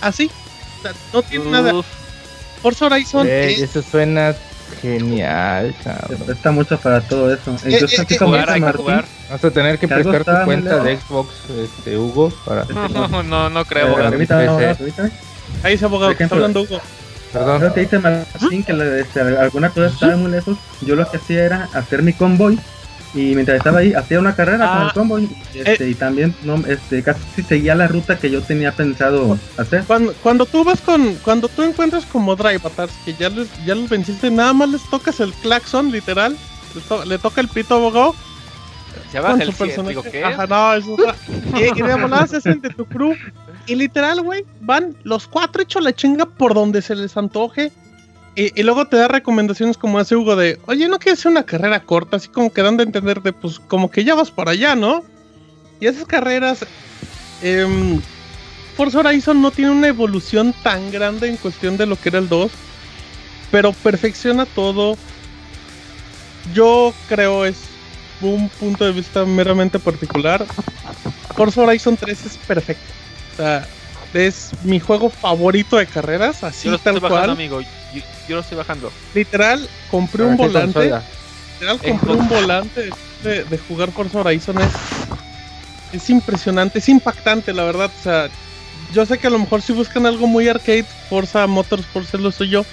[0.00, 0.30] Así.
[0.78, 1.74] O sea, no tiene nada.
[1.74, 1.86] Uf,
[2.62, 4.34] Forza Horizon es- eso suena
[4.82, 6.18] genial, Se cabrón.
[6.26, 7.52] presta mucho para todo eso.
[7.52, 9.04] eh, Entonces, eh, eh, jugar, hay que jugar.
[9.30, 10.96] Vas a tener que prestar tu cuenta de.
[10.98, 11.30] Xbox,
[11.62, 12.64] este, Hugo, para...
[13.08, 14.10] No, no, no creo, eh, abogado.
[14.10, 14.50] permítame, PC.
[14.52, 15.10] abogado, permítame.
[15.62, 16.80] Ahí dice abogado, está hablando Hugo.
[17.34, 17.58] Perdón.
[17.60, 20.56] Creo que dice Martín que la- este, alguna cosa estaba muy lejos.
[20.80, 22.58] Yo lo que hacía era hacer mi convoy
[23.12, 26.56] y mientras estaba ahí hacía una carrera con Ah, el convoy este, y también no,
[26.66, 29.84] este, casi seguía la ruta que yo tenía pensado hacer.
[29.84, 33.74] Cuando, cuando tú vas con, cuando tú encuentras como Drive Avatars que ya les, ya
[33.74, 36.36] los venciste, nada más les tocas el claxon, literal,
[36.74, 38.14] le, to- le toca el pito abogado
[39.12, 39.90] Se baja con el su 100, personaje.
[39.90, 40.24] digo, ¿qué?
[40.24, 41.14] Ajá, no, es otra.
[41.56, 43.14] y, y de volada se hacen de tu crew.
[43.66, 47.72] Y literal, güey, van los cuatro hechos la chinga por donde se les antoje.
[48.36, 51.80] Y, luego te da recomendaciones como hace Hugo de, oye, ¿no quieres hacer una carrera
[51.80, 52.16] corta?
[52.16, 55.04] Así como que dan de entender de, pues, como que ya vas para allá, ¿no?
[55.80, 56.66] Y esas carreras,
[57.42, 58.00] em,
[58.76, 62.28] Forza Horizon no tiene una evolución tan grande en cuestión de lo que era el
[62.28, 62.50] 2,
[63.52, 64.98] pero perfecciona todo.
[66.52, 67.56] Yo creo es
[68.20, 70.44] un punto de vista meramente particular.
[71.36, 73.03] Forza Horizon 3 es perfecto.
[73.34, 73.66] O sea,
[74.14, 77.30] es mi juego favorito de carreras, así Yo lo estoy tal bajando, cual.
[77.30, 77.60] amigo.
[77.60, 78.92] Yo, yo lo estoy bajando.
[79.14, 80.92] Literal, compré ¿Para un volante.
[81.54, 82.90] Literal, compré un volante
[83.22, 84.58] de, de jugar Forza Horizon.
[84.60, 84.72] Es,
[85.92, 87.90] es impresionante, es impactante, la verdad.
[87.98, 88.28] O sea,
[88.92, 92.30] yo sé que a lo mejor si buscan algo muy arcade, Forza Motorsport es lo
[92.32, 92.64] suyo.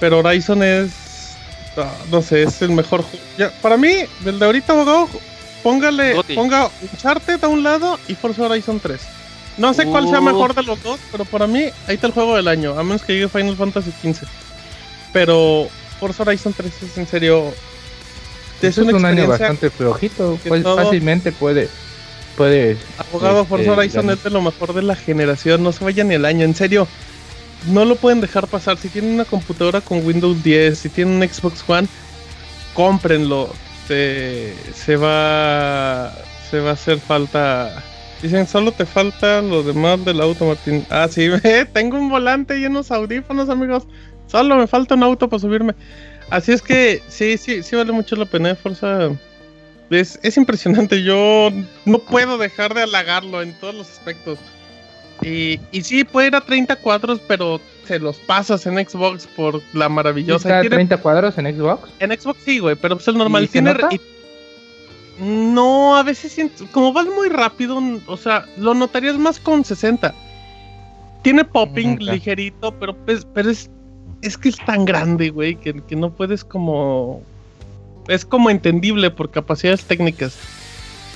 [0.00, 0.90] Pero Horizon es.
[1.76, 3.24] ah, No sé, es el mejor juego.
[3.38, 5.08] Ya, para mí, del de ahorita, abogado,
[5.62, 6.34] póngale, Goti.
[6.34, 9.00] ponga Uncharted a un lado y Forza Horizon 3.
[9.58, 12.36] No sé cuál sea mejor de los dos, pero para mí ahí está el juego
[12.36, 14.26] del año, a menos que llegue Final Fantasy 15.
[15.12, 15.68] Pero
[16.00, 17.52] Forza Horizon 3 es en serio.
[18.62, 20.38] Es, una un año experiencia bastante flojito.
[20.46, 21.68] Pues fácilmente puede.
[22.36, 22.78] Puedes.
[22.96, 24.16] Abogado, Forza este, Horizon ganar.
[24.16, 26.86] es de lo mejor de la generación, no se vaya ni el año, en serio.
[27.68, 28.78] No lo pueden dejar pasar.
[28.78, 31.88] Si tienen una computadora con Windows 10, si tienen un Xbox One,
[32.74, 33.52] cómprenlo.
[33.86, 36.12] Se, se va
[36.52, 37.82] se va a hacer falta.
[38.22, 40.86] Dicen, solo te falta lo demás del auto, Martín.
[40.90, 41.28] Ah, sí,
[41.72, 43.84] tengo un volante y unos audífonos, amigos.
[44.28, 45.74] Solo me falta un auto para subirme.
[46.30, 49.10] Así es que sí, sí, sí vale mucho la pena, eh, Forza.
[49.90, 51.50] Es, es impresionante, yo
[51.84, 54.38] no puedo dejar de halagarlo en todos los aspectos.
[55.20, 59.60] Y, y sí, puede ir a 30 cuadros, pero se los pasas en Xbox por
[59.74, 60.48] la maravillosa.
[60.48, 61.90] ¿Está a Tiene- 30 cuadros en Xbox?
[61.98, 63.74] En Xbox sí, güey, pero pues el normal ¿Y se tiene.
[63.74, 63.88] nota?
[63.94, 64.00] y-
[65.18, 70.14] No, a veces siento- como vas muy rápido, o sea, lo notarías más con 60.
[71.22, 72.12] Tiene popping Nunca.
[72.12, 73.70] ligerito, pero, pues, pero es,
[74.22, 77.22] es que es tan grande, güey, que, que no puedes como...
[78.08, 80.34] Es como entendible por capacidades técnicas.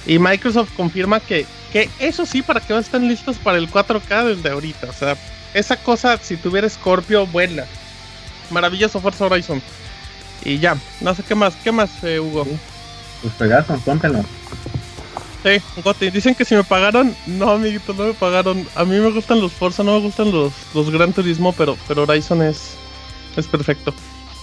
[0.07, 4.25] Y Microsoft confirma que, que eso sí, para que no estén listos para el 4K
[4.25, 4.89] desde ahorita.
[4.89, 5.17] O sea,
[5.53, 7.67] esa cosa, si tuviera Scorpio, vuela.
[8.51, 9.61] Maravilloso Forza Horizon.
[10.45, 12.47] Y ya, no sé qué más, qué más, eh, Hugo.
[13.23, 14.25] Pues pegazo, cómprenlo.
[15.43, 18.67] Sí, Goti, dicen que si me pagaron, no, amiguito, no me pagaron.
[18.75, 22.03] A mí me gustan los Forza, no me gustan los, los Gran Turismo, pero, pero
[22.03, 22.75] Horizon es,
[23.37, 23.95] es perfecto.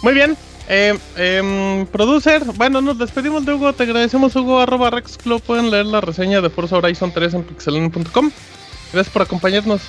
[0.02, 0.38] Muy bien,
[0.70, 5.72] eh, em, producer, bueno, nos despedimos de Hugo, te agradecemos Hugo, arroba Rex Club, pueden
[5.72, 8.32] leer la reseña de Forza Horizon 3 en pixelania.com.
[8.94, 9.82] Gracias por acompañarnos.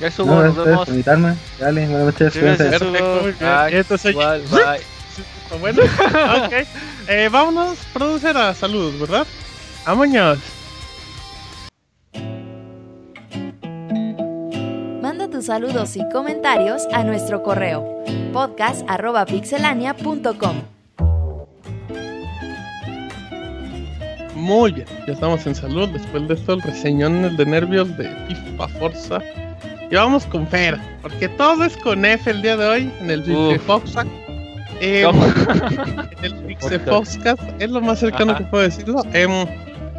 [0.00, 0.84] Gracias, Hugo, No, nos gracias vemos.
[0.86, 1.36] por invitarme.
[1.60, 2.34] Dale, buenas noches.
[2.34, 2.58] Gracias.
[2.58, 2.78] cuídense.
[2.78, 3.52] Perfecto, muy bien.
[3.68, 3.78] Bye.
[3.78, 4.91] Entonces, bye.
[5.60, 5.82] Bueno.
[5.82, 6.52] ok.
[7.08, 9.26] Eh, vámonos, producer, a salud, ¿verdad?
[9.86, 10.38] Vámonos.
[15.02, 20.62] Manda tus saludos y comentarios a nuestro correo podcast.pixelania.com.
[24.34, 28.66] Muy bien, ya estamos en salud después de esto, el reseñón de nervios de FIFA
[28.68, 29.20] Forza.
[29.90, 33.20] Y vamos con Fer, porque todo es con F el día de hoy en el
[33.30, 33.62] Uf.
[34.84, 35.06] Eh,
[36.22, 36.56] el
[37.60, 38.38] es lo más cercano Ajá.
[38.40, 39.02] que puedo decirlo.
[39.12, 39.46] Em,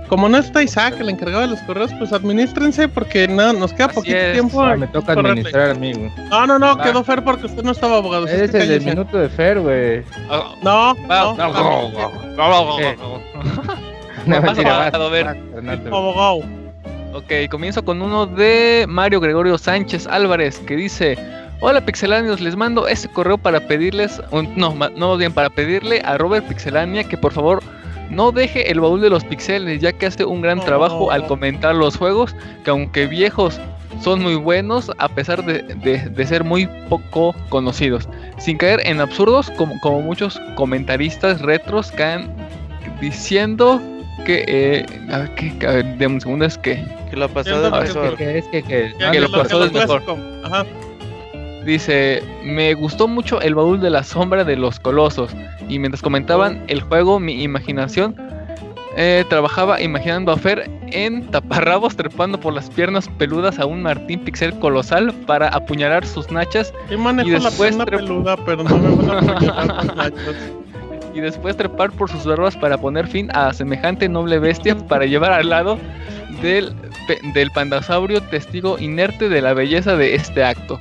[0.10, 3.86] como no está Isaac, el encargado de los correos, pues administrense porque no, nos queda
[3.86, 4.34] Así poquito es.
[4.34, 4.62] tiempo.
[4.62, 6.12] Ah, me toca administrar a mí, güey.
[6.30, 6.82] No, no, no, Ah.
[6.84, 8.28] quedó Fer porque usted no estaba abogado.
[8.28, 10.03] es Eres que el del minuto de Fer, güey.
[10.62, 11.92] No, no, no, no.
[17.14, 21.18] Ok, comienzo con uno de Mario Gregorio Sánchez Álvarez que dice:
[21.66, 26.17] Hola Pixelanios, les mando este correo para pedirles, un- no, no bien, para pedirle a
[26.17, 27.64] Robert Pixelania que por favor
[28.09, 30.64] no deje el baúl de los pixeles, ya que hace un gran Oh.
[30.66, 32.35] trabajo al comentar los juegos,
[32.66, 33.61] que aunque viejos
[34.01, 38.09] son muy buenos, a pesar de, de- de ser muy poco conocidos,
[38.40, 42.30] sin caer en absurdos como, como muchos comentaristas retros caen
[43.00, 43.82] diciendo
[44.25, 47.67] que, eh, a ver, que, a ver, deme un segundo, es que Que la pasada
[47.67, 48.17] Entiendo es que- mejor.
[48.17, 50.03] Que es que, que, Ya que lo lo es mejor.
[50.43, 50.66] Ajá.
[51.66, 55.33] Dice, me gustó mucho el baúl de la sombra de los colosos.
[55.69, 58.16] Y mientras comentaban el juego, mi imaginación
[58.98, 64.19] eh, trabajaba imaginando a Fer en taparrabos trepando por las piernas peludas a un Martín
[64.19, 66.74] Pixel colosal para apuñalar sus nachas
[67.25, 70.11] Y la después tre- peluda, pero no me van a
[71.16, 75.32] y después trepar por sus barbas para poner fin a semejante noble bestia para llevar
[75.32, 75.77] al lado
[76.42, 76.74] del,
[77.35, 80.80] del pandasaurio testigo inerte de la belleza de este acto.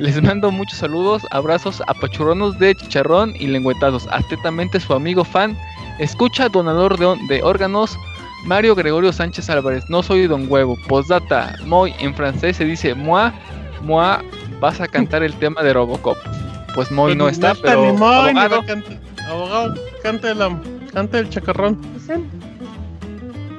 [0.00, 4.08] Les mando muchos saludos, abrazos apachurronos de chicharrón y lengüetazos.
[4.10, 5.56] Atentamente su amigo fan,
[5.98, 7.96] escucha donador de, on- de órganos,
[8.44, 9.84] Mario Gregorio Sánchez Álvarez.
[9.88, 10.76] No soy don huevo.
[10.88, 13.30] Postdata, Moy en francés se dice moi,
[13.82, 14.16] moi,
[14.60, 16.18] vas a cantar el tema de Robocop.
[16.74, 18.34] Pues no Pues está, pero abogado.
[18.34, 18.98] va a cantar.
[19.28, 20.58] Abogado, cante, la,
[20.92, 21.78] cante el chacarrón.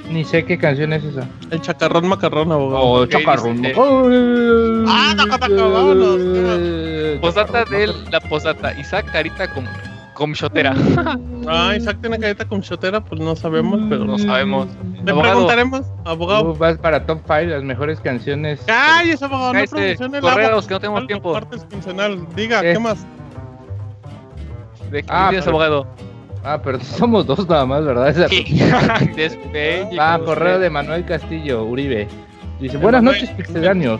[0.10, 1.28] Ni sé qué canción es esa.
[1.52, 2.84] El chacarrón macarrón, abogado.
[2.86, 3.62] Oh, chacarrón.
[3.62, 3.74] dice-
[4.88, 7.20] Ah, no, no, no, vámonos.
[7.22, 8.78] Posdata de la posdata.
[8.80, 9.66] Isaac Carita con,
[10.14, 10.74] con chotera.
[11.48, 14.68] Ah, Isaac tiene carita con chotera, pues no sabemos, pero No sabemos.
[15.04, 15.34] Le Abogado.
[15.34, 16.52] preguntaremos, abogado.
[16.54, 18.62] Uh, vas para top 5, las mejores canciones.
[18.66, 21.40] Cállese, abogado, no Cállese, el correos, que no tenemos tiempo.
[22.36, 22.74] Diga, ¿Qué?
[22.74, 23.06] ¿qué más?
[24.90, 25.88] ¿De qué Ah, tienes, pero- abogado?
[26.46, 28.16] Ah, pero somos dos nada más, ¿verdad?
[30.00, 32.08] Ah, correo de Manuel Castillo, Uribe.
[32.60, 34.00] Dice, buenas noches, pixeláneos.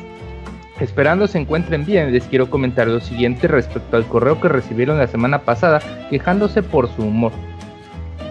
[0.80, 5.08] Esperando se encuentren bien, les quiero comentar lo siguiente respecto al correo que recibieron la
[5.08, 7.32] semana pasada quejándose por su humor.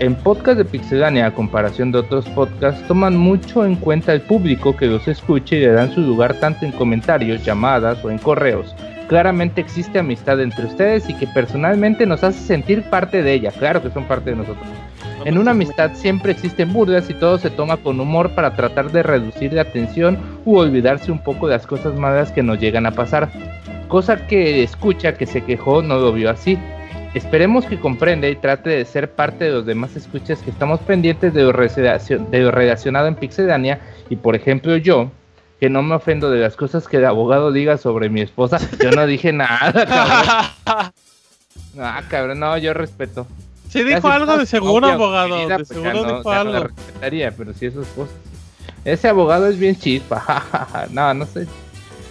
[0.00, 4.76] En podcast de Pixelania, a comparación de otros podcasts, toman mucho en cuenta el público
[4.76, 8.74] que los escuche y le dan su lugar tanto en comentarios, llamadas o en correos.
[9.08, 13.50] Claramente existe amistad entre ustedes y que personalmente nos hace sentir parte de ella.
[13.50, 14.66] Claro que son parte de nosotros.
[15.24, 19.02] En una amistad siempre existen burlas y todo se toma con humor para tratar de
[19.02, 22.90] reducir la tensión u olvidarse un poco de las cosas malas que nos llegan a
[22.90, 23.30] pasar.
[23.88, 26.58] Cosa que escucha que se quejó no lo vio así.
[27.14, 31.32] Esperemos que comprenda y trate de ser parte de los demás escuchas que estamos pendientes
[31.32, 35.10] de lo, de lo relacionado en Pixedania y por ejemplo yo,
[35.60, 38.58] que no me ofendo de las cosas que el abogado diga sobre mi esposa.
[38.82, 40.92] Yo no dije nada, cabrón.
[41.78, 43.26] Ah, cabrón, no, yo respeto.
[43.68, 45.36] Sí dijo algo de seguro, abogado.
[45.36, 46.68] querida, De pues ya seguro no, dijo ya no la algo.
[46.68, 48.12] respetaría, pero si es su esposa.
[48.84, 50.86] Ese abogado es bien chispa, jajaja.
[50.90, 51.46] no, no sé.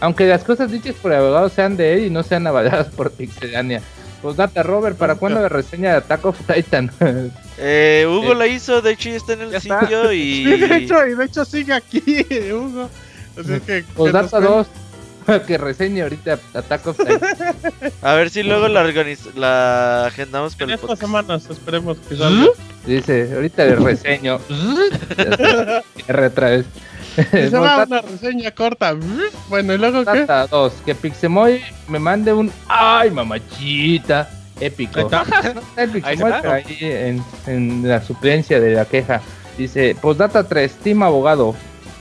[0.02, 3.12] Aunque las cosas dichas por el abogado sean de él y no sean avaladas por
[3.12, 3.82] Pixelania.
[4.22, 6.92] Pues data, Robert, ¿para cuándo la reseña de Attack of Titan?
[7.60, 10.74] Eh, Hugo Eh, la hizo, de hecho ya está en el sitio Sí, de y...
[10.74, 12.02] hecho, y de hecho sigue aquí,
[12.52, 12.90] Hugo.
[13.38, 13.84] Así que.
[13.96, 14.50] pues que nos data ven.
[15.28, 17.20] 2, que reseñe ahorita Attack of Titan.
[18.02, 21.02] A ver si luego la, organiz- la agendamos En para el estas podcast.
[21.02, 22.48] semanas esperemos que salga.
[22.86, 24.40] Dice, ahorita le reseño.
[26.08, 26.66] R otra vez.
[27.32, 28.96] Se va una reseña corta.
[29.50, 30.22] Bueno, ¿y luego qué?
[30.26, 34.30] Data 2, que Pixemoy me mande un ay mamachita
[34.60, 35.00] épico.
[35.00, 35.24] Ahí está.
[35.54, 36.42] No está el Pixemoy, Ahí está.
[36.42, 39.22] pero ahí en, en la suplencia de la queja.
[39.58, 41.56] Dice, postdata 3, Team Abogado.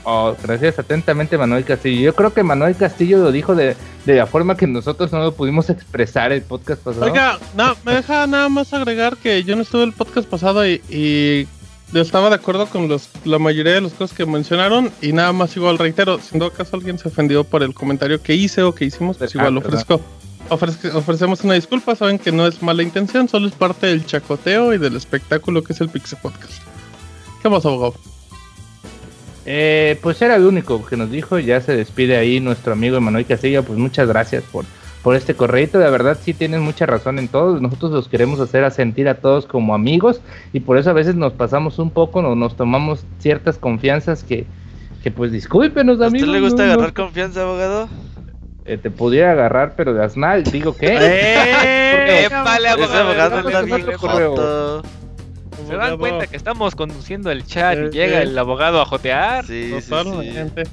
[0.05, 2.01] Oh, gracias atentamente Manuel Castillo.
[2.01, 3.75] Yo creo que Manuel Castillo lo dijo de,
[4.05, 7.05] de la forma que nosotros no lo pudimos expresar el podcast pasado.
[7.05, 10.81] Oiga, no, me deja nada más agregar que yo no estuve el podcast pasado y,
[10.89, 11.47] y
[11.93, 15.31] yo estaba de acuerdo con los, la mayoría de las cosas que mencionaron y nada
[15.31, 18.61] más igual reitero, si en todo caso alguien se ofendió por el comentario que hice
[18.63, 20.01] o que hicimos, pues Ah, igual ofrezco.
[20.49, 24.73] ofrezco- ofrecemos una disculpa, saben que no es mala intención, solo es parte del chacoteo
[24.73, 26.61] y del espectáculo que es el Pixel Podcast.
[27.41, 27.93] ¿Qué más, abogado?
[29.45, 33.25] Eh, pues era el único que nos dijo, ya se despide ahí nuestro amigo Emanuel
[33.25, 34.63] Castillo, pues muchas gracias por,
[35.01, 38.63] por este correito, de verdad sí tienes mucha razón en todo, nosotros los queremos hacer
[38.63, 40.21] a sentir a todos como amigos
[40.53, 44.45] y por eso a veces nos pasamos un poco, no, nos tomamos ciertas confianzas que,
[45.03, 46.29] que pues discúlpenos ¿A amigos.
[46.29, 47.89] usted le gusta no, no, agarrar confianza, abogado?
[48.65, 50.87] eh, te pudiera agarrar pero de asnal, digo que...
[51.01, 52.25] ¡Eh!
[52.27, 54.83] Épale, abogado, abogado
[55.63, 55.73] joto.
[55.73, 58.27] Se dan cuenta que estamos conduciendo el chat y Sí, llega sí.
[58.27, 59.45] el abogado a jotear.
[59.45, 59.89] Sí, sí, sí.
[59.89, 60.63] Totalmente.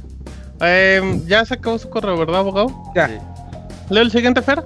[0.60, 2.68] Em, ya se acabó su correo, ¿verdad, abogado?
[2.94, 3.08] Ya.
[3.08, 3.14] Sí.
[3.90, 4.62] Leo el siguiente, Fer.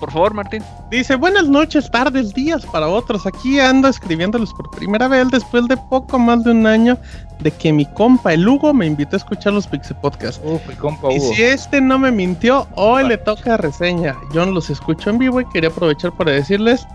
[0.00, 0.62] Por favor, Martín.
[0.90, 3.26] Dice, buenas noches, tardes, días para otros.
[3.26, 6.98] Aquí ando escribiéndolos por primera vez después de poco más de un año
[7.40, 10.44] de que mi compa, el Hugo, me invitó a escuchar los Pixel Podcast.
[10.44, 11.34] Uf, mi compa Y Hugo.
[11.34, 14.16] si este no me mintió, hoy le toca reseña.
[14.32, 16.86] Yo no los escucho en vivo y quería aprovechar para decirles,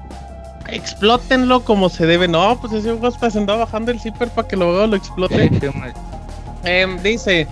[0.72, 2.28] explótenlo como se debe.
[2.28, 2.98] No, pues ese
[3.32, 5.50] se andaba bajando el zipper para que el abogado lo explote.
[6.66, 7.48] Em, dice,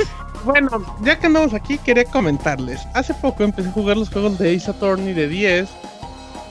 [0.44, 2.86] bueno, ya que andamos aquí, quería comentarles.
[2.92, 5.68] Hace poco empecé a jugar los juegos de Ace Attorney de 10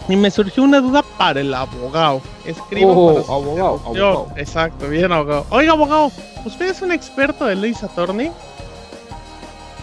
[0.08, 2.22] y me surgió una duda para el abogado.
[2.46, 4.28] Escribo Oh, para su abogado.
[4.38, 5.46] Exacto, bien abogado.
[5.52, 6.12] Oiga, abogado,
[6.46, 8.32] ¿usted es un experto de Ace Attorney?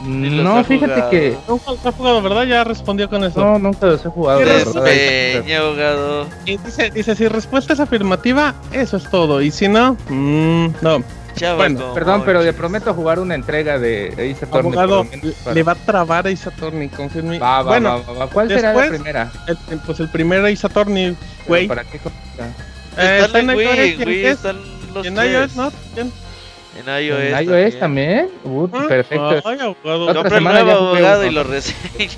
[0.02, 1.10] No, fíjate jugado.
[1.10, 1.36] que...
[1.49, 2.44] Nunca los ha jugado, ¿verdad?
[2.44, 3.41] Ya respondió con eso.
[3.41, 4.41] No, nunca los he jugado.
[4.41, 4.84] la verdad.
[4.84, 6.26] Despeña, abogado.
[6.44, 9.41] Y dice, dice, si respuesta es afirmativa, eso es todo.
[9.41, 11.02] Y si no, mm, no.
[11.57, 14.73] Bueno, Perdón, pero le prometo jugar una entrega de Ace Attorney.
[14.73, 15.05] Abogado,
[15.44, 16.89] para- le va a trabar a Ace Attorney,
[17.28, 17.39] mí.
[17.39, 18.26] Va, va, bueno, va, va, va.
[18.28, 19.31] ¿Cuál será la primera?
[19.47, 21.15] El- pues el primer Ace Attorney,
[21.47, 21.68] güey.
[21.68, 22.00] ¿Para qué?
[22.99, 23.55] Eh, Está en iOS
[25.23, 25.70] iOS, ¿no?
[25.94, 26.10] Bien.
[26.78, 28.28] En iOS, ¿En iOS también?
[28.44, 29.28] Uh, Ah, perfecto.
[29.44, 30.02] Ay, abogado.
[30.06, 31.30] Otra Compre el nuevo abogado uno.
[31.30, 32.10] y lo reseña.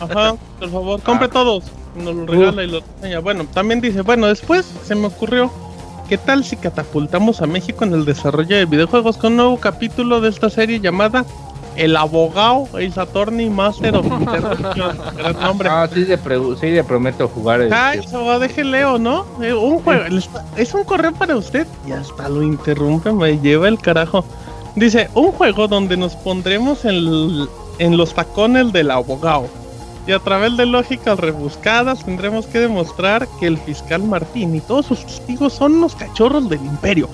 [0.00, 1.32] Ajá, por favor, compre Ah.
[1.32, 1.64] todos.
[1.94, 3.18] Nos lo regala y lo reseña.
[3.20, 5.52] Bueno, también dice, bueno, después se me ocurrió,
[6.08, 10.20] ¿qué tal si catapultamos a México en el desarrollo de videojuegos con un nuevo capítulo
[10.20, 11.24] de esta serie llamada
[11.76, 14.06] El Abogado Ace Attorney Master of?
[15.16, 15.68] Gran nombre.
[15.70, 17.62] Ah, sí le, pre- sí le prometo jugar.
[17.62, 19.24] este, Ay, abogado, deje leo, ¿no?
[19.42, 20.04] Eh, un juego,
[20.56, 24.24] es un correo para usted y hasta lo interrumpe, me lleva el carajo.
[24.76, 29.46] Dice, un juego donde nos pondremos en los tacones del abogado.
[30.06, 34.86] Y a través de lógicas rebuscadas tendremos que demostrar que el fiscal Martín y todos
[34.86, 37.08] sus testigos son los cachorros del imperio.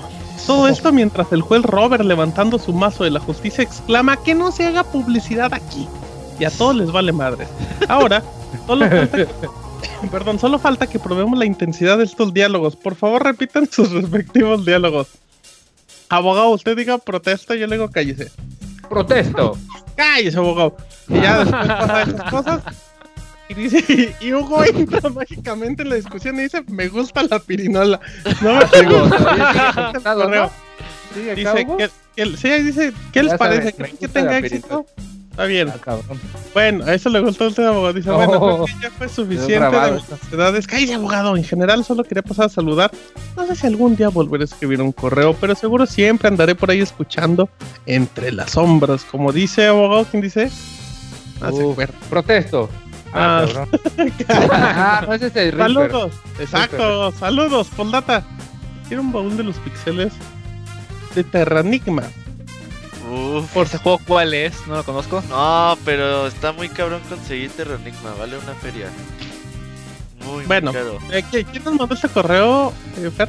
[0.47, 4.50] Todo esto mientras el juez Robert levantando su mazo de la justicia exclama que no
[4.50, 5.89] se haga publicidad aquí.
[6.39, 7.47] Y a todos les vale madre.
[7.89, 8.23] Ahora,
[8.67, 9.28] solo falta que
[10.10, 12.76] Perdón, solo falta que probemos la intensidad de estos diálogos.
[12.76, 15.08] Por favor, repitan sus respectivos diálogos.
[16.08, 18.31] Abogado, usted diga protesta, yo le digo cállese.
[18.89, 19.58] Protesto.
[19.97, 20.76] Cállese, abogado.
[21.08, 22.62] Y ya después pasa esas cosas.
[23.49, 27.99] Y dice, y Hugo entra mágicamente en la discusión y dice, me gusta la pirinola.
[28.42, 28.65] No me
[31.15, 33.73] Sí, acá, Dice que, que- sí, dice, ¿qué les Ya parece?
[33.73, 34.87] ¿Creen que tenga éxito?
[35.39, 35.73] Está bien.
[35.87, 35.99] Ah.
[36.53, 37.93] Bueno, a eso le gustó el tema, abogado.
[37.93, 38.17] Dice, No.
[38.17, 40.67] bueno, creo que ya fue suficiente de nuestras edades.
[40.67, 41.37] Cállate, abogado.
[41.37, 42.91] En general, solo quería pasar a saludar.
[43.37, 46.73] No sé si algún día volveré a escribir un correo, pero seguro siempre andaré por
[46.73, 47.49] ahí escuchando
[47.87, 49.05] entre las sombras.
[49.05, 50.51] Como dice, abogado, ¿quién dice?
[51.41, 52.69] Ah, se protesto.
[53.12, 53.47] Ah.
[53.47, 53.69] Ah, cabrón.
[54.51, 55.33] ah, no, es.
[55.57, 58.25] Saludos, exacto, saludos, Poldata.
[58.89, 60.12] Quiero un baúl de los pixeles
[61.15, 62.05] de Terranigma.
[63.10, 63.50] Uf.
[63.52, 64.55] Por ese juego, ¿cuál es?
[64.67, 65.23] No lo conozco.
[65.28, 68.89] No, pero está muy cabrón conseguir Terranigma, vale una feria.
[70.25, 70.99] Muy, Bueno, muy caro.
[71.10, 73.28] Eh, ¿qui- ¿Quién nos mandó este correo, eh, Fer?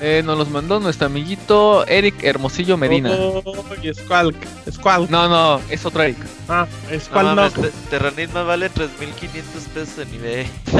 [0.00, 3.10] Eh, nos los mandó nuestro amiguito Eric Hermosillo Medina.
[3.12, 3.42] Oh,
[3.82, 4.34] y Squalk.
[4.72, 5.08] Squalk.
[5.10, 6.16] No, no, es otro Eric.
[6.48, 7.50] Ah, No Squalk no.
[7.50, 10.46] Te- Terranigma vale 3500 pesos en eBay.
[10.66, 10.72] sí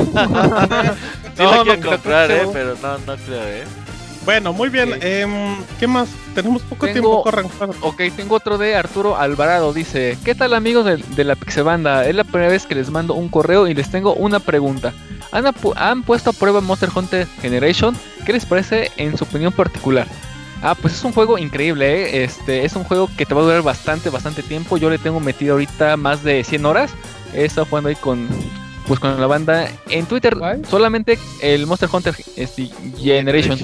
[1.39, 2.53] No, la no, quiero no, comprar, no, eh, no.
[2.53, 3.65] pero no, no creo, eh.
[4.25, 4.95] Bueno, muy bien.
[5.01, 6.09] Em, ¿Qué más?
[6.35, 7.77] Tenemos poco Tengo- tiempo, corran, corran.
[7.81, 9.73] Ok, tengo otro de Arturo Alvarado.
[9.73, 12.07] Dice: ¿Qué tal, amigos de, de la Pixebanda?
[12.07, 14.93] Es la primera vez que les mando un correo y les tengo una pregunta.
[15.33, 17.97] ¿Han, apu- han puesto a prueba Monster Hunter Generation?
[18.25, 20.07] ¿Qué les parece en su opinión particular?
[20.63, 22.23] Ah, pues es un juego increíble, ¿eh?
[22.23, 24.77] Este, es un juego que te va a durar bastante, bastante tiempo.
[24.77, 26.93] Yo le tengo metido ahorita más de 100 horas.
[27.35, 28.29] He estado jugando ahí con,
[28.87, 29.69] pues, con la banda.
[29.91, 30.65] En Twitter, ¿Cuál?
[30.67, 33.59] solamente el Monster Hunter este, Generation.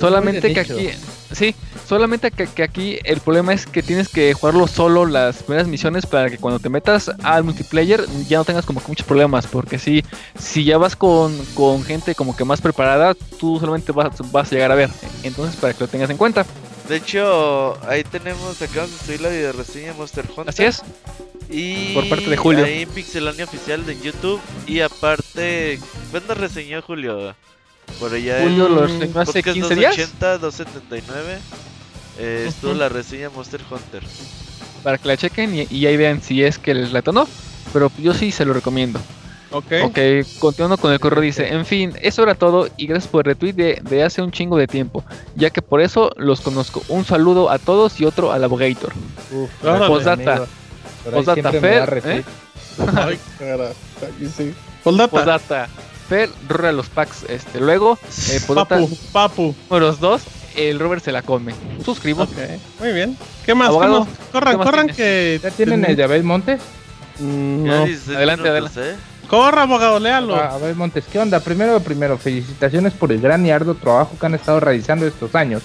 [0.00, 0.88] Solamente Muy de que aquí,
[1.32, 1.54] sí,
[1.86, 6.06] solamente que, que aquí el problema es que tienes que jugarlo solo las primeras misiones
[6.06, 9.78] para que cuando te metas al multiplayer ya no tengas como que muchos problemas, porque
[9.78, 10.02] si,
[10.38, 14.54] si ya vas con, con gente como que más preparada, tú solamente vas, vas a
[14.54, 14.90] llegar a ver.
[15.22, 16.46] Entonces para que lo tengas en cuenta.
[16.88, 20.48] De hecho, ahí tenemos, acabamos de subir la video reseña de Monster Hunter.
[20.48, 20.82] Así es.
[21.48, 22.64] Y Por parte de Julio.
[22.64, 24.40] Ahí en Pixelania Oficial de YouTube.
[24.66, 25.78] Y aparte,
[26.10, 27.34] ¿cuándo reseñó Julio?
[27.98, 29.96] Por allá Julio en lo reseñó hace podcast 15 días.
[29.96, 31.38] 280, 279.
[32.18, 34.02] Eh, Estuvo la reseña Monster Hunter.
[34.82, 37.28] Para que la chequen y, y ahí vean si es que les late o no.
[37.72, 38.98] Pero yo sí se lo recomiendo.
[39.52, 39.72] Ok.
[39.84, 39.98] Ok,
[40.38, 43.52] continuando con el correo dice, en fin, eso era todo y gracias por el retweet
[43.54, 45.04] de, de hace un chingo de tiempo,
[45.34, 46.82] ya que por eso los conozco.
[46.88, 48.92] Un saludo a todos y otro al Abogator.
[49.32, 50.46] Uf, Órale, Postdata.
[51.12, 52.02] Postdata, Fer.
[52.06, 52.24] ¿eh?
[52.94, 53.70] Ay, cara.
[53.70, 54.54] Aquí sí.
[54.84, 55.10] Poldata.
[55.10, 55.68] Postdata,
[56.10, 57.22] Fer, rura los packs.
[57.28, 57.96] Este, luego,
[58.32, 59.54] eh, postdata Papu, papu.
[59.70, 60.22] números 2,
[60.56, 61.54] el Robert se la come.
[61.84, 62.24] Suscribo.
[62.24, 62.30] Ok,
[62.80, 63.16] muy bien.
[63.46, 63.68] ¿Qué más?
[63.68, 64.18] Abogado, ¿Qué más?
[64.32, 64.96] Corran, ¿qué más corran tienes?
[64.96, 65.40] que...
[65.42, 66.60] ¿Ya tienen el de Abel Montes?
[67.20, 67.84] Mm, No.
[67.86, 68.96] 16 Adelante, minutos, ¿eh?
[69.28, 70.34] Corra, abogado, léalo.
[70.34, 71.38] Ah, Abel Montes, ¿qué onda?
[71.38, 75.62] Primero, primero, felicitaciones por el gran y arduo trabajo que han estado realizando estos años.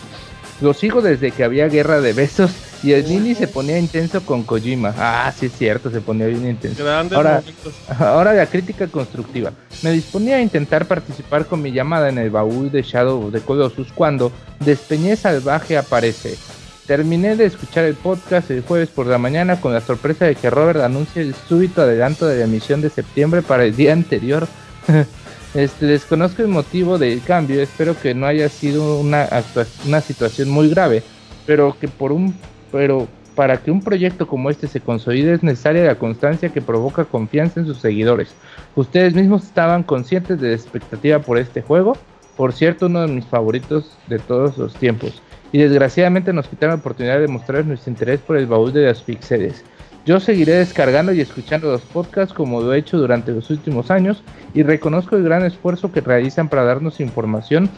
[0.61, 2.51] Lo sigo desde que había guerra de besos
[2.85, 4.93] y el Nini se ponía intenso con Kojima.
[4.97, 6.83] Ah, sí es cierto, se ponía bien intenso.
[6.83, 7.73] Grandes Ahora- momentos.
[7.99, 9.51] Ahora la crítica constructiva.
[9.81, 13.41] Me disponía a intentar participar con mi llamada en el baúl de Shadow of the
[13.41, 16.38] Colossus cuando Despeñé Salvaje aparece.
[16.85, 20.51] Terminé de escuchar el podcast el jueves por la mañana con la sorpresa de que
[20.51, 24.47] Robert anuncia el súbito adelanto de la emisión de septiembre para el día anterior.
[25.55, 29.30] Este, desconozco el motivo del cambio, espero que no haya sido una,
[29.85, 31.01] una situación muy grave,
[31.45, 32.35] pero que por un
[32.75, 37.05] pero para que un proyecto como este se consolide es necesaria la constancia que provoca
[37.05, 38.35] confianza en sus seguidores.
[38.75, 41.95] Ustedes mismos estaban conscientes de la expectativa por este juego,
[42.35, 45.21] por cierto uno de mis favoritos de todos los tiempos,
[45.53, 49.01] y desgraciadamente nos quitaron la oportunidad de mostrar nuestro interés por el baúl de las
[49.01, 49.63] pixeles.
[50.05, 54.21] Yo seguiré descargando y escuchando los podcasts como lo he hecho durante los últimos años
[54.53, 57.69] y reconozco el gran esfuerzo que realizan para darnos información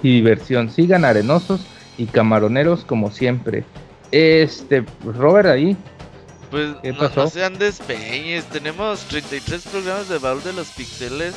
[0.00, 0.70] y diversión.
[0.70, 1.66] Sigan arenosos
[1.98, 3.64] y camaroneros como siempre.
[4.10, 5.76] Este, Robert ahí,
[6.50, 7.24] Pues ¿Qué no, pasó?
[7.24, 11.34] no sean despeñes, tenemos 33 programas de baúl de los pixeles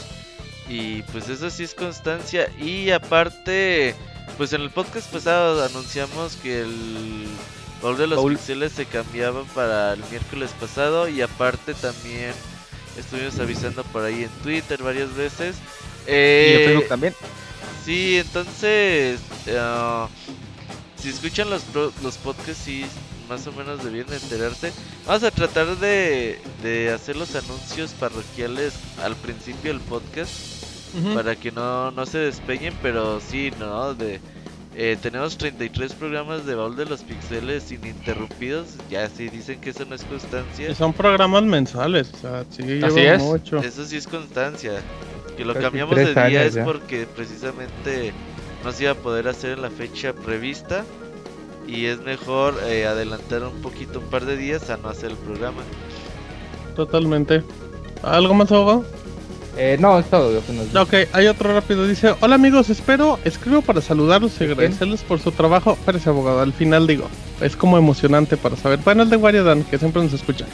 [0.70, 3.96] y pues eso sí es constancia y aparte
[4.38, 7.28] pues en el podcast pasado anunciamos que el
[7.82, 8.32] baúl de los Baúl.
[8.32, 12.34] pixeles se cambiaba para el miércoles pasado y aparte también
[12.96, 15.58] estuvimos avisando por ahí en Twitter varias veces.
[16.08, 17.16] Y Eh, en Facebook también.
[17.84, 19.60] Sí, entonces, eh,
[21.02, 22.86] si escuchan los, pro- los podcasts, sí,
[23.30, 24.72] más o menos debían enterarse.
[25.06, 28.74] Vamos a tratar de, de hacer los anuncios parroquiales
[29.04, 30.32] al principio del podcast
[31.14, 33.94] para que no, no se despeñen, pero sí, ¿no?
[33.94, 34.20] De,
[34.76, 38.68] eh, tenemos 33 programas de baúl de los pixeles ininterrumpidos.
[38.90, 42.82] Ya si dicen que eso no es constancia, Y son programas mensuales, o sea, sí
[42.84, 43.22] Así es.
[43.22, 43.60] mucho.
[43.60, 44.82] eso sí es constancia.
[45.38, 46.66] Que lo Casi cambiamos de día es ya.
[46.66, 48.12] porque precisamente
[48.64, 50.84] no se iba a poder hacer en la fecha prevista.
[51.68, 55.18] Y es mejor eh, adelantar un poquito, un par de días a no hacer el
[55.18, 55.62] programa.
[56.76, 57.44] Totalmente.
[58.04, 58.84] ¿Algo más, abogado?
[59.58, 61.86] Eh, no, es todo lo que nos Ok, hay otro rápido.
[61.88, 65.74] Dice: Hola amigos, espero, escribo para saludarlos y agradecerles por su trabajo.
[65.74, 67.08] Espérese, abogado, al final digo,
[67.42, 68.80] es como emocionante para saber.
[68.84, 70.46] Bueno, el de Guaridan, que siempre nos escucha.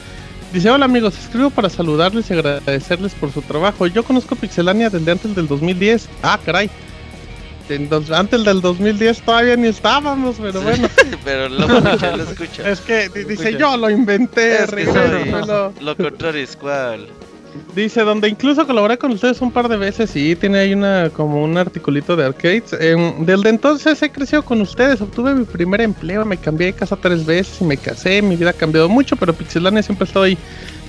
[0.52, 3.86] Dice: Hola amigos, escribo para saludarles y agradecerles por su trabajo.
[3.86, 6.08] Yo conozco Pixelania desde antes del 2010.
[6.22, 6.68] Ah, caray.
[7.74, 10.88] Entonces, antes del 2010 todavía ni estábamos, pero bueno.
[11.24, 12.68] Pero lo escucha, lo escucha.
[12.70, 15.72] Es que di- dice: Yo lo inventé, Es que soy regrésalo".
[15.80, 17.08] lo contrario es cual.
[17.74, 21.42] Dice, donde incluso colaboré con ustedes un par de veces y tiene ahí una como
[21.42, 22.72] un articulito de arcades.
[22.78, 26.96] Em, desde entonces he crecido con ustedes, obtuve mi primer empleo, me cambié de casa
[26.96, 30.36] tres veces y me casé, mi vida ha cambiado mucho, pero Pixelania siempre está ahí.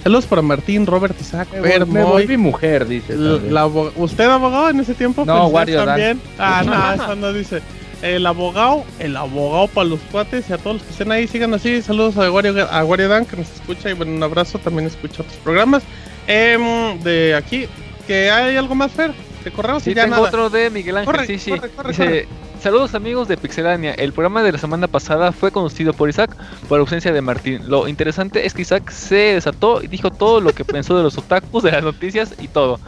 [0.03, 3.15] Saludos para Martín, Robert, Isaac, Me, vol- me Moy, volví mujer, dice.
[3.17, 5.25] la ¿Usted abogado en ese tiempo?
[5.25, 5.85] No, Felicidades Wario Dan.
[5.88, 6.22] también.
[6.39, 6.64] Ah,
[6.98, 7.61] no, eso no dice.
[8.01, 11.53] El abogado, el abogado para los cuates y a todos los que estén ahí, sigan
[11.53, 11.81] así.
[11.81, 15.22] Saludos a Wario, a Wario Dan que nos escucha y bueno, un abrazo, también escucha
[15.22, 15.83] otros programas.
[16.32, 17.66] Em, de aquí,
[18.06, 19.11] que hay algo más, Fer,
[19.43, 20.27] de correos Sí, y ya tengo nada.
[20.27, 21.49] otro de Miguel Ángel, Corre, sí, sí.
[21.51, 22.27] corre, corre, Dice, corre.
[22.61, 23.93] saludos amigos de Pixelania.
[23.95, 26.35] El programa de la semana pasada fue conducido por Isaac
[26.67, 27.64] por ausencia de Martín.
[27.67, 31.17] Lo interesante es que Isaac se desató y dijo todo lo que pensó de los
[31.17, 32.80] otakus, de las noticias y todo.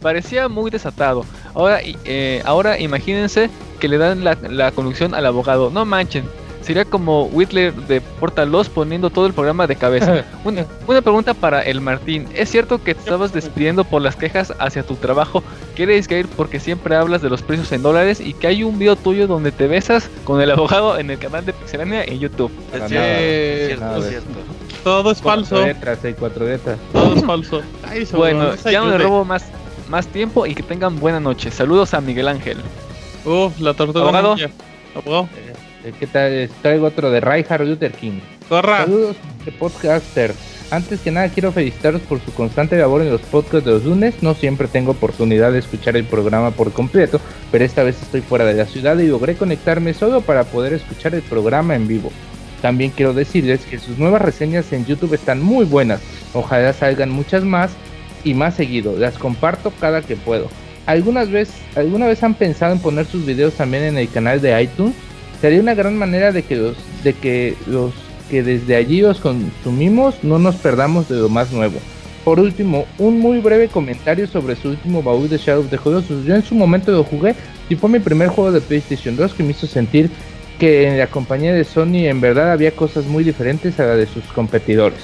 [0.00, 1.24] Parecía muy desatado.
[1.54, 5.68] Ahora, eh, ahora imagínense que le dan la, la conducción al abogado.
[5.70, 6.24] No manchen.
[6.66, 10.24] Sería como Whitler de Portal 2 poniendo todo el programa de cabeza.
[10.44, 12.26] Una, una pregunta para el Martín.
[12.34, 15.44] ¿Es cierto que te estabas despidiendo por las quejas hacia tu trabajo?
[15.76, 18.96] ¿Quieres ir porque siempre hablas de los precios en dólares y que hay un video
[18.96, 22.50] tuyo donde te besas con el abogado en el canal de Pixelania en YouTube?
[22.74, 23.98] Es cierto, nada, es cierto, nada.
[23.98, 24.28] es cierto.
[24.82, 26.78] Todo es falso, Cuatro letras, hay cuatro letras.
[26.92, 27.62] todo es falso.
[27.88, 29.44] Ay, Bueno, ya no le robo más,
[29.88, 31.50] más tiempo y que tengan buena noche.
[31.52, 32.58] Saludos a Miguel Ángel.
[33.24, 34.34] Uf, la tortuga Abogado.
[34.36, 34.50] ninja.
[34.94, 35.45] Abogado, Eh,
[35.92, 36.32] ¿Qué tal?
[36.32, 38.20] Eh, Traigo otro de Reinhard Luther King.
[38.48, 38.78] corra.
[38.78, 40.34] Saludos de podcaster.
[40.70, 44.20] Antes que nada quiero felicitaros por su constante labor en los podcasts de los lunes.
[44.20, 47.20] No siempre tengo oportunidad de escuchar el programa por completo,
[47.52, 51.14] pero esta vez estoy fuera de la ciudad y logré conectarme solo para poder escuchar
[51.14, 52.10] el programa en vivo.
[52.62, 56.00] También quiero decirles que sus nuevas reseñas en YouTube están muy buenas.
[56.34, 57.70] Ojalá salgan muchas más
[58.24, 58.96] y más seguido.
[58.98, 60.48] Las comparto cada que puedo.
[60.86, 64.60] ¿Algunas vez, ¿Alguna vez han pensado en poner sus videos también en el canal de
[64.62, 64.94] iTunes?
[65.46, 67.92] Sería una gran manera de que los, de que los
[68.28, 71.78] que desde allí los consumimos no nos perdamos de lo más nuevo.
[72.24, 76.24] Por último, un muy breve comentario sobre su último baúl de Shadow of the Colossus.
[76.24, 77.36] Yo en su momento lo jugué
[77.68, 80.10] y fue mi primer juego de PlayStation 2 que me hizo sentir
[80.58, 84.06] que en la compañía de Sony en verdad había cosas muy diferentes a la de
[84.06, 84.98] sus competidores.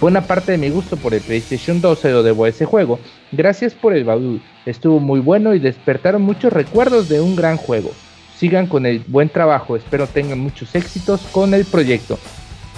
[0.00, 3.00] Buena parte de mi gusto por el PlayStation 2 se lo debo a ese juego.
[3.32, 7.90] Gracias por el baúl, estuvo muy bueno y despertaron muchos recuerdos de un gran juego.
[8.38, 12.18] Sigan con el buen trabajo, espero tengan muchos éxitos con el proyecto.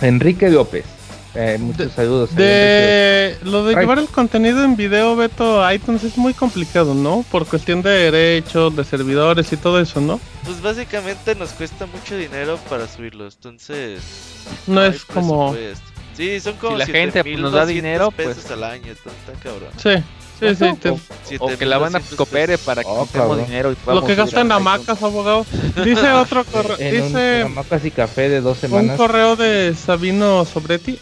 [0.01, 0.87] Enrique López,
[1.35, 2.35] eh, muchos saludos.
[2.35, 3.83] De lo de Ay.
[3.83, 7.27] llevar el contenido en video, Beto, a iTunes es muy complicado, ¿no?
[7.31, 10.19] Por cuestión de derechos, de servidores y todo eso, ¿no?
[10.45, 14.01] Pues básicamente nos cuesta mucho dinero para subirlos, entonces...
[14.67, 15.55] No es como...
[16.17, 19.13] Sí, son como la gente, pues, nos da 7,200 dinero, pesos pues- al año, entonces
[19.27, 19.71] está cabrón.
[19.77, 20.03] Sí,
[20.41, 20.77] sí, sí.
[20.81, 20.91] te-
[21.39, 23.45] O que la banda 7,200 coopere para que Oh, cabrón.
[23.47, 25.47] dinero y Lo que subir gasta en a hamacas, abogado.
[25.85, 28.97] Dice otro correo, un dice hamacas y café de dos un semanas.
[28.97, 30.99] correo de Sabino Sobretti.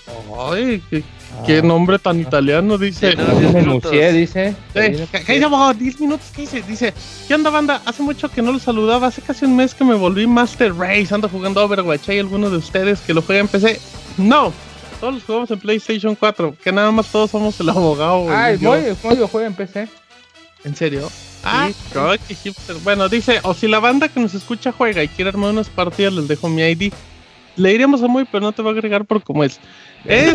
[0.53, 1.43] Ay, qué, Ah.
[1.47, 3.15] qué nombre tan italiano, dice.
[3.15, 4.55] No, anuncié, dice.
[4.75, 5.75] Eh, ¿Qué dice, abogado?
[5.75, 6.63] 10 minutos, ¿qué dice?
[6.67, 6.93] Dice,
[7.29, 7.81] ¿qué onda, banda?
[7.85, 9.07] Hace mucho que no los saludaba.
[9.09, 11.15] Hace casi un mes que me volví Master Race.
[11.15, 12.09] Ando jugando Overwatch.
[12.09, 13.79] ¿Hay alguno de ustedes que lo juega en PC?
[14.17, 14.53] No.
[15.01, 16.57] Todos los jugamos en PlayStation 4.
[16.63, 18.23] Que nada más todos somos el abogado.
[18.25, 18.71] güey, Ay, y yo.
[18.71, 19.89] muy, muy lo juega en PC.
[20.65, 21.11] ¿En serio?
[21.45, 21.71] Ah.
[22.83, 26.13] Bueno, dice, o si la banda que nos escucha juega y quiere armar unas partidas,
[26.13, 26.93] les dejo mi ID.
[27.57, 29.59] Le iremos a muy, pero no te va a agregar por cómo es.
[30.05, 30.35] Es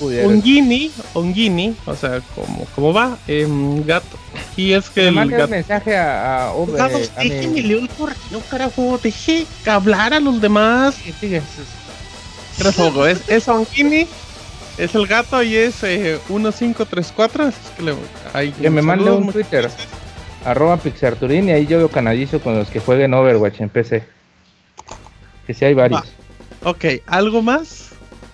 [0.00, 4.18] un guinea, un guinea, o sea, como, como va, em, gato.
[4.56, 5.48] Y es que Le el gato...
[5.48, 8.16] mensaje a, a, Ove- Abogado, a mi- el correo,
[8.50, 10.96] carajo, deje hablar a los demás.
[11.20, 11.28] Sí,
[13.06, 14.06] Es, es guinea,
[14.78, 17.44] es el gato y es eh, 1534.
[17.46, 17.94] así que le,
[18.32, 19.62] ahí, Que me mande un Twitter.
[19.62, 19.88] gracias.
[20.44, 24.04] Arroba Pixarturín y ahí yo lo canalizo con los que jueguen Overwatch en PC.
[25.46, 26.02] Que si hay varios.
[26.62, 27.90] Ok, ¿algo más?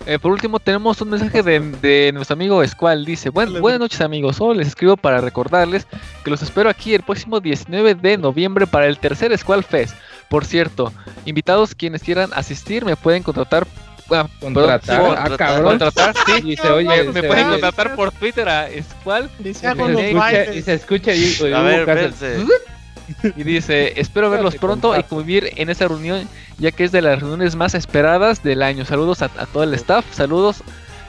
[0.07, 3.05] Eh, por último, tenemos un mensaje de, de nuestro amigo Squall.
[3.05, 4.37] Dice: "Buen- Buenas noches, amigos.
[4.37, 5.85] Solo les escribo para recordarles
[6.23, 9.95] que los espero aquí el próximo 19 de noviembre para el tercer Squall Fest.
[10.27, 10.91] Por cierto,
[11.25, 13.67] invitados quienes quieran asistir me pueden contratar.
[14.11, 14.81] Ah, Contratar.
[14.83, 15.77] sí, ah, cabrón.
[15.79, 16.41] contratar, sí.
[16.43, 19.67] Dice, oye, Me, me pueden oye, contratar por Twitter a Squall Dice,
[20.53, 22.13] y y se escucha y, y A ver,
[23.35, 27.19] y dice: Espero verlos pronto y convivir en esa reunión, ya que es de las
[27.19, 28.85] reuniones más esperadas del año.
[28.85, 30.05] Saludos a, a todo el staff.
[30.11, 30.63] Saludos,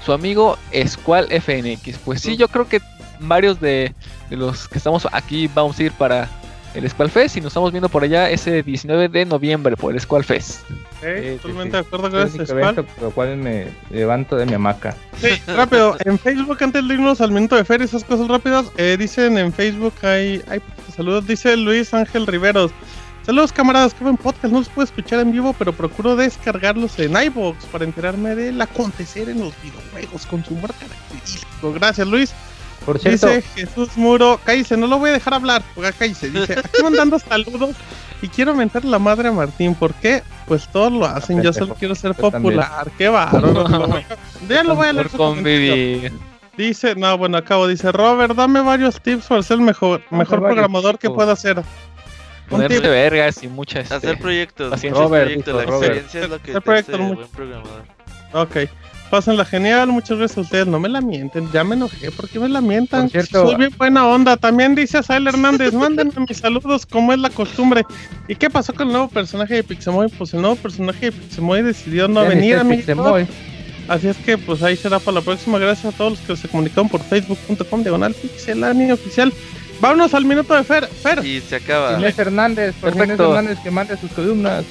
[0.05, 1.99] su amigo Squall FNX.
[2.05, 2.81] Pues sí, yo creo que
[3.21, 3.95] varios de,
[4.31, 6.29] de los que estamos aquí vamos a ir para
[6.75, 10.01] el Squall Fest y nos estamos viendo por allá ese 19 de noviembre por el
[10.01, 10.61] Squall Fest.
[11.03, 12.63] Eh, Sí, totalmente sí, de acuerdo con este único Squall.
[12.63, 14.97] evento por lo cual me levanto de mi hamaca.
[15.21, 18.97] Sí, rápido, en Facebook, antes de irnos al minuto de feria, esas cosas rápidas, eh,
[18.99, 20.61] dicen en Facebook, hay, hay
[20.95, 22.71] saludos, dice Luis Ángel Riveros.
[23.25, 27.13] Saludos camaradas, que buen podcast, no los puedo escuchar en vivo, pero procuro descargarlos en
[27.17, 31.73] iVoox para enterarme del acontecer en los videojuegos con su humor característico.
[31.73, 32.35] Gracias Luis.
[32.85, 35.63] Por cierto, Dice Jesús Muro, cállese, no lo voy a dejar hablar,
[35.99, 36.31] cállese.
[36.31, 37.77] Dice, aquí mandando saludos
[38.21, 40.23] y quiero mentar la madre a Martín, ¿por qué?
[40.47, 43.53] Pues todos lo hacen, yo solo quiero ser popular, qué bárbaro.
[43.69, 45.09] lo voy a- Ya lo voy a leer.
[45.09, 46.13] Por convivir.
[46.57, 50.99] Dice, no, bueno, acabo, dice Robert, dame varios tips para ser el mejor, mejor programador
[50.99, 51.35] que pueda
[52.49, 53.85] Ponerse tip, vergas y muchas.
[53.85, 55.01] este, Hacer proyectos, paciencia.
[55.01, 57.83] muchos Robert, proyectos, la experiencia es lo que Hacer te proyectos hace buen programador.
[58.35, 58.57] ok.
[59.13, 62.39] Pásenla genial, muchas gracias a ustedes, no me la mienten, ya me enojé, ¿por qué
[62.41, 63.11] me la mientan?
[63.11, 67.29] Cierto- Soy bien buena onda, también dice Sael Hernández, mándenme mis saludos como es la
[67.29, 67.85] costumbre.
[68.27, 70.09] ¿Y qué pasó con el nuevo personaje de Pixemoy?
[70.09, 73.29] Pues el nuevo personaje de Pixemoy decidió no venir, amigos.
[73.87, 75.59] Así es que pues ahí será para la próxima.
[75.59, 79.31] Gracias a todos los que se comunicaron por facebook.com diagonal pixelani oficial.
[79.83, 80.87] Vámonos al minuto de Fer.
[80.87, 81.23] Fer.
[81.27, 81.99] Y se acaba.
[81.99, 83.11] Inés Hernández, por Inés.
[83.21, 84.65] Hernández que mande sus columnas.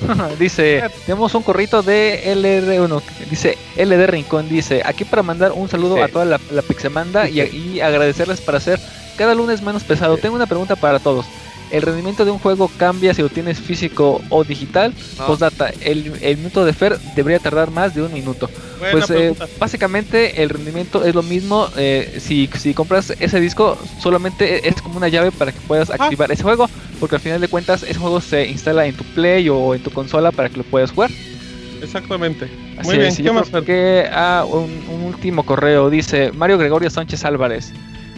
[0.38, 5.96] dice, tenemos un corrito de LR1, dice LD Rincón, dice, aquí para mandar un saludo
[5.96, 6.00] Sí.
[6.02, 8.78] a toda la, la Pixemanda y, y agradecerles para hacer
[9.16, 10.16] cada lunes menos pesado.
[10.16, 10.22] Sí.
[10.22, 11.26] Tengo una pregunta para todos.
[11.70, 14.94] ¿El rendimiento de un juego cambia si lo tienes físico o digital?
[15.18, 15.26] No.
[15.26, 18.48] Postdata, el, el minuto de Fer debería tardar más de un minuto.
[18.78, 21.68] Buena Pues eh, básicamente el rendimiento es lo mismo.
[21.76, 25.96] eh, si, si compras ese disco, solamente es como una llave para que puedas Ah.
[25.98, 26.68] activar ese juego.
[27.00, 29.90] Porque al final de cuentas, ese juego se instala en tu Play o en tu
[29.90, 31.10] consola para que lo puedas jugar.
[31.82, 32.48] Exactamente.
[32.78, 36.88] Así Muy bien, es, ¿qué más, que ah, un, un último correo dice Mario Gregorio
[36.90, 37.72] Sánchez Álvarez.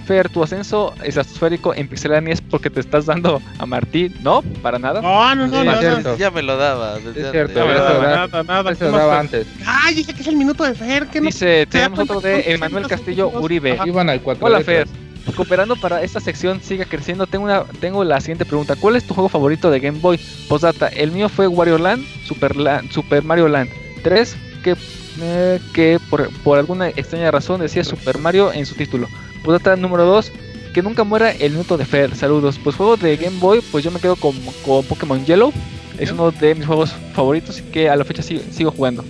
[0.08, 4.14] Fer, tu ascenso estratosférico en Pixelania es porque te estás dando a Martín.
[4.22, 5.02] No, para nada.
[5.02, 5.80] No, no, no, Sí, no, es no.
[5.80, 6.16] cierto.
[6.16, 6.98] Ya me lo daba.
[6.98, 7.76] Desde Es cierto, antes.
[7.76, 9.46] nada, da- nada, ¿Qué lo daba antes.
[9.66, 11.06] Ay, dice que es el minuto de Fer.
[11.08, 13.28] que no Dice, se tenemos otro de Emanuel 60 Castillo?
[13.38, 13.78] Uribe.
[13.84, 14.60] Iban al cuatro Hola.
[14.62, 14.88] Fer,
[15.36, 18.76] cooperando para esta sección siga creciendo, tengo una tengo la siguiente pregunta.
[18.76, 20.18] ¿Cuál es tu juego favorito de Game Boy?
[20.48, 23.68] Postdata, el mío fue Wario Land, Super, Land, Super Mario Land
[24.02, 24.74] 3, que,
[25.20, 29.06] eh, que por, por alguna extraña razón decía Super Mario en su título.
[29.42, 30.32] Postdata número 2,
[30.74, 32.14] que nunca muera el minuto de Fer.
[32.14, 32.58] Saludos.
[32.62, 34.34] Pues juego de Game Boy, pues yo me quedo con,
[34.64, 35.52] con Pokémon Yellow.
[35.98, 39.04] Es uno de mis juegos favoritos y que a la fecha sigo, sigo jugando.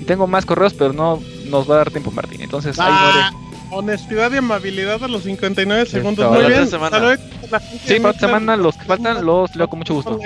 [0.00, 2.42] Y tengo más correos, pero no nos va a dar tiempo, Martín.
[2.42, 3.46] Entonces ahí Ah, muere.
[3.78, 6.30] honestidad y amabilidad a los 59 segundos.
[6.30, 6.60] Muy La bien.
[6.64, 7.16] otra semana.
[7.50, 10.18] La gente Sí, de para otra semana los que faltan los leo con mucho gusto.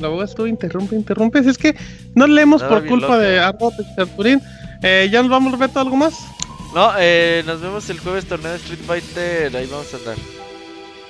[0.00, 1.42] La abogada estuvo interrumpe, interrumpe.
[1.44, 1.76] Si es que
[2.14, 4.40] no leemos por culpa de arroba Pixelturín.
[4.82, 6.14] Eh, ya nos vamos, Beto, ¿algo más?
[6.74, 9.56] No, eh, nos vemos el jueves torneo de Street Fighter.
[9.56, 10.16] Ahí vamos a andar.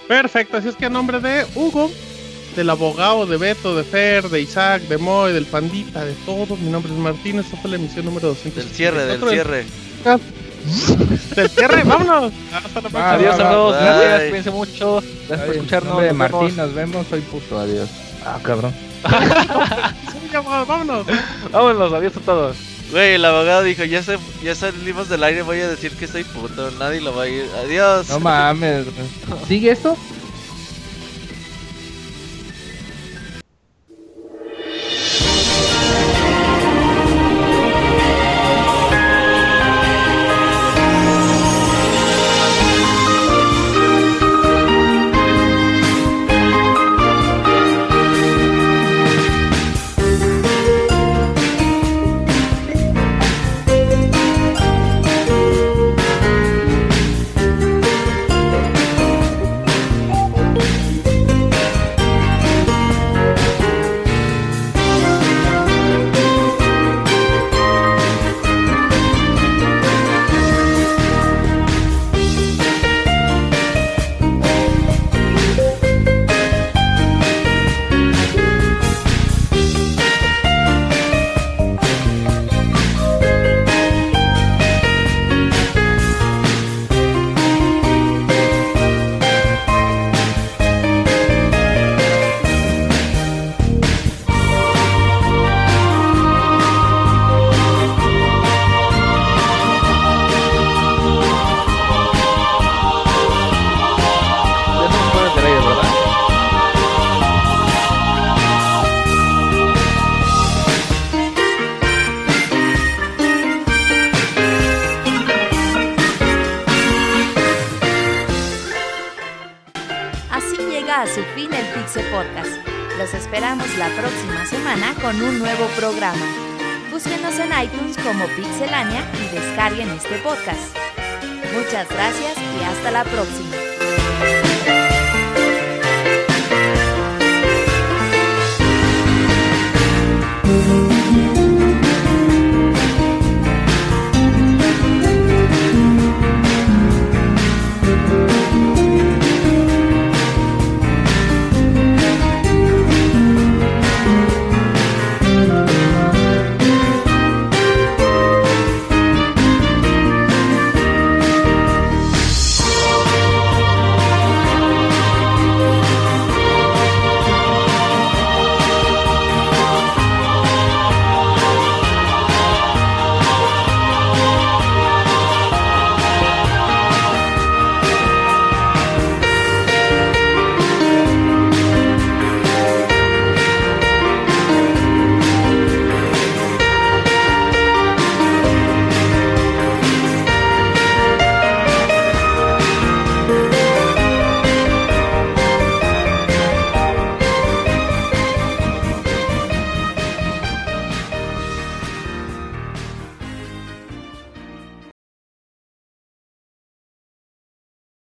[0.08, 1.90] Perfecto, así es que a nombre de Hugo,
[2.56, 6.70] del abogado, de Beto, de Fer, de Isaac, de Moy, del Pandita, de todos, mi
[6.70, 8.64] nombre es Martín, esta fue la emisión número 200.
[8.64, 9.64] Del cierre, del cierre.
[11.34, 12.32] Del cierre, vámonos.
[12.52, 13.12] Hasta la próxima.
[13.12, 13.84] Adiós a todos, Bye.
[13.84, 15.02] gracias, cuídense mucho.
[15.28, 15.88] Gracias por escucharnos.
[15.88, 16.32] nombre de vemos.
[16.32, 17.88] Martín, nos vemos, soy puto, adiós.
[18.24, 18.72] Ah, cabrón.
[20.68, 21.06] Vámonos.
[21.50, 22.71] Vámonos, adiós a todos.
[22.92, 27.00] Güey, el abogado dijo, ya, salimos del aire, voy a decir que estoy puto, nadie
[27.00, 27.48] lo va a ir.
[27.64, 28.10] Adiós.
[28.10, 28.86] No mames.
[29.48, 29.96] ¿Sigue esto?